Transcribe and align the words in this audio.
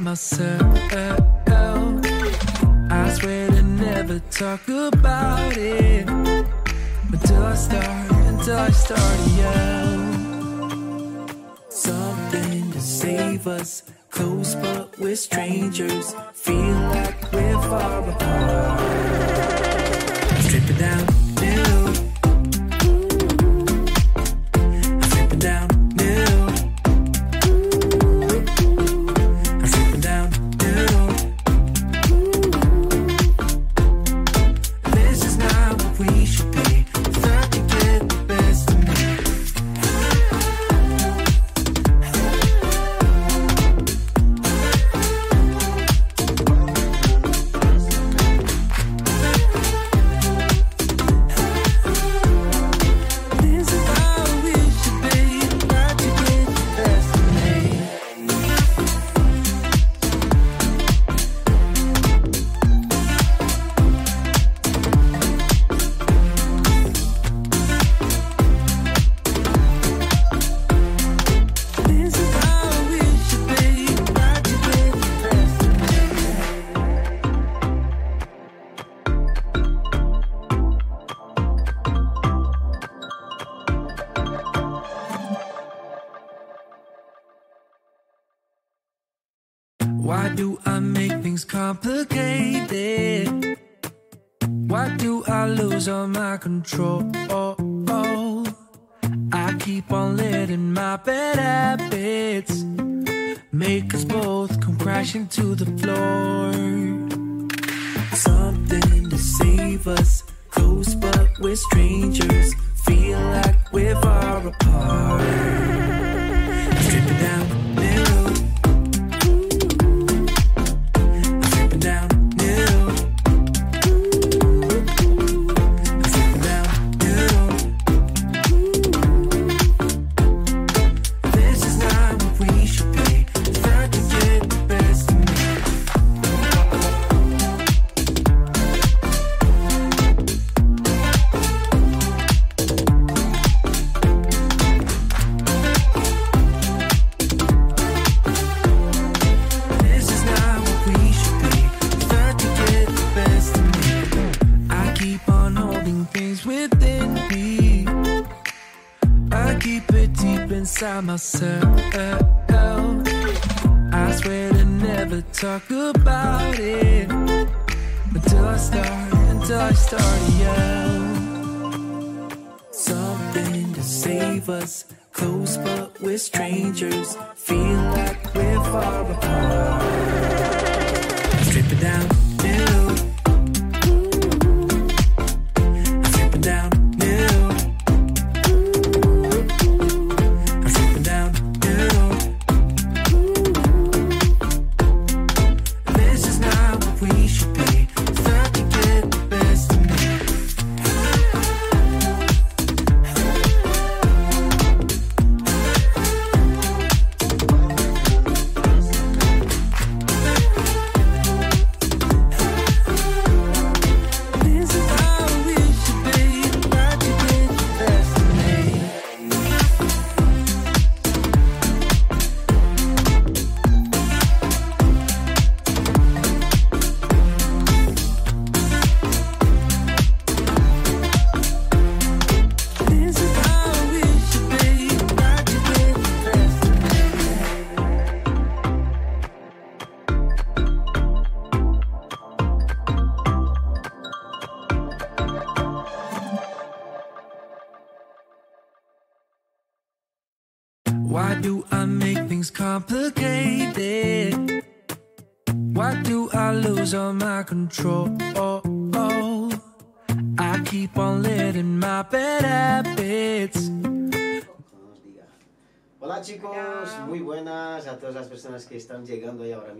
myself. 0.00 0.62
I 2.92 3.12
swear 3.12 3.48
to 3.48 3.62
never 3.62 4.18
talk 4.30 4.66
about 4.68 5.56
it. 5.56 6.08
Until 7.12 7.42
I 7.42 7.54
start, 7.54 8.10
until 8.10 8.58
I 8.58 8.70
start 8.70 9.20
yell. 9.36 9.98
Something 11.68 12.72
to 12.72 12.80
save 12.80 13.46
us, 13.46 13.82
close 14.10 14.54
but 14.54 14.98
we're 14.98 15.16
strangers. 15.16 16.14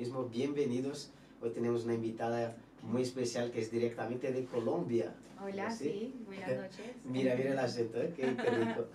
mismo. 0.00 0.24
Bienvenidos. 0.24 1.10
Hoy 1.42 1.50
tenemos 1.50 1.84
una 1.84 1.92
invitada 1.92 2.56
muy 2.82 3.02
especial 3.02 3.50
que 3.50 3.60
es 3.60 3.70
directamente 3.70 4.32
de 4.32 4.46
Colombia. 4.46 5.14
Hola, 5.44 5.70
sí, 5.70 6.14
buenas 6.24 6.48
noches. 6.48 6.86
mira, 7.04 7.34
mira 7.34 7.52
el 7.52 7.58
acento, 7.68 8.00
¿eh? 8.00 8.10
qué, 8.16 8.34
qué 8.34 8.50
rico. 8.50 8.86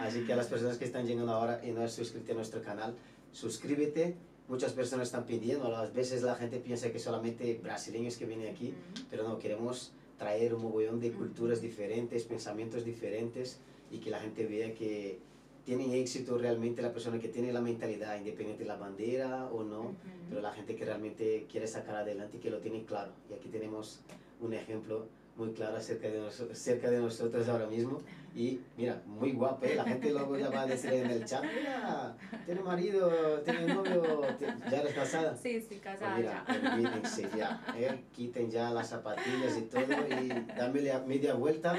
Así 0.00 0.24
que 0.24 0.32
a 0.32 0.36
las 0.36 0.46
personas 0.46 0.78
que 0.78 0.86
están 0.86 1.06
llegando 1.06 1.30
ahora 1.30 1.60
y 1.62 1.72
no 1.72 1.82
han 1.82 1.90
suscrito 1.90 2.32
a 2.32 2.36
nuestro 2.36 2.62
canal, 2.62 2.94
suscríbete. 3.32 4.16
Muchas 4.48 4.72
personas 4.72 5.08
están 5.08 5.26
pidiendo, 5.26 5.76
a 5.76 5.86
veces 5.90 6.22
la 6.22 6.34
gente 6.36 6.58
piensa 6.58 6.90
que 6.90 6.98
solamente 6.98 7.60
brasileños 7.62 8.16
que 8.16 8.24
vienen 8.24 8.50
aquí, 8.50 8.68
uh 8.68 8.94
-huh. 8.94 9.04
pero 9.10 9.28
no, 9.28 9.38
queremos 9.38 9.92
traer 10.16 10.54
un 10.54 10.62
mogollón 10.62 11.00
de 11.00 11.12
culturas 11.12 11.60
diferentes, 11.60 12.24
pensamientos 12.24 12.86
diferentes 12.86 13.60
y 13.90 13.98
que 13.98 14.08
la 14.08 14.20
gente 14.20 14.46
vea 14.46 14.72
que 14.72 15.18
tienen 15.70 15.92
éxito 15.92 16.36
realmente 16.36 16.82
la 16.82 16.92
persona 16.92 17.20
que 17.20 17.28
tiene 17.28 17.52
la 17.52 17.60
mentalidad 17.60 18.16
independiente 18.18 18.64
de 18.64 18.68
la 18.68 18.74
bandera 18.74 19.46
o 19.52 19.62
no, 19.62 19.80
Ujú. 19.82 19.94
pero 20.28 20.40
la 20.40 20.50
gente 20.50 20.74
que 20.74 20.84
realmente 20.84 21.46
quiere 21.48 21.68
sacar 21.68 21.94
adelante 21.94 22.38
y 22.38 22.40
que 22.40 22.50
lo 22.50 22.58
tiene 22.58 22.82
claro. 22.84 23.12
Y 23.30 23.34
aquí 23.34 23.48
tenemos 23.50 24.00
un 24.40 24.52
ejemplo 24.52 25.06
muy 25.36 25.52
claro 25.52 25.76
acerca 25.76 26.08
de, 26.08 26.20
noso- 26.20 26.52
cerca 26.54 26.90
de 26.90 26.98
nosotros 26.98 27.48
ahora 27.48 27.68
mismo. 27.68 28.02
Y 28.34 28.58
mira, 28.76 29.00
muy 29.06 29.30
guapa, 29.32 29.64
¿eh? 29.66 29.76
la 29.76 29.84
gente 29.84 30.10
luego 30.10 30.36
ya 30.36 30.50
va 30.50 30.62
a 30.62 30.66
decir 30.66 30.92
en 30.92 31.08
el 31.10 31.24
chat, 31.24 31.44
mira, 31.44 32.16
tiene 32.46 32.62
marido, 32.62 33.08
tiene 33.44 33.72
novio, 33.72 34.22
ya 34.70 34.80
eres 34.80 34.92
casada. 34.94 35.36
Sí, 35.36 35.60
sí, 35.60 35.66
Pues 35.68 35.80
casada 35.82 36.16
mira, 36.16 36.44
ya. 36.48 36.72
olvídense 36.74 37.28
ya, 37.36 37.64
¿eh? 37.76 38.04
quiten 38.12 38.50
ya 38.50 38.70
las 38.72 38.88
zapatillas 38.88 39.56
y 39.56 39.62
todo 39.62 39.82
y 40.08 40.30
a 40.60 40.98
media 41.06 41.34
vuelta 41.34 41.76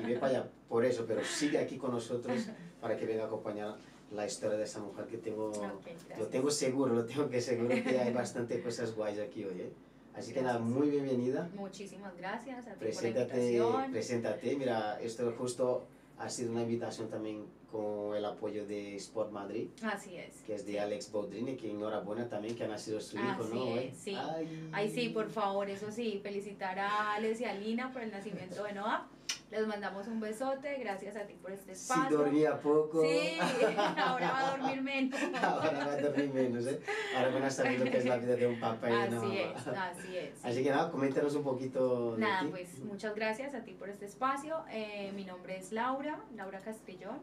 y 0.00 0.04
ve 0.06 0.14
para 0.14 0.38
allá. 0.38 0.48
Por 0.68 0.84
eso, 0.84 1.04
pero 1.06 1.22
sigue 1.24 1.58
aquí 1.58 1.76
con 1.76 1.92
nosotros 1.92 2.48
para 2.84 2.98
que 2.98 3.06
venga 3.06 3.22
a 3.24 3.26
acompañar 3.28 3.76
la 4.12 4.26
historia 4.26 4.58
de 4.58 4.64
esa 4.64 4.78
mujer 4.78 5.06
que 5.06 5.16
tengo, 5.16 5.48
Ok, 5.48 5.56
lo 5.56 5.80
gracias. 6.06 6.30
tengo 6.30 6.50
seguro, 6.50 6.92
lo 6.94 7.06
tengo 7.06 7.30
que 7.30 7.40
seguro 7.40 7.70
que 7.70 7.98
hay 7.98 8.12
bastante 8.12 8.60
cosas 8.60 8.94
guays 8.94 9.18
aquí 9.18 9.42
hoy. 9.42 9.58
¿eh? 9.62 9.72
Así 10.14 10.34
que 10.34 10.42
nada, 10.42 10.58
Gracias. 10.58 10.76
muy 10.76 10.90
bienvenida. 10.90 11.48
Muchísimas 11.54 12.14
gracias 12.18 12.58
a 12.58 12.60
ti 12.60 12.66
por 12.66 12.72
la 12.74 12.78
Preséntate, 12.80 13.46
invitación. 13.46 13.90
preséntate. 13.90 14.56
Mira, 14.56 15.00
esto 15.00 15.32
justo 15.38 15.86
ha 16.18 16.28
sido 16.28 16.52
una 16.52 16.60
invitación 16.62 17.08
también 17.08 17.46
con 17.72 18.14
el 18.14 18.24
apoyo 18.26 18.66
de 18.66 18.94
Sport 18.96 19.32
Madrid 19.32 19.68
Así 19.82 20.14
es. 20.16 20.42
que 20.46 20.54
es 20.54 20.66
de 20.66 20.78
Alex 20.78 21.10
Baudrine, 21.10 21.56
que 21.56 21.70
enhorabuena 21.70 22.28
también 22.28 22.54
que 22.54 22.64
ha 22.64 22.68
nacido 22.68 23.00
su 23.00 23.16
hijo, 23.16 23.42
Así 23.44 23.54
¿no? 23.54 23.76
es, 23.78 23.96
sí. 23.96 24.14
Ay. 24.14 24.68
Ay, 24.72 24.90
sí, 24.90 25.08
por 25.08 25.30
favor, 25.30 25.68
eso 25.70 25.90
sí, 25.90 26.20
felicitar 26.22 26.78
a 26.78 27.14
Alex 27.14 27.40
y 27.40 27.46
a 27.46 27.54
Lina 27.54 27.90
por 27.94 28.02
el 28.02 28.10
nacimiento 28.12 28.62
de 28.62 28.74
Noah. 28.74 29.08
Les 29.54 29.66
mandamos 29.68 30.08
un 30.08 30.18
besote, 30.18 30.78
gracias 30.78 31.14
a 31.14 31.26
ti 31.26 31.34
por 31.34 31.52
este 31.52 31.76
Si 31.76 31.92
espacio. 31.92 32.18
dormía 32.18 32.58
poco. 32.60 33.02
Sí, 33.02 33.38
ahora 33.96 34.32
va 34.32 34.48
a 34.48 34.56
dormir 34.56 34.82
menos. 34.82 35.20
Ahora 35.42 35.70
va 35.86 35.92
a 35.92 36.00
dormir 36.00 36.32
menos, 36.34 36.66
¿eh? 36.66 36.80
Ahora 37.16 37.30
van 37.30 37.42
a 37.44 37.50
saber 37.50 37.78
lo 37.78 37.84
que 37.84 37.98
es 37.98 38.04
la 38.04 38.16
vida 38.16 38.34
de 38.34 38.48
un 38.48 38.58
papá 38.58 38.90
y 38.90 38.92
una 38.92 39.04
Así 39.04 39.14
mamá. 39.14 39.34
es, 39.34 39.66
así 39.68 40.16
es. 40.16 40.34
sí. 40.38 40.40
Así 40.48 40.64
que 40.64 40.70
nada, 40.70 40.90
coméntanos 40.90 41.36
un 41.36 41.44
poquito 41.44 42.16
de 42.16 42.22
Nada, 42.22 42.40
ti. 42.42 42.48
pues 42.48 42.78
muchas 42.80 43.14
gracias 43.14 43.54
a 43.54 43.62
ti 43.62 43.74
por 43.74 43.88
este 43.88 44.06
espacio. 44.06 44.64
Eh, 44.72 45.12
mi 45.14 45.24
nombre 45.24 45.56
es 45.56 45.70
Laura, 45.70 46.18
Laura 46.34 46.60
Castrillón. 46.60 47.20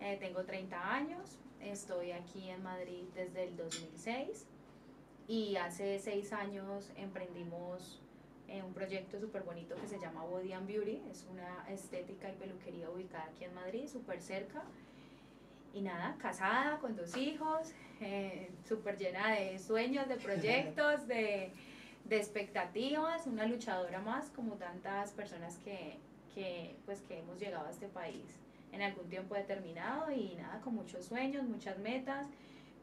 Eh, 0.00 0.18
tengo 0.20 0.44
30 0.44 0.94
años. 0.94 1.38
Estoy 1.60 2.12
aquí 2.12 2.50
en 2.50 2.62
Madrid 2.62 3.04
desde 3.14 3.44
el 3.44 3.56
2006. 3.56 4.46
Y 5.26 5.56
hace 5.56 5.98
6 5.98 6.32
años 6.34 6.90
emprendimos 6.96 8.02
eh, 8.52 8.62
un 8.62 8.74
proyecto 8.74 9.18
súper 9.18 9.42
bonito 9.44 9.74
que 9.76 9.88
se 9.88 9.98
llama 9.98 10.24
Body 10.24 10.52
and 10.52 10.66
Beauty. 10.66 11.00
Es 11.10 11.26
una 11.30 11.66
estética 11.70 12.28
y 12.28 12.34
peluquería 12.34 12.90
ubicada 12.90 13.24
aquí 13.24 13.44
en 13.44 13.54
Madrid, 13.54 13.88
súper 13.88 14.20
cerca. 14.20 14.62
Y 15.72 15.80
nada, 15.80 16.16
casada 16.20 16.78
con 16.78 16.94
dos 16.94 17.16
hijos, 17.16 17.72
eh, 18.02 18.50
súper 18.68 18.98
llena 18.98 19.30
de 19.30 19.58
sueños, 19.58 20.06
de 20.06 20.16
proyectos, 20.16 21.06
de, 21.08 21.50
de 22.04 22.16
expectativas, 22.18 23.26
una 23.26 23.46
luchadora 23.46 24.00
más 24.00 24.28
como 24.28 24.56
tantas 24.56 25.12
personas 25.12 25.56
que, 25.64 25.96
que, 26.34 26.76
pues, 26.84 27.00
que 27.00 27.20
hemos 27.20 27.38
llegado 27.40 27.66
a 27.66 27.70
este 27.70 27.88
país 27.88 28.38
en 28.70 28.82
algún 28.82 29.08
tiempo 29.08 29.34
determinado 29.34 30.12
y 30.12 30.34
nada, 30.34 30.60
con 30.60 30.74
muchos 30.74 31.06
sueños, 31.06 31.44
muchas 31.44 31.78
metas, 31.78 32.26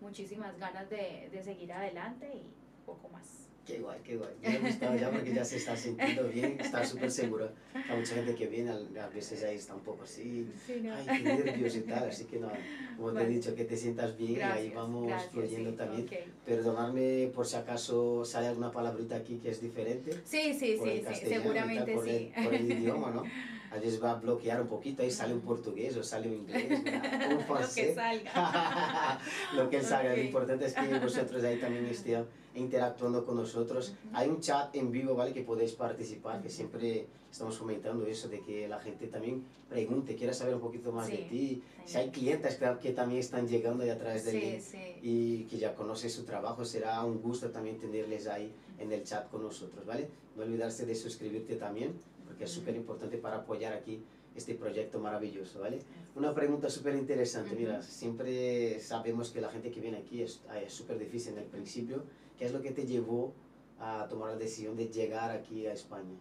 muchísimas 0.02 0.58
ganas 0.58 0.90
de, 0.90 1.30
de 1.32 1.44
seguir 1.44 1.72
adelante 1.74 2.28
y 2.34 2.44
poco 2.88 3.08
más. 3.10 3.49
Qué 3.70 3.78
guay, 3.80 4.00
qué 4.04 4.16
guay. 4.18 4.30
Me 4.42 4.48
ha 4.56 4.60
gustado 4.60 4.96
ya 4.98 5.12
porque 5.12 5.34
ya 5.34 5.46
se 5.46 5.58
está 5.58 5.76
sintiendo 5.78 6.28
bien, 6.30 6.58
está 6.60 6.84
súper 6.84 7.12
seguro. 7.12 7.52
Hay 7.74 7.98
mucha 7.98 8.16
gente 8.16 8.34
que 8.36 8.48
viene, 8.48 8.72
a 8.72 9.08
veces 9.10 9.44
ahí 9.44 9.56
está 9.58 9.76
un 9.76 9.82
poco 9.82 10.04
así, 10.04 10.50
Sí, 10.66 10.80
¿no? 10.82 10.94
ay, 10.96 11.06
qué 11.06 11.24
nervios 11.24 11.76
y 11.76 11.82
tal. 11.82 12.10
Así 12.10 12.26
que 12.26 12.40
no, 12.40 12.52
como 12.98 13.14
te 13.14 13.24
he 13.24 13.28
dicho, 13.28 13.54
que 13.54 13.66
te 13.66 13.78
sientas 13.78 14.18
bien 14.18 14.32
y 14.32 14.36
ahí 14.36 14.42
Gracias, 14.70 14.74
vamos 14.76 15.08
gracias, 15.08 15.32
fluyendo 15.32 15.72
sí, 15.72 15.78
también. 15.78 16.02
ok. 16.08 16.14
Perdonadme 16.46 17.32
por 17.36 17.46
si 17.46 17.56
acaso 17.58 18.26
sale 18.26 18.48
alguna 18.48 18.72
palabrita 18.72 19.16
aquí 19.18 19.38
que 19.38 19.52
es 19.52 19.62
diferente. 19.62 20.12
Sí, 20.26 20.54
sí, 20.60 20.76
por 20.80 20.90
sí, 20.90 21.04
sí, 21.14 21.26
seguramente 21.28 21.94
por 21.94 22.06
sí. 22.06 22.32
El, 22.36 22.44
por 22.44 22.54
el 22.56 22.72
idioma, 22.72 23.12
¿no? 23.12 23.24
A 23.72 23.76
veces 23.76 24.04
va 24.04 24.12
a 24.14 24.16
bloquear 24.16 24.62
un 24.64 24.68
poquito, 24.68 25.04
ahí 25.04 25.12
sale 25.12 25.32
un 25.32 25.42
portugués 25.42 25.96
o 25.96 26.02
sale 26.04 26.28
un 26.28 26.34
inglés, 26.38 26.82
mira, 26.84 27.04
un 27.30 27.38
Lo 27.48 27.68
que 27.76 27.94
salga. 27.94 29.20
Lo 29.56 29.70
que 29.70 29.82
salga, 29.84 30.12
Ok. 30.12 30.18
lo 30.18 30.24
importante 30.24 30.66
es 30.66 30.74
que 30.74 31.00
vosotros 31.00 31.44
ahí 31.44 31.58
también 31.58 31.86
estéis 31.86 32.18
interactuando 32.56 33.26
con 33.26 33.36
nosotros. 33.38 33.90
Ujú. 34.06 34.18
Hay 34.18 34.30
un 34.30 34.40
chat 34.40 34.76
en 34.76 34.92
vivo, 34.92 35.16
¿vale? 35.16 35.34
Que 35.34 35.44
podéis 35.44 35.74
participar, 35.74 36.42
que 36.42 36.50
siempre 36.50 37.08
estamos 37.32 37.58
fomentando 37.58 38.06
eso 38.08 38.28
de 38.28 38.42
que 38.42 38.68
la 38.68 38.80
gente 38.80 39.08
también 39.08 39.44
pregunte, 39.70 40.16
quiera 40.16 40.34
saber 40.34 40.56
un 40.56 40.62
poquito 40.62 40.92
más 40.92 41.08
de 41.08 41.18
Sí, 41.18 41.24
ti. 41.30 41.38
sí. 41.48 41.64
Si 41.86 41.98
hay 41.98 42.10
clientes 42.10 42.56
que, 42.56 42.76
que 42.82 42.92
también 42.92 43.20
están 43.20 43.48
llegando 43.48 43.84
ahí 43.84 43.90
a 43.92 43.98
través 44.00 44.26
del 44.26 44.40
link 44.40 44.64
y 45.04 45.44
que 45.44 45.58
ya 45.60 45.76
conocen 45.76 46.10
su 46.10 46.24
trabajo, 46.24 46.66
será 46.66 47.04
un 47.06 47.22
gusto 47.22 47.50
también 47.52 47.78
tenerles 47.78 48.26
ahí 48.28 48.52
en 48.80 48.92
el 48.92 49.04
chat 49.04 49.30
con 49.30 49.44
nosotros, 49.44 49.86
¿vale? 49.86 50.10
No 50.36 50.44
olvidarse 50.44 50.86
de 50.88 50.96
suscribirte 50.96 51.56
también, 51.56 51.94
porque 52.26 52.46
es 52.46 52.50
súper 52.52 52.76
importante 52.76 53.18
para 53.18 53.38
apoyar 53.38 53.74
aquí 53.74 54.02
este 54.36 54.56
proyecto 54.56 55.00
maravilloso, 55.00 55.60
¿vale? 55.60 55.80
Una 56.16 56.34
pregunta 56.34 56.70
súper 56.70 56.96
interesante, 56.96 57.56
mira, 57.56 57.82
siempre 57.82 58.80
sabemos 58.80 59.30
que 59.30 59.42
la 59.42 59.50
gente 59.50 59.70
que 59.70 59.80
viene 59.82 59.98
aquí 59.98 60.24
es 60.24 60.42
es 60.66 60.74
súper 60.74 60.98
difícil 60.98 61.34
en 61.34 61.40
el 61.40 61.46
principio. 61.46 62.04
¿Qué 62.40 62.46
es 62.46 62.54
lo 62.54 62.62
que 62.62 62.72
te 62.72 62.86
llevó 62.86 63.34
a 63.82 64.08
tomar 64.08 64.32
la 64.32 64.38
decisión 64.38 64.78
de 64.78 64.88
llegar 64.88 65.30
aquí 65.30 65.68
a 65.68 65.74
España? 65.74 66.16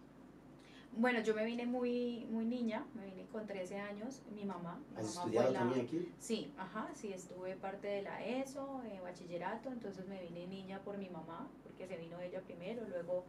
Bueno, 0.91 1.21
yo 1.21 1.33
me 1.33 1.45
vine 1.45 1.65
muy, 1.65 2.27
muy 2.29 2.43
niña, 2.43 2.85
me 2.93 3.05
vine 3.05 3.25
con 3.31 3.47
13 3.47 3.77
años, 3.79 4.21
mi 4.35 4.43
mamá. 4.43 4.81
mi 4.91 4.97
¿Has 4.97 5.03
mamá 5.15 5.21
estudiado 5.21 5.47
fue 5.47 5.53
la- 5.53 5.59
también 5.61 5.85
aquí? 5.85 6.09
Sí, 6.19 6.51
ajá, 6.57 6.89
sí, 6.93 7.13
estuve 7.13 7.55
parte 7.55 7.87
de 7.87 8.01
la 8.01 8.25
ESO, 8.25 8.81
eh, 8.83 8.99
bachillerato, 9.01 9.69
entonces 9.69 10.05
me 10.09 10.19
vine 10.21 10.45
niña 10.47 10.81
por 10.83 10.97
mi 10.97 11.09
mamá, 11.09 11.47
porque 11.63 11.87
se 11.87 11.95
vino 11.95 12.19
ella 12.19 12.41
primero, 12.41 12.85
luego 12.89 13.23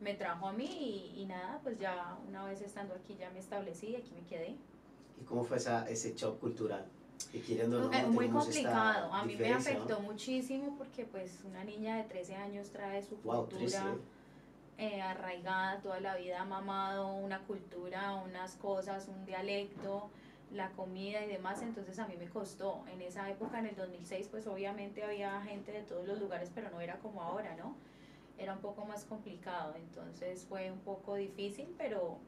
me 0.00 0.14
trajo 0.14 0.46
a 0.46 0.52
mí 0.52 0.66
y, 1.16 1.22
y 1.22 1.26
nada, 1.26 1.58
pues 1.64 1.76
ya 1.80 2.16
una 2.28 2.44
vez 2.44 2.60
estando 2.60 2.94
aquí 2.94 3.16
ya 3.18 3.30
me 3.30 3.40
establecí 3.40 3.88
y 3.88 3.96
aquí 3.96 4.12
me 4.14 4.24
quedé. 4.28 4.54
¿Y 5.20 5.24
cómo 5.24 5.42
fue 5.42 5.56
esa, 5.56 5.88
ese 5.90 6.14
shock 6.14 6.38
cultural? 6.38 6.86
Que 7.32 7.40
queriendo 7.40 7.78
o 7.78 7.90
no, 7.90 7.92
Eh, 7.92 8.06
muy 8.06 8.28
complicado, 8.28 9.12
a 9.12 9.24
mí 9.24 9.36
me 9.36 9.52
afectó 9.52 10.00
muchísimo 10.00 10.76
porque 10.78 11.04
pues 11.04 11.40
una 11.44 11.64
niña 11.64 11.96
de 11.96 12.04
13 12.04 12.36
años 12.36 12.70
trae 12.70 13.02
su 13.02 13.16
Wow, 13.18 13.46
13, 13.46 13.78
cultura 13.78 13.96
eh, 14.78 15.02
arraigada, 15.02 15.80
toda 15.80 15.98
la 16.00 16.14
vida 16.16 16.40
ha 16.40 16.44
mamado 16.44 17.08
una 17.14 17.40
cultura, 17.40 18.14
unas 18.14 18.54
cosas, 18.54 19.08
un 19.08 19.26
dialecto, 19.26 20.08
la 20.52 20.70
comida 20.70 21.24
y 21.24 21.28
demás, 21.28 21.60
entonces 21.62 21.98
a 21.98 22.06
mí 22.06 22.14
me 22.16 22.28
costó. 22.28 22.84
En 22.92 23.02
esa 23.02 23.28
época, 23.28 23.58
en 23.58 23.66
el 23.66 23.76
2006, 23.76 24.28
pues 24.30 24.46
obviamente 24.46 25.02
había 25.02 25.40
gente 25.42 25.72
de 25.72 25.82
todos 25.82 26.06
los 26.06 26.20
lugares, 26.20 26.50
pero 26.54 26.70
no 26.70 26.80
era 26.80 26.96
como 26.98 27.22
ahora, 27.22 27.56
¿no? 27.56 27.74
Era 28.38 28.52
un 28.54 28.60
poco 28.60 28.84
más 28.84 29.04
complicado, 29.04 29.74
entonces 29.74 30.46
fue 30.48 30.70
un 30.70 30.78
poco 30.78 31.16
difícil, 31.16 31.74
pero, 31.76 32.18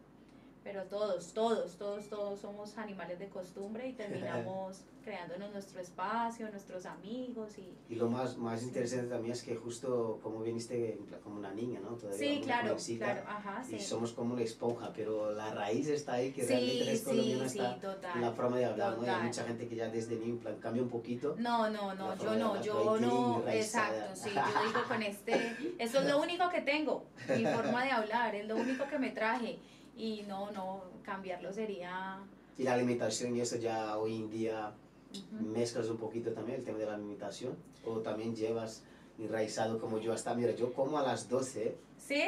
pero 0.62 0.84
todos, 0.84 1.32
todos, 1.32 1.76
todos, 1.76 2.08
todos 2.08 2.40
somos 2.40 2.76
animales 2.76 3.18
de 3.18 3.28
costumbre 3.28 3.88
y 3.88 3.92
terminamos 3.94 4.82
creándonos 5.04 5.50
nuestro 5.52 5.80
espacio, 5.80 6.50
nuestros 6.50 6.84
amigos 6.84 7.56
y... 7.58 7.74
Y 7.92 7.96
lo 7.96 8.08
más, 8.10 8.36
más 8.36 8.62
interesante 8.62 9.06
también 9.08 9.32
es 9.32 9.42
que 9.42 9.56
justo 9.56 10.20
como 10.22 10.42
viniste 10.42 10.98
como 11.24 11.36
una 11.36 11.52
niña, 11.52 11.80
¿no? 11.80 11.96
Todavía 11.96 12.18
Sí, 12.18 12.40
claro, 12.44 12.76
claro, 12.98 13.22
ajá, 13.26 13.64
sí. 13.64 13.76
Y 13.76 13.80
somos 13.80 14.12
como 14.12 14.34
una 14.34 14.42
esponja, 14.42 14.92
pero 14.94 15.32
la 15.32 15.54
raíz 15.54 15.88
está 15.88 16.14
ahí, 16.14 16.32
que 16.32 16.42
Sí, 16.42 16.48
realmente 16.48 16.82
eres 16.82 16.98
sí, 17.00 17.04
colombiano 17.06 17.48
sí, 17.48 17.58
está 17.58 17.80
total. 17.80 18.16
en 18.16 18.20
la 18.20 18.32
forma 18.32 18.58
de 18.58 18.64
hablar, 18.66 18.98
¿no? 18.98 19.04
Y 19.04 19.06
hay 19.06 19.12
total. 19.14 19.26
mucha 19.26 19.44
gente 19.44 19.68
que 19.68 19.76
ya 19.76 19.88
desde 19.88 20.16
niño 20.16 20.34
en 20.34 20.38
plan 20.38 20.56
cambia 20.60 20.82
un 20.82 20.90
poquito. 20.90 21.34
No, 21.38 21.70
no, 21.70 21.94
no, 21.94 22.16
yo 22.18 22.36
no, 22.36 22.62
yo 22.62 23.00
no, 23.00 23.42
exacto, 23.48 24.14
sí, 24.14 24.30
yo 24.34 24.66
digo 24.66 24.80
con 24.86 25.02
este, 25.02 25.56
esto 25.78 26.00
es 26.00 26.06
lo 26.06 26.20
único 26.22 26.48
que 26.50 26.60
tengo, 26.60 27.04
mi 27.34 27.46
forma 27.46 27.84
de 27.84 27.90
hablar, 27.90 28.34
es 28.34 28.46
lo 28.46 28.56
único 28.56 28.86
que 28.86 28.98
me 28.98 29.10
traje 29.10 29.58
y 30.00 30.24
no, 30.26 30.50
no, 30.52 30.82
cambiarlo 31.02 31.52
sería... 31.52 32.18
Y 32.56 32.62
la 32.62 32.74
alimentación 32.74 33.36
y 33.36 33.40
eso 33.40 33.56
ya 33.56 33.98
hoy 33.98 34.16
en 34.16 34.30
día 34.30 34.72
ujú. 35.10 35.44
mezclas 35.44 35.88
un 35.88 35.98
poquito 35.98 36.32
también 36.32 36.58
el 36.58 36.64
tema 36.64 36.78
de 36.78 36.86
la 36.86 36.94
alimentación. 36.94 37.54
O 37.84 37.98
también 38.00 38.34
llevas 38.34 38.82
enraizado 39.18 39.78
como 39.78 39.98
yo 39.98 40.12
hasta, 40.12 40.34
mira, 40.34 40.52
yo 40.52 40.72
como 40.72 40.98
a 40.98 41.02
las 41.02 41.28
12, 41.28 41.76
¿Sí? 41.98 42.22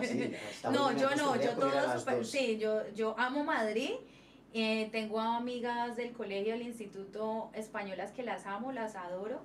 así, 0.00 0.32
No, 0.72 0.96
yo 0.96 1.10
no, 1.16 1.40
yo 1.40 1.54
todo 1.54 1.98
super, 1.98 2.18
2. 2.18 2.30
sí, 2.30 2.58
yo, 2.58 2.88
yo 2.94 3.16
amo 3.18 3.42
Madrid, 3.42 3.90
eh, 4.54 4.88
tengo 4.92 5.20
amigas 5.20 5.96
del 5.96 6.12
colegio, 6.12 6.52
del 6.52 6.62
instituto 6.62 7.50
españolas 7.54 8.12
que 8.12 8.22
las 8.22 8.46
amo, 8.46 8.70
las 8.70 8.94
adoro, 8.94 9.40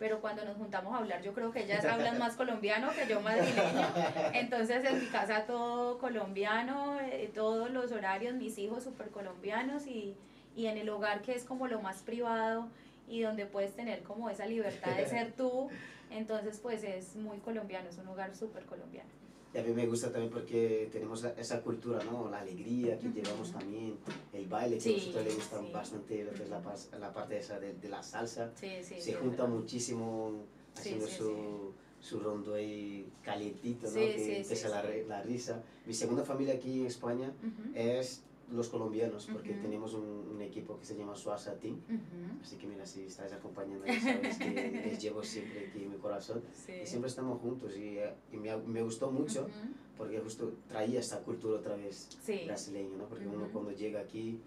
pero 0.00 0.20
cuando 0.20 0.44
nos 0.44 0.56
juntamos 0.56 0.94
a 0.94 0.98
hablar 0.98 1.22
yo 1.22 1.32
creo 1.34 1.52
que 1.52 1.62
ellas 1.62 1.84
hablan 1.84 2.18
más 2.18 2.34
colombiano 2.34 2.90
que 2.90 3.06
yo 3.06 3.20
madrileño, 3.20 3.86
entonces 4.32 4.84
en 4.84 4.98
mi 4.98 5.06
casa 5.06 5.44
todo 5.44 5.98
colombiano, 5.98 6.98
eh, 7.00 7.30
todos 7.32 7.70
los 7.70 7.92
horarios, 7.92 8.34
mis 8.34 8.58
hijos 8.58 8.82
súper 8.82 9.10
colombianos 9.10 9.86
y, 9.86 10.16
y 10.56 10.66
en 10.66 10.78
el 10.78 10.88
hogar 10.88 11.20
que 11.20 11.34
es 11.34 11.44
como 11.44 11.68
lo 11.68 11.80
más 11.80 12.02
privado 12.02 12.66
y 13.06 13.20
donde 13.20 13.44
puedes 13.44 13.76
tener 13.76 14.02
como 14.02 14.30
esa 14.30 14.46
libertad 14.46 14.96
de 14.96 15.06
ser 15.06 15.32
tú, 15.36 15.68
entonces 16.10 16.58
pues 16.60 16.82
es 16.82 17.14
muy 17.14 17.38
colombiano, 17.38 17.90
es 17.90 17.98
un 17.98 18.08
hogar 18.08 18.34
súper 18.34 18.64
colombiano. 18.64 19.10
Y 19.52 19.58
a 19.58 19.62
mí 19.64 19.72
me 19.72 19.86
gusta 19.86 20.12
también 20.12 20.30
porque 20.32 20.88
tenemos 20.92 21.24
esa 21.24 21.60
cultura, 21.60 21.98
¿no? 22.04 22.30
La 22.30 22.38
alegría 22.40 22.96
que 22.98 23.08
Ujú. 23.08 23.16
llevamos 23.16 23.50
también, 23.52 23.96
el 24.32 24.46
baile, 24.46 24.76
que 24.76 24.80
Sí, 24.82 24.94
a 24.94 24.96
nosotros 24.98 25.24
le 25.24 25.34
gusta 25.34 25.58
sí. 25.60 25.70
bastante 25.72 26.24
lo 26.24 26.30
que 26.32 26.42
es 26.44 26.48
la, 26.50 26.98
la 27.00 27.12
parte 27.12 27.38
esa 27.38 27.58
de, 27.58 27.72
de 27.74 27.88
la 27.88 28.02
salsa. 28.02 28.52
Sí, 28.54 28.68
Se 29.00 29.14
junta 29.14 29.42
verdad. 29.42 29.56
muchísimo 29.56 30.44
haciendo 30.76 31.06
su, 31.08 31.72
su 31.98 32.20
rondo 32.20 32.54
ahí 32.54 33.10
calientito, 33.24 33.86
¿no? 33.90 33.94
Que 34.14 34.38
empieza 34.38 34.68
la, 34.68 34.84
la 35.08 35.22
risa. 35.22 35.62
Mi 35.84 35.94
segunda 35.94 36.22
familia 36.22 36.54
aquí 36.54 36.80
en 36.82 36.86
España 36.86 37.32
Ujú, 37.42 37.70
es 37.74 38.22
los 38.52 38.68
colombianos, 38.68 39.28
porque 39.32 39.52
Ujú. 39.52 39.60
tenemos 39.62 39.94
un, 39.94 40.02
un 40.34 40.42
equipo 40.42 40.78
que 40.78 40.84
se 40.84 40.96
llama 40.96 41.14
Suasa 41.16 41.54
Team. 41.58 41.74
ujú, 41.76 42.42
Así 42.42 42.56
que 42.56 42.66
mira, 42.66 42.84
si 42.86 43.04
estáis 43.04 43.32
acompañando, 43.32 43.86
ya 43.86 44.00
sabéis 44.00 44.38
que 44.38 44.50
les 44.84 45.00
llevo 45.00 45.22
siempre 45.22 45.66
aquí 45.68 45.84
en 45.84 45.90
mi 45.90 45.96
corazón. 45.98 46.42
Sí. 46.66 46.72
Y 46.82 46.86
siempre 46.86 47.08
estamos 47.08 47.40
juntos 47.40 47.76
y, 47.76 47.98
eh, 47.98 48.12
y 48.32 48.36
me, 48.36 48.56
me 48.56 48.82
gustó 48.82 49.10
mucho 49.10 49.42
Ujú, 49.42 49.74
porque 49.96 50.18
justo 50.20 50.52
traía 50.68 51.00
esta 51.00 51.18
cultura 51.20 51.58
otra 51.60 51.76
vez 51.76 52.08
Sí. 52.22 52.42
brasileña, 52.46 52.96
¿no? 52.96 53.04
Porque 53.06 53.26
uno 53.26 53.48
cuando 53.52 53.70
llega 53.72 54.00
aquí 54.00 54.40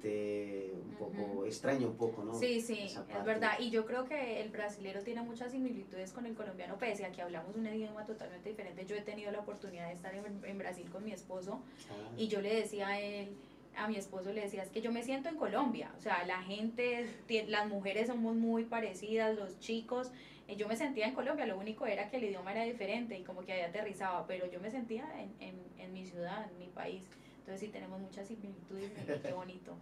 siente 0.00 0.72
un 0.84 0.94
poco, 0.94 1.44
extraña 1.44 1.86
un 1.86 1.96
poco, 1.96 2.24
¿no? 2.24 2.34
Sí, 2.38 2.60
sí, 2.60 2.78
es 2.80 3.24
verdad. 3.24 3.52
Y 3.60 3.70
yo 3.70 3.84
creo 3.86 4.04
que 4.06 4.40
el 4.40 4.48
brasilero 4.50 5.02
tiene 5.02 5.22
muchas 5.22 5.52
similitudes 5.52 6.12
con 6.12 6.26
el 6.26 6.34
colombiano, 6.34 6.76
pese 6.78 7.04
a 7.04 7.12
que 7.12 7.22
hablamos 7.22 7.54
un 7.56 7.66
idioma 7.66 8.04
totalmente 8.04 8.48
diferente. 8.48 8.84
Yo 8.86 8.96
he 8.96 9.02
tenido 9.02 9.30
la 9.32 9.40
oportunidad 9.40 9.88
de 9.88 9.94
estar 9.94 10.14
en, 10.14 10.24
en 10.44 10.58
Brasil 10.58 10.88
con 10.90 11.04
mi 11.04 11.12
esposo 11.12 11.60
Ah, 11.90 12.14
y 12.16 12.28
yo 12.28 12.40
le 12.40 12.54
decía 12.54 12.88
a 12.88 13.00
él, 13.00 13.28
a 13.76 13.88
mi 13.88 13.96
esposo 13.96 14.32
le 14.32 14.40
decía, 14.42 14.62
es 14.62 14.70
que 14.70 14.80
yo 14.80 14.90
me 14.90 15.02
siento 15.02 15.28
en 15.28 15.36
Colombia. 15.36 15.92
O 15.98 16.00
sea, 16.00 16.24
la 16.26 16.42
gente, 16.42 17.06
las 17.48 17.68
mujeres 17.68 18.08
somos 18.08 18.34
muy 18.34 18.64
parecidas, 18.64 19.36
los 19.36 19.58
chicos. 19.60 20.10
eh, 20.48 20.56
Yo 20.56 20.66
me 20.68 20.76
sentía 20.76 21.06
en 21.06 21.14
Colombia, 21.14 21.46
lo 21.46 21.58
único 21.58 21.86
era 21.86 22.08
que 22.10 22.16
el 22.16 22.24
idioma 22.24 22.52
era 22.52 22.64
diferente 22.64 23.18
y 23.18 23.22
como 23.22 23.42
que 23.44 23.52
ahí 23.52 23.60
aterrizaba, 23.62 24.26
pero 24.26 24.50
yo 24.50 24.60
me 24.60 24.70
sentía 24.70 25.04
en, 25.20 25.34
en, 25.40 25.56
en 25.78 25.92
mi 25.92 26.04
ciudad, 26.04 26.50
en 26.50 26.58
mi 26.58 26.68
país. 26.68 27.04
Entonces 27.40 27.60
sí 27.60 27.68
tenemos 27.68 28.00
muchas 28.00 28.26
similitudes 28.26 28.90
qué 29.22 29.32
bonito. 29.32 29.74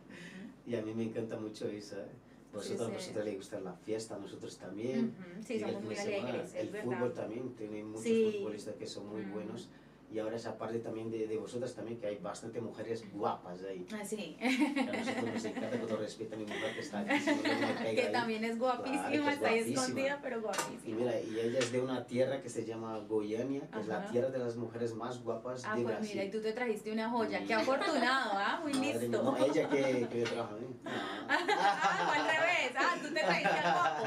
Y 0.66 0.74
a 0.74 0.82
mí 0.82 0.92
me 0.94 1.04
encanta 1.04 1.36
mucho 1.36 1.68
eso, 1.68 2.00
¿eh? 2.00 2.06
Vosotros, 2.52 2.86
sí. 2.88 2.94
vosotros 2.94 3.24
les 3.24 3.36
gusta 3.36 3.58
la 3.60 3.72
fiesta, 3.74 4.16
nosotros 4.16 4.56
también. 4.58 5.06
Ujú, 5.18 5.42
Sí, 5.42 5.54
Y 5.54 5.56
el 5.56 5.62
somos 5.64 5.82
muy 5.82 5.96
semana, 5.96 6.28
alegres, 6.28 6.54
El 6.54 6.68
es 6.74 6.82
fútbol 6.82 6.98
verdad. 7.00 7.12
también, 7.14 7.54
tiene 7.56 7.82
muchos 7.82 8.02
Sí. 8.04 8.32
futbolistas 8.38 8.74
que 8.76 8.86
son 8.86 9.08
muy 9.08 9.22
Mm. 9.22 9.30
buenos. 9.32 9.70
Y 10.14 10.21
ahora 10.21 10.37
esa 10.37 10.56
parte 10.56 10.78
también 10.78 11.11
de, 11.11 11.26
de 11.26 11.37
vosotras 11.38 11.75
también, 11.75 11.99
que 11.99 12.06
hay 12.06 12.18
bastante 12.18 12.61
mujeres 12.61 13.02
guapas 13.12 13.59
ahí. 13.68 13.85
Ah, 13.92 14.04
sí, 14.04 14.37
A 14.40 14.92
nosotros 14.97 15.35
nos 15.35 15.44
encanta 15.44 15.71
con 15.80 15.88
todo 15.88 15.97
respeto 15.99 16.37
a 16.37 16.38
mi 16.38 16.44
mujer 16.44 16.73
que 16.73 16.80
está 16.80 17.00
aquí, 17.00 17.18
si 17.18 17.30
no, 17.35 17.42
que 17.42 18.02
ahí. 18.06 18.12
también 18.12 18.44
es 18.44 18.56
Claro, 18.56 18.76
guapísima, 18.85 19.09
es 19.11 19.35
está 19.35 19.49
ahí 19.49 19.54
guapísima. 19.59 19.80
escondida, 19.83 20.21
pero 20.23 20.38
Y 20.38 20.40
guapísima. 20.42 20.97
mira, 20.99 21.21
y 21.21 21.40
ella 21.40 21.59
es 21.59 21.73
de 21.73 21.80
una 21.80 22.06
tierra 22.06 22.40
que 22.40 22.49
se 22.49 22.64
llama 22.64 22.97
Goiânia, 23.00 23.62
que 23.73 23.80
es 23.80 23.88
la 23.88 24.06
tierra 24.06 24.28
de 24.30 24.38
las 24.38 24.54
mujeres 24.54 24.94
más 24.94 25.21
guapas 25.21 25.64
Ah, 25.64 25.75
de 25.75 25.83
pues 25.83 25.97
Brasil. 25.97 26.11
mira, 26.14 26.25
y 26.26 26.30
tú 26.30 26.40
te 26.40 26.52
trajiste 26.52 26.92
una 26.92 27.11
joya, 27.11 27.40
Mm. 27.40 27.47
qué 27.49 27.54
afortunado, 27.54 28.30
¿ah? 28.35 28.61
Muy 28.62 28.73
Madre 28.73 28.87
mía, 28.92 28.99
listo. 29.00 29.21
No, 29.21 29.37
ella 29.37 29.68
que, 29.68 30.09
que 30.12 30.21
yo 30.21 30.26
trabajo, 30.26 30.56
¿eh? 30.59 30.66
Ah, 30.85 32.14
al 32.14 32.25
revés, 32.25 32.73
ah, 32.78 32.94
tú 33.02 33.09
te 33.12 33.21
trajiste 33.21 33.49
al 33.49 33.73
guapo. 33.73 34.04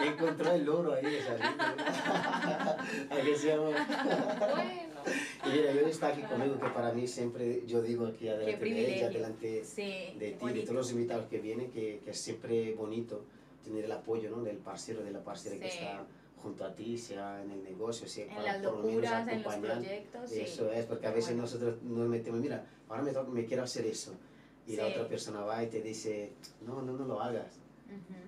Encontró 0.04 0.52
el 0.52 0.68
oro 0.68 0.94
ahí, 0.94 1.16
esa 1.16 1.36
gente. 1.36 1.64
¿A 3.10 3.20
qué 3.24 3.36
se 3.36 3.48
llama? 3.48 3.70
Bueno. 4.38 4.99
Y 5.46 5.48
mira, 5.56 5.72
yo 5.72 5.86
está 5.86 6.08
aquí 6.08 6.22
conmigo, 6.22 6.58
que 6.58 6.68
para 6.68 6.92
mí 6.92 7.06
siempre, 7.06 7.64
yo 7.66 7.80
digo 7.82 8.06
aquí 8.06 8.28
adelante 8.28 8.64
de 8.64 8.96
ella, 8.96 9.08
delante 9.08 9.64
Sí, 9.64 10.14
de 10.18 10.32
ti, 10.38 10.46
de 10.52 10.60
todos 10.62 10.74
los 10.74 10.90
invitados 10.92 11.26
que 11.26 11.38
vienen, 11.38 11.70
que, 11.70 12.00
que 12.04 12.10
es 12.10 12.20
siempre 12.20 12.74
bonito 12.74 13.24
tener 13.64 13.84
el 13.84 13.92
apoyo 13.92 14.30
¿no? 14.30 14.42
del 14.42 14.56
parcero, 14.58 15.02
de 15.02 15.10
la 15.10 15.22
parcera 15.22 15.56
que 15.56 15.70
Sí. 15.70 15.78
está 15.78 16.04
junto 16.42 16.64
a 16.64 16.74
ti, 16.74 16.96
sea 16.96 17.42
en 17.42 17.50
el 17.50 17.62
negocio, 17.62 18.08
sea 18.08 18.24
En 18.24 18.30
para 18.30 18.42
las 18.44 18.56
por 18.56 18.64
lo 18.64 18.78
menos 18.78 18.92
locuras, 18.94 19.28
en 19.28 19.42
los 19.42 19.54
proyectos, 19.56 20.30
sí. 20.30 20.40
Eso 20.40 20.72
es, 20.72 20.86
porque 20.86 21.06
a 21.06 21.10
veces 21.10 21.30
bueno. 21.30 21.42
nosotros 21.42 21.82
nos 21.82 22.08
metemos, 22.08 22.40
mira, 22.40 22.66
ahora 22.88 23.02
me, 23.02 23.12
me 23.32 23.44
quiero 23.44 23.62
hacer 23.62 23.84
eso. 23.86 24.14
Y 24.66 24.76
la 24.76 24.86
Sí. 24.86 24.92
otra 24.92 25.08
persona 25.08 25.40
va 25.42 25.62
y 25.62 25.66
te 25.68 25.82
dice, 25.82 26.32
no, 26.66 26.80
no, 26.82 26.92
no 26.94 27.04
lo 27.06 27.20
hagas. 27.20 27.58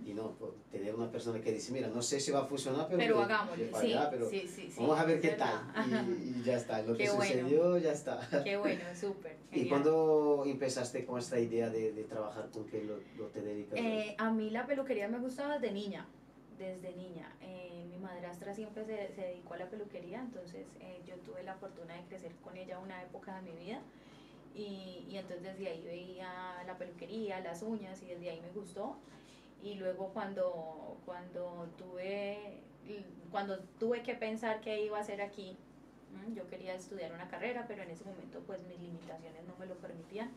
Y 0.04 0.14
no, 0.14 0.32
pues, 0.32 0.50
tener 0.70 0.94
una 0.94 1.10
persona 1.10 1.40
que 1.40 1.52
dice, 1.52 1.72
mira, 1.72 1.88
no 1.88 2.02
sé 2.02 2.18
si 2.18 2.32
va 2.32 2.40
a 2.40 2.44
funcionar, 2.46 2.86
pero, 2.88 2.98
Pero 2.98 3.16
de- 3.18 3.22
hagámoslo, 3.24 3.64
de 3.64 3.70
para 3.70 3.84
sí, 3.84 3.92
allá, 3.92 4.10
pero 4.10 4.28
sí, 4.28 4.40
sí, 4.48 4.68
sí, 4.70 4.80
vamos 4.80 4.98
a 4.98 5.04
ver 5.04 5.20
qué 5.20 5.28
tal. 5.30 5.72
Y, 5.86 6.38
y 6.40 6.42
ya 6.42 6.56
está, 6.56 6.82
lo 6.82 6.92
Qué 6.96 7.04
que 7.04 7.10
bueno. 7.10 7.22
sucedió, 7.24 7.78
ya 7.78 7.92
está. 7.92 8.42
Qué 8.42 8.56
bueno, 8.56 8.82
súper. 8.94 9.36
¿Y 9.52 9.68
cuándo 9.68 10.42
empezaste 10.46 11.04
con 11.04 11.18
esta 11.20 11.38
idea 11.38 11.68
de, 11.70 11.92
de 11.92 12.04
trabajar 12.04 12.48
con 12.50 12.66
qué 12.66 12.82
lo, 12.82 12.96
lo 13.16 13.26
te 13.28 13.42
dedicas? 13.42 13.78
Eh, 13.78 14.14
a 14.18 14.30
mí 14.30 14.50
la 14.50 14.66
peluquería 14.66 15.06
me 15.08 15.18
gustaba 15.20 15.58
desde 15.58 15.72
niña, 15.72 16.04
desde 16.58 16.96
niña. 16.96 17.30
Eh, 17.42 17.84
mi 17.88 17.98
madrastra 17.98 18.54
siempre 18.54 18.84
se, 18.84 19.14
se 19.14 19.20
dedicó 19.20 19.54
a 19.54 19.58
la 19.58 19.68
peluquería, 19.70 20.20
entonces 20.20 20.66
eh, 20.80 21.00
yo 21.06 21.14
tuve 21.16 21.42
la 21.44 21.54
fortuna 21.54 21.94
de 21.94 22.02
crecer 22.08 22.32
con 22.42 22.56
ella 22.56 22.78
una 22.80 23.02
época 23.02 23.40
de 23.40 23.52
mi 23.52 23.56
vida. 23.64 23.80
Y, 24.54 25.06
y 25.08 25.16
entonces 25.16 25.42
desde 25.44 25.68
ahí 25.70 25.82
veía 25.82 26.62
la 26.66 26.76
peluquería, 26.76 27.40
las 27.40 27.62
uñas 27.62 28.02
y 28.02 28.06
desde 28.06 28.30
ahí 28.30 28.40
me 28.40 28.50
gustó. 28.50 28.96
Y 29.62 29.74
luego 29.74 30.08
cuando, 30.08 30.96
cuando, 31.04 31.68
tuve, 31.78 32.60
cuando 33.30 33.60
tuve 33.78 34.02
que 34.02 34.14
pensar 34.14 34.60
qué 34.60 34.84
iba 34.84 34.98
a 34.98 35.00
hacer 35.00 35.22
aquí, 35.22 35.56
¿m? 36.24 36.34
yo 36.34 36.46
quería 36.48 36.74
estudiar 36.74 37.12
una 37.12 37.28
carrera, 37.28 37.64
pero 37.68 37.82
en 37.82 37.90
ese 37.90 38.04
momento 38.04 38.40
pues 38.46 38.60
mis 38.66 38.80
limitaciones 38.80 39.44
no 39.46 39.54
me 39.58 39.66
lo 39.66 39.76
permitían. 39.76 40.30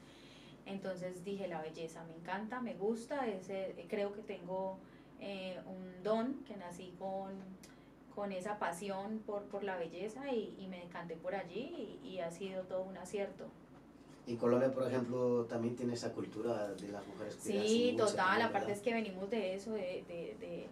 Entonces 0.65 1.23
dije, 1.23 1.47
la 1.47 1.61
belleza 1.61 2.03
me 2.05 2.15
encanta, 2.15 2.59
me 2.59 2.73
gusta, 2.73 3.25
creo 3.87 4.13
que 4.13 4.21
tengo 4.21 4.77
eh, 5.19 5.59
un 5.67 6.03
don, 6.03 6.43
que 6.45 6.55
nací 6.55 6.93
con, 6.97 7.33
con 8.15 8.31
esa 8.31 8.57
pasión 8.57 9.19
por, 9.25 9.43
por 9.43 9.63
la 9.63 9.75
belleza 9.77 10.31
y, 10.31 10.67
me 10.69 10.79
decanté 10.79 11.15
por 11.15 11.35
allí 11.35 11.99
y 12.03 12.19
ha 12.19 12.31
sido 12.31 12.63
todo 12.63 12.83
un 12.83 12.97
acierto. 12.97 13.45
En 14.27 14.37
Colombia, 14.37 14.71
por 14.71 14.87
ejemplo, 14.87 15.45
también 15.45 15.75
tiene 15.75 15.93
esa 15.93 16.11
cultura 16.11 16.73
de 16.73 16.87
las 16.87 17.05
mujeres 17.07 17.35
cuidarse 17.35 17.67
Sí, 17.67 17.95
total, 17.97 18.41
aparte 18.41 18.71
es 18.71 18.79
que 18.79 18.93
venimos 18.93 19.29
de 19.29 19.53
eso, 19.53 19.73
de, 19.73 20.03
de, 20.07 20.35
de 20.39 20.67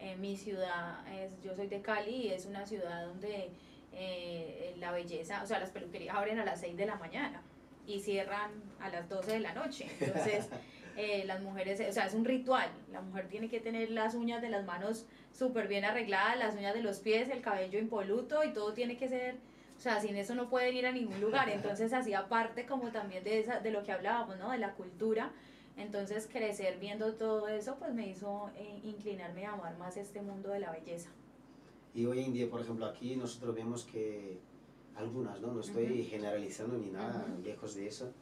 eh, 0.00 0.16
mi 0.16 0.36
ciudad, 0.36 1.06
es, 1.14 1.30
yo 1.42 1.54
soy 1.54 1.66
de 1.66 1.80
Cali 1.82 2.14
y 2.14 2.28
es 2.28 2.46
una 2.46 2.66
ciudad 2.66 3.06
donde 3.06 3.50
eh, 3.92 4.74
la 4.78 4.90
belleza, 4.90 5.42
o 5.42 5.46
sea, 5.46 5.60
las 5.60 5.70
peluquerías 5.70 6.16
abren 6.16 6.38
a 6.38 6.44
las 6.44 6.60
6 6.60 6.76
de 6.76 6.86
la 6.86 6.96
mañana 6.96 7.42
y 7.86 8.00
cierran 8.00 8.50
a 8.80 8.88
las 8.88 9.08
12 9.08 9.32
de 9.32 9.40
la 9.40 9.54
noche. 9.54 9.86
Entonces, 10.00 10.48
eh, 10.96 11.24
las 11.26 11.42
mujeres, 11.42 11.80
o 11.88 11.92
sea, 11.92 12.06
es 12.06 12.14
un 12.14 12.24
ritual. 12.24 12.68
La 12.90 13.00
mujer 13.02 13.28
tiene 13.28 13.48
que 13.48 13.60
tener 13.60 13.90
las 13.90 14.14
uñas 14.14 14.42
de 14.42 14.48
las 14.48 14.64
manos 14.64 15.06
súper 15.32 15.68
bien 15.68 15.84
arregladas, 15.84 16.38
las 16.38 16.54
uñas 16.54 16.74
de 16.74 16.82
los 16.82 17.00
pies, 17.00 17.28
el 17.28 17.40
cabello 17.40 17.78
impoluto 17.78 18.44
y 18.44 18.52
todo 18.52 18.72
tiene 18.72 18.96
que 18.96 19.08
ser, 19.08 19.36
o 19.76 19.80
sea, 19.80 20.00
sin 20.00 20.16
eso 20.16 20.34
no 20.34 20.48
pueden 20.48 20.74
ir 20.76 20.86
a 20.86 20.92
ningún 20.92 21.20
lugar. 21.20 21.48
Entonces, 21.50 21.92
hacía 21.92 22.28
parte 22.28 22.66
como 22.66 22.90
también 22.90 23.24
de, 23.24 23.40
esa, 23.40 23.60
de 23.60 23.70
lo 23.70 23.82
que 23.82 23.92
hablábamos, 23.92 24.38
¿no? 24.38 24.50
De 24.50 24.58
la 24.58 24.74
cultura. 24.74 25.32
Entonces, 25.76 26.28
crecer 26.30 26.78
viendo 26.78 27.14
todo 27.14 27.48
eso, 27.48 27.76
pues 27.78 27.92
me 27.92 28.08
hizo 28.08 28.50
eh, 28.56 28.80
inclinarme 28.84 29.44
a 29.46 29.52
amar 29.52 29.76
más 29.76 29.96
este 29.96 30.22
mundo 30.22 30.50
de 30.50 30.60
la 30.60 30.70
belleza. 30.70 31.10
Y 31.94 32.06
hoy 32.06 32.24
en 32.24 32.32
día, 32.32 32.48
por 32.48 32.60
ejemplo, 32.60 32.86
aquí 32.86 33.16
nosotros 33.16 33.54
vemos 33.54 33.84
que 33.84 34.38
algunas, 34.94 35.40
¿no? 35.40 35.52
No 35.52 35.60
estoy 35.60 36.00
Ujú. 36.00 36.10
generalizando 36.10 36.78
ni 36.78 36.90
nada, 36.90 37.26
Ujú. 37.32 37.42
lejos 37.42 37.74
de 37.74 37.88
eso. 37.88 38.12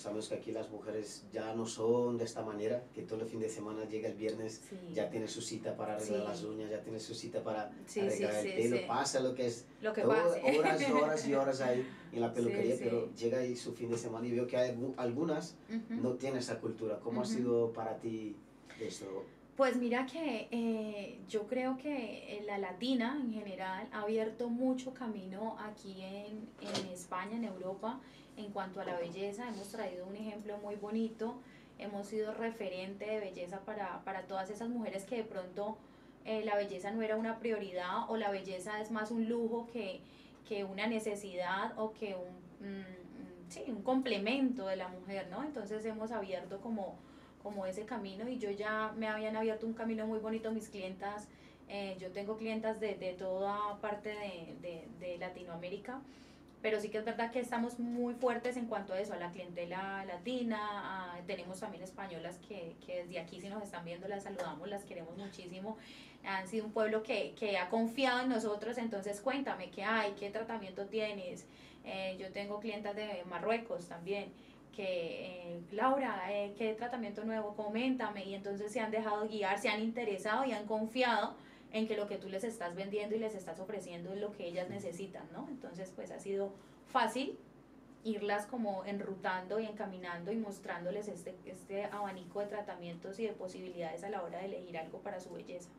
Sabemos 0.00 0.28
que 0.30 0.34
aquí 0.36 0.50
las 0.50 0.70
mujeres 0.70 1.24
ya 1.30 1.54
no 1.54 1.66
son 1.66 2.16
de 2.16 2.24
esta 2.24 2.42
manera, 2.42 2.82
que 2.94 3.02
todo 3.02 3.20
el 3.20 3.26
fin 3.28 3.38
de 3.38 3.50
semana 3.50 3.84
llega 3.84 4.08
el 4.08 4.14
viernes, 4.16 4.62
Sí. 4.68 4.76
ya 4.94 5.10
tiene 5.10 5.28
su 5.28 5.42
cita 5.42 5.76
para 5.76 5.96
arreglar 5.96 6.20
Sí. 6.22 6.26
las 6.28 6.42
uñas, 6.44 6.70
ya 6.70 6.80
tiene 6.82 6.98
su 6.98 7.14
cita 7.14 7.42
para 7.42 7.70
Sí, 7.86 8.00
arreglar 8.00 8.46
el 8.46 8.54
pelo, 8.54 8.86
pasa 8.86 9.20
lo 9.20 9.34
que 9.34 9.46
es 9.46 9.66
Lo 9.82 9.92
que 9.92 10.04
horas 10.04 10.38
y 10.42 10.92
horas 10.92 11.28
y 11.28 11.34
horas 11.34 11.60
ahí 11.60 11.86
en 12.12 12.20
la 12.20 12.32
peluquería, 12.32 12.76
pero 12.78 13.12
llega 13.14 13.38
ahí 13.40 13.54
su 13.54 13.74
fin 13.74 13.90
de 13.90 13.98
semana 13.98 14.26
y 14.26 14.32
veo 14.32 14.46
que 14.46 14.56
hay 14.56 14.76
algunas 14.96 15.54
no 15.90 16.14
tienen 16.14 16.38
esa 16.38 16.58
cultura. 16.60 16.98
¿Cómo 17.00 17.20
ha 17.20 17.26
sido 17.26 17.70
para 17.72 17.98
ti 17.98 18.36
esto? 18.80 19.24
Pues 19.56 19.76
mira 19.76 20.06
que 20.06 20.48
eh, 20.50 21.20
yo 21.28 21.46
creo 21.46 21.76
que 21.76 22.42
la 22.46 22.56
latina 22.58 23.18
en 23.20 23.32
general 23.32 23.88
ha 23.92 24.02
abierto 24.02 24.48
mucho 24.48 24.94
camino 24.94 25.56
aquí 25.58 26.00
en, 26.00 26.48
en 26.60 26.86
España, 26.92 27.36
en 27.36 27.44
Europa, 27.44 28.00
en 28.36 28.50
cuanto 28.52 28.80
a 28.80 28.84
la 28.84 28.98
belleza. 28.98 29.48
Hemos 29.48 29.68
traído 29.68 30.06
un 30.06 30.16
ejemplo 30.16 30.56
muy 30.58 30.76
bonito, 30.76 31.40
hemos 31.78 32.06
sido 32.06 32.32
referente 32.32 33.04
de 33.04 33.20
belleza 33.20 33.60
para, 33.60 34.02
para 34.04 34.22
todas 34.22 34.48
esas 34.50 34.68
mujeres 34.68 35.04
que 35.04 35.16
de 35.16 35.24
pronto 35.24 35.76
eh, 36.24 36.42
la 36.44 36.56
belleza 36.56 36.90
no 36.90 37.02
era 37.02 37.16
una 37.16 37.38
prioridad 37.38 38.08
o 38.08 38.16
la 38.16 38.30
belleza 38.30 38.80
es 38.80 38.90
más 38.90 39.10
un 39.10 39.28
lujo 39.28 39.68
que, 39.72 40.00
que 40.48 40.64
una 40.64 40.86
necesidad 40.86 41.78
o 41.78 41.92
que 41.92 42.14
un, 42.14 42.66
mm, 42.66 42.80
mm, 42.80 43.50
sí, 43.50 43.64
un 43.68 43.82
complemento 43.82 44.66
de 44.66 44.76
la 44.76 44.88
mujer, 44.88 45.28
¿no? 45.30 45.42
Entonces 45.42 45.84
hemos 45.84 46.12
abierto 46.12 46.60
como 46.60 46.96
como 47.42 47.66
ese 47.66 47.84
camino 47.84 48.28
y 48.28 48.38
yo 48.38 48.50
ya 48.50 48.92
me 48.96 49.08
habían 49.08 49.36
abierto 49.36 49.66
un 49.66 49.74
camino 49.74 50.06
muy 50.06 50.18
bonito 50.18 50.50
mis 50.52 50.68
clientas. 50.68 51.28
eh, 51.68 51.96
yo 52.00 52.10
tengo 52.10 52.36
clientas 52.36 52.80
de, 52.80 52.94
de 52.96 53.12
toda 53.14 53.80
parte 53.80 54.10
de, 54.60 54.88
de, 54.98 55.18
Latinoamérica 55.18 56.00
pero 56.62 56.78
sí 56.80 56.90
que 56.90 56.98
es 56.98 57.04
verdad 57.04 57.30
que 57.30 57.40
estamos 57.40 57.78
muy 57.78 58.14
fuertes 58.14 58.56
en 58.56 58.66
cuanto 58.66 58.92
a 58.92 59.00
eso, 59.00 59.14
a 59.14 59.16
la 59.16 59.30
clientela 59.30 60.04
latina, 60.04 61.18
tenemos 61.26 61.60
también 61.60 61.82
españolas 61.82 62.38
que, 62.46 62.76
que, 62.84 63.04
desde 63.04 63.18
aquí 63.18 63.40
si 63.40 63.48
nos 63.48 63.62
están 63.62 63.84
viendo 63.84 64.06
las 64.08 64.24
saludamos, 64.24 64.68
las 64.68 64.84
queremos 64.84 65.16
muchísimo, 65.16 65.78
han 66.22 66.46
sido 66.48 66.66
un 66.66 66.72
pueblo 66.72 67.02
que, 67.02 67.34
que 67.38 67.56
ha 67.56 67.70
confiado 67.70 68.20
en 68.20 68.28
nosotros, 68.28 68.76
entonces 68.76 69.20
cuéntame 69.22 69.70
qué 69.70 69.84
hay, 69.84 70.12
qué 70.12 70.28
tratamiento 70.30 70.84
tienes, 70.86 71.46
eh, 71.84 72.16
yo 72.20 72.30
tengo 72.30 72.60
clientas 72.60 72.94
de 72.94 73.24
Marruecos 73.28 73.86
también, 73.88 74.30
que 74.74 75.54
eh, 75.54 75.60
Laura, 75.72 76.32
eh, 76.32 76.54
qué 76.56 76.74
tratamiento 76.74 77.24
nuevo, 77.24 77.54
coméntame, 77.54 78.24
y 78.24 78.34
entonces 78.34 78.72
se 78.72 78.80
han 78.80 78.90
dejado 78.90 79.28
guiar, 79.28 79.58
se 79.58 79.68
han 79.68 79.82
interesado 79.82 80.44
y 80.44 80.52
han 80.52 80.66
confiado 80.66 81.34
en 81.72 81.86
que 81.86 81.96
lo 81.96 82.08
que 82.08 82.16
tú 82.16 82.28
les 82.28 82.44
estás 82.44 82.74
vendiendo 82.74 83.14
y 83.14 83.18
les 83.18 83.34
estás 83.34 83.60
ofreciendo 83.60 84.12
es 84.12 84.20
lo 84.20 84.32
que 84.32 84.46
ellas 84.46 84.68
necesitan, 84.68 85.24
¿no? 85.32 85.46
Entonces, 85.48 85.92
pues 85.94 86.10
ha 86.10 86.18
sido 86.18 86.52
fácil 86.88 87.38
irlas 88.02 88.46
como 88.46 88.84
enrutando 88.86 89.60
y 89.60 89.66
encaminando 89.66 90.32
y 90.32 90.36
mostrándoles 90.36 91.08
este, 91.08 91.34
este 91.44 91.84
abanico 91.84 92.40
de 92.40 92.46
tratamientos 92.46 93.18
y 93.20 93.26
de 93.26 93.32
posibilidades 93.32 94.02
a 94.04 94.10
la 94.10 94.22
hora 94.22 94.38
de 94.38 94.46
elegir 94.46 94.78
algo 94.78 95.00
para 95.00 95.20
su 95.20 95.30
belleza. 95.30 95.70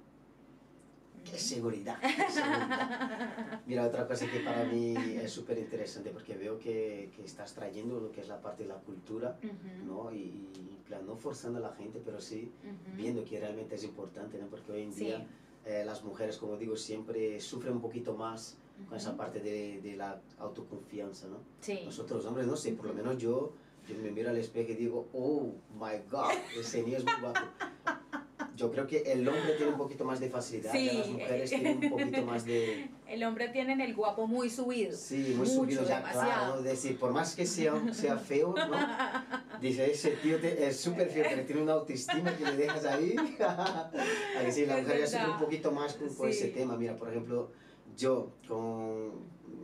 ¡Qué 1.23 1.37
seguridad! 1.37 1.97
seguridad! 2.29 3.61
Mira, 3.65 3.85
otra 3.85 4.07
cosa 4.07 4.29
que 4.29 4.39
para 4.39 4.63
mí 4.65 4.95
es 4.97 5.31
súper 5.31 5.57
interesante 5.57 6.09
porque 6.09 6.35
veo 6.35 6.57
que, 6.57 7.11
que, 7.15 7.23
estás 7.23 7.53
trayendo 7.53 7.99
lo 7.99 8.11
que 8.11 8.21
es 8.21 8.27
la 8.27 8.41
parte 8.41 8.63
de 8.63 8.69
la 8.69 8.75
cultura, 8.75 9.37
¿no? 9.85 10.13
Y, 10.13 10.47
plan, 10.87 11.05
no 11.05 11.15
forzando 11.15 11.59
a 11.59 11.61
la 11.61 11.73
gente, 11.73 12.01
pero 12.03 12.19
sí 12.19 12.51
viendo 12.95 13.23
que 13.23 13.39
realmente 13.39 13.75
es 13.75 13.83
importante, 13.83 14.37
¿no? 14.37 14.47
Porque 14.47 14.71
hoy 14.71 14.83
en 14.83 14.95
día 14.95 15.27
eh, 15.65 15.83
las 15.85 16.03
mujeres, 16.03 16.37
como 16.37 16.57
digo, 16.57 16.75
siempre 16.75 17.39
sufren 17.39 17.73
un 17.73 17.81
poquito 17.81 18.15
más 18.15 18.57
con 18.87 18.97
esa 18.97 19.15
parte 19.15 19.39
de, 19.39 19.79
de 19.81 19.95
la 19.95 20.19
autoconfianza, 20.39 21.27
¿no? 21.27 21.37
Sí. 21.59 21.81
Nosotros 21.85 22.17
los 22.19 22.25
hombres, 22.25 22.47
no 22.47 22.55
sé, 22.55 22.73
por 22.73 22.87
lo 22.87 22.93
menos 22.93 23.17
yo, 23.17 23.53
yo 23.87 23.95
me 23.97 24.11
miro 24.11 24.29
al 24.29 24.37
espejo 24.37 24.71
y 24.71 24.75
digo, 24.75 25.07
oh 25.13 25.53
my 25.73 26.09
god, 26.09 26.31
ese 26.59 26.83
niño 26.83 26.97
es 26.97 27.05
muy 27.05 27.13
guapo. 27.21 27.39
Yo 28.55 28.71
creo 28.71 28.85
que 28.85 28.99
el 29.11 29.27
hombre 29.27 29.53
tiene 29.55 29.71
un 29.71 29.77
poquito 29.77 30.03
más 30.03 30.19
de 30.19 30.29
facilidad, 30.29 30.71
sí. 30.71 30.91
las 30.93 31.07
mujeres 31.07 31.49
tienen 31.49 31.83
un 31.83 31.89
poquito 31.89 32.21
más 32.23 32.45
de... 32.45 32.89
El 33.07 33.25
hombre 33.25 33.49
tiene 33.49 33.83
el 33.83 33.93
guapo 33.93 34.25
muy 34.25 34.49
subido. 34.49 34.95
Sí, 34.95 35.33
muy 35.37 35.45
subido 35.45 35.83
ya, 35.83 35.97
demasiado. 35.97 36.53
claro. 36.53 36.61
Decir, 36.61 36.97
por 36.97 37.11
más 37.11 37.35
que 37.35 37.45
sea, 37.45 37.73
sea 37.93 38.17
feo, 38.17 38.53
¿no? 38.55 38.71
Dice, 39.61 39.91
ese 39.91 40.11
tío 40.11 40.37
es 40.37 40.77
súper 40.77 41.09
feo, 41.09 41.25
pero 41.29 41.45
tiene 41.45 41.61
una 41.61 41.73
autoestima 41.73 42.33
que 42.37 42.45
le 42.45 42.55
dejas 42.55 42.85
ahí. 42.85 43.13
a 43.41 43.91
que 44.45 44.51
sí, 44.53 44.65
la 44.65 44.77
mujer 44.77 45.01
ya 45.01 45.07
sufre 45.07 45.29
un 45.29 45.39
poquito 45.39 45.73
más 45.73 45.95
con, 45.95 46.09
sí. 46.09 46.23
ese 46.29 46.47
tema. 46.51 46.77
Mira, 46.77 46.95
por 46.95 47.09
ejemplo, 47.09 47.51
yo, 47.97 48.31
con 48.47 49.11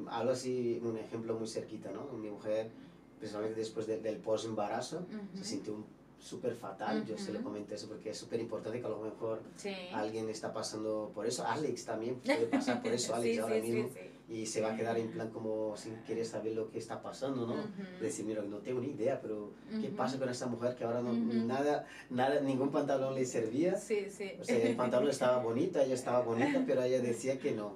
algo 0.10 0.32
así, 0.32 0.82
un 0.84 0.98
ejemplo 0.98 1.40
muy 1.40 1.48
cerquita, 1.48 1.90
¿no? 1.92 2.12
Mi 2.18 2.30
mujer, 2.30 2.70
precisamente 3.18 3.62
después 3.62 3.88
de, 3.88 4.00
del 4.00 4.18
post-embarazo, 4.18 4.98
uh 5.10 5.16
-huh. 5.16 5.38
se 5.38 5.46
sintió 5.46 5.74
un 5.74 5.86
súper 6.20 6.54
fatal. 6.56 6.98
Uh 6.98 7.02
-huh. 7.04 7.06
Yo 7.10 7.18
se 7.18 7.32
lo 7.34 7.42
comenté 7.42 7.76
eso 7.76 7.88
porque 7.88 8.10
es 8.12 8.18
súper 8.18 8.40
importante 8.40 8.80
que 8.80 8.86
a 8.86 8.90
lo 8.90 9.00
mejor 9.00 9.42
sí. 9.56 9.74
alguien 9.94 10.30
está 10.30 10.52
pasando 10.54 11.12
por 11.14 11.26
eso. 11.26 11.46
Alex 11.46 11.86
también 11.86 12.16
puede 12.26 12.46
pasar 12.48 12.82
por 12.82 12.92
eso, 12.92 13.16
Alex 13.16 13.36
sí, 13.36 13.40
ahora 13.40 13.56
sí, 13.62 13.62
mismo. 13.72 13.90
Y 14.30 14.46
se 14.46 14.60
va 14.60 14.74
a 14.74 14.76
quedar 14.76 14.98
en 14.98 15.10
plan 15.12 15.30
como 15.30 15.78
sin 15.78 15.96
querer 16.04 16.26
saber 16.26 16.54
lo 16.54 16.70
que 16.70 16.80
está 16.80 17.02
pasando, 17.02 17.48
¿no? 17.48 17.54
Uh 17.54 17.58
-huh. 17.58 18.00
Decir, 18.02 18.26
mira, 18.26 18.42
no 18.42 18.58
tengo 18.58 18.82
ni 18.82 18.88
idea, 18.90 19.22
pero 19.22 19.36
Uh 19.72 19.80
¿qué 19.82 19.90
-huh. 19.90 19.96
pasa 19.96 20.20
con 20.20 20.28
esta 20.28 20.48
mujer 20.48 20.76
que 20.76 20.84
ahora 20.84 21.02
no, 21.02 21.12
Uh 21.12 21.46
nada, 21.46 21.86
nada, 22.10 22.42
ningún 22.42 22.70
pantalón 22.70 23.16
le 23.16 23.26
servía? 23.26 23.78
Sí, 23.78 24.08
sí. 24.10 24.34
O 24.42 24.44
sea, 24.44 24.58
el 24.58 24.76
pantalón 24.76 25.10
estaba 25.10 25.42
bonito, 25.42 25.80
ella 25.80 25.94
estaba 25.94 26.22
bonita, 26.22 26.62
pero 26.68 26.84
ella 26.84 27.00
decía 27.00 27.40
que 27.40 27.52
no. 27.54 27.74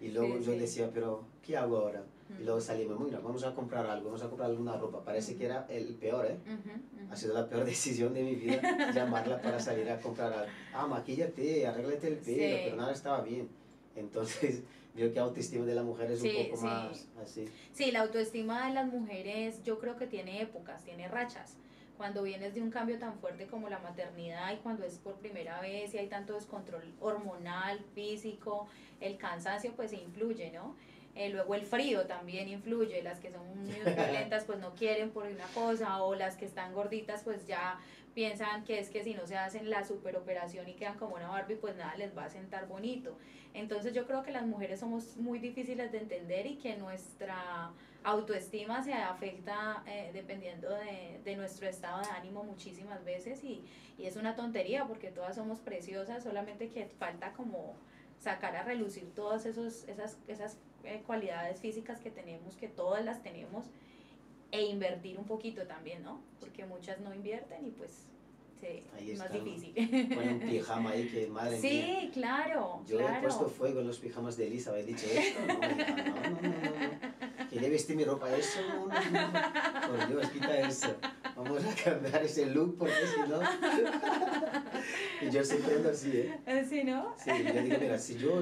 Y 0.00 0.08
luego 0.08 0.38
yo 0.40 0.52
decía, 0.52 0.90
pero 0.92 1.24
¿qué 1.42 1.56
hago 1.56 1.78
ahora? 1.78 2.04
Y 2.28 2.32
Ujú. 2.32 2.44
luego 2.44 2.60
salimos, 2.60 2.98
mira, 3.00 3.20
vamos 3.20 3.44
a 3.44 3.54
comprar 3.54 3.86
algo, 3.86 4.06
vamos 4.06 4.22
a 4.22 4.28
comprar 4.28 4.50
alguna 4.50 4.76
ropa. 4.76 5.04
Parece 5.04 5.36
que 5.36 5.44
era 5.44 5.66
el 5.68 5.94
peor, 5.94 6.26
¿eh? 6.26 6.38
Ujú, 6.46 6.70
ujú. 7.02 7.12
Ha 7.12 7.16
sido 7.16 7.34
la 7.34 7.46
peor 7.48 7.64
decisión 7.64 8.14
de 8.14 8.22
mi 8.22 8.34
vida 8.34 8.60
llamarla 8.94 9.40
para 9.42 9.60
salir 9.60 9.88
a 9.90 10.00
comprar 10.00 10.32
algo. 10.32 10.52
Ah, 10.72 10.86
maquíllate, 10.86 11.66
arréglate 11.66 12.08
el 12.08 12.16
pelo, 12.16 12.56
Sí. 12.56 12.62
pero 12.64 12.76
nada 12.76 12.92
estaba 12.92 13.20
bien. 13.20 13.48
Entonces, 13.94 14.62
veo 14.94 15.12
que 15.12 15.18
autoestima 15.18 15.64
de 15.66 15.74
la 15.74 15.82
mujer 15.82 16.10
es 16.10 16.20
Sí, 16.20 16.34
un 16.36 16.44
poco 16.46 16.56
sí. 16.56 16.66
más 16.66 17.08
así. 17.22 17.44
Sí, 17.72 17.90
la 17.92 18.00
autoestima 18.00 18.68
de 18.68 18.74
las 18.74 18.86
mujeres 18.86 19.62
yo 19.62 19.78
creo 19.78 19.96
que 19.96 20.06
tiene 20.06 20.40
épocas, 20.40 20.82
tiene 20.84 21.08
rachas. 21.08 21.56
Cuando 21.96 22.24
vienes 22.24 22.54
de 22.54 22.60
un 22.60 22.70
cambio 22.70 22.98
tan 22.98 23.14
fuerte 23.20 23.46
como 23.46 23.68
la 23.68 23.78
maternidad 23.78 24.52
y 24.52 24.56
cuando 24.56 24.84
es 24.84 24.98
por 24.98 25.14
primera 25.14 25.60
vez 25.60 25.94
y 25.94 25.98
hay 25.98 26.08
tanto 26.08 26.34
descontrol 26.34 26.92
hormonal, 26.98 27.78
físico, 27.94 28.66
el 29.00 29.16
cansancio 29.16 29.72
pues 29.76 29.92
influye, 29.92 30.50
¿no? 30.50 30.74
Eh, 31.16 31.30
luego 31.30 31.54
el 31.54 31.64
frío 31.64 32.06
también 32.06 32.48
influye, 32.48 33.02
las 33.02 33.20
que 33.20 33.30
son 33.30 33.46
muy 33.64 33.74
violentas 33.94 34.44
pues 34.44 34.58
no 34.58 34.74
quieren 34.74 35.10
por 35.10 35.26
una 35.26 35.46
cosa 35.54 36.02
o 36.02 36.14
las 36.14 36.36
que 36.36 36.44
están 36.44 36.72
gorditas 36.72 37.22
pues 37.22 37.46
ya 37.46 37.78
piensan 38.14 38.64
que 38.64 38.78
es 38.78 38.90
que 38.90 39.04
si 39.04 39.14
no 39.14 39.26
se 39.26 39.36
hacen 39.36 39.70
la 39.70 39.84
superoperación 39.84 40.68
y 40.68 40.74
quedan 40.74 40.98
como 40.98 41.16
una 41.16 41.28
Barbie 41.28 41.56
pues 41.56 41.76
nada 41.76 41.94
les 41.96 42.16
va 42.16 42.24
a 42.24 42.30
sentar 42.30 42.66
bonito. 42.66 43.16
Entonces 43.52 43.92
yo 43.92 44.06
creo 44.06 44.24
que 44.24 44.32
las 44.32 44.46
mujeres 44.46 44.80
somos 44.80 45.16
muy 45.16 45.38
difíciles 45.38 45.92
de 45.92 45.98
entender 45.98 46.46
y 46.46 46.56
que 46.56 46.76
nuestra 46.76 47.70
autoestima 48.02 48.82
se 48.82 48.92
afecta 48.92 49.82
eh, 49.86 50.10
dependiendo 50.12 50.68
de, 50.70 51.20
de, 51.24 51.36
nuestro 51.36 51.68
estado 51.68 52.02
de 52.02 52.08
ánimo 52.10 52.44
muchísimas 52.44 53.02
veces 53.04 53.42
y, 53.42 53.64
y, 53.96 54.06
es 54.06 54.16
una 54.16 54.34
tontería 54.36 54.84
porque 54.84 55.10
todas 55.10 55.36
somos 55.36 55.60
preciosas, 55.60 56.22
solamente 56.22 56.68
que 56.68 56.86
falta 56.86 57.32
como 57.32 57.76
sacar 58.18 58.56
a 58.56 58.62
relucir 58.62 59.14
todas 59.14 59.46
esos, 59.46 59.88
esas, 59.88 60.18
esas 60.28 60.58
eh, 60.84 61.02
cualidades 61.06 61.60
físicas 61.60 62.00
que 62.00 62.10
tenemos, 62.10 62.56
que 62.56 62.68
todas 62.68 63.04
las 63.04 63.22
tenemos, 63.22 63.66
e 64.50 64.62
invertir 64.62 65.18
un 65.18 65.24
poquito 65.24 65.66
también, 65.66 66.02
¿no? 66.02 66.20
Porque 66.38 66.64
muchas 66.64 67.00
no 67.00 67.12
invierten 67.12 67.66
y 67.66 67.70
pues 67.70 68.06
sí, 68.60 68.84
Ahí 68.96 69.10
es 69.10 69.18
más 69.18 69.26
está, 69.26 69.44
difícil. 69.44 70.14
Con 70.14 70.28
un 70.28 70.38
pijama 70.40 70.90
ahí 70.90 71.08
que 71.08 71.26
madre 71.26 71.60
sí, 71.60 71.68
mía. 71.68 72.00
Sí, 72.00 72.10
claro. 72.12 72.82
Yo 72.86 72.98
claro. 72.98 73.16
he 73.16 73.22
puesto 73.22 73.48
fuego 73.48 73.80
en 73.80 73.88
los 73.88 73.98
pijamas 73.98 74.36
de 74.36 74.46
Elisa, 74.46 74.70
¿habéis 74.70 74.86
dicho 74.86 75.06
esto? 75.06 75.40
No, 75.46 75.54
hija, 75.54 76.30
no, 76.30 76.40
no, 76.40 76.40
no, 76.40 76.60
no. 76.60 77.50
¿Quería 77.50 77.68
vestir 77.68 77.96
mi 77.96 78.04
ropa 78.04 78.34
eso? 78.36 78.60
No, 78.68 78.86
no, 78.86 79.32
no. 79.32 79.88
Por 79.88 80.08
Dios, 80.08 80.30
quita 80.30 80.60
eso. 80.60 80.94
Vamos 81.36 81.64
a 81.64 81.74
cambiar 81.84 82.22
ese 82.22 82.46
look 82.46 82.78
porque 82.78 82.94
si 83.12 83.28
no... 83.28 83.40
y 85.28 85.30
yo 85.30 85.44
siempre 85.44 85.74
ando 85.76 85.90
así, 85.90 86.10
¿eh? 86.16 86.64
Sí, 86.68 86.84
¿no? 86.84 87.14
Sí, 87.18 87.30
yo 87.44 87.62
digo, 87.62 87.76
mira, 87.80 87.98
si 87.98 88.16
yo 88.16 88.40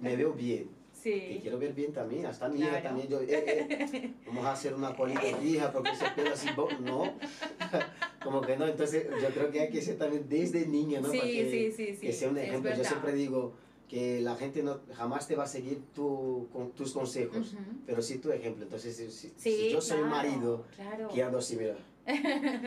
me 0.00 0.16
veo 0.16 0.32
bien, 0.32 0.68
Sí. 1.06 1.36
y 1.36 1.38
quiero 1.38 1.56
ver 1.56 1.72
bien 1.72 1.92
también, 1.92 2.26
hasta 2.26 2.48
mi 2.48 2.56
Claro. 2.56 2.72
hija 2.72 2.82
también, 2.82 3.06
yo, 3.08 3.20
eh, 3.20 3.28
eh, 3.30 4.12
vamos 4.26 4.44
a 4.44 4.50
hacer 4.52 4.74
una 4.74 4.92
colita 4.96 5.20
fija 5.20 5.70
porque 5.70 5.90
ese 5.92 6.04
pelo 6.16 6.32
así, 6.34 6.48
no, 6.80 7.12
como 8.24 8.40
que 8.40 8.56
no, 8.56 8.66
entonces 8.66 9.06
yo 9.22 9.28
creo 9.32 9.52
que 9.52 9.60
hay 9.60 9.70
que 9.70 9.80
ser 9.82 9.98
también 9.98 10.28
desde 10.28 10.66
niña, 10.66 11.00
¿no? 11.00 11.08
Sí, 11.12 11.18
Para 11.18 11.30
que, 11.30 11.48
sí, 11.48 11.70
sí, 11.76 11.94
sí, 11.94 12.06
que 12.08 12.12
sea 12.12 12.28
un 12.28 12.38
ejemplo, 12.38 12.74
yo 12.74 12.82
siempre 12.82 13.12
digo 13.12 13.54
que 13.88 14.20
la 14.20 14.34
gente 14.34 14.64
no, 14.64 14.80
jamás 14.94 15.28
te 15.28 15.36
va 15.36 15.44
a 15.44 15.46
seguir 15.46 15.80
tu, 15.94 16.48
con 16.52 16.72
tus 16.72 16.92
consejos, 16.92 17.52
Ujú. 17.52 17.62
pero 17.86 18.02
sí 18.02 18.18
tu 18.18 18.32
ejemplo, 18.32 18.64
entonces 18.64 18.96
si, 18.96 19.08
si- 19.12 19.32
si 19.36 19.70
yo 19.70 19.80
soy 19.80 19.98
claro, 19.98 20.10
marido 20.10 20.64
claro. 20.74 21.06
que 21.14 21.22
ando 21.22 21.38
así, 21.38 21.54
mira, 21.54 21.76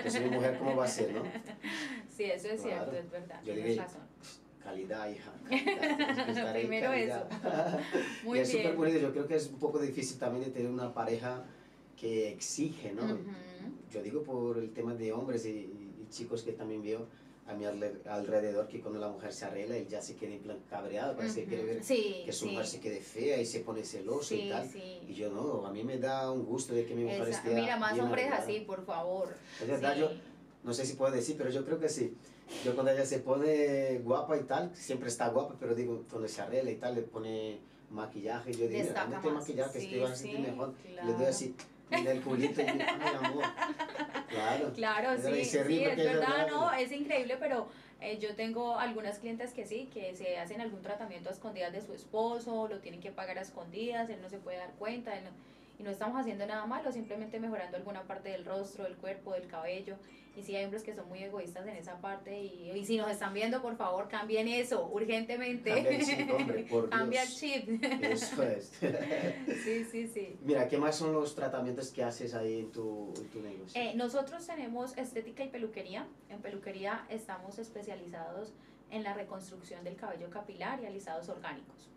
soy 0.09 0.23
mi 0.23 0.29
mujer, 0.29 0.57
¿cómo 0.59 0.77
va 0.77 0.85
a 0.85 0.87
ser, 0.87 1.11
no? 1.13 1.23
Sí, 2.15 2.23
eso 2.23 2.47
es 2.47 2.61
cierto, 2.61 2.91
es 2.93 3.09
verdad. 3.11 3.41
Yo 3.43 3.53
tienes 3.53 3.75
razón. 3.77 4.01
Calidad, 4.63 5.09
hija. 5.09 5.31
Calidad, 5.49 6.53
Primero 6.53 6.89
calidad. 6.89 7.29
Muy 8.23 8.37
y 8.39 8.41
es 8.41 8.51
súper 8.51 8.75
bonito. 8.75 8.99
Yo 8.99 9.11
creo 9.11 9.27
que 9.27 9.35
es 9.35 9.47
un 9.47 9.59
poco 9.59 9.79
difícil 9.79 10.17
también 10.19 10.43
de 10.45 10.51
tener 10.51 10.69
una 10.71 10.93
pareja 10.93 11.43
que 11.99 12.29
exige, 12.31 12.93
¿no? 12.93 13.03
Ujú. 13.03 13.17
Yo 13.91 14.01
digo 14.03 14.23
por 14.23 14.57
el 14.57 14.71
tema 14.71 14.93
de 14.93 15.11
hombres 15.11 15.45
y, 15.45 15.49
y- 15.49 15.85
chicos 16.09 16.41
que 16.43 16.53
también 16.53 16.81
veo 16.81 17.05
a 17.47 17.53
mi 17.53 17.65
alre- 17.65 18.03
alrededor 18.07 18.67
que 18.67 18.79
cuando 18.79 18.99
la 18.99 19.07
mujer 19.09 19.31
se 19.31 19.45
arregla 19.45 19.77
él 19.77 19.87
ya 19.87 20.01
se 20.01 20.15
queda 20.15 20.33
en 20.33 20.39
plan 20.39 20.57
cabreado, 20.69 21.15
parece 21.15 21.41
que 21.43 21.47
quiere 21.49 21.63
ver 21.65 21.83
Sí, 21.83 22.21
que 22.25 22.31
su 22.33 22.45
sí. 22.45 22.51
mujer 22.51 22.65
se 22.67 22.79
quede 22.79 22.99
fea 22.99 23.39
y 23.41 23.45
se 23.45 23.59
pone 23.61 23.83
celoso 23.83 24.29
Sí, 24.29 24.41
y 24.45 24.49
tal. 24.49 24.69
Y 25.07 25.13
yo 25.13 25.29
no, 25.31 25.65
a 25.65 25.71
mí 25.71 25.83
me 25.83 25.97
da 25.99 26.31
un 26.31 26.45
gusto 26.45 26.73
de 26.73 26.85
que 26.85 26.95
mi 26.95 27.03
mujer 27.03 27.21
Esa- 27.27 27.37
esté 27.37 27.53
Mira, 27.55 27.77
más 27.77 27.91
hombres 27.99 28.25
arreglada. 28.25 28.43
así, 28.43 28.59
por 28.61 28.83
favor. 28.85 29.35
Es 29.61 29.67
verdad, 29.67 29.95
yo 29.97 30.09
no 30.63 30.73
sé 30.73 30.85
si 30.85 30.93
puedo 30.95 31.11
decir, 31.11 31.35
pero 31.37 31.49
yo 31.51 31.63
creo 31.65 31.79
que 31.79 31.89
sí. 31.89 32.13
Yo 32.65 32.73
cuando 32.73 32.91
ella 32.91 33.05
se 33.05 33.19
pone 33.19 33.99
guapa 33.99 34.35
y 34.37 34.43
tal, 34.43 34.75
siempre 34.75 35.07
está 35.07 35.29
guapa, 35.29 35.55
pero 35.59 35.75
digo, 35.75 36.03
cuando 36.09 36.27
se 36.27 36.41
arregla 36.41 36.71
y 36.71 36.75
tal, 36.75 36.95
le 36.95 37.03
pone 37.03 37.59
maquillaje, 37.89 38.51
yo 38.53 38.67
digo, 38.67 38.83
mira, 38.89 39.05
ponte 39.05 39.29
más. 39.29 39.39
maquillaje, 39.41 39.73
que 39.73 39.79
Sí, 39.79 39.85
este 39.85 39.99
va 39.99 40.09
a 40.09 40.15
sentir 40.15 40.35
sí, 40.37 40.41
mejor. 40.51 40.73
claro. 40.91 41.07
Le 41.07 41.13
doy 41.13 41.25
así 41.25 41.55
en 41.91 42.07
el 42.07 42.21
culito 42.21 42.61
y 42.61 42.65
digo, 42.65 42.77
ay, 42.99 43.15
amor. 43.15 43.43
Claro. 44.29 44.73
Claro, 44.73 45.15
sí, 45.21 45.45
sí, 45.45 45.47
es 45.47 45.55
es 45.55 45.65
verdad, 45.65 46.19
verdad. 46.19 46.47
no, 46.49 46.71
es 46.73 46.91
increíble, 46.91 47.37
pero 47.39 47.67
eh, 48.01 48.17
yo 48.19 48.35
tengo 48.35 48.75
algunas 48.77 49.19
clientes 49.19 49.51
que 49.53 49.65
sí, 49.65 49.89
que 49.93 50.15
se 50.15 50.37
hacen 50.37 50.61
algún 50.61 50.81
tratamiento 50.81 51.29
a 51.29 51.31
escondidas 51.31 51.71
de 51.73 51.81
su 51.81 51.93
esposo, 51.93 52.67
lo 52.67 52.79
tienen 52.79 52.99
que 52.99 53.11
pagar 53.11 53.37
a 53.39 53.41
escondidas, 53.41 54.09
él 54.09 54.21
no 54.21 54.29
se 54.29 54.37
puede 54.37 54.57
dar 54.57 54.71
cuenta, 54.77 55.17
él 55.17 55.23
no- 55.23 55.49
y 55.79 55.83
no 55.83 55.89
estamos 55.91 56.19
haciendo 56.19 56.45
nada 56.45 56.65
malo, 56.65 56.91
simplemente 56.91 57.39
mejorando 57.39 57.77
alguna 57.77 58.03
parte 58.03 58.27
del 58.29 58.43
rostro, 58.43 58.83
del 58.83 58.95
cuerpo, 58.97 59.31
del 59.31 59.47
cabello, 59.47 59.95
y 60.39 60.43
sí 60.43 60.55
hay 60.55 60.65
hombres 60.65 60.83
que 60.83 60.95
son 60.95 61.07
muy 61.09 61.21
egoístas 61.23 61.67
en 61.67 61.75
esa 61.75 61.99
parte 61.99 62.41
y, 62.41 62.71
y 62.71 62.85
si 62.85 62.97
nos 62.97 63.11
están 63.11 63.33
viendo, 63.33 63.61
por 63.61 63.75
favor, 63.75 64.07
cambien 64.07 64.47
eso 64.47 64.89
urgentemente. 64.91 65.69
Cambia 65.69 65.91
el 65.91 66.05
chip, 66.05 66.31
hombre, 66.31 66.63
por 66.69 66.89
Cambia 66.89 67.21
el 67.23 67.27
Dios. 67.27 67.39
chip. 67.39 67.83
Eso 68.03 68.43
es. 68.43 68.71
sí, 69.63 69.85
sí, 69.91 70.07
sí. 70.07 70.37
Mira, 70.43 70.67
¿qué 70.67 70.77
más 70.77 70.95
son 70.95 71.13
los 71.13 71.35
tratamientos 71.35 71.91
que 71.91 72.03
haces 72.03 72.33
ahí 72.33 72.59
en 72.61 72.71
tu, 72.71 73.13
en 73.17 73.27
tu 73.29 73.41
negocio? 73.41 73.79
Eh, 73.81 73.93
nosotros 73.95 74.45
tenemos 74.47 74.97
estética 74.97 75.43
y 75.43 75.49
peluquería. 75.49 76.07
En 76.29 76.41
peluquería 76.41 77.05
estamos 77.09 77.59
especializados 77.59 78.53
en 78.91 79.03
la 79.03 79.13
reconstrucción 79.13 79.83
del 79.83 79.95
cabello 79.95 80.29
capilar 80.29 80.81
y 80.81 80.85
alisados 80.85 81.29
orgánicos. 81.29 81.89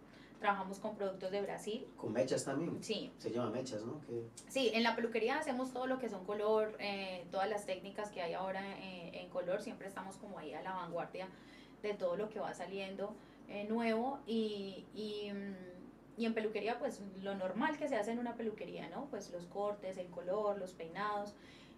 Trabajamos 0.43 0.81
con 0.81 0.97
productos 0.97 1.31
de 1.31 1.41
Brasil. 1.41 1.87
Con 1.97 2.13
mechas 2.13 2.45
también. 2.45 2.83
Sí, 2.83 3.13
Se 3.19 3.31
llama 3.31 3.51
mechas, 3.51 3.85
¿no? 3.85 4.01
Que, 4.01 4.25
sí, 4.49 4.73
en 4.75 4.83
la 4.83 4.97
peluquería 4.97 5.39
hacemos 5.39 5.73
todo 5.73 5.87
lo 5.87 6.01
que 6.01 6.09
son 6.09 6.25
color, 6.25 6.77
eh, 6.81 7.25
todas 7.31 7.49
las 7.49 7.65
técnicas 7.65 8.11
que 8.11 8.23
hay 8.23 8.35
ahora 8.35 8.61
eh, 8.81 9.11
en 9.15 9.31
color. 9.31 9.63
Siempre 9.63 9.87
estamos 9.87 10.17
como 10.17 10.41
ahí 10.41 10.53
a 10.53 10.61
la 10.61 10.73
vanguardia 10.73 11.29
de 11.81 11.95
todo 11.95 12.17
lo 12.17 12.29
que 12.29 12.41
va 12.41 12.53
saliendo 12.55 13.15
eh, 13.49 13.67
nuevo 13.69 14.19
y, 14.27 14.85
y, 14.97 15.31
mm, 15.33 16.21
y 16.21 16.27
en 16.27 16.35
peluquería 16.35 16.81
pues 16.81 17.01
lo 17.23 17.37
normal 17.37 17.79
que 17.79 17.87
se 17.89 17.95
hace 17.95 18.11
en 18.11 18.19
una 18.19 18.35
peluquería, 18.35 18.89
¿no? 18.89 19.07
Pues 19.11 19.31
los 19.31 19.47
cortes, 19.47 19.97
el 19.97 20.09
color, 20.09 20.59
los 20.59 20.73
peinados, 20.73 21.35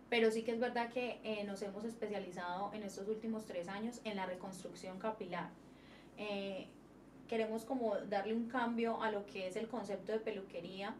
pero 0.08 0.30
sí 0.30 0.42
que 0.42 0.52
es 0.52 0.58
verdad 0.58 0.90
que 0.90 1.20
eh, 1.22 1.44
nos 1.44 1.60
hemos 1.60 1.84
especializado 1.84 2.72
en 2.72 2.82
estos 2.82 3.08
últimos 3.08 3.44
tres 3.44 3.68
años 3.68 4.00
en 4.04 4.16
la 4.16 4.24
reconstrucción 4.24 4.98
capilar. 4.98 5.50
Eh, 6.16 6.68
queremos 7.28 7.64
como 7.64 7.96
darle 7.96 8.34
un 8.34 8.48
cambio 8.48 9.02
a 9.02 9.10
lo 9.10 9.24
que 9.26 9.46
es 9.46 9.56
el 9.56 9.68
concepto 9.68 10.12
de 10.12 10.18
peluquería 10.18 10.94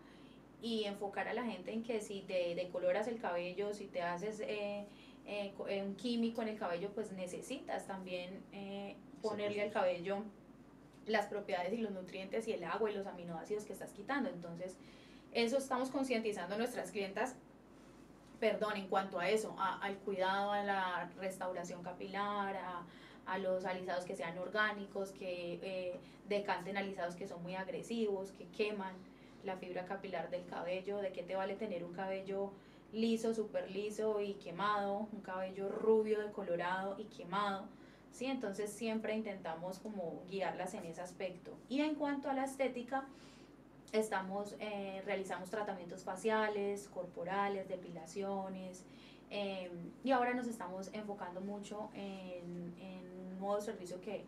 y 0.63 0.85
enfocar 0.85 1.29
a 1.29 1.35
la 1.35 1.45
gente 1.45 1.73
en 1.73 1.83
que 1.83 2.01
si 2.01 2.21
te 2.23 2.55
decoloras 2.55 3.07
el 3.09 3.21
cabello, 3.21 3.75
si 3.75 3.87
te 3.87 4.03
haces 4.03 4.41
eh, 4.41 4.87
eh, 5.27 5.53
eh, 5.69 5.83
un 5.83 5.95
químico 5.97 6.43
en 6.43 6.49
el 6.49 6.59
cabello, 6.59 6.91
pues 6.95 7.13
necesitas 7.13 7.87
también 7.87 8.43
eh, 8.53 8.97
ponerle 9.23 9.63
al 9.63 9.71
cabello 9.71 10.23
las 11.07 11.27
propiedades 11.27 11.73
y 11.75 11.79
los 11.79 11.93
nutrientes 11.93 12.49
y 12.49 12.53
el 12.53 12.65
agua 12.65 12.91
y 12.91 12.95
los 12.95 13.07
aminoácidos 13.07 13.65
que 13.65 13.75
estás 13.75 13.93
quitando. 13.93 14.31
Entonces, 14.31 14.77
eso 15.33 15.59
estamos 15.59 15.91
concientizando 15.91 16.55
a 16.55 16.59
nuestras 16.59 16.91
clientas, 16.91 17.35
perdón, 18.41 18.77
en 18.77 18.89
cuanto 18.89 19.19
a 19.19 19.29
eso, 19.29 19.55
a- 19.59 19.79
al 19.83 19.97
cuidado, 19.99 20.53
a 20.53 20.63
la 20.63 21.11
restauración 21.19 21.83
capilar, 21.83 22.57
a, 22.57 22.87
a 23.27 23.39
los 23.39 23.65
alisados 23.65 24.05
que 24.05 24.17
sean 24.17 24.39
orgánicos, 24.39 25.13
que 25.13 25.59
eh, 25.63 26.01
decanten 26.29 26.77
alisados 26.77 27.15
que 27.15 27.27
son 27.27 27.43
muy 27.43 27.55
agresivos, 27.55 28.33
que 28.33 28.47
queman 28.49 28.95
la 29.45 29.57
fibra 29.57 29.85
capilar 29.85 30.31
del 30.31 30.47
cabello, 30.47 30.99
de 30.99 31.13
qué 31.13 31.23
te 31.23 31.37
vale 31.37 31.55
tener 31.55 31.85
un 31.85 31.93
cabello 31.93 32.51
liso, 32.93 33.35
súper 33.35 33.71
liso 33.71 34.21
y 34.21 34.35
quemado, 34.35 35.09
un 35.13 35.21
cabello 35.21 35.69
rubio, 35.69 36.21
decolorado 36.21 36.97
y 36.99 37.05
quemado. 37.05 37.67
¿sí? 38.13 38.27
Entonces 38.27 38.71
siempre 38.71 39.15
intentamos 39.15 39.79
como 39.79 40.23
guiarlas 40.31 40.75
en 40.75 40.85
ese 40.87 41.03
aspecto. 41.03 41.53
Y 41.69 41.81
en 41.81 41.97
cuanto 41.97 42.31
a 42.31 42.35
la 42.35 42.45
estética, 42.45 43.05
estamos, 43.93 44.57
eh, 44.61 45.03
realizamos 45.05 45.51
tratamientos 45.51 46.05
faciales, 46.05 46.89
corporales, 46.89 47.69
depilaciones, 47.69 48.85
eh, 49.31 49.71
y 50.05 50.13
ahora 50.13 50.33
nos 50.35 50.47
estamos 50.47 50.91
enfocando 50.93 51.41
mucho 51.41 51.91
en, 51.95 52.73
modo 53.45 53.61
servicio 53.61 54.01
que, 54.01 54.25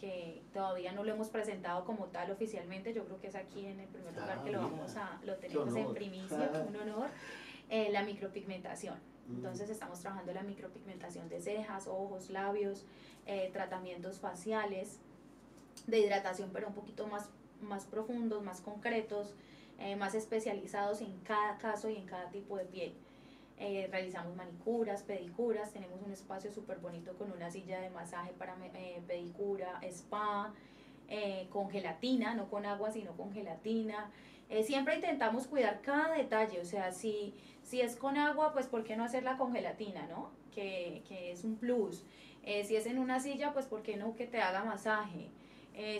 que 0.00 0.42
todavía 0.52 0.92
no 0.92 1.04
lo 1.04 1.12
hemos 1.12 1.28
presentado 1.28 1.84
como 1.84 2.06
tal 2.06 2.30
oficialmente, 2.30 2.92
yo 2.92 3.04
creo 3.04 3.20
que 3.20 3.28
es 3.28 3.34
aquí 3.34 3.66
en 3.66 3.80
el 3.80 3.88
primer 3.88 4.12
lugar 4.14 4.38
Ah, 4.40 4.44
que 4.44 4.50
lo 4.50 4.62
mira. 4.62 4.72
vamos 4.72 4.96
a, 4.96 5.20
lo 5.24 5.36
tenemos 5.36 5.74
en 5.76 5.94
primicia, 5.94 6.50
un 6.68 6.76
honor, 6.76 7.08
eh, 7.70 7.90
la 7.92 8.02
micropigmentación. 8.02 8.98
Mm. 9.28 9.36
Entonces 9.36 9.70
estamos 9.70 10.00
trabajando 10.00 10.32
la 10.32 10.42
micropigmentación 10.42 11.28
de 11.28 11.40
cejas, 11.40 11.86
ojos, 11.86 12.30
labios, 12.30 12.84
eh, 13.26 13.50
tratamientos 13.52 14.18
faciales, 14.20 14.98
de 15.86 15.98
hidratación, 16.00 16.50
pero 16.52 16.68
un 16.68 16.74
poquito 16.74 17.06
más, 17.06 17.28
más 17.60 17.84
profundos, 17.86 18.42
más 18.42 18.60
concretos, 18.60 19.34
eh, 19.78 19.96
más 19.96 20.14
especializados 20.14 21.00
en 21.00 21.18
cada 21.20 21.58
caso 21.58 21.88
y 21.88 21.96
en 21.96 22.06
cada 22.06 22.30
tipo 22.30 22.56
de 22.56 22.64
piel. 22.64 22.94
Eh, 23.56 23.88
realizamos 23.90 24.34
manicuras, 24.34 25.04
pedicuras, 25.04 25.72
tenemos 25.72 26.02
un 26.02 26.10
espacio 26.12 26.50
súper 26.52 26.78
bonito 26.78 27.14
con 27.16 27.30
una 27.30 27.50
silla 27.50 27.80
de 27.80 27.88
masaje 27.90 28.32
para 28.32 28.56
eh, 28.74 29.00
pedicura, 29.06 29.80
spa, 29.84 30.52
eh, 31.08 31.46
con 31.50 31.70
gelatina, 31.70 32.34
no 32.34 32.48
con 32.50 32.66
agua, 32.66 32.90
sino 32.90 33.12
con 33.12 33.32
gelatina. 33.32 34.10
Eh, 34.50 34.64
siempre 34.64 34.96
intentamos 34.96 35.46
cuidar 35.46 35.80
cada 35.82 36.14
detalle, 36.14 36.60
o 36.60 36.64
sea, 36.64 36.90
si, 36.92 37.32
si 37.62 37.80
es 37.80 37.94
con 37.96 38.16
agua, 38.16 38.52
pues 38.52 38.66
¿por 38.66 38.82
qué 38.82 38.96
no 38.96 39.04
hacerla 39.04 39.36
con 39.38 39.52
gelatina, 39.52 40.06
no? 40.08 40.30
Que, 40.52 41.02
que 41.08 41.30
es 41.32 41.44
un 41.44 41.56
plus. 41.56 42.04
Eh, 42.42 42.64
si 42.64 42.74
es 42.76 42.86
en 42.86 42.98
una 42.98 43.20
silla, 43.20 43.52
pues 43.52 43.66
¿por 43.66 43.82
qué 43.82 43.96
no 43.96 44.16
que 44.16 44.26
te 44.26 44.40
haga 44.40 44.64
masaje? 44.64 45.28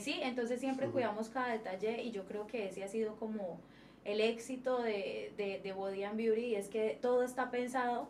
Sí, 0.00 0.20
entonces 0.22 0.60
siempre 0.60 0.86
Sí. 0.86 0.92
cuidamos 0.92 1.30
cada 1.30 1.48
detalle 1.48 2.00
y 2.00 2.12
yo 2.12 2.24
creo 2.26 2.46
que 2.46 2.68
ese 2.68 2.84
ha 2.84 2.88
sido 2.88 3.16
como 3.16 3.58
el 4.04 4.20
éxito 4.20 4.82
de, 4.82 5.32
de, 5.36 5.60
de 5.60 5.72
Body 5.72 6.04
and 6.04 6.16
Beauty 6.16 6.54
es 6.54 6.68
que 6.68 6.98
todo 7.00 7.22
está 7.22 7.50
pensado 7.50 8.08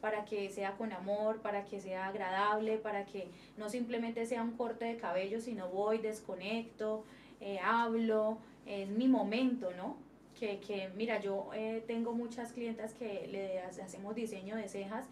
para 0.00 0.24
que 0.24 0.50
sea 0.50 0.72
con 0.76 0.92
amor, 0.92 1.40
para 1.40 1.64
que 1.64 1.80
sea 1.80 2.08
agradable, 2.08 2.78
para 2.78 3.04
que 3.06 3.28
no 3.56 3.68
simplemente 3.68 4.26
sea 4.26 4.42
un 4.42 4.52
corte 4.56 4.84
de 4.84 4.96
cabello, 4.96 5.40
sino 5.40 5.68
voy, 5.68 5.98
desconecto, 5.98 7.04
eh, 7.40 7.58
hablo, 7.62 8.38
es 8.66 8.88
mi 8.88 9.08
momento, 9.08 9.70
¿no? 9.76 9.96
Que, 10.38 10.58
que 10.60 10.90
mira, 10.96 11.18
yo 11.20 11.48
eh, 11.54 11.82
tengo 11.86 12.12
muchas 12.12 12.52
clientas 12.52 12.92
que 12.92 13.26
le 13.28 13.60
hace- 13.60 13.82
hacemos 13.82 14.14
diseño 14.14 14.56
de 14.56 14.68
cejas, 14.68 15.06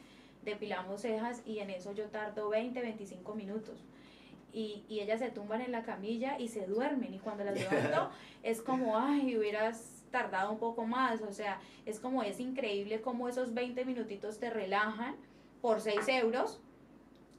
depilamos 0.45 1.01
cejas 1.01 1.43
y 1.47 1.61
en 1.61 1.71
eso 1.71 1.93
yo 1.93 2.05
tardo 2.09 2.51
20, 2.51 2.81
25 2.81 3.35
minutos. 3.35 3.83
Y, 4.53 4.85
y 4.89 5.01
ellas 5.01 5.19
se 5.21 5.31
tumban 5.31 5.63
en 5.63 5.73
la 5.73 5.83
camilla 5.83 6.39
y 6.39 6.49
se 6.49 6.67
duermen 6.67 7.15
y 7.15 7.19
cuando 7.19 7.43
las 7.45 7.55
levanto 7.59 8.11
es 8.43 8.61
como, 8.61 8.99
ay, 8.99 9.37
hubieras 9.37 9.94
tardado 10.15 10.53
un 10.53 10.59
poco 10.59 10.87
más, 10.87 11.21
o 11.23 11.33
sea, 11.33 11.61
es 11.87 11.99
como, 11.99 12.23
es 12.23 12.39
increíble 12.39 13.01
cómo 13.01 13.29
esos 13.29 13.53
20 13.53 13.85
minutitos 13.85 14.39
te 14.39 14.49
relajan 14.49 15.17
por 15.61 15.81
6 15.81 16.07
euros 16.09 16.61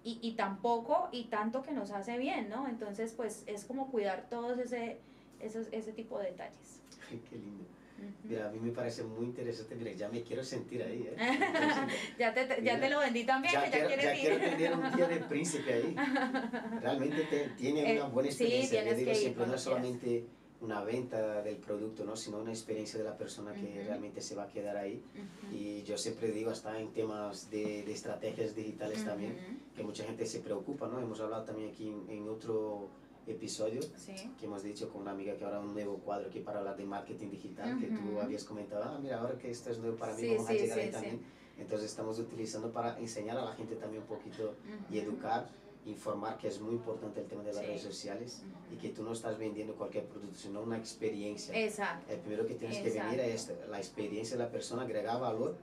y, 0.04 0.20
y 0.22 0.34
tampoco 0.34 1.08
y 1.14 1.24
tanto 1.30 1.62
que 1.64 1.72
nos 1.72 1.92
hace 1.92 2.18
bien, 2.18 2.50
¿no? 2.50 2.68
Entonces, 2.68 3.14
pues 3.16 3.44
es 3.48 3.64
como 3.64 3.90
cuidar 3.92 4.28
todos 4.30 4.60
ese, 4.60 4.98
esos, 5.40 5.68
ese 5.72 5.94
tipo 5.94 6.20
de 6.20 6.26
detalles. 6.32 6.82
Qué 7.30 7.38
lindo. 7.38 7.64
Ujú. 7.98 8.28
Mira, 8.28 8.48
a 8.48 8.52
mí 8.52 8.60
me 8.60 8.72
parece 8.72 9.04
muy 9.04 9.24
interesante. 9.26 9.74
Mira, 9.76 9.92
ya 9.94 10.10
me 10.10 10.22
quiero 10.22 10.44
sentir 10.44 10.84
ahí, 10.84 11.08
¿eh? 11.10 11.16
Ya, 12.20 12.34
te, 12.34 12.46
ya 12.48 12.58
Mira, 12.60 12.80
te 12.82 12.90
lo 12.90 13.00
vendí 13.00 13.24
también, 13.24 13.54
ya 13.54 13.64
que 13.64 13.70
ya 13.72 13.88
quiero, 13.88 13.88
quieres 13.88 14.06
ya 14.06 14.16
ir. 14.16 14.20
quiero 14.28 14.50
tener 14.58 14.74
un 14.74 14.96
día 14.98 15.08
de 15.08 15.18
príncipe 15.22 15.74
ahí. 15.74 15.96
Realmente 16.82 17.24
te- 17.24 17.48
tiene 17.56 17.80
Eh, 17.94 17.96
una 18.02 18.10
buena 18.10 18.30
sí, 18.30 18.44
experiencia. 18.44 18.80
Yo 18.80 18.84
tienes 18.84 18.98
digo 19.00 19.12
que 19.12 19.18
ir 19.18 19.22
siempre, 19.22 19.48
no 19.48 19.58
solamente 19.58 20.26
una 20.62 20.84
venta 20.84 21.42
del 21.42 21.58
producto, 21.58 22.06
¿no? 22.06 22.16
sino 22.16 22.38
una 22.40 22.52
experiencia 22.52 22.98
de 22.98 23.04
la 23.06 23.18
persona 23.18 23.54
que 23.54 23.66
Ujú. 23.68 23.88
realmente 23.88 24.22
se 24.22 24.36
va 24.36 24.44
a 24.44 24.48
quedar 24.48 24.78
ahí. 24.78 25.04
Ujú. 25.14 25.54
Y 25.56 25.84
yo 25.84 25.98
siempre 25.98 26.32
digo, 26.32 26.50
hasta 26.52 26.80
en 26.80 26.92
temas 26.94 27.50
de, 27.52 27.84
de 27.84 27.92
estrategias 27.92 28.56
digitales 28.56 29.04
también, 29.04 29.34
Ujú. 29.34 29.76
que 29.76 29.84
mucha 29.84 30.04
gente 30.06 30.26
se 30.26 30.40
preocupa, 30.40 30.88
¿no? 30.88 31.00
Hemos 31.00 31.20
hablado 31.20 31.44
también 31.44 31.70
aquí 31.70 31.88
en, 31.90 32.10
en 32.10 32.30
otro 32.30 32.90
episodio 33.28 33.82
Sí. 33.98 34.14
que 34.40 34.46
hemos 34.46 34.62
dicho 34.64 34.90
con 34.90 35.02
una 35.02 35.12
amiga 35.12 35.36
que 35.36 35.44
ahora 35.44 35.60
un 35.60 35.74
nuevo 35.74 35.98
cuadro 35.98 36.28
aquí 36.30 36.40
para 36.40 36.60
hablar 36.60 36.78
de 36.78 36.86
marketing 36.86 37.30
digital, 37.32 37.78
que 37.80 37.88
tú 37.88 38.20
habías 38.22 38.44
comentado, 38.44 38.84
ah, 38.86 39.00
mira, 39.02 39.20
ahora 39.20 39.38
que 39.38 39.50
esto 39.50 39.72
es 39.72 39.80
nuevo 39.80 39.98
para 39.98 40.14
mí, 40.14 40.22
Sí, 40.22 40.30
vamos 40.30 40.46
a 40.48 40.52
sí, 40.54 40.58
llegar 40.60 40.78
sí, 40.80 40.84
ahí 40.86 40.92
también. 40.92 41.20
Entonces 41.58 41.90
estamos 41.90 42.20
utilizando 42.20 42.72
para 42.72 43.00
enseñar 43.00 43.38
a 43.38 43.46
la 43.46 43.54
gente 43.54 43.76
también 43.76 44.04
un 44.04 44.08
poquito 44.10 44.56
y 44.92 45.00
educar, 45.00 45.48
informar, 45.86 46.38
que 46.38 46.48
es 46.48 46.60
muy 46.60 46.74
importante 46.74 47.22
el 47.22 47.28
tema 47.28 47.44
de 47.44 47.54
las 47.54 47.62
Sí. 47.62 47.68
redes 47.68 47.82
sociales 47.82 48.42
y 48.72 48.76
que 48.78 48.90
tú 48.90 49.04
no 49.04 49.14
estás 49.14 49.38
vendiendo 49.38 49.76
cualquier 49.76 50.06
producto, 50.06 50.38
sino 50.38 50.62
una 50.62 50.78
experiencia. 50.78 51.54
Exacto. 51.56 52.12
El 52.12 52.20
primero 52.20 52.46
que 52.48 52.56
tienes 52.56 52.78
que 52.80 52.90
venir 52.90 53.20
es 53.20 53.52
la 53.70 53.78
experiencia 53.78 54.36
de 54.38 54.44
la 54.44 54.50
persona, 54.50 54.82
agregar 54.84 55.20
valor 55.20 55.56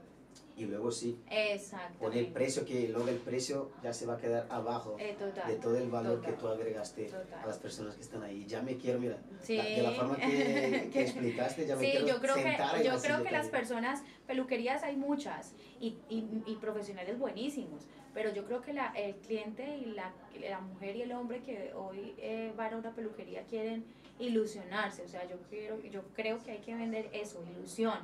y 0.55 0.65
luego 0.65 0.91
sí, 0.91 1.17
Exacto. 1.31 1.97
poner 1.99 2.31
precio, 2.31 2.63
que 2.65 2.87
luego 2.89 3.07
el 3.07 3.17
precio 3.17 3.71
ya 3.81 3.91
se 3.93 4.05
va 4.05 4.13
a 4.13 4.17
quedar 4.17 4.45
abajo 4.49 4.95
Eh, 4.99 5.15
total. 5.17 5.47
de 5.47 5.55
todo 5.55 5.77
el 5.77 5.89
valor 5.89 6.21
que 6.21 6.33
tú 6.33 6.47
agregaste 6.47 7.05
Total. 7.05 7.39
a 7.43 7.47
las 7.47 7.57
personas 7.57 7.95
que 7.95 8.01
están 8.01 8.21
ahí. 8.23 8.45
Ya 8.45 8.61
me 8.61 8.77
quiero, 8.77 8.99
mira, 8.99 9.17
Sí. 9.41 9.57
la- 9.57 9.63
de 9.63 9.81
la 9.81 9.91
forma 9.91 10.15
que, 10.17 10.89
que 10.93 11.01
explicaste, 11.01 11.65
ya 11.65 11.75
me 11.75 11.81
Sí, 11.85 11.91
quiero 11.91 12.07
yo 12.07 12.19
creo 12.21 12.35
sentar 12.35 12.77
que, 12.77 12.87
yo 12.87 12.99
creo 13.01 13.23
que 13.23 13.31
las 13.31 13.47
personas, 13.47 14.03
peluquerías 14.27 14.83
hay 14.83 14.95
muchas 14.95 15.53
y, 15.79 15.97
y, 16.09 16.27
y 16.45 16.55
profesionales 16.61 17.17
buenísimos, 17.17 17.87
pero 18.13 18.31
yo 18.33 18.45
creo 18.45 18.61
que 18.61 18.73
la, 18.73 18.87
el 18.95 19.15
cliente 19.15 19.77
y 19.77 19.85
la, 19.85 20.13
la 20.39 20.59
mujer 20.61 20.95
y 20.95 21.01
el 21.01 21.11
hombre 21.13 21.41
que 21.41 21.73
hoy 21.73 22.13
eh, 22.19 22.53
van 22.55 22.75
a 22.75 22.77
una 22.77 22.93
peluquería 22.93 23.43
quieren 23.43 23.83
ilusionarse, 24.19 25.01
o 25.03 25.07
sea, 25.07 25.27
yo, 25.27 25.37
quiero, 25.49 25.81
yo 25.81 26.03
creo 26.15 26.41
que 26.43 26.51
hay 26.51 26.59
que 26.59 26.75
vender 26.75 27.09
eso, 27.11 27.43
ilusión, 27.57 27.97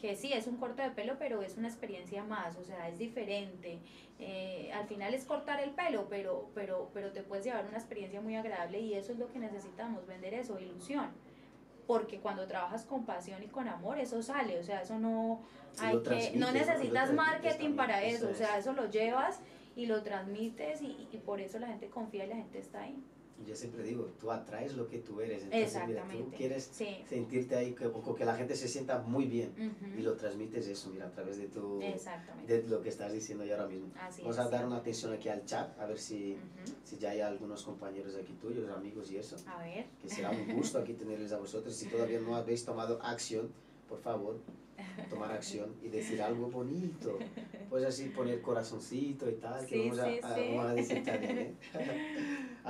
que 0.00 0.16
sí, 0.16 0.32
es 0.32 0.46
un 0.46 0.56
corte 0.56 0.82
de 0.82 0.90
pelo, 0.90 1.16
pero 1.18 1.42
es 1.42 1.56
una 1.56 1.68
experiencia 1.68 2.24
más, 2.24 2.56
o 2.56 2.64
sea, 2.64 2.88
es 2.88 2.98
diferente. 2.98 3.78
Eh, 4.18 4.70
al 4.72 4.86
final 4.86 5.14
es 5.14 5.24
cortar 5.24 5.60
el 5.60 5.70
pelo, 5.70 6.06
pero, 6.08 6.50
pero, 6.54 6.90
pero 6.94 7.12
te 7.12 7.22
puedes 7.22 7.44
llevar 7.44 7.66
una 7.66 7.78
experiencia 7.78 8.20
muy 8.20 8.36
agradable 8.36 8.80
y 8.80 8.94
eso 8.94 9.12
es 9.12 9.18
lo 9.18 9.30
que 9.30 9.38
necesitamos, 9.38 10.06
vender 10.06 10.34
eso, 10.34 10.58
ilusión 10.58 11.10
porque 11.86 12.20
cuando 12.20 12.46
trabajas 12.46 12.84
con 12.84 13.04
pasión 13.04 13.42
y 13.42 13.48
con 13.48 13.66
amor, 13.66 13.98
eso 13.98 14.22
sale, 14.22 14.60
o 14.60 14.62
sea, 14.62 14.82
eso 14.82 14.96
no 15.00 15.42
hay 15.80 16.00
que, 16.02 16.34
no 16.36 16.52
necesitas 16.52 17.12
marketing 17.12 17.74
para 17.74 18.04
eso 18.04 18.28
o 18.30 18.34
sea, 18.34 18.58
es. 18.58 18.60
eso 18.60 18.74
lo 18.74 18.88
llevas 18.88 19.40
y 19.74 19.86
lo 19.86 20.00
transmites 20.04 20.82
y, 20.82 21.08
y 21.10 21.18
por 21.18 21.40
eso 21.40 21.58
la 21.58 21.66
gente 21.66 21.88
confía 21.88 22.26
y 22.26 22.28
la 22.28 22.36
gente 22.36 22.60
está 22.60 22.82
ahí. 22.82 23.02
Yo 23.46 23.56
siempre 23.56 23.82
digo, 23.82 24.04
tú 24.20 24.30
atraes 24.30 24.74
lo 24.74 24.86
que 24.86 24.98
tú 24.98 25.20
eres. 25.20 25.44
Entonces, 25.44 25.80
mira, 25.86 26.04
tú 26.10 26.30
quieres 26.36 26.68
Sí. 26.72 26.98
sentirte 27.08 27.56
ahí, 27.56 27.72
que, 27.74 27.86
o 27.86 28.14
que 28.14 28.24
la 28.24 28.36
gente 28.36 28.54
se 28.54 28.68
sienta 28.68 28.98
muy 29.00 29.24
bien. 29.26 29.50
Ujú. 29.58 29.98
Y 29.98 30.02
lo 30.02 30.14
transmites 30.14 30.66
eso, 30.68 30.90
mira, 30.90 31.06
a 31.06 31.10
través 31.10 31.38
de 31.38 31.48
tu... 31.48 31.80
De 32.46 32.62
lo 32.68 32.82
que 32.82 32.90
estás 32.90 33.12
diciendo 33.12 33.44
ya 33.44 33.54
ahora 33.56 33.68
mismo. 33.68 33.88
Así 34.00 34.20
Vamos 34.22 34.36
es. 34.38 34.44
a 34.44 34.48
dar 34.50 34.66
una 34.66 34.76
atención 34.76 35.12
aquí 35.12 35.28
al 35.28 35.44
chat, 35.46 35.78
a 35.80 35.86
ver 35.86 35.98
si, 35.98 36.32
Ujú. 36.34 36.74
si 36.84 36.98
ya 36.98 37.10
hay 37.10 37.20
algunos 37.20 37.62
compañeros 37.62 38.14
aquí 38.14 38.34
tuyos, 38.34 38.68
amigos 38.70 39.10
y 39.10 39.16
eso. 39.16 39.36
A 39.46 39.62
ver. 39.62 39.86
Que 40.02 40.08
será 40.08 40.30
un 40.30 40.52
gusto 40.54 40.78
aquí 40.78 40.92
tenerles 40.92 41.32
a 41.32 41.38
vosotros. 41.38 41.74
Si 41.74 41.86
todavía 41.88 42.20
no 42.20 42.36
habéis 42.36 42.64
tomado 42.64 43.00
acción, 43.02 43.50
por 43.88 44.00
favor, 44.00 44.38
tomar 45.10 45.30
acción 45.32 45.74
y 45.82 45.88
decir 45.88 46.20
algo 46.22 46.48
bonito. 46.48 47.18
Pues 47.68 47.84
así 47.84 48.08
poner 48.08 48.40
corazoncito 48.40 49.28
y 49.30 49.34
tal, 49.34 49.64
que 49.66 49.74
Sí, 49.74 49.80
vamos, 49.90 49.98
a, 49.98 50.04
sí, 50.06 50.20
a- 50.22 50.34
sí. 50.34 50.40
vamos 50.56 50.66
a 50.66 50.74
decir 50.74 51.04
también, 51.04 51.38
¿eh? 51.38 51.54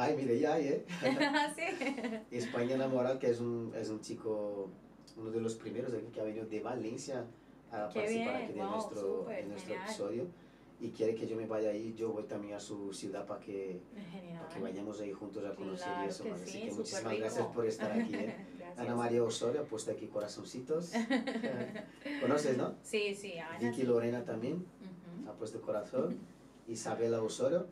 Ay, 0.00 0.16
mire, 0.16 0.38
ya 0.40 0.54
hay, 0.54 0.66
¿eh? 0.68 0.84
sí. 1.56 2.36
España 2.36 2.88
Moral, 2.88 3.18
que 3.18 3.28
es 3.30 3.38
un, 3.40 3.70
es 3.76 3.90
un 3.90 4.00
chico, 4.00 4.70
uno 5.18 5.30
de 5.30 5.40
los 5.42 5.54
primeros 5.56 5.92
aquí 5.92 6.06
que 6.12 6.20
ha 6.20 6.24
venido 6.24 6.46
de 6.46 6.60
Valencia 6.60 7.26
a 7.70 7.88
Qué 7.92 8.00
participar 8.00 8.08
bien, 8.08 8.44
aquí 8.44 8.52
de 8.54 8.60
wow, 8.62 8.70
nuestro, 8.70 9.00
súper, 9.20 9.38
en 9.40 9.48
nuestro 9.50 9.68
genial. 9.74 9.88
episodio. 9.90 10.26
Y 10.80 10.88
quiere 10.92 11.14
que 11.14 11.26
yo 11.26 11.36
me 11.36 11.46
vaya 11.46 11.68
ahí, 11.68 11.92
yo 11.94 12.12
voy 12.12 12.22
también 12.22 12.54
a 12.54 12.60
su 12.60 12.94
ciudad 12.94 13.26
para 13.26 13.40
que, 13.40 13.82
para 14.38 14.48
que 14.48 14.60
vayamos 14.60 14.98
ahí 15.02 15.12
juntos 15.12 15.44
a 15.44 15.54
conocer 15.54 15.88
y 15.88 15.92
Claro 15.92 16.08
eso. 16.08 16.24
que. 16.24 16.30
Así 16.32 16.46
sí, 16.50 16.60
que 16.62 16.72
muchísimas 16.72 17.04
rico. 17.12 17.20
gracias 17.20 17.46
por 17.48 17.66
estar 17.66 17.92
aquí. 17.92 18.14
¿eh? 18.14 18.36
Ana 18.78 18.94
María 18.96 19.22
Osorio 19.22 19.60
ha 19.60 19.64
puesto 19.64 19.90
aquí 19.90 20.06
corazoncitos. 20.06 20.92
¿Conoces, 22.22 22.56
no? 22.56 22.74
Sí, 22.82 23.14
sí, 23.14 23.36
Ana. 23.38 23.58
Vicky. 23.58 23.82
Lorena 23.82 24.24
también 24.24 24.54
Ujú. 24.54 25.28
ha 25.28 25.34
puesto 25.34 25.60
corazón. 25.60 26.16
Isabela 26.66 27.20
Osorio. 27.22 27.66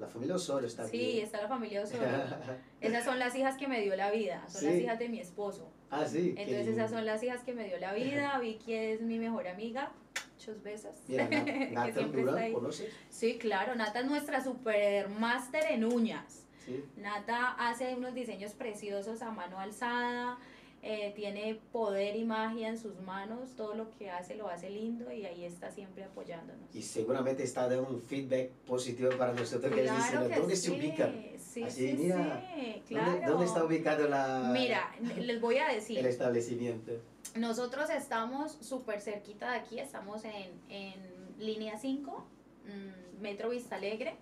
La 0.00 0.08
familia 0.08 0.34
Osorio 0.36 0.66
está 0.66 0.86
Sí, 0.88 0.96
bien. 0.96 1.24
está 1.26 1.42
la 1.42 1.48
familia 1.48 1.82
Osorio. 1.82 2.08
Esas 2.80 3.04
son 3.04 3.18
las 3.18 3.34
hijas 3.36 3.56
que 3.58 3.68
me 3.68 3.82
dio 3.82 3.94
la 3.96 4.10
vida, 4.10 4.42
son 4.48 4.64
las 4.64 4.74
Sí. 4.74 4.80
hijas 4.80 4.98
de 4.98 5.08
mi 5.10 5.20
esposo. 5.20 5.70
ah, 5.90 6.06
sí. 6.06 6.34
Entonces 6.38 6.68
esas 6.68 6.90
son 6.90 7.04
las 7.04 7.22
hijas 7.22 7.42
que 7.44 7.52
me 7.52 7.64
dio 7.66 7.78
la 7.78 7.92
vida. 7.92 8.38
Vicky 8.42 8.72
es 8.74 9.02
mi 9.02 9.18
mejor 9.18 9.46
amiga. 9.46 9.92
Muchos 10.34 10.62
besos. 10.62 10.96
Mira, 11.06 11.28
Na- 11.28 11.44
Que 11.44 11.70
Nathan 11.70 11.92
siempre 11.92 12.20
está 12.20 12.30
Durán, 12.32 12.44
ahí. 12.46 12.52
¿conoces? 12.54 12.90
Sí, 13.10 13.36
claro, 13.38 13.74
Nata 13.74 14.00
es 14.00 14.06
nuestra 14.06 14.42
super 14.42 15.10
máster 15.10 15.64
en 15.70 15.84
uñas. 15.84 16.46
Sí. 16.64 16.82
Nata 16.96 17.50
hace 17.58 17.94
unos 17.94 18.14
diseños 18.14 18.54
preciosos 18.54 19.20
a 19.22 19.30
mano 19.30 19.58
alzada, 19.60 20.38
eh, 20.82 21.12
tiene 21.14 21.60
poder 21.72 22.16
y 22.16 22.24
magia 22.24 22.68
en 22.68 22.78
sus 22.78 22.98
manos, 23.00 23.50
todo 23.54 23.74
lo 23.74 23.90
que 23.90 24.10
hace 24.10 24.34
lo 24.34 24.48
hace 24.48 24.70
lindo 24.70 25.12
y 25.12 25.26
ahí 25.26 25.44
está 25.44 25.70
siempre 25.70 26.04
apoyándonos. 26.04 26.74
Y 26.74 26.80
seguramente 26.82 27.42
está 27.42 27.68
dando 27.68 27.90
un 27.90 28.00
feedback 28.00 28.50
positivo 28.66 29.10
para 29.18 29.34
nosotros 29.34 29.72
que 29.74 29.84
es 29.84 29.94
diciendo, 29.94 30.28
que 30.28 30.36
¿dónde 30.36 30.56
sí, 30.56 30.62
se 30.68 30.70
ubica? 30.70 31.12
Sí, 31.38 31.62
Así, 31.64 31.88
sí, 31.90 31.96
mira, 31.98 32.42
sí, 32.86 32.94
¿Dónde, 32.94 33.18
claro. 33.18 33.32
dónde 33.32 33.46
está 33.46 33.64
ubicado 33.64 34.08
la, 34.08 34.50
Mira, 34.54 34.94
les 35.18 35.40
voy 35.40 35.56
a 35.56 35.68
el 35.68 35.76
decir, 35.76 36.06
establecimiento? 36.06 36.92
nosotros 37.36 37.90
estamos 37.90 38.56
súper 38.60 39.00
cerquita 39.02 39.50
de 39.50 39.58
aquí, 39.58 39.78
estamos 39.78 40.24
en, 40.24 40.50
en 40.70 40.94
línea 41.38 41.76
5, 41.78 42.24
mm, 42.64 43.20
Metro 43.20 43.50
Vista 43.50 43.76
Alegre. 43.76 44.14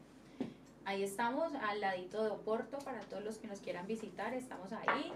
Ahí 0.85 1.03
estamos, 1.03 1.53
al 1.55 1.81
ladito 1.81 2.25
de 2.25 2.31
Oporto, 2.31 2.79
para 2.79 3.01
todos 3.03 3.23
los 3.23 3.37
que 3.37 3.47
nos 3.47 3.61
quieran 3.61 3.87
visitar, 3.87 4.33
estamos 4.33 4.73
ahí. 4.73 5.13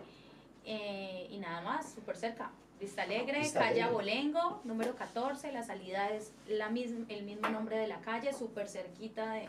Eh, 0.65 1.29
y 1.31 1.39
nada 1.39 1.61
más, 1.63 1.93
súper 1.93 2.17
cerca. 2.17 2.51
Vista 2.81 3.03
Alegre, 3.03 3.39
Vista 3.41 3.61
calle 3.61 3.83
Alegre. 3.83 3.91
Abolengo, 3.91 4.61
número 4.65 4.95
14. 4.97 5.53
La 5.53 5.63
salida 5.63 6.11
es 6.11 6.33
la 6.49 6.69
misma, 6.69 7.05
el 7.09 7.25
mismo 7.25 7.49
nombre 7.49 7.77
de 7.77 7.87
la 7.87 8.01
calle, 8.01 8.33
súper 8.33 8.69
cerquita 8.69 9.33
de, 9.35 9.49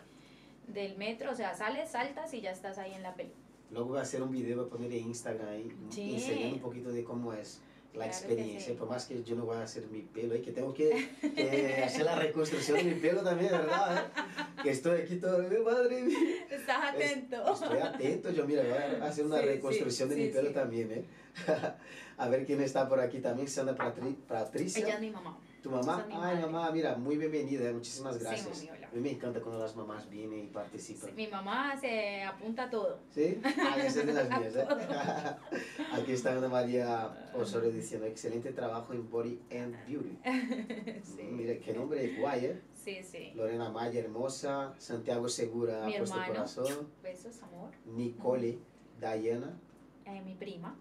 del 0.67 0.97
metro. 0.97 1.31
O 1.31 1.35
sea, 1.35 1.55
sales, 1.55 1.91
saltas 1.91 2.33
y 2.33 2.41
ya 2.41 2.51
estás 2.51 2.77
ahí 2.77 2.93
en 2.93 3.01
la 3.03 3.13
película. 3.15 3.41
Luego 3.71 3.89
voy 3.89 3.97
a 3.99 4.01
hacer 4.01 4.21
un 4.21 4.31
video, 4.31 4.57
voy 4.57 4.65
a 4.67 4.69
poner 4.69 4.91
en 4.91 5.07
Instagram 5.07 5.47
ahí, 5.47 5.71
Sí. 5.89 6.13
enseñando 6.13 6.55
un 6.57 6.61
poquito 6.61 6.91
de 6.91 7.03
cómo 7.03 7.33
es 7.33 7.59
la 7.93 8.05
Claro 8.05 8.11
experiencia. 8.11 8.73
sí. 8.73 8.77
Por 8.77 8.89
más 8.89 9.05
que 9.05 9.23
yo 9.23 9.35
no 9.35 9.45
voy 9.45 9.57
a 9.57 9.63
hacer 9.63 9.85
mi 9.87 10.01
pelo, 10.01 10.35
y 10.35 10.41
que 10.41 10.51
tengo 10.51 10.73
que, 10.73 11.09
que 11.35 11.83
hacer 11.85 12.05
la 12.05 12.15
reconstrucción 12.15 12.77
de 12.77 12.83
mi 12.85 12.93
pelo 12.99 13.21
también, 13.21 13.51
¿verdad? 13.51 13.97
¿eh? 13.97 14.21
Que 14.63 14.71
estoy 14.71 15.01
aquí 15.01 15.17
todo, 15.17 15.41
¡eh, 15.41 15.59
madre 15.59 16.01
mía. 16.01 16.17
Estás 16.49 16.95
Es- 16.97 17.11
atento. 17.11 17.53
Estoy 17.53 17.79
atento, 17.79 18.31
yo 18.31 18.45
mira, 18.47 18.63
voy 18.63 19.01
a 19.01 19.05
hacer 19.05 19.25
una 19.25 19.39
Sí, 19.39 19.45
reconstrucción 19.45 20.09
sí, 20.09 20.15
de 20.15 20.21
mi 20.21 20.29
pelo 20.29 20.49
también, 20.51 20.91
¿eh? 20.91 21.05
a 22.17 22.27
ver 22.29 22.45
quién 22.45 22.61
está 22.61 22.87
por 22.89 22.99
aquí 22.99 23.19
también, 23.19 23.47
Sandra 23.47 23.75
Patri- 23.75 24.15
Patricia. 24.27 24.83
Ella 24.85 24.95
es 24.95 25.01
mi 25.01 25.09
mamá. 25.11 25.37
¿Tu 25.61 25.69
mamá? 25.69 26.01
es 26.01 26.07
mi 26.07 26.13
Ay, 26.15 26.19
madre. 26.19 26.41
mamá, 26.41 26.71
mira, 26.71 26.95
muy 26.95 27.17
bienvenida, 27.17 27.71
muchísimas 27.71 28.17
gracias. 28.17 28.63
Mami. 28.65 28.82
A 28.93 28.95
mí 28.95 29.01
me 29.01 29.11
encanta 29.11 29.41
cuando 29.41 29.59
las 29.59 29.75
mamás 29.75 30.07
vienen 30.07 30.43
y 30.43 30.47
participan. 30.49 31.09
Sí, 31.09 31.15
mi 31.15 31.27
mamá 31.27 31.75
se 31.75 32.21
apunta 32.21 32.65
a 32.65 32.69
todo. 32.69 32.99
¿Sí? 33.09 33.39
Ah, 33.43 33.75
de 33.77 34.13
las 34.13 34.29
mías, 34.29 34.55
¿eh? 34.55 34.67
Aquí 35.93 36.11
está 36.11 36.33
Ana 36.37 36.47
María 36.47 37.31
Osorio 37.33 37.71
diciendo, 37.71 38.05
excelente 38.05 38.51
trabajo 38.51 38.93
en 38.93 39.09
Body 39.09 39.39
and 39.51 39.75
Beauty. 39.87 40.15
Sí. 41.03 41.23
Mira, 41.23 41.57
qué 41.59 41.73
nombre 41.73 42.15
guay, 42.19 42.45
¿eh? 42.45 42.61
Sí, 42.75 43.01
sí. 43.03 43.31
Lorena 43.33 43.71
Maya, 43.71 43.99
hermosa. 43.99 44.75
Santiago 44.77 45.27
Segura, 45.27 45.85
Mi 45.87 45.97
puesto 45.97 46.15
hermano. 46.15 46.33
corazón. 46.33 46.87
Besos, 47.01 47.41
amor. 47.41 47.71
Nicole, 47.85 48.59
Diana. 48.99 49.59
Eh, 50.05 50.21
mi 50.23 50.35
prima. 50.35 50.77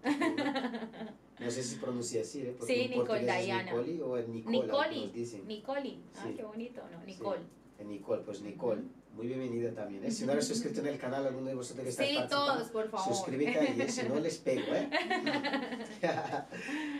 No 1.39 1.49
sé 1.49 1.63
si 1.63 1.77
pronuncia 1.77 2.21
así, 2.21 2.41
¿eh? 2.41 2.55
Porque 2.57 2.75
Sí, 2.75 2.89
Nicole 2.89 3.21
Diana. 3.21 3.71
Nicole 3.71 4.03
o 4.03 4.17
nos 4.17 5.13
dicen. 5.13 5.47
Nicoli. 5.47 6.03
Ah, 6.15 6.25
Sí. 6.27 6.33
qué 6.35 6.43
bonito, 6.43 6.81
¿no? 6.91 7.03
Nicole. 7.05 7.41
Nicole, 7.83 8.23
pues 8.23 8.41
Nicole. 8.41 8.81
Muy 9.15 9.27
bienvenida 9.27 9.71
también. 9.73 10.03
¿eh? 10.03 10.11
Si 10.11 10.25
no 10.25 10.31
eres 10.31 10.47
suscrito 10.47 10.79
en 10.79 10.87
el 10.87 10.97
canal, 10.97 11.27
alguno 11.27 11.47
de 11.47 11.55
vosotros 11.55 11.83
que 11.83 11.89
está 11.91 12.03
Sí, 12.03 12.17
todos, 12.29 12.67
por 12.69 12.89
favor. 12.89 13.13
Suscríbete 13.15 13.59
ahí, 13.59 13.79
¿eh? 13.81 13.89
si 13.89 14.03
no 14.09 14.19
les 14.19 14.37
pego, 14.39 14.73
¿eh? 14.73 14.89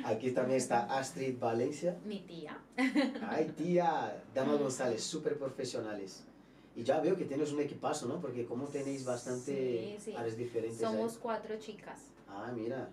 Aquí 0.05 0.31
también 0.31 0.57
está 0.57 0.83
Astrid 0.97 1.37
Valencia. 1.39 1.97
Mi 2.05 2.19
tía. 2.21 2.57
Ay, 3.27 3.53
tía, 3.57 4.21
Dama 4.33 4.55
González, 4.55 5.03
súper 5.03 5.37
profesionales. 5.37 6.23
Y 6.75 6.83
ya 6.83 6.99
veo 6.99 7.15
que 7.15 7.25
tienes 7.25 7.51
un 7.51 7.59
equipazo, 7.61 8.07
¿no? 8.07 8.19
Porque 8.19 8.45
como 8.45 8.65
tenéis 8.67 9.05
bastante 9.05 9.95
Sí, 9.99 10.11
sí. 10.11 10.15
áreas 10.15 10.37
diferentes 10.37 10.83
ahí. 10.83 10.95
Somos 10.95 11.17
cuatro 11.17 11.57
chicas. 11.59 12.01
Ah, 12.27 12.51
mira, 12.55 12.89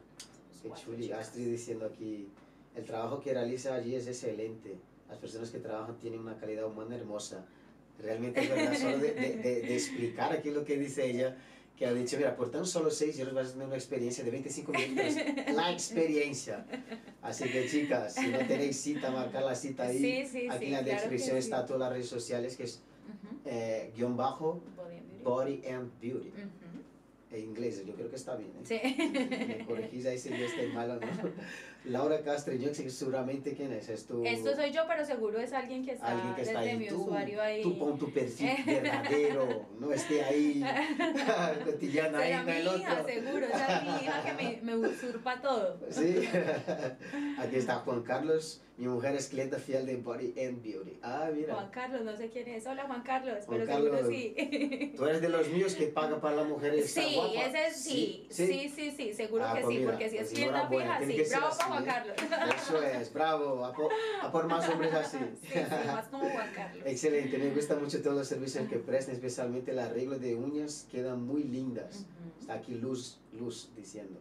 qué 0.62 0.70
chuli. 0.82 1.04
chicas. 1.04 1.28
Astrid 1.28 1.50
diciendo 1.50 1.86
aquí, 1.86 2.28
el 2.74 2.84
trabajo 2.84 3.20
que 3.20 3.32
realiza 3.32 3.74
allí 3.74 3.94
es 3.94 4.06
excelente. 4.06 4.78
Las 5.08 5.18
personas 5.18 5.50
que 5.50 5.58
trabajan 5.58 5.96
tienen 5.98 6.20
una 6.20 6.36
calidad 6.36 6.66
humana 6.66 6.94
hermosa. 6.96 7.46
Realmente 8.02 8.40
es 8.40 8.48
verdad, 8.48 8.74
solo 8.76 8.98
de, 8.98 9.12
de- 9.12 9.36
de- 9.36 9.62
de 9.62 9.74
explicar 9.74 10.32
aquí 10.32 10.50
lo 10.50 10.64
que 10.64 10.76
dice 10.78 11.06
ella, 11.06 11.36
que 11.76 11.86
ha 11.86 11.92
dicho, 11.94 12.16
mira, 12.16 12.36
por 12.36 12.50
tan 12.50 12.66
solo 12.66 12.90
seis 12.90 13.18
euros 13.18 13.34
vas 13.34 13.48
a 13.48 13.52
tener 13.52 13.66
una 13.66 13.76
experiencia 13.76 14.22
de 14.22 14.30
25 14.30 14.72
minutos. 14.72 15.14
La 15.54 15.72
experiencia. 15.72 16.66
Así 17.22 17.48
que 17.48 17.66
chicas, 17.68 18.14
si 18.14 18.28
no 18.28 18.38
tenéis 18.38 18.76
cita, 18.80 19.10
marcar 19.10 19.42
la 19.44 19.54
cita 19.54 19.84
ahí. 19.84 19.98
Sí, 19.98 20.26
sí, 20.30 20.48
Aquí 20.50 20.58
sí, 20.58 20.66
en 20.66 20.72
la 20.72 20.82
claro 20.82 21.00
descripción 21.00 21.36
está 21.36 21.64
todas 21.66 21.80
las 21.80 21.92
redes 21.92 22.08
sociales, 22.08 22.56
que 22.56 22.64
es 22.64 22.80
Ujú. 23.08 23.36
eh, 23.46 23.92
guion 23.96 24.16
bajo, 24.16 24.62
Body 24.76 24.96
and 24.96 25.08
beauty. 25.08 25.22
body 25.24 25.62
and 25.72 26.00
beauty. 26.00 26.28
Ujú. 26.28 26.48
En 27.32 27.44
inglés, 27.44 27.84
yo 27.86 27.94
creo 27.94 28.10
que 28.10 28.16
está 28.16 28.34
bien. 28.34 28.50
¿eh? 28.50 28.64
Sí. 28.64 28.80
Me 29.58 29.64
corregís 29.64 30.04
ahí 30.06 30.18
si 30.18 30.30
yo 30.30 30.44
estoy 30.46 30.66
malo, 30.72 30.94
¿no? 30.98 31.06
Laura 31.84 32.20
Castrillón, 32.22 32.74
seguramente 32.74 33.54
quién 33.54 33.72
es, 33.72 33.88
es 33.88 34.04
tu... 34.04 34.24
Esto 34.26 34.54
soy 34.56 34.72
yo, 34.72 34.82
pero 34.88 35.04
seguro 35.04 35.38
es 35.40 35.52
alguien 35.52 35.84
que 35.84 35.92
está, 35.92 36.08
alguien 36.08 36.34
que 36.34 36.42
está 36.42 36.58
desde 36.60 36.72
ahí. 36.72 36.78
mi 36.78 36.88
Tú, 36.88 37.02
usuario 37.02 37.40
ahí. 37.40 37.62
tú 37.62 37.78
pon 37.78 37.98
tu 37.98 38.12
perfil 38.12 38.50
verdadero, 38.66 39.66
no 39.78 39.92
esté 39.92 40.22
ahí 40.24 40.62
cotidiana 41.64 42.18
ahí 42.18 42.44
mi 42.44 42.52
el 42.52 42.80
hija, 42.80 43.00
otro. 43.00 43.06
seguro. 43.14 43.46
Esa 43.46 43.78
es 43.78 43.82
mi 43.84 43.88
hija 44.04 44.22
que 44.24 44.32
me, 44.32 44.60
me 44.62 44.88
usurpa 44.88 45.40
todo. 45.40 45.78
Sí, 45.88 46.28
aquí 47.38 47.56
está 47.56 47.76
Juan 47.76 48.02
Carlos, 48.02 48.60
mi 48.80 48.88
mujer 48.88 49.14
es 49.14 49.28
clienta 49.28 49.58
fiel 49.58 49.84
de 49.84 49.96
Body 49.96 50.32
and 50.42 50.62
Beauty. 50.62 50.98
Ah, 51.02 51.28
mira, 51.34 51.52
Juan 51.54 51.68
Carlos, 51.70 52.00
no 52.02 52.16
sé 52.16 52.30
quién 52.30 52.48
es. 52.48 52.66
Hola, 52.66 52.84
Juan 52.86 53.02
Carlos, 53.02 53.44
Juan 53.44 53.58
pero 53.58 53.70
Carlos. 53.70 53.90
seguro 54.06 54.10
sí. 54.10 54.92
tú 54.96 55.04
eres 55.04 55.20
de 55.20 55.28
los 55.28 55.48
míos 55.50 55.74
que 55.74 55.86
paga 55.88 56.18
para 56.18 56.36
la 56.36 56.44
mujer 56.44 56.82
Sí, 56.82 57.12
guapa. 57.14 57.42
ese 57.44 57.66
es- 57.66 57.76
sí, 57.84 58.26
sí, 58.30 58.72
sí, 58.74 58.90
sí, 58.90 59.12
seguro 59.12 59.44
Ah, 59.46 59.52
que 59.54 59.60
pues 59.60 59.74
sí, 59.74 59.78
mira, 59.80 59.90
porque 59.90 60.08
si 60.08 60.16
es 60.16 60.22
pues 60.22 60.32
clienta 60.32 60.56
enhorabuena, 60.60 60.98
fija, 61.00 61.24
sí. 61.24 61.30
Bravo 61.30 61.46
así, 61.48 61.58
para 61.58 61.70
Juan. 61.70 61.84
Carlos. 61.84 62.16
Eso 62.56 62.82
es, 62.82 63.12
bravo, 63.12 63.64
a 63.66 63.72
por, 63.74 63.92
a 64.22 64.32
por 64.32 64.46
más 64.46 64.68
hombres 64.70 64.94
así. 64.94 65.18
Sí, 65.42 65.48
sí, 65.52 65.86
más 65.86 66.06
como 66.08 66.24
Juan 66.30 66.50
Carlos. 66.54 66.82
Excelente, 66.86 67.36
me 67.38 67.50
gustan 67.50 67.82
mucho 67.82 68.00
todos 68.02 68.16
los 68.16 68.28
servicios 68.28 68.66
que 68.66 68.78
prestan, 68.78 69.14
especialmente 69.14 69.72
el 69.72 69.78
arreglo 69.78 70.18
de 70.18 70.34
uñas, 70.34 70.86
quedan 70.90 71.22
muy 71.26 71.44
lindas. 71.44 71.96
Ujú. 72.06 72.40
Está 72.40 72.54
aquí 72.54 72.74
Luz, 72.76 73.18
Luz 73.38 73.68
diciendo. 73.76 74.18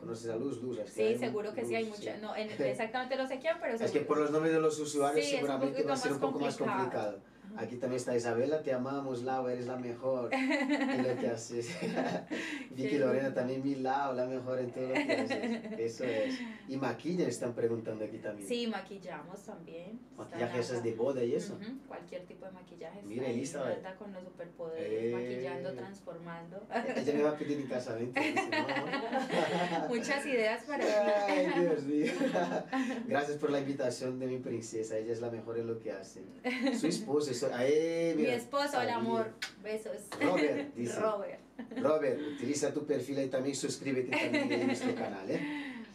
¿Conoces 0.00 0.30
a 0.30 0.36
Luz, 0.36 0.62
Luz? 0.62 0.78
Sí, 0.86 1.02
hay 1.02 1.18
seguro 1.18 1.52
que 1.52 1.64
sí 1.64 1.74
hay 1.74 1.86
Luz, 1.86 1.98
mucha. 1.98 2.16
No, 2.18 2.34
en- 2.34 2.50
exactamente 2.50 3.16
no 3.16 3.28
sé 3.28 3.38
quién, 3.38 3.56
pero 3.60 3.74
Es 3.84 3.90
que 3.90 4.00
por 4.00 4.18
los 4.18 4.30
nombres 4.30 4.54
de 4.54 4.60
los 4.60 4.78
usuarios 4.78 5.24
Sí, 5.24 5.32
seguramente 5.32 5.82
va 5.82 5.92
a 5.92 5.96
ser 5.96 6.12
un 6.12 6.20
poco 6.20 6.38
más 6.38 6.56
complicado. 6.56 7.20
Aquí 7.56 7.76
también 7.76 7.96
está 7.98 8.16
Isabela, 8.16 8.62
te 8.62 8.72
amamos, 8.72 9.22
Laura, 9.22 9.52
eres 9.52 9.66
la 9.66 9.76
mejor 9.76 10.32
en 10.32 11.02
lo 11.08 11.16
que 11.20 11.28
haces. 11.28 11.68
Vicky 12.70 12.90
Sí. 12.90 12.98
Lorena 12.98 13.34
también, 13.34 13.62
mi 13.62 13.74
Lau, 13.74 14.14
la 14.14 14.26
mejor 14.26 14.58
en 14.60 14.70
todo 14.70 14.88
lo 14.88 14.94
que 14.94 15.12
haces. 15.12 15.72
Eso 15.78 16.04
es. 16.04 16.38
Y 16.68 16.76
maquillan, 16.76 17.28
están 17.28 17.54
preguntando 17.54 18.04
aquí 18.04 18.18
también. 18.18 18.48
Sí, 18.48 18.66
maquillamos 18.66 19.40
también. 19.44 20.00
Está 20.10 20.16
Maquillaje 20.24 20.58
esas 20.60 20.82
de 20.82 20.94
boda 20.94 21.22
y 21.24 21.34
eso. 21.34 21.54
Ujú, 21.54 21.78
Cualquier 21.88 22.24
tipo 22.26 22.46
de 22.46 22.52
maquillaje. 22.52 23.02
Mira, 23.02 23.26
está 23.28 23.66
ahí, 23.68 23.76
Nata 23.82 23.96
con 23.96 24.12
los 24.12 24.24
superpoderes, 24.24 24.88
Eh. 24.90 25.12
maquillando, 25.14 25.72
transformando. 25.74 26.66
Ella 26.96 27.12
me 27.14 27.22
va 27.22 27.30
a 27.30 27.36
pedir 27.36 27.60
en 27.60 27.66
casamiento. 27.68 28.20
¿no? 28.20 29.88
Muchas 29.88 30.24
ideas 30.26 30.62
para. 30.64 31.26
Ay, 31.26 31.48
Dios 31.60 31.82
mío. 31.84 32.12
Gracias 33.06 33.36
por 33.38 33.50
la 33.50 33.60
invitación 33.60 34.18
de 34.18 34.26
mi 34.26 34.38
princesa. 34.38 34.96
Ella 34.96 35.12
es 35.12 35.20
la 35.20 35.30
mejor 35.30 35.58
en 35.58 35.66
lo 35.66 35.78
que 35.78 35.92
hace. 35.92 36.22
Su 36.78 36.86
esposo. 36.86 37.30
Eso- 37.46 38.16
Mi 38.16 38.22
mira, 38.22 38.34
esposo, 38.34 38.80
el 38.80 38.90
amor. 38.90 39.32
Besos. 39.62 39.96
Robert, 40.20 40.74
dice. 40.76 40.98
Robert. 41.00 41.40
Robert, 41.76 42.20
utiliza 42.36 42.72
tu 42.72 42.84
perfil 42.86 43.20
y 43.20 43.26
también 43.28 43.54
suscríbete 43.54 44.10
también 44.16 44.52
en 44.52 44.66
nuestro 44.66 44.94
canal. 44.94 45.30
¿eh? 45.30 45.40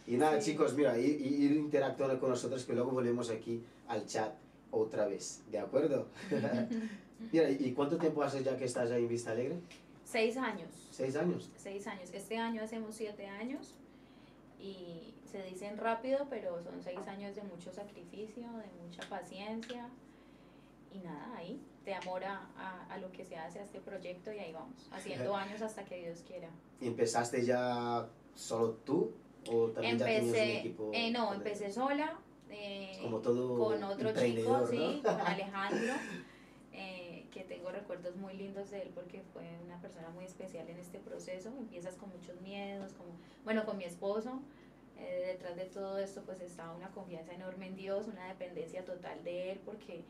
Y 0.06 0.16
nada, 0.16 0.40
Sí. 0.40 0.52
chicos, 0.52 0.74
mira, 0.74 0.96
ir, 0.98 1.20
ir 1.20 1.52
interactuando 1.52 2.18
con 2.20 2.30
nosotros 2.30 2.64
que 2.64 2.72
luego 2.72 2.92
volvemos 2.92 3.30
aquí 3.30 3.62
al 3.88 4.06
chat 4.06 4.32
otra 4.70 5.06
vez. 5.06 5.42
¿De 5.50 5.58
acuerdo? 5.58 6.06
mira, 7.32 7.50
¿y 7.50 7.72
cuánto 7.72 7.96
tiempo 7.98 8.22
hace 8.22 8.42
ya 8.44 8.56
que 8.56 8.64
estás 8.64 8.90
ahí 8.90 9.02
en 9.02 9.08
Vista 9.08 9.32
Alegre? 9.32 9.56
Seis 10.04 10.36
años. 10.36 10.68
¿Seis 10.92 11.16
años? 11.16 11.50
Seis 11.56 11.86
años. 11.88 12.10
Este 12.12 12.38
año 12.38 12.62
hacemos 12.62 12.94
siete 12.94 13.26
años 13.26 13.74
y 14.60 15.12
se 15.30 15.42
dicen 15.42 15.76
rápido, 15.78 16.26
pero 16.30 16.62
son 16.62 16.80
seis 16.82 17.00
años 17.08 17.34
de 17.34 17.42
mucho 17.42 17.72
sacrificio, 17.72 18.44
de 18.44 18.86
mucha 18.86 19.02
paciencia 19.08 19.88
y 20.96 21.00
nada, 21.04 21.36
ahí, 21.36 21.60
de 21.84 21.94
amor 21.94 22.24
a, 22.24 22.48
a, 22.56 22.86
a 22.92 22.98
lo 22.98 23.10
que 23.12 23.24
se 23.24 23.36
hace, 23.36 23.58
a 23.60 23.62
este 23.62 23.80
proyecto 23.80 24.32
y 24.32 24.38
ahí 24.38 24.52
vamos, 24.52 24.88
haciendo 24.92 25.34
años 25.36 25.62
hasta 25.62 25.84
que 25.84 25.98
Dios 26.02 26.22
quiera. 26.26 26.48
¿Empezaste 26.80 27.44
ya 27.44 28.08
solo 28.34 28.72
tú 28.84 29.12
o 29.50 29.68
también 29.68 29.98
ya 29.98 30.06
tenías 30.06 30.22
un 30.24 30.28
Empecé, 30.30 30.58
equipo? 30.58 30.90
eh, 30.92 31.10
no, 31.10 31.32
empecé 31.34 31.70
sola. 31.72 32.18
eh, 32.50 32.98
Como 33.02 33.18
todo 33.20 33.56
con 33.58 33.82
otro 33.84 34.08
chico, 34.10 34.20
emprendedor, 34.20 34.68
sí, 34.70 35.00
¿no? 35.04 35.10
con 35.16 35.20
Alejandro, 35.26 35.94
eh, 36.72 37.26
que 37.32 37.42
tengo 37.44 37.70
recuerdos 37.70 38.16
muy 38.16 38.34
lindos 38.34 38.70
de 38.70 38.82
él 38.82 38.90
porque 38.94 39.22
fue 39.32 39.44
una 39.64 39.80
persona 39.80 40.08
muy 40.10 40.24
especial 40.24 40.68
en 40.68 40.78
este 40.78 40.98
proceso. 40.98 41.50
Empiezas 41.58 41.94
con 41.96 42.10
muchos 42.10 42.40
miedos, 42.40 42.92
como, 42.92 43.10
bueno, 43.44 43.64
con 43.64 43.76
mi 43.78 43.84
esposo. 43.84 44.40
eh, 44.98 45.24
detrás 45.32 45.56
de 45.56 45.66
todo 45.66 45.98
esto 45.98 46.22
pues 46.24 46.40
estaba 46.40 46.74
una 46.74 46.88
confianza 46.90 47.32
enorme 47.34 47.66
en 47.66 47.76
Dios, 47.76 48.06
una 48.08 48.28
dependencia 48.28 48.82
total 48.84 49.22
de 49.24 49.52
Él 49.52 49.60
porque 49.64 50.04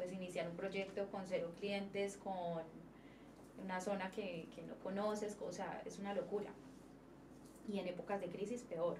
pues 0.00 0.14
iniciar 0.14 0.48
un 0.48 0.56
proyecto 0.56 1.06
con 1.10 1.26
cero 1.26 1.52
clientes, 1.58 2.16
con 2.16 2.62
una 3.62 3.82
zona 3.82 4.10
que, 4.10 4.48
que 4.54 4.62
no 4.62 4.74
conoces, 4.76 5.36
o 5.46 5.52
sea, 5.52 5.82
es 5.84 5.98
una 5.98 6.14
locura. 6.14 6.50
Y 7.68 7.78
en 7.78 7.86
épocas 7.86 8.18
de 8.18 8.28
crisis 8.28 8.62
peor. 8.62 8.96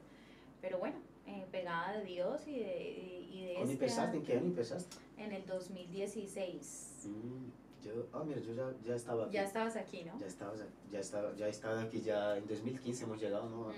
Pero 0.60 0.78
bueno, 0.78 0.96
eh, 1.26 1.46
pegada 1.50 1.96
de 1.96 2.04
Dios 2.04 2.46
y 2.46 2.58
de, 2.58 3.26
y 3.30 3.46
de 3.46 3.54
¿Cuándo 3.54 3.72
este 3.72 3.84
empezaste? 3.84 4.16
¿En 4.18 4.24
qué 4.24 4.32
año 4.34 4.46
empezaste? 4.46 4.96
en 5.16 5.32
el 5.32 5.46
2016. 5.46 7.06
Mm, 7.06 7.59
yo, 7.82 8.06
ah, 8.12 8.22
mira, 8.26 8.40
yo 8.40 8.54
ya, 8.54 8.72
ya 8.86 8.94
estaba 8.94 9.24
aquí. 9.24 9.32
Ya 9.34 9.44
estabas 9.44 9.76
aquí, 9.76 10.04
¿no? 10.04 10.18
Ya 10.18 10.26
estaba, 10.26 10.52
ya 10.90 11.00
estaba, 11.00 11.34
ya 11.36 11.48
estaba 11.48 11.82
aquí, 11.82 12.00
ya 12.02 12.36
en 12.36 12.46
2015 12.46 13.04
hemos 13.04 13.20
llegado, 13.20 13.48
¿no? 13.48 13.60
Ujú. 13.68 13.74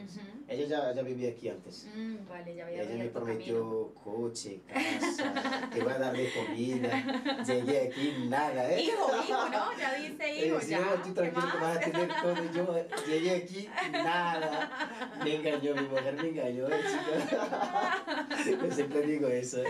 Ella 0.48 0.66
ya, 0.66 0.92
ya 0.94 1.02
vivía 1.02 1.30
aquí 1.30 1.48
antes. 1.48 1.86
Mm, 1.94 2.16
vale, 2.28 2.54
ya 2.54 2.66
había 2.66 2.82
Ella 2.82 2.90
me 2.90 2.96
camino. 2.96 3.12
prometió 3.12 3.94
coche, 4.02 4.60
casa, 4.66 5.68
te 5.72 5.80
voy 5.82 5.92
a 5.92 5.98
dar 5.98 6.16
de 6.16 6.30
comida. 6.32 7.42
Llegué 7.46 7.88
aquí, 7.88 8.14
nada, 8.28 8.72
¿eh? 8.72 8.82
Hijo, 8.82 9.10
hijo, 9.16 9.48
¿no? 9.48 9.78
Ya 9.78 9.94
dice 9.94 10.24
Eh, 10.24 10.46
hijo, 10.48 10.60
sí, 10.60 10.70
ya. 10.70 10.80
no, 10.80 10.94
tú 11.02 11.08
¿qué 11.08 11.12
tranquilo 11.14 11.46
que 11.52 11.58
vas 11.58 11.76
a 11.76 11.80
tener 11.80 12.08
todo. 12.22 12.52
Yo 12.54 12.76
eh, 12.76 12.88
llegué 13.06 13.30
aquí, 13.36 13.68
nada. 13.92 15.18
Me 15.24 15.36
engañó, 15.36 15.74
mi 15.74 15.88
mujer 15.88 16.14
me 16.20 16.28
engañó, 16.28 16.68
¿eh, 16.68 16.80
chica? 16.88 18.04
Yo 18.62 18.70
siempre 18.72 19.02
digo 19.02 19.28
eso. 19.28 19.62
¿eh? 19.62 19.66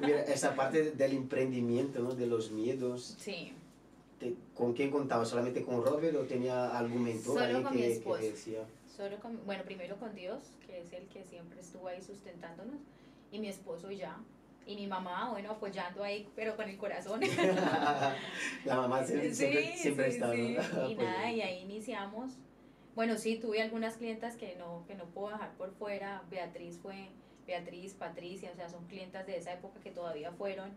Mira, 0.00 0.22
esa 0.22 0.54
parte 0.54 0.92
del 0.92 1.12
emprendimiento, 1.12 2.00
¿no? 2.00 2.14
De 2.14 2.26
los 2.26 2.50
miedos. 2.50 3.09
Sí, 3.18 3.52
te- 4.18 4.34
¿Con 4.54 4.72
quién 4.74 4.90
contaba? 4.90 5.24
¿Solamente 5.24 5.62
con 5.62 5.84
Robert 5.84 6.16
o 6.16 6.22
tenía 6.24 6.76
algún 6.78 7.02
mentor 7.04 7.38
Solo 7.38 7.56
ahí 7.58 7.62
con 7.62 7.72
que, 7.72 7.88
mi 7.88 8.00
que 8.00 8.30
decía? 8.30 8.60
solo 8.96 9.18
con, 9.18 9.44
bueno, 9.46 9.64
primero 9.64 9.96
con 9.96 10.14
Dios, 10.14 10.42
que 10.66 10.80
es 10.80 10.92
el 10.92 11.06
que 11.08 11.24
siempre 11.24 11.60
estuvo 11.60 11.88
ahí 11.88 12.02
sustentándonos, 12.02 12.80
y 13.32 13.38
mi 13.38 13.48
esposo 13.48 13.90
ya, 13.90 14.18
y 14.66 14.76
mi 14.76 14.86
mamá, 14.86 15.30
bueno, 15.30 15.52
apoyando 15.52 16.04
ahí, 16.04 16.28
pero 16.36 16.54
con 16.56 16.68
el 16.68 16.76
corazón. 16.76 17.20
La 18.64 18.76
mamá 18.76 19.04
siempre, 19.04 19.34
siempre, 19.34 19.76
siempre 19.76 20.10
sí, 20.10 20.16
está, 20.16 20.32
sí. 20.32 20.56
¿no? 20.74 20.90
Y 20.90 20.94
nada, 20.96 21.32
y 21.32 21.40
ahí 21.40 21.62
iniciamos. 21.62 22.32
Bueno, 22.94 23.16
sí, 23.16 23.36
tuve 23.36 23.62
algunas 23.62 23.96
clientas 23.96 24.36
que 24.36 24.56
no, 24.56 24.84
que 24.86 24.94
no 24.94 25.06
puedo 25.06 25.30
dejar 25.30 25.52
por 25.52 25.70
fuera. 25.72 26.22
Beatriz 26.30 26.78
fue, 26.82 27.08
Beatriz, 27.46 27.94
Patricia, 27.94 28.50
o 28.52 28.56
sea, 28.56 28.68
son 28.68 28.84
clientas 28.86 29.26
de 29.26 29.38
esa 29.38 29.54
época 29.54 29.80
que 29.80 29.90
todavía 29.90 30.30
fueron. 30.32 30.70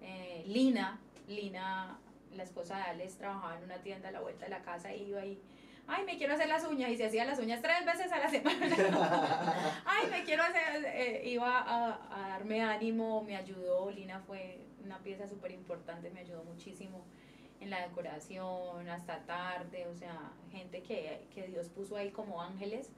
Eh, 0.00 0.42
Lina, 0.46 0.98
Lina, 1.32 1.98
la 2.34 2.42
esposa 2.42 2.76
de 2.76 2.82
Alex, 2.82 3.16
trabajaba 3.16 3.58
en 3.58 3.64
una 3.64 3.78
tienda 3.78 4.08
a 4.08 4.12
la 4.12 4.20
vuelta 4.20 4.44
de 4.44 4.50
la 4.50 4.62
casa 4.62 4.94
y 4.94 5.08
iba 5.08 5.20
ahí. 5.20 5.40
Ay, 5.86 6.04
me 6.04 6.16
quiero 6.16 6.34
hacer 6.34 6.48
las 6.48 6.64
uñas 6.64 6.90
y 6.90 6.96
se 6.96 7.06
hacía 7.06 7.24
las 7.24 7.38
uñas 7.40 7.60
tres 7.60 7.84
veces 7.84 8.12
a 8.12 8.18
la 8.18 8.28
semana. 8.28 9.82
Ay, 9.84 10.08
me 10.10 10.22
quiero 10.24 10.44
hacer, 10.44 10.84
eh, 10.86 11.22
iba 11.26 11.58
a, 11.58 12.24
a 12.24 12.28
darme 12.28 12.62
ánimo, 12.62 13.22
me 13.22 13.36
ayudó, 13.36 13.90
Lina 13.90 14.20
fue 14.20 14.60
una 14.84 14.98
pieza 14.98 15.26
súper 15.26 15.50
importante, 15.50 16.10
me 16.10 16.20
ayudó 16.20 16.44
muchísimo 16.44 17.04
en 17.62 17.70
la 17.70 17.80
decoración, 17.86 18.88
hasta 18.88 19.20
tarde, 19.20 19.86
o 19.86 19.94
sea, 19.94 20.32
gente 20.50 20.82
que, 20.82 21.26
que 21.32 21.46
Dios 21.46 21.68
puso 21.68 21.96
ahí 21.96 22.10
como 22.10 22.42
ángeles 22.42 22.90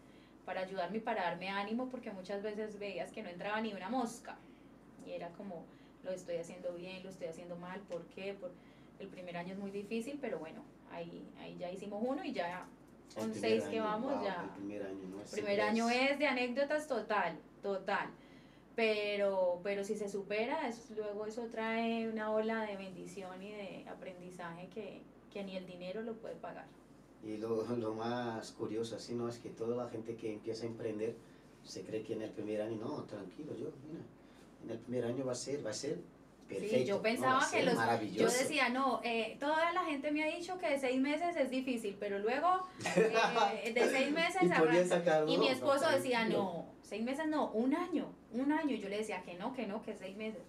para 0.46 0.60
ayudarme 0.62 0.98
y 0.98 1.00
para 1.00 1.22
darme 1.22 1.50
ánimo, 1.50 1.88
porque 1.90 2.10
muchas 2.10 2.42
veces 2.42 2.78
veías 2.78 3.12
que 3.12 3.22
no 3.22 3.28
entraba 3.28 3.60
ni 3.60 3.74
una 3.74 3.90
mosca, 3.90 4.38
y 5.06 5.12
era 5.12 5.28
como, 5.30 5.66
lo 6.04 6.12
estoy 6.12 6.36
haciendo 6.36 6.72
bien, 6.74 7.02
lo 7.02 7.10
estoy 7.10 7.28
haciendo 7.28 7.56
mal, 7.56 7.80
¿por 7.80 8.02
qué? 8.06 8.34
Por, 8.34 8.50
el 8.98 9.08
primer 9.08 9.36
año 9.36 9.54
es 9.54 9.58
muy 9.58 9.70
difícil, 9.70 10.18
pero 10.20 10.38
bueno, 10.38 10.62
ahí, 10.90 11.26
ahí 11.40 11.56
ya 11.58 11.70
hicimos 11.70 12.02
uno 12.06 12.24
y 12.24 12.32
ya 12.32 12.66
con 13.14 13.34
seis 13.34 13.64
que 13.64 13.78
año, 13.78 13.84
vamos 13.84 14.14
wow, 14.14 14.24
ya... 14.24 14.42
El 14.42 14.50
primer 14.50 14.82
año, 14.82 15.08
¿no? 15.10 15.20
El 15.20 15.26
Siempre 15.26 15.54
primer 15.54 15.60
año 15.60 15.90
es 15.90 16.18
de 16.18 16.26
anécdotas 16.26 16.86
total, 16.86 17.38
total. 17.62 18.08
Pero, 18.76 19.60
pero 19.62 19.84
si 19.84 19.94
se 19.94 20.08
supera, 20.08 20.68
es, 20.68 20.90
luego 20.90 21.26
eso 21.26 21.46
trae 21.46 22.08
una 22.08 22.32
ola 22.32 22.62
de 22.62 22.76
bendición 22.76 23.40
y 23.42 23.52
de 23.52 23.88
aprendizaje 23.88 24.68
que, 24.68 25.02
que 25.32 25.44
ni 25.44 25.56
el 25.56 25.66
dinero 25.66 26.02
lo 26.02 26.14
puede 26.14 26.34
pagar. 26.34 26.66
Y 27.22 27.36
lo, 27.36 27.64
lo 27.76 27.94
más 27.94 28.50
curioso, 28.52 28.96
así, 28.96 29.14
¿no? 29.14 29.28
Es 29.28 29.38
que 29.38 29.50
toda 29.50 29.76
la 29.76 29.88
gente 29.90 30.16
que 30.16 30.32
empieza 30.32 30.64
a 30.64 30.68
emprender 30.68 31.14
se 31.62 31.82
cree 31.82 32.02
que 32.02 32.14
en 32.14 32.22
el 32.22 32.30
primer 32.30 32.62
año, 32.62 32.76
no, 32.76 33.04
tranquilo, 33.04 33.54
yo, 33.56 33.70
mira, 33.88 34.04
en 34.64 34.70
el 34.70 34.78
primer 34.78 35.04
año 35.04 35.24
va 35.24 35.32
a 35.32 35.36
ser, 35.36 35.64
va 35.64 35.70
a 35.70 35.74
ser 35.74 35.98
perfecto. 36.48 36.76
Sí, 36.76 36.84
yo 36.84 37.02
pensaba 37.02 37.46
que 37.50 37.62
los... 37.62 37.74
Yo 38.12 38.26
decía, 38.26 38.68
no, 38.68 39.00
eh, 39.04 39.36
toda 39.38 39.72
la 39.72 39.84
gente 39.84 40.10
me 40.10 40.24
ha 40.24 40.34
dicho 40.34 40.58
que 40.58 40.70
de 40.70 40.78
seis 40.78 41.00
meses 41.00 41.36
es 41.36 41.50
difícil, 41.50 41.96
pero 41.98 42.18
luego 42.18 42.48
eh, 42.96 43.72
de 43.74 43.90
seis 43.90 44.10
meses... 44.12 44.42
y 44.42 45.32
Y 45.32 45.38
mi 45.38 45.48
esposo 45.48 45.88
decía, 45.90 46.26
no, 46.28 46.66
seis 46.82 47.02
meses 47.02 47.26
no, 47.26 47.50
un 47.52 47.74
año, 47.74 48.12
un 48.32 48.52
año. 48.52 48.76
Yo 48.76 48.88
le 48.88 48.98
decía 48.98 49.22
que 49.22 49.34
no, 49.34 49.54
que 49.54 49.66
no, 49.66 49.82
que 49.82 49.94
seis 49.94 50.16
meses. 50.16 50.42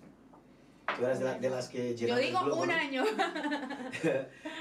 Tú 0.97 1.03
eras 1.05 1.19
de, 1.19 1.39
de 1.39 1.49
las 1.49 1.67
que 1.69 1.95
Yo 1.95 2.07
llenaban 2.07 2.23
el 2.23 2.29
digo 2.29 2.43
globo, 2.45 2.61
un 2.61 2.67
¿no? 2.69 2.73
año. 2.73 3.03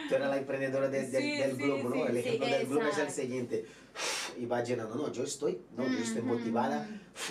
Tú 0.09 0.15
eras 0.15 0.31
la 0.31 0.37
emprendedora 0.39 0.89
de- 0.89 1.07
de- 1.09 1.21
Sí, 1.21 1.37
del 1.37 1.57
sí, 1.57 1.63
globo, 1.63 1.89
¿no? 1.91 1.95
sí, 1.95 2.01
el 2.03 2.13
sí, 2.13 2.19
ejemplo 2.19 2.47
del 2.49 2.67
globo 2.67 2.87
es 2.89 2.99
el 2.99 3.11
siguiente. 3.11 3.65
Y 4.39 4.47
va 4.47 4.63
llenando, 4.65 4.95
no, 4.97 5.13
yo 5.13 5.23
estoy, 5.23 5.61
no, 5.77 5.87
yo 5.87 5.99
estoy 5.99 6.23
motivada. 6.23 6.89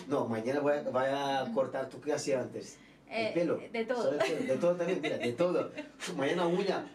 No, 0.07 0.27
mañana 0.27 0.59
voy 0.61 0.73
a, 0.73 0.81
voy 0.83 1.03
a 1.07 1.51
cortar, 1.53 1.89
¿tú 1.89 1.99
qué 1.99 2.13
hacías 2.13 2.41
antes? 2.43 2.77
Eh, 3.09 3.27
el 3.27 3.33
pelo. 3.33 3.59
De 3.71 3.85
todo. 3.85 4.11
El 4.13 4.17
pelo, 4.19 4.53
De 4.53 4.59
todo 4.59 4.75
también, 4.75 4.99
mira, 5.01 5.17
de 5.17 5.33
todo. 5.33 5.71
Mañana 6.15 6.47
uña, 6.47 6.85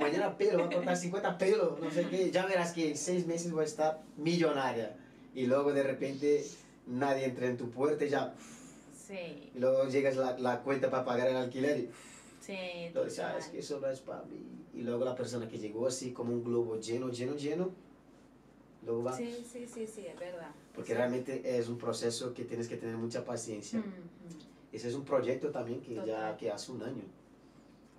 mañana 0.00 0.36
pelo, 0.36 0.58
voy 0.64 0.72
a 0.72 0.76
cortar 0.76 0.96
50 0.96 1.38
pelos, 1.38 1.78
no 1.80 1.90
sé 1.90 2.06
qué. 2.08 2.30
Ya 2.30 2.46
verás 2.46 2.72
que 2.72 2.90
en 2.90 2.96
seis 2.96 3.26
meses 3.26 3.52
voy 3.52 3.62
a 3.62 3.66
estar 3.66 4.00
millonaria. 4.16 4.96
Y 5.34 5.46
luego 5.46 5.72
de 5.72 5.82
repente 5.82 6.44
nadie 6.86 7.26
entra 7.26 7.46
en 7.46 7.56
tu 7.58 7.70
puerta 7.70 8.04
y 8.04 8.08
ya. 8.08 8.34
Sí, 9.08 9.50
Y 9.54 9.58
luego 9.58 9.88
llegas 9.88 10.16
la, 10.16 10.36
la 10.38 10.60
cuenta 10.62 10.90
para 10.90 11.04
pagar 11.04 11.28
el 11.28 11.36
alquiler 11.36 11.78
y 11.78 11.90
sí. 12.40 12.52
entonces, 12.58 13.16
total. 13.16 13.30
sabes 13.32 13.46
que 13.48 13.58
eso 13.60 13.80
no 13.80 13.88
es 13.88 14.00
para 14.00 14.22
mí. 14.24 14.36
Y 14.74 14.82
luego 14.82 15.04
la 15.04 15.14
persona 15.14 15.48
que 15.48 15.58
llegó 15.58 15.86
así 15.86 16.12
como 16.12 16.32
un 16.32 16.44
globo 16.44 16.78
lleno, 16.78 17.08
lleno, 17.08 17.34
lleno, 17.34 17.70
luego 18.84 19.04
va. 19.04 19.12
Sí, 19.16 19.44
sí, 19.50 19.66
sí, 19.66 19.86
sí, 19.86 20.06
es 20.06 20.18
verdad. 20.18 20.50
Porque 20.74 20.90
Sí. 20.92 20.96
realmente 20.98 21.58
es 21.58 21.68
un 21.68 21.78
proceso 21.78 22.34
que 22.34 22.44
tienes 22.44 22.68
que 22.68 22.76
tener 22.76 22.96
mucha 22.96 23.24
paciencia. 23.24 23.78
Ujú. 23.80 23.88
Ese 24.72 24.88
es 24.88 24.94
un 24.94 25.04
proyecto 25.04 25.50
también 25.50 25.80
que 25.80 25.94
ya 25.94 26.02
Total. 26.04 26.36
que 26.36 26.50
hace 26.50 26.70
un 26.72 26.82
año. 26.82 27.02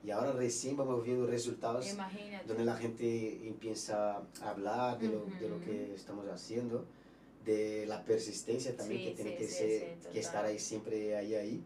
Y 0.04 0.12
ahora 0.12 0.32
recién 0.32 0.78
vamos 0.78 1.04
viendo 1.04 1.26
resultados 1.26 1.92
Imagínate. 1.92 2.48
donde 2.48 2.64
la 2.64 2.76
gente 2.78 3.48
empieza 3.48 4.18
a 4.18 4.50
hablar 4.50 4.98
de 5.00 5.08
lo, 5.10 5.26
de 5.26 5.50
lo 5.50 5.60
que 5.60 5.94
estamos 5.94 6.26
haciendo, 6.30 6.86
de 7.46 7.86
la 7.88 8.04
persistencia 8.04 8.76
también 8.76 9.02
Sí, 9.02 9.06
que 9.08 9.16
tiene 9.16 9.32
sí, 9.32 9.38
que, 9.38 9.48
sí, 9.48 9.54
ser, 9.58 10.12
que 10.12 10.20
estar 10.20 10.46
ahí 10.46 10.60
siempre 10.60 11.16
ahí, 11.16 11.36
ahí. 11.36 11.64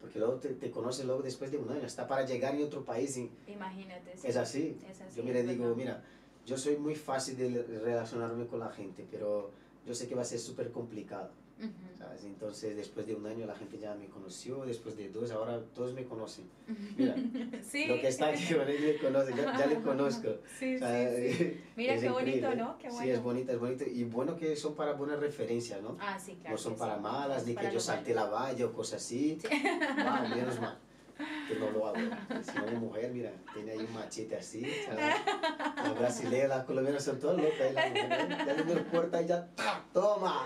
Porque 0.00 0.18
luego 0.18 0.34
te, 0.34 0.50
te 0.50 0.70
conoce 0.70 1.04
luego 1.04 1.22
después 1.22 1.50
de 1.50 1.56
un 1.56 1.70
año, 1.70 1.86
está 1.86 2.06
para 2.06 2.26
llegar 2.26 2.54
en 2.54 2.62
otro 2.62 2.84
país 2.84 3.18
Imagínate. 3.46 4.12
es 4.12 4.36
así. 4.36 4.76
Es 4.88 5.00
así, 5.00 5.16
Yo 5.16 5.22
mira, 5.24 5.40
es 5.40 5.48
digo, 5.48 5.74
mira, 5.74 6.04
yo 6.44 6.58
soy 6.58 6.76
muy 6.76 6.94
fácil 6.94 7.36
de 7.36 7.62
relacionarme 7.62 8.46
con 8.46 8.60
la 8.60 8.70
gente, 8.70 9.06
pero 9.10 9.50
yo 9.86 9.94
sé 9.94 10.06
que 10.06 10.14
va 10.14 10.22
a 10.22 10.26
ser 10.26 10.38
súper 10.38 10.70
complicado. 10.70 11.30
Ujú, 11.58 11.70
¿sabes? 11.96 12.24
Entonces, 12.24 12.76
después 12.76 13.06
de 13.06 13.14
un 13.14 13.24
año 13.26 13.46
la 13.46 13.54
gente 13.54 13.78
ya 13.78 13.94
me 13.94 14.06
conoció, 14.08 14.64
después 14.66 14.96
de 14.96 15.08
dos, 15.08 15.30
ahora 15.30 15.60
todos 15.74 15.94
me 15.94 16.04
conocen. 16.04 16.46
Mira, 16.96 17.14
sí. 17.62 17.86
Lo 17.86 18.00
que 18.00 18.08
está 18.08 18.28
aquí, 18.28 18.42
él 18.54 18.80
me 18.82 18.96
conoce, 18.98 19.32
ya, 19.36 19.56
ya 19.56 19.66
le 19.66 19.80
conozco. 19.80 20.28
Sí, 20.58 20.76
O 20.76 20.78
sea, 20.78 21.10
sí, 21.14 21.32
sí. 21.32 21.60
Mira 21.76 21.98
qué 21.98 22.08
bonito, 22.10 22.36
increíble. 22.38 22.56
¿no? 22.56 22.78
Qué 22.78 22.90
Sí, 22.90 22.96
bueno. 22.96 23.12
es 23.12 23.22
bonito, 23.22 23.52
es 23.52 23.58
bonito. 23.60 23.84
Y 23.86 24.04
bueno 24.04 24.36
que 24.36 24.56
son 24.56 24.74
para 24.74 24.92
buenas 24.94 25.20
referencias, 25.20 25.80
¿no? 25.80 25.96
Ah, 26.00 26.18
sí, 26.18 26.34
claro. 26.40 26.56
no 26.56 26.58
son 26.58 26.76
para 26.76 26.96
sí. 26.96 27.02
malas, 27.02 27.46
ni 27.46 27.52
para 27.54 27.68
que 27.68 27.72
yo 27.74 27.78
lo 27.78 27.80
salte 27.80 28.14
malo. 28.14 28.30
la 28.30 28.32
valla 28.36 28.66
o 28.66 28.72
cosas 28.72 29.02
así. 29.02 29.38
Wow, 29.44 30.28
menos 30.36 30.60
mal. 30.60 30.78
Que 31.48 31.54
no 31.54 31.70
lo 31.70 31.86
hago. 31.86 31.96
Si 32.42 32.58
una 32.58 32.80
mujer, 32.80 33.12
mira, 33.12 33.30
tiene 33.52 33.70
ahí 33.72 33.78
un 33.78 33.92
machete 33.94 34.36
así. 34.36 34.66
¿sabes? 34.84 35.14
La 35.76 35.92
brasileña, 35.92 36.48
las 36.48 36.64
colombianas 36.64 37.04
son 37.04 37.20
todas 37.20 37.36
locas. 37.36 37.70
Y 37.70 37.74
la 37.74 37.86
mujer, 37.86 38.28
ya 38.46 38.54
le 38.74 38.80
puerta 38.82 39.22
y 39.22 39.26
ya. 39.26 39.48
¡toma! 39.92 40.44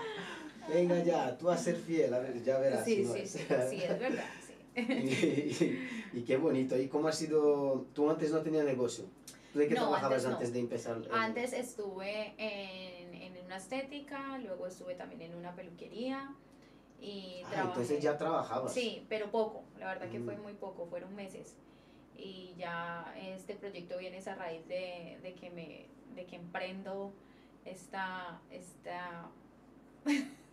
Venga 0.69 1.03
ya, 1.03 1.37
tú 1.37 1.49
a 1.49 1.57
ser 1.57 1.75
fiel, 1.75 2.13
a 2.13 2.19
ver, 2.19 2.43
ya 2.43 2.57
verás. 2.59 2.85
Sí, 2.85 3.03
no 3.05 3.13
sí, 3.13 3.25
sí, 3.25 3.39
sí, 3.69 3.83
es 3.83 3.99
verdad, 3.99 4.25
sí. 4.45 4.53
y, 4.81 4.81
y- 6.13 6.19
y 6.19 6.21
qué 6.23 6.37
bonito. 6.37 6.77
¿Y 6.77 6.87
cómo 6.87 7.07
ha 7.07 7.11
sido? 7.11 7.85
Tú 7.93 8.09
antes 8.09 8.31
no 8.31 8.41
tenías 8.41 8.65
negocio. 8.65 9.05
¿Tú 9.53 9.59
de 9.59 9.67
qué 9.67 9.73
No, 9.75 9.81
trabajabas 9.81 10.25
antes 10.25 10.49
no. 10.49 10.53
de 10.53 10.59
empezar? 10.59 10.97
el- 10.97 11.11
Antes 11.11 11.53
estuve 11.53 12.33
en, 12.37 13.13
en 13.15 13.45
una 13.45 13.57
estética, 13.57 14.37
luego 14.37 14.67
estuve 14.67 14.95
también 14.95 15.21
en 15.23 15.35
una 15.35 15.55
peluquería 15.55 16.33
y 17.01 17.41
Ah, 17.45 17.63
entonces 17.67 18.01
ya 18.01 18.17
trabajabas. 18.17 18.73
Sí, 18.73 19.05
pero 19.09 19.31
poco, 19.31 19.63
la 19.79 19.87
verdad 19.87 20.09
que 20.09 20.19
fue 20.19 20.35
Mm. 20.37 20.41
muy 20.43 20.53
poco, 20.53 20.85
fueron 20.85 21.15
meses. 21.15 21.55
Y 22.15 22.53
ya 22.57 23.15
este 23.17 23.55
proyecto 23.55 23.97
viene 23.97 24.17
esa 24.17 24.35
raíz 24.35 24.67
de, 24.67 25.17
de 25.23 25.33
que 25.33 25.49
me 25.49 25.85
de 26.15 26.25
que 26.25 26.35
emprendo 26.35 27.13
esta 27.65 28.41
esta 28.51 29.29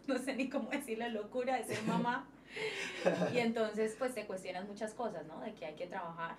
no 0.09 0.19
sé 0.19 0.35
ni 0.35 0.49
cómo 0.49 0.71
decir 0.71 0.99
la 0.99 1.09
locura 1.09 1.57
de 1.57 1.65
ser 1.65 1.83
mamá. 1.85 2.29
y 3.35 3.39
entonces 3.39 3.95
pues 3.99 4.15
te 4.15 4.27
cuestionas 4.27 4.67
muchas 4.67 4.95
cosas, 4.95 5.27
¿no? 5.27 5.41
De 5.41 5.53
que 5.55 5.67
hay 5.67 5.75
que 5.75 5.87
trabajar 5.87 6.37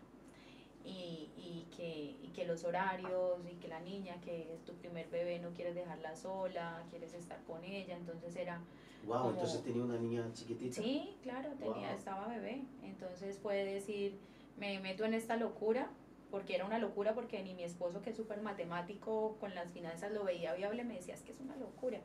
y, 0.83 1.29
y, 1.37 1.67
que, 1.75 2.15
y 2.23 2.31
que 2.33 2.45
los 2.45 2.63
horarios 2.63 3.39
y 3.51 3.55
que 3.57 3.67
la 3.67 3.79
niña, 3.81 4.19
que 4.21 4.53
es 4.53 4.63
tu 4.63 4.73
primer 4.75 5.07
bebé, 5.09 5.39
no 5.39 5.49
quieres 5.51 5.75
dejarla 5.75 6.15
sola, 6.15 6.83
quieres 6.89 7.13
estar 7.13 7.41
con 7.43 7.63
ella, 7.63 7.95
entonces 7.95 8.35
era 8.35 8.61
Wow, 9.05 9.17
como- 9.19 9.29
entonces 9.31 9.63
tenía 9.63 9.83
una 9.83 9.97
niña 9.97 10.25
chiquitita. 10.33 10.81
Sí, 10.81 11.15
claro, 11.21 11.49
tenía, 11.59 11.89
Wow. 11.89 11.97
estaba 11.97 12.27
bebé. 12.27 12.63
Entonces 12.83 13.37
puede 13.37 13.65
decir, 13.65 14.17
me 14.57 14.79
meto 14.79 15.05
en 15.05 15.13
esta 15.13 15.35
locura, 15.35 15.89
porque 16.31 16.55
era 16.55 16.65
una 16.65 16.79
locura, 16.79 17.13
porque 17.13 17.41
ni 17.43 17.53
mi 17.53 17.63
esposo, 17.63 18.01
que 18.01 18.09
es 18.09 18.17
súper 18.17 18.41
matemático 18.41 19.37
con 19.39 19.53
las 19.55 19.71
finanzas, 19.71 20.11
lo 20.11 20.23
veía 20.23 20.53
viable, 20.55 20.83
me 20.83 20.95
decía, 20.95 21.13
es 21.13 21.21
que 21.21 21.31
es 21.31 21.39
una 21.39 21.55
locura. 21.57 21.99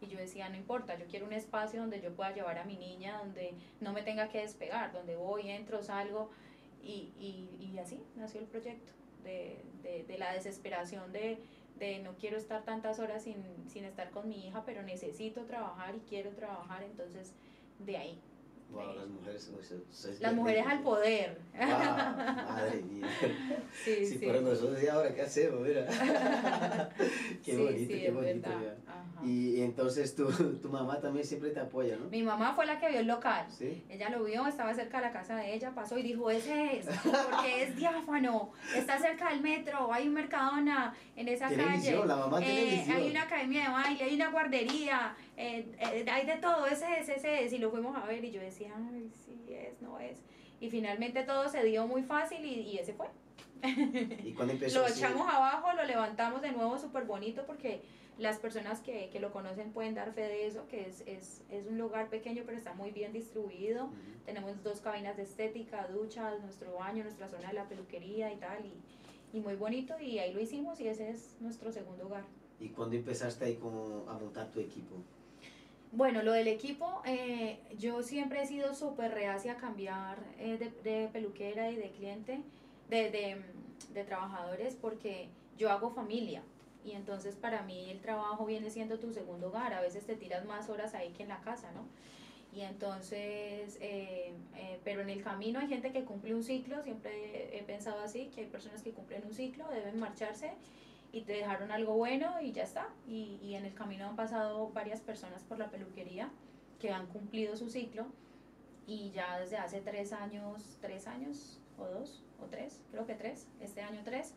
Y 0.00 0.06
yo 0.06 0.18
decía, 0.18 0.48
no 0.48 0.56
importa, 0.56 0.98
yo 0.98 1.06
quiero 1.06 1.26
un 1.26 1.32
espacio 1.32 1.80
donde 1.80 2.00
yo 2.00 2.14
pueda 2.14 2.32
llevar 2.34 2.58
a 2.58 2.64
mi 2.64 2.76
niña, 2.76 3.18
donde 3.18 3.54
no 3.80 3.92
me 3.92 4.02
tenga 4.02 4.28
que 4.28 4.40
despegar, 4.40 4.92
donde 4.92 5.16
voy, 5.16 5.50
entro, 5.50 5.82
salgo. 5.82 6.30
Y, 6.82 7.12
y, 7.18 7.72
y 7.72 7.78
así 7.78 8.02
nació 8.16 8.40
el 8.40 8.46
proyecto, 8.46 8.92
de, 9.22 9.62
de, 9.82 10.04
de 10.04 10.18
la 10.18 10.32
desesperación 10.32 11.12
de, 11.12 11.38
de 11.78 11.98
no 11.98 12.14
quiero 12.16 12.36
estar 12.38 12.62
tantas 12.64 12.98
horas 13.00 13.24
sin, 13.24 13.44
sin 13.68 13.84
estar 13.84 14.10
con 14.10 14.28
mi 14.28 14.46
hija, 14.46 14.64
pero 14.64 14.82
necesito 14.82 15.44
trabajar 15.44 15.94
y 15.94 16.00
quiero 16.00 16.30
trabajar, 16.30 16.82
entonces 16.82 17.34
de 17.78 17.96
ahí. 17.96 18.18
Wow, 18.72 18.94
las 18.94 19.08
mujeres. 19.08 19.50
las 20.20 20.34
mujeres 20.34 20.64
al 20.66 20.80
poder. 20.82 21.38
Wow, 21.56 21.66
madre 21.68 22.82
mía. 22.82 23.06
Sí, 23.84 24.04
Si 24.06 24.18
sí. 24.18 24.26
nosotros, 24.26 24.82
¿y 24.82 24.88
ahora 24.88 25.14
qué 25.14 25.22
hacemos? 25.22 25.60
Mira. 25.60 25.86
qué 27.44 27.52
Sí, 27.52 27.56
bonito, 27.56 27.92
sí, 27.94 28.00
qué 28.00 28.10
bonito. 28.10 28.50
Y 29.22 29.60
entonces 29.62 30.14
tu, 30.14 30.30
tu 30.58 30.68
mamá 30.70 30.98
también 31.00 31.26
siempre 31.26 31.50
te 31.50 31.60
apoya, 31.60 31.96
¿no? 31.96 32.08
Mi 32.08 32.22
mamá 32.22 32.54
fue 32.54 32.64
la 32.66 32.78
que 32.80 32.88
vio 32.88 33.00
el 33.00 33.06
local. 33.06 33.46
Sí. 33.50 33.84
Ella 33.88 34.08
lo 34.10 34.24
vio, 34.24 34.46
estaba 34.46 34.72
cerca 34.74 34.98
de 34.98 35.06
la 35.06 35.12
casa 35.12 35.36
de 35.36 35.54
ella, 35.54 35.72
pasó 35.74 35.98
y 35.98 36.02
dijo, 36.02 36.30
ese 36.30 36.78
es, 36.78 36.86
porque 36.86 37.64
es 37.64 37.76
diáfano, 37.76 38.52
está 38.74 38.98
cerca 38.98 39.30
del 39.30 39.40
metro, 39.42 39.92
hay 39.92 40.08
un 40.08 40.14
Mercadona 40.14 40.94
en 41.16 41.28
esa 41.28 41.48
calle. 41.50 41.96
la 42.06 42.16
mamá 42.16 42.40
eh, 42.42 42.84
hay 42.90 43.10
una 43.10 43.22
academia 43.22 43.64
de 43.64 43.68
baile, 43.68 44.04
hay 44.04 44.14
una 44.14 44.30
guardería, 44.30 45.14
eh, 45.40 45.66
eh, 45.78 46.06
hay 46.10 46.26
de 46.26 46.36
todo, 46.36 46.66
ese 46.66 46.86
es, 47.00 47.08
ese 47.08 47.44
es. 47.44 47.52
Y 47.52 47.58
lo 47.58 47.70
fuimos 47.70 47.96
a 47.96 48.04
ver 48.06 48.24
y 48.24 48.30
yo 48.30 48.40
decía, 48.40 48.72
ay, 48.76 49.10
sí 49.24 49.46
es, 49.48 49.80
no 49.80 49.98
es. 49.98 50.18
Y 50.60 50.68
finalmente 50.70 51.22
todo 51.22 51.48
se 51.48 51.64
dio 51.64 51.86
muy 51.86 52.02
fácil 52.02 52.44
y, 52.44 52.60
y 52.60 52.78
ese 52.78 52.92
fue. 52.94 53.06
¿Y 54.24 54.32
cuando 54.32 54.54
empezó 54.54 54.80
Lo 54.80 54.86
así? 54.86 55.00
echamos 55.00 55.26
abajo, 55.28 55.72
lo 55.74 55.84
levantamos 55.84 56.42
de 56.42 56.52
nuevo 56.52 56.78
súper 56.78 57.04
bonito 57.04 57.44
porque 57.46 57.82
las 58.18 58.38
personas 58.38 58.80
que, 58.80 59.08
que 59.10 59.20
lo 59.20 59.32
conocen 59.32 59.72
pueden 59.72 59.94
dar 59.94 60.12
fe 60.12 60.22
de 60.22 60.46
eso, 60.46 60.66
que 60.68 60.86
es, 60.86 61.02
es, 61.06 61.42
es 61.50 61.66
un 61.66 61.78
lugar 61.78 62.08
pequeño 62.10 62.42
pero 62.44 62.56
está 62.58 62.74
muy 62.74 62.90
bien 62.90 63.12
distribuido. 63.12 63.86
Ujú. 63.86 63.94
Tenemos 64.26 64.62
dos 64.62 64.80
cabinas 64.80 65.16
de 65.16 65.22
estética, 65.22 65.88
duchas, 65.88 66.40
nuestro 66.40 66.74
baño, 66.74 67.02
nuestra 67.02 67.28
zona 67.28 67.48
de 67.48 67.54
la 67.54 67.68
peluquería 67.68 68.32
y 68.32 68.36
tal. 68.36 68.64
Y, 68.66 69.36
y 69.36 69.40
muy 69.40 69.54
bonito 69.56 69.98
y 70.00 70.18
ahí 70.18 70.32
lo 70.34 70.40
hicimos 70.40 70.80
y 70.80 70.88
ese 70.88 71.10
es 71.10 71.36
nuestro 71.40 71.70
segundo 71.72 72.06
hogar. 72.06 72.24
¿Y 72.58 72.68
cuando 72.68 72.96
empezaste 72.96 73.44
ahí 73.46 73.56
como 73.56 74.04
a 74.08 74.18
montar 74.18 74.50
tu 74.50 74.60
equipo? 74.60 74.96
Bueno, 75.92 76.22
lo 76.22 76.32
del 76.32 76.46
equipo, 76.46 77.02
eh, 77.04 77.58
yo 77.78 78.02
siempre 78.02 78.42
he 78.42 78.46
sido 78.46 78.74
súper 78.74 79.12
reacia 79.12 79.52
a 79.52 79.56
cambiar 79.56 80.18
eh, 80.38 80.72
de, 80.84 81.08
peluquera 81.08 81.70
y 81.70 81.76
de 81.76 81.90
cliente, 81.90 82.40
de, 82.88 83.10
de, 83.10 83.42
de 83.92 84.04
trabajadores, 84.04 84.76
porque 84.80 85.28
yo 85.58 85.70
hago 85.70 85.90
familia. 85.90 86.42
Y 86.84 86.92
entonces 86.92 87.34
para 87.34 87.62
mí 87.62 87.90
el 87.90 88.00
trabajo 88.00 88.46
viene 88.46 88.70
siendo 88.70 88.98
tu 88.98 89.12
segundo 89.12 89.48
hogar. 89.48 89.74
A 89.74 89.80
veces 89.80 90.06
te 90.06 90.14
tiras 90.14 90.44
más 90.44 90.70
horas 90.70 90.94
ahí 90.94 91.10
que 91.10 91.24
en 91.24 91.28
la 91.28 91.40
casa, 91.40 91.72
¿no? 91.72 91.84
Y 92.52 92.62
entonces, 92.62 93.78
eh, 93.80 94.32
eh, 94.56 94.80
pero 94.82 95.02
en 95.02 95.10
el 95.10 95.22
camino 95.22 95.60
hay 95.60 95.68
gente 95.68 95.92
que 95.92 96.04
cumple 96.04 96.34
un 96.34 96.42
ciclo, 96.42 96.82
siempre 96.82 97.56
he 97.56 97.62
pensado 97.62 98.00
así, 98.00 98.26
que 98.34 98.40
hay 98.40 98.46
personas 98.48 98.82
que 98.82 98.90
cumplen 98.90 99.22
un 99.24 99.32
ciclo, 99.32 99.68
deben 99.68 100.00
marcharse 100.00 100.50
y 101.12 101.22
te 101.22 101.32
dejaron 101.32 101.72
algo 101.72 101.94
bueno 101.94 102.40
y 102.40 102.52
ya 102.52 102.64
está. 102.64 102.88
Y, 103.06 103.38
y 103.42 103.54
en 103.54 103.64
el 103.64 103.74
camino 103.74 104.06
han 104.06 104.16
pasado 104.16 104.70
varias 104.70 105.00
personas 105.00 105.42
por 105.44 105.58
la 105.58 105.70
peluquería 105.70 106.30
que 106.78 106.90
han 106.90 107.06
cumplido 107.06 107.56
su 107.56 107.68
ciclo 107.68 108.06
y 108.86 109.10
ya 109.10 109.38
desde 109.38 109.56
hace 109.56 109.80
tres 109.80 110.12
años, 110.12 110.76
tres 110.80 111.06
años 111.06 111.60
o 111.78 111.86
dos 111.86 112.24
o 112.42 112.46
tres, 112.46 112.80
creo 112.90 113.06
que 113.06 113.14
tres, 113.14 113.46
este 113.60 113.82
año 113.82 114.00
tres, 114.04 114.34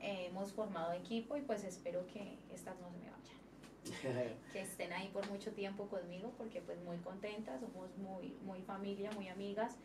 eh, 0.00 0.28
hemos 0.30 0.52
formado 0.52 0.92
equipo 0.92 1.36
y 1.36 1.42
pues 1.42 1.64
espero 1.64 2.06
que 2.06 2.38
estas 2.54 2.78
no 2.80 2.90
se 2.90 2.96
me 2.96 3.10
vayan, 3.10 4.36
que 4.52 4.60
estén 4.60 4.92
ahí 4.92 5.08
por 5.08 5.28
mucho 5.28 5.52
tiempo 5.52 5.86
conmigo 5.88 6.32
porque 6.38 6.62
pues 6.62 6.80
muy 6.82 6.96
contentas, 6.98 7.60
somos 7.60 7.94
muy, 7.98 8.34
muy 8.42 8.62
familia, 8.62 9.10
muy 9.12 9.28
amigas 9.28 9.76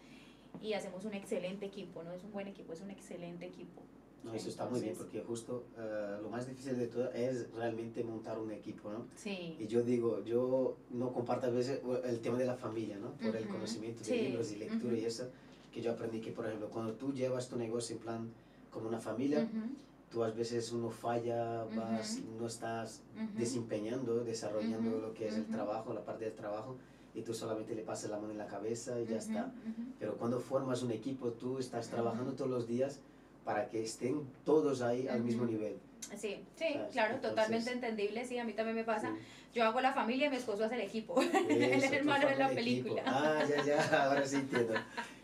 y 0.61 0.73
hacemos 0.73 1.03
un 1.03 1.13
excelente 1.13 1.65
equipo, 1.65 2.03
no 2.03 2.13
es 2.13 2.23
un 2.23 2.31
buen 2.31 2.47
equipo, 2.47 2.71
es 2.71 2.81
un 2.81 2.91
excelente 2.91 3.45
equipo. 3.45 3.81
No, 4.25 4.33
eso 4.33 4.49
está 4.49 4.65
muy 4.65 4.81
bien 4.81 4.95
porque 4.97 5.21
justo 5.21 5.65
eh, 5.77 6.17
lo 6.19 6.29
más 6.29 6.47
difícil 6.47 6.75
de 6.79 6.87
todo 6.87 7.11
es 7.11 7.53
realmente 7.53 8.03
montar 8.03 8.39
un 8.39 8.51
equipo, 8.51 8.91
¿no? 8.91 9.05
Sí. 9.15 9.55
Y 9.59 9.67
yo 9.67 9.83
digo, 9.83 10.23
yo 10.23 10.77
no 10.89 11.13
comparto 11.13 11.45
a 11.45 11.51
veces 11.51 11.81
el 12.05 12.19
tema 12.21 12.39
de 12.39 12.45
la 12.45 12.55
familia, 12.55 12.97
¿no? 12.97 13.11
Por 13.11 13.35
el 13.35 13.43
Ujú, 13.43 13.51
conocimiento 13.53 13.99
de 13.99 14.05
sí, 14.05 14.17
libros 14.27 14.51
y 14.51 14.55
lectura 14.55 14.93
ujú. 14.93 15.01
y 15.03 15.05
eso, 15.05 15.29
que 15.71 15.79
yo 15.81 15.91
aprendí 15.91 16.21
que, 16.21 16.31
por 16.31 16.47
ejemplo, 16.47 16.69
cuando 16.69 16.93
tú 16.93 17.13
llevas 17.13 17.47
tu 17.47 17.55
negocio 17.55 17.97
en 17.97 18.01
plan 18.01 18.33
como 18.71 18.87
una 18.89 18.99
familia, 18.99 19.41
Ujú, 19.41 19.75
tú 20.09 20.23
a 20.23 20.31
veces 20.31 20.71
uno 20.71 20.89
falla, 20.89 21.63
vas, 21.75 22.21
no 22.39 22.47
estás 22.47 23.03
desempeñando, 23.37 24.23
desarrollando 24.23 24.97
lo 24.97 25.13
que 25.13 25.27
es 25.27 25.35
el 25.35 25.45
trabajo, 25.45 25.93
la 25.93 26.03
parte 26.03 26.25
del 26.25 26.33
trabajo, 26.33 26.77
y 27.13 27.21
tú 27.21 27.35
solamente 27.35 27.75
le 27.75 27.83
pasas 27.83 28.09
la 28.09 28.17
mano 28.17 28.31
en 28.31 28.39
la 28.39 28.47
cabeza 28.47 28.99
y 28.99 29.05
ya 29.05 29.17
está. 29.17 29.53
Pero 29.99 30.17
cuando 30.17 30.39
formas 30.39 30.81
un 30.81 30.91
equipo, 30.91 31.31
tú 31.31 31.59
estás 31.59 31.89
trabajando 31.89 32.33
todos 32.33 32.49
los 32.49 32.65
días 32.67 33.01
para 33.45 33.69
que 33.69 33.83
estén 33.83 34.21
todos 34.43 34.81
ahí 34.81 35.07
al 35.07 35.21
mismo 35.23 35.45
nivel. 35.45 35.77
Sí, 36.17 36.37
sí, 36.55 36.73
¿Sabes? 36.73 36.91
claro, 36.91 37.15
Entonces- 37.15 37.21
totalmente 37.35 37.71
entendible, 37.71 38.25
sí, 38.25 38.37
a 38.37 38.43
mí 38.43 38.53
también 38.53 38.75
me 38.75 38.83
pasa. 38.83 39.11
Sí. 39.11 39.17
Yo 39.53 39.63
hago 39.63 39.79
la 39.79 39.93
familia 39.93 40.27
y 40.27 40.29
mi 40.31 40.35
esposo 40.35 40.65
hace 40.65 40.75
el 40.75 40.81
equipo, 40.81 41.15
el 41.49 41.61
Eso, 41.63 41.87
tú 41.89 41.93
hermano 41.95 42.27
de 42.27 42.35
la 42.35 42.51
el 42.51 42.57
equipo. 42.57 42.95
película. 42.95 43.03
Ah, 43.05 43.43
ya, 43.47 43.63
ya, 43.63 44.03
ahora 44.05 44.25
sí 44.27 44.35
entiendo. 44.37 44.73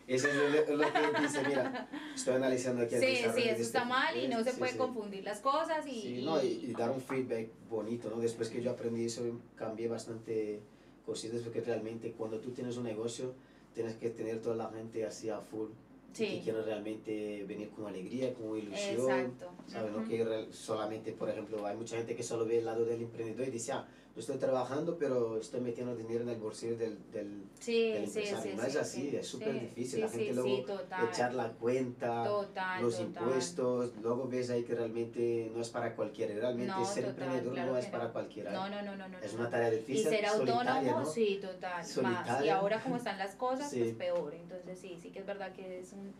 Eso 0.08 0.28
es 0.28 0.68
lo, 0.68 0.76
lo 0.76 0.84
que 0.92 1.20
dice, 1.22 1.42
mira, 1.46 1.88
estoy 2.14 2.34
analizando 2.34 2.82
aquí 2.82 2.94
el 2.96 3.00
Sí, 3.00 3.06
sí, 3.08 3.14
eso 3.24 3.38
este 3.38 3.62
está 3.62 3.84
mal 3.84 4.16
y 4.16 4.26
no 4.28 4.42
se 4.42 4.50
sí, 4.52 4.58
puede 4.58 4.72
sí. 4.72 4.78
confundir 4.78 5.22
las 5.24 5.38
cosas 5.40 5.86
y... 5.86 6.00
Sí, 6.02 6.22
no, 6.24 6.42
y, 6.42 6.46
y 6.68 6.72
dar 6.72 6.90
un 6.90 7.00
feedback 7.00 7.48
bonito, 7.70 8.10
¿no? 8.10 8.16
Después 8.20 8.48
que 8.48 8.60
yo 8.62 8.72
aprendí 8.72 9.04
eso, 9.04 9.22
cambié 9.56 9.86
bastante 9.88 10.60
cositas 11.06 11.40
porque 11.42 11.60
realmente 11.60 12.12
cuando 12.12 12.38
tú 12.40 12.50
tienes 12.50 12.76
un 12.76 12.84
negocio, 12.84 13.32
tienes 13.74 13.94
que 13.94 14.10
tener 14.10 14.40
toda 14.42 14.56
la 14.56 14.70
gente 14.70 15.04
así 15.06 15.30
a 15.30 15.40
full 15.40 15.68
y 16.12 16.14
que 16.14 16.26
Sí. 16.26 16.40
quieren 16.44 16.64
realmente 16.64 17.44
venir 17.44 17.70
con 17.70 17.86
alegría, 17.86 18.34
con 18.34 18.56
ilusión. 18.58 19.00
Exacto. 19.00 19.50
¿sabes? 19.66 19.92
No 19.92 20.04
que 20.06 20.46
solamente, 20.50 21.12
por 21.12 21.30
ejemplo, 21.30 21.64
hay 21.66 21.76
mucha 21.76 21.96
gente 21.96 22.14
que 22.14 22.22
solo 22.22 22.44
ve 22.44 22.58
el 22.58 22.64
lado 22.66 22.84
del 22.84 23.00
emprendedor 23.02 23.48
y 23.48 23.50
dice, 23.50 23.72
ah, 23.72 23.86
yo 24.14 24.20
estoy 24.20 24.36
trabajando, 24.36 24.98
pero 24.98 25.38
estoy 25.38 25.60
metiendo 25.62 25.96
dinero 25.96 26.20
en 26.22 26.28
el 26.28 26.38
bolsillo 26.38 26.76
del, 26.76 26.98
del, 27.12 27.44
Sí, 27.58 27.92
del 27.92 28.06
sí, 28.08 28.18
empresario. 28.18 28.52
sí. 28.52 28.56
no 28.58 28.62
es 28.64 28.72
sí, 28.72 28.78
así, 28.78 29.10
sí, 29.10 29.16
es 29.16 29.26
súper 29.26 29.60
difícil. 29.60 30.00
la 30.02 30.08
gente 30.10 30.34
luego 30.34 30.62
total, 30.64 31.08
echar 31.08 31.34
la 31.34 31.48
cuenta, 31.52 32.24
total, 32.24 32.82
los 32.82 32.96
total. 32.98 33.06
impuestos, 33.08 33.92
luego 34.02 34.28
ves 34.28 34.50
ahí 34.50 34.64
que 34.64 34.74
realmente 34.74 35.50
no 35.54 35.62
es 35.62 35.70
para 35.70 35.96
cualquiera. 35.96 36.34
Realmente 36.34 36.72
No, 36.72 36.84
ser 36.84 37.04
emprendedor 37.06 37.54
claro 37.54 37.72
no 37.72 37.78
es 37.78 37.86
para 37.86 38.04
no. 38.04 38.12
cualquiera. 38.12 38.52
No, 38.52 38.68
no, 38.68 38.82
no, 38.82 38.96
no, 38.96 39.08
no. 39.08 39.18
es 39.18 39.32
una 39.32 39.48
tarea 39.48 39.72
Y 39.72 39.78
difícil, 39.78 40.08
ser 40.10 40.26
autónomo, 40.26 40.82
¿no? 41.00 41.06
sí, 41.06 41.38
total, 41.40 41.84
más. 42.02 42.44
Y 42.44 42.48
ahora 42.50 42.82
como 42.82 42.96
están 42.96 43.16
las 43.18 43.34
cosas, 43.36 43.72
pues 43.74 43.94
peor. 43.94 44.34
Entonces 44.34 44.78
sí, 44.78 44.98
sí 45.00 45.08
que 45.10 45.20
es 45.20 45.26
verdad 45.26 45.52
que 45.54 45.78
es 45.80 45.92
un, 45.94 46.12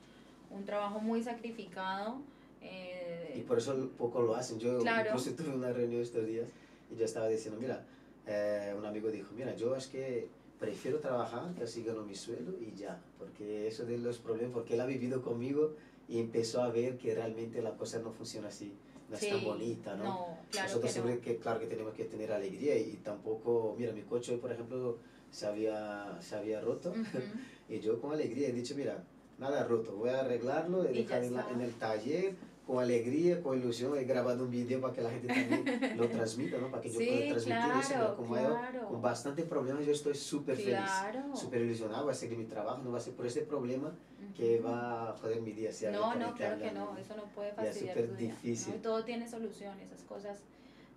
un 0.57 0.64
trabajo 0.64 0.99
muy 0.99 1.22
sacrificado. 1.22 2.16
eh, 2.62 3.34
Y 3.36 3.40
por 3.40 3.59
eso 3.59 3.90
poco 3.99 4.22
lo 4.22 4.34
hacen. 4.34 4.59
Yo 4.59 4.78
Claro. 4.78 5.11
incluso 5.11 5.32
tuve 5.36 5.55
una 5.55 5.72
reunión 5.74 6.01
estos 6.01 6.24
días 6.26 6.49
y 6.93 6.97
yo 6.99 7.05
estaba 7.05 7.28
diciendo, 7.28 7.61
mira, 7.61 7.84
eh, 8.26 8.74
un 8.76 8.84
amigo 8.84 9.11
dijo, 9.11 9.32
mira, 9.34 9.55
yo 9.57 9.74
es 9.76 9.86
que 9.86 10.28
prefiero 10.59 10.99
trabajar 11.01 11.53
que 11.55 11.64
así 11.64 11.82
gano 11.82 12.03
mi 12.03 12.14
sueldo 12.14 12.55
y 12.61 12.72
ya, 12.76 13.01
porque 13.18 13.66
eso 13.66 13.84
de 13.84 13.99
los 13.99 14.18
problemas, 14.18 14.53
porque 14.53 14.74
él 14.74 14.80
ha 14.80 14.86
vivido 14.86 15.22
conmigo 15.22 15.74
y 16.09 16.18
empezó 16.20 16.62
a 16.62 16.70
ver 16.70 16.99
que 16.99 17.14
realmente 17.14 17.62
la 17.62 17.76
cosa 17.76 17.99
no 17.99 18.12
funciona 18.12 18.49
así, 18.49 18.72
no 19.09 19.16
sí, 19.16 19.26
es 19.26 19.32
tan 19.32 19.45
bonita, 19.45 19.97
¿no? 19.97 20.05
No, 20.05 20.38
claro 20.51 20.66
Nosotros 20.68 20.82
que 20.82 20.93
siempre 20.93 21.14
no. 21.16 21.20
que, 21.22 21.36
claro 21.38 21.61
que 21.61 21.66
tenemos 21.66 21.95
que 21.95 22.05
tener 22.05 22.32
alegría 22.32 22.76
y, 22.76 23.01
tampoco, 23.03 23.74
mira, 23.78 23.93
mi 23.93 24.03
coche, 24.03 24.36
por 24.38 24.53
ejemplo, 24.53 24.99
se 25.30 25.47
había, 25.47 26.18
se 26.20 26.36
había 26.36 26.61
roto 26.61 26.90
Ujú. 26.90 27.18
y 27.68 27.80
yo 27.80 28.01
con 28.01 28.12
alegría 28.12 28.49
he 28.49 28.53
dicho, 28.53 28.74
mira, 28.76 29.03
nada 29.38 29.64
roto, 29.64 29.97
voy 29.97 30.11
a 30.11 30.20
arreglarlo, 30.20 30.84
he 30.84 30.93
Y 30.93 31.03
dejado 31.03 31.24
en, 31.24 31.38
en 31.55 31.61
el 31.62 31.72
taller, 31.74 32.34
con 32.73 32.83
alegría, 32.83 33.43
con 33.43 33.59
ilusión, 33.59 33.99
he 33.99 34.05
grabado 34.05 34.45
un 34.45 34.51
video 34.51 34.81
para 34.81 34.95
que 34.95 35.03
la 35.03 35.11
gente 35.11 35.27
también 35.29 35.99
lo 35.99 36.09
transmita, 36.09 36.57
¿no? 36.57 36.70
Para 36.70 36.83
que 36.83 36.89
yo 36.91 36.99
pueda 37.01 37.29
transmitir 37.29 37.73
eso, 37.81 38.16
como 38.16 38.33
claro. 38.35 38.81
yo, 38.81 38.89
con 38.89 39.03
bastante 39.03 39.43
problemas, 39.43 39.85
yo 39.85 39.93
estoy 39.93 40.14
súper 40.14 40.57
Claro. 40.57 41.20
feliz, 41.20 41.39
súper 41.39 41.61
ilusionado, 41.61 42.07
va 42.07 42.12
a 42.12 42.14
seguir 42.14 42.39
mi 42.39 42.47
trabajo, 42.47 42.81
no 42.83 42.91
va 42.93 42.97
a 42.97 43.01
ser 43.03 43.12
por 43.12 43.27
ese 43.27 43.43
problema 43.43 43.93
que 44.35 44.59
va 44.61 45.11
a 45.11 45.12
joder 45.18 45.43
mi 45.43 45.53
día. 45.53 45.70
si 45.70 45.85
No, 45.87 46.14
no, 46.14 46.35
claro 46.35 46.59
que 46.59 46.70
no, 46.73 46.97
eso 46.97 47.14
no 47.14 47.25
puede 47.35 47.49
Ya 47.55 47.62
es 47.64 47.68
fastidiar 47.68 47.95
súper 47.97 48.11
tu 48.11 48.16
día. 48.16 48.31
difícil. 48.43 48.75
todo 48.81 49.05
tiene 49.05 49.29
solución, 49.29 49.79
esas 49.81 50.01
cosas 50.05 50.39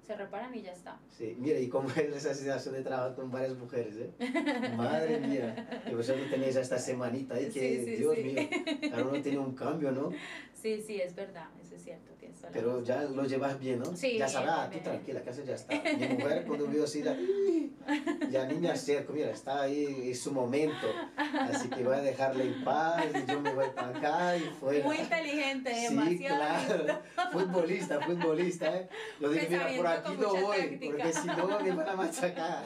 se 0.06 0.16
reparan 0.16 0.54
y 0.56 0.62
ya 0.62 0.72
está. 0.72 1.00
Sí, 1.10 1.36
mira, 1.40 1.60
y 1.60 1.68
como 1.68 1.90
es 1.96 1.98
esa 2.16 2.34
sensación 2.34 2.76
de 2.76 2.82
trabajar 2.84 3.16
con 3.16 3.32
varias 3.32 3.58
mujeres, 3.58 3.96
¿eh? 3.98 4.12
Madre 4.78 5.20
mía, 5.20 5.84
que 5.86 5.96
vosotros 5.96 6.30
tenéis 6.30 6.56
esta 6.56 6.78
semanita 6.78 7.36
ahí 7.36 7.46
que, 7.50 7.80
Sí, 7.80 7.86
sí, 7.86 7.96
Dios 7.98 8.16
sí. 8.16 8.24
mío, 8.24 8.50
claro, 8.90 9.10
uno 9.10 9.22
tiene 9.22 9.40
un 9.40 9.56
cambio, 9.56 9.92
¿no? 9.92 10.12
Sí, 10.54 10.82
sí, 10.82 11.00
es 11.02 11.16
verdad, 11.16 11.48
eso 11.62 11.76
es 11.76 11.84
cierto, 11.84 12.12
Pero 12.52 12.82
ya 12.84 13.02
lo 13.04 13.26
llevas 13.26 13.60
bien, 13.60 13.80
¿no? 13.80 13.96
Sí, 13.96 14.18
ya 14.18 14.28
sabes, 14.28 14.50
ah, 14.52 14.70
tú 14.72 14.80
tranquila, 14.80 15.22
que 15.22 15.30
eso 15.30 15.44
ya 15.44 15.56
está. 15.56 15.74
Mi 15.98 16.08
mujer 16.08 16.44
cuando 16.46 16.68
vio 16.68 16.84
así, 16.86 17.04
la, 17.04 17.16
ya 18.32 18.46
ni 18.46 18.56
me 18.60 18.70
acerco, 18.70 19.14
mira, 19.14 19.32
está 19.32 19.64
ahí, 19.64 20.10
es 20.10 20.20
su 20.22 20.32
momento. 20.32 20.88
Así 21.18 21.70
que 21.70 21.84
voy 21.84 21.96
a 21.96 22.02
dejarle 22.02 22.46
en 22.46 22.64
paz 22.64 23.04
y 23.14 23.32
yo 23.32 23.40
me 23.42 23.54
voy 23.54 23.66
para 23.76 23.90
acá 23.98 24.38
y 24.38 24.42
fuera. 24.60 24.86
Muy 24.86 24.98
inteligente, 24.98 25.74
Sí, 25.74 25.82
demasiado. 25.96 26.38
claro. 26.38 27.00
Futbolista, 27.32 28.00
futbolista, 28.02 28.76
¿eh? 28.78 28.90
Yo 29.20 29.30
dije, 29.30 29.48
mira, 29.50 29.68
por 29.76 29.88
aquí 29.88 30.14
no 30.20 30.30
voy, 30.42 30.58
táctica. 30.58 30.86
porque 30.96 31.14
si 31.14 31.28
no 31.28 31.60
me 31.60 31.72
van 31.72 31.90
a 31.90 31.96
machacar. 31.96 32.66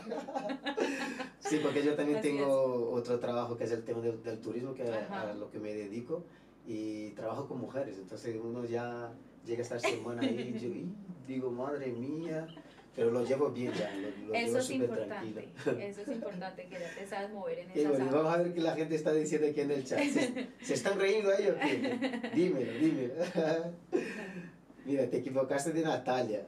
Sí, 1.39 1.59
porque 1.63 1.83
yo 1.83 1.95
también 1.95 2.19
Así 2.19 2.27
tengo 2.29 2.91
otro 2.91 3.19
trabajo 3.19 3.57
que 3.57 3.63
es 3.63 3.71
el 3.71 3.83
tema 3.83 4.01
del, 4.01 4.21
del 4.23 4.39
turismo, 4.39 4.73
que 4.73 4.83
Ajá. 4.83 5.31
a 5.31 5.33
lo 5.33 5.49
que 5.49 5.59
me 5.59 5.73
dedico, 5.73 6.23
y 6.67 7.11
trabajo 7.11 7.47
con 7.47 7.59
mujeres. 7.59 7.97
Entonces 7.97 8.35
uno 8.41 8.65
ya 8.65 9.11
llega 9.45 9.59
a 9.59 9.63
estar 9.63 9.79
semana 9.79 10.21
ahí 10.21 10.53
y 10.55 10.59
yo 10.59 10.69
y 10.69 10.87
digo, 11.27 11.51
madre 11.51 11.87
mía, 11.87 12.47
pero 12.95 13.11
lo 13.11 13.23
llevo 13.23 13.49
bien 13.51 13.71
ya, 13.73 13.91
lo, 13.95 14.27
lo 14.27 14.33
Eso 14.33 14.45
llevo 14.45 14.57
es 14.57 14.65
súper 14.65 14.81
importante, 14.81 15.41
tranquilo. 15.41 15.79
eso 15.85 16.01
es 16.01 16.07
importante, 16.07 16.63
que 16.67 16.79
ya 16.79 16.95
te 16.95 17.07
sabes 17.07 17.31
mover 17.31 17.59
en 17.59 17.69
Y 17.69 17.71
esas 17.79 17.91
bueno, 17.91 18.11
vamos 18.11 18.33
a 18.33 18.37
ver 18.37 18.53
qué 18.53 18.61
la 18.61 18.75
gente 18.75 18.95
está 18.95 19.13
diciendo 19.13 19.47
aquí 19.47 19.61
en 19.61 19.71
el 19.71 19.83
chat. 19.85 19.99
¿Se, 19.99 20.47
se 20.61 20.73
están 20.73 20.99
riendo 20.99 21.31
qué? 21.31 22.31
Dímelo, 22.35 22.71
dímelo. 22.73 23.13
Mira, 24.85 25.07
te 25.09 25.17
equivocaste 25.17 25.71
de 25.71 25.83
Natalia, 25.83 26.47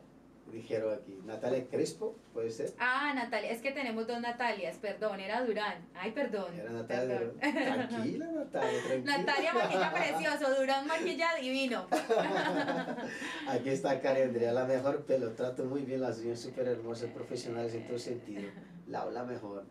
dijeron 0.52 0.94
aquí. 0.94 1.18
Natalia 1.26 1.66
Crespo, 1.70 2.16
¿puede 2.34 2.52
ser? 2.52 2.72
Ah, 2.78 3.14
Natalia, 3.16 3.52
es 3.52 3.62
que 3.62 3.72
tenemos 3.72 4.08
dos 4.08 4.20
Natalias, 4.20 4.78
perdón, 4.78 5.20
era 5.20 5.44
Durán. 5.44 5.88
Ay, 5.94 6.12
perdón. 6.12 6.54
Era 6.54 6.72
Natalia. 6.72 7.20
perdón. 7.20 7.40
Tranquila, 7.40 8.26
Natalia, 8.34 8.84
tranquila. 8.88 9.18
Natalia 9.18 9.54
maquilla 9.54 9.94
precioso, 9.94 10.56
Durán 10.60 10.88
maquilla 10.88 11.36
divino. 11.40 11.88
Aquí 13.48 13.70
está 13.70 14.00
Karen 14.02 14.30
Andrea, 14.30 14.52
la 14.52 14.66
mejor 14.66 15.06
pelo. 15.06 15.32
Trato 15.32 15.66
muy 15.66 15.82
bien 15.82 16.02
las 16.02 16.20
uñas, 16.20 16.40
súper 16.40 16.68
hermosas, 16.68 17.10
profesionales 17.14 17.74
en 17.74 17.88
todo 17.88 18.00
sentido. 18.00 18.50
La, 18.88 19.06
la 19.06 19.24
mejor. 19.24 19.66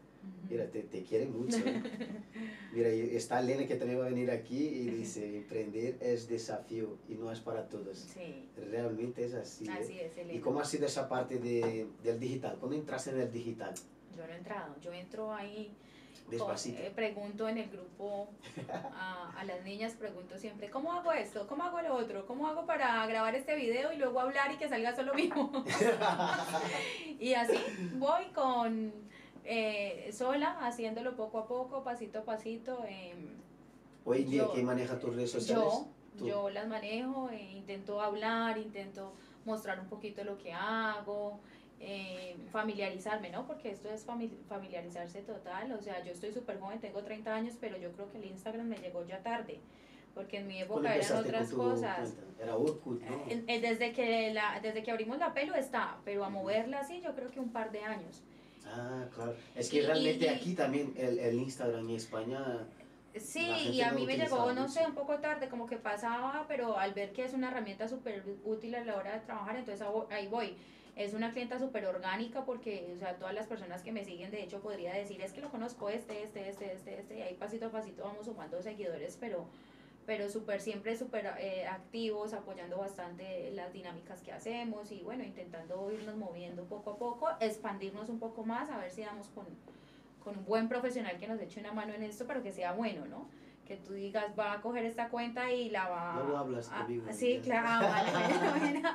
Mira, 0.49 0.67
te, 0.67 0.83
te 0.83 1.03
quiere 1.05 1.27
mucho. 1.27 1.59
¿eh? 1.59 1.83
Mira, 2.73 2.93
y 2.93 3.15
está 3.17 3.41
Elena 3.41 3.67
que 3.67 3.77
también 3.77 4.01
va 4.01 4.07
a 4.07 4.09
venir 4.09 4.31
aquí 4.31 4.59
y 4.59 4.91
dice, 4.91 5.37
emprender 5.37 5.97
es 6.01 6.29
desafío 6.29 6.99
y 7.09 7.15
no 7.15 7.31
es 7.31 7.41
para 7.41 7.69
todos. 7.69 7.99
Sí, 7.99 8.49
Realmente 8.71 9.25
es 9.25 9.35
así. 9.35 9.67
¿eh? 9.67 9.71
así 9.73 10.01
es, 10.01 10.17
¿Y 10.17 10.21
Elena. 10.21 10.41
cómo 10.43 10.61
ha 10.61 10.65
sido 10.65 10.87
esa 10.87 11.09
parte 11.09 11.39
de, 11.39 11.87
del 12.03 12.19
digital? 12.19 12.57
¿Cuándo 12.59 12.77
entraste 12.77 13.11
en 13.11 13.21
el 13.21 13.31
digital? 13.33 13.75
Yo 14.17 14.27
no 14.27 14.33
he 14.33 14.37
entrado, 14.37 14.75
yo 14.83 14.93
entro 14.93 15.33
ahí, 15.33 15.71
Despacito. 16.29 16.79
eh, 16.83 16.93
pregunto 16.95 17.49
en 17.49 17.59
el 17.59 17.71
grupo 17.71 18.29
a, 18.93 19.33
a 19.39 19.45
las 19.45 19.65
niñas, 19.65 19.95
pregunto 19.95 20.37
siempre, 20.37 20.69
¿cómo 20.69 20.93
hago 20.93 21.13
esto? 21.13 21.47
¿Cómo 21.47 21.63
hago 21.65 21.81
lo 21.81 21.95
otro? 21.95 22.27
¿Cómo 22.27 22.49
hago 22.49 22.67
para 22.67 23.07
grabar 23.07 23.35
este 23.37 23.55
video 23.55 23.93
y 23.93 23.97
luego 23.97 24.21
hablar 24.21 24.53
y 24.53 24.57
que 24.57 24.69
salga 24.69 24.95
solo 24.95 25.15
mío? 25.15 25.33
y 27.21 27.35
así 27.35 27.57
voy 27.95 28.27
con 28.35 28.93
eh, 29.45 30.11
sola, 30.13 30.59
haciéndolo 30.67 31.17
poco 31.17 31.39
a 31.39 31.47
poco, 31.47 31.83
pasito 31.83 32.21
a 32.21 32.25
pasito. 32.25 32.85
em, 32.89 33.29
Hoy 34.05 34.23
en 34.23 34.31
día, 34.31 34.43
Yo- 34.45 34.53
¿quién 34.53 34.67
maneja 34.67 34.99
tus 34.99 35.15
redes 35.15 35.31
sociales? 35.31 35.65
Yo, 35.65 35.87
Tú. 36.19 36.27
yo 36.27 36.51
las 36.51 36.67
manejo, 36.67 37.29
e 37.31 37.41
intento 37.53 38.01
hablar, 38.01 38.57
intento 38.59 39.13
mostrar 39.45 39.79
un 39.79 39.87
poquito 39.89 40.25
lo 40.25 40.39
que 40.39 40.53
hago, 40.53 41.39
eh, 41.81 42.37
familiarizarme, 42.51 43.31
¿no? 43.31 43.47
Porque 43.47 43.71
esto 43.71 43.89
es 43.91 44.07
fami- 44.07 44.31
familiarizarse 44.49 45.23
total, 45.23 45.73
o 45.73 45.81
sea, 45.81 46.03
yo 46.05 46.13
estoy 46.13 46.33
súper 46.33 46.59
joven, 46.61 46.81
tengo 46.81 47.03
30 47.03 47.35
años, 47.35 47.57
pero 47.61 47.77
yo 47.79 47.93
creo 47.93 48.11
que 48.11 48.19
el 48.19 48.25
Instagram 48.27 48.67
me 48.69 48.77
llegó 48.79 49.05
ya 49.07 49.23
tarde, 49.23 49.61
porque 50.15 50.39
en 50.39 50.47
mi 50.49 50.55
¿Cuándo 50.65 50.89
época 50.89 50.95
eran 50.97 51.19
otras 51.19 51.51
cosas. 51.53 52.11
cuenta? 52.15 52.43
Era 52.43 52.57
Orkut, 52.57 53.03
¿no? 53.03 53.15
Eh, 53.29 53.45
eh, 53.47 53.61
Desde 53.61 53.93
que, 53.93 54.33
la, 54.35 54.61
desde 54.61 54.83
que 54.83 54.91
abrimos 54.91 55.19
la 55.19 55.33
pelo 55.33 55.55
está, 55.55 55.99
pero 56.05 56.25
a 56.25 56.31
moverla 56.31 56.81
así 56.81 57.01
yo 57.03 57.15
creo 57.15 57.31
que 57.31 57.39
un 57.41 57.51
par 57.51 57.71
de 57.71 57.83
años. 57.83 58.23
Ah, 58.73 59.07
claro. 59.15 59.35
Es 59.55 59.69
que 59.71 59.79
Y- 59.79 59.81
realmente 59.83 60.25
y- 60.27 60.29
aquí 60.29 60.55
también 60.55 60.95
el, 60.97 61.19
el 61.19 61.35
Instagram 61.35 61.89
en 61.89 61.97
España... 61.97 62.67
Sí, 63.19 63.41
y 63.73 63.81
a 63.83 63.91
mí 63.91 64.07
me 64.07 64.17
llegó, 64.17 64.53
no 64.53 64.69
sé, 64.69 64.87
un 64.87 64.95
poco 64.95 65.19
tarde, 65.19 65.49
como 65.49 65.67
que 65.67 65.77
pasaba, 65.77 66.45
pero 66.47 66.79
al 66.79 66.95
ver 66.95 67.13
que 67.13 67.25
es 67.25 67.35
una 67.35 67.51
herramienta 67.51 67.89
súper 67.89 68.23
útil 68.45 68.73
a 68.77 68.85
la 68.85 68.95
hora 68.97 69.15
de 69.15 69.21
trabajar, 69.21 69.57
entonces 69.57 69.83
ahí 69.85 69.93
voy- 69.93 70.07
ahí 70.13 70.29
voy. 70.29 70.57
Es 70.95 71.13
una 71.15 71.33
clienta 71.33 71.59
súper 71.59 71.87
orgánica 71.87 72.45
porque, 72.45 72.93
o 72.95 72.99
sea, 72.99 73.17
todas 73.17 73.35
las 73.35 73.49
personas 73.49 73.83
que 73.83 73.91
me 73.91 74.05
siguen, 74.05 74.31
de 74.31 74.45
hecho, 74.45 74.61
podría 74.61 74.93
decir, 74.93 75.21
es 75.23 75.33
que 75.33 75.41
lo 75.41 75.51
conozco 75.51 75.89
este, 75.91 76.23
este, 76.23 76.49
este, 76.51 76.73
este, 76.73 77.01
este, 77.01 77.19
y 77.19 77.23
ahí 77.23 77.35
pasito 77.35 77.67
a 77.67 77.71
pasito 77.71 78.05
vamos 78.05 78.27
sumando 78.27 78.63
seguidores, 78.63 79.17
pero 79.19 79.47
pero 80.07 80.29
súper, 80.29 80.61
siempre 80.61 80.97
súper 80.97 81.33
eh, 81.39 81.67
activos, 81.67 82.33
apoyando 82.33 82.79
bastante 82.79 83.51
las 83.53 83.73
dinámicas 83.73 84.23
que 84.23 84.33
hacemos 84.33 84.91
y 84.91 85.03
bueno, 85.03 85.23
intentando 85.25 85.91
irnos 85.93 86.17
moviendo 86.17 86.65
poco 86.65 86.91
a 86.93 86.97
poco, 86.99 87.29
expandirnos 87.41 88.09
un 88.09 88.19
poco 88.19 88.45
más, 88.45 88.71
a 88.71 88.79
ver 88.79 88.91
si 88.91 89.03
damos 89.03 89.29
con, 89.29 89.47
con 90.25 90.39
un 90.39 90.45
buen 90.45 90.69
profesional 90.69 91.17
que 91.19 91.29
nos 91.29 91.41
eche 91.41 91.61
una 91.61 91.73
mano 91.73 91.93
en 91.95 92.03
esto, 92.03 92.27
pero 92.27 92.43
que 92.43 92.53
sea 92.53 92.73
bueno, 92.73 93.07
¿no? 93.07 93.29
Que 93.67 93.77
tú 93.77 93.93
digas, 93.93 94.33
va 94.37 94.55
a 94.55 94.61
coger 94.61 94.85
esta 94.85 95.11
cuenta 95.11 95.53
y 95.53 95.71
la 95.71 95.89
va 95.89 96.15
Luego 96.17 96.39
hablas 96.39 96.71
a- 96.73 96.81
conmigo, 96.83 97.07
Sí, 97.13 97.41
claro, 97.45 97.87
vale, 97.89 98.93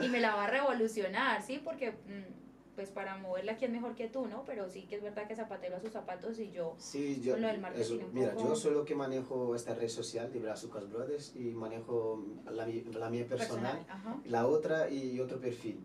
y 0.00 0.08
me 0.08 0.20
la 0.20 0.34
va 0.34 0.44
a 0.44 0.46
revolucionar, 0.50 1.42
¿sí? 1.42 1.60
Porque 1.62 1.90
mm, 1.92 2.43
pues 2.74 2.90
para 2.90 3.16
moverla 3.18 3.52
es 3.52 3.70
mejor 3.70 3.94
que 3.94 4.08
tú, 4.08 4.26
¿no? 4.26 4.44
Pero 4.44 4.68
sí 4.68 4.82
que 4.82 4.96
es 4.96 5.02
verdad 5.02 5.26
que 5.28 5.36
zapatero 5.36 5.76
a 5.76 5.80
sus 5.80 5.92
zapatos 5.92 6.38
y 6.38 6.50
yo 6.50 6.74
Sí, 6.78 7.20
yo, 7.22 7.32
Con 7.34 7.42
lo 7.42 7.48
del 7.48 7.60
marketing 7.60 7.96
eso, 8.00 8.08
mira, 8.12 8.34
poco- 8.34 8.48
yo 8.48 8.56
soy 8.56 8.72
lo 8.74 8.84
que 8.84 8.94
manejo 8.94 9.54
esta 9.54 9.74
red 9.74 9.88
social 9.88 10.32
de 10.32 10.40
Brazucas 10.40 10.88
Brothers 10.90 11.34
y 11.36 11.50
manejo 11.54 12.24
la, 12.50 12.66
la 12.66 13.10
mía 13.10 13.26
personal, 13.26 13.84
Ajá. 13.88 14.20
la 14.26 14.46
otra 14.46 14.90
y 14.90 15.18
otro 15.20 15.38
perfil. 15.40 15.84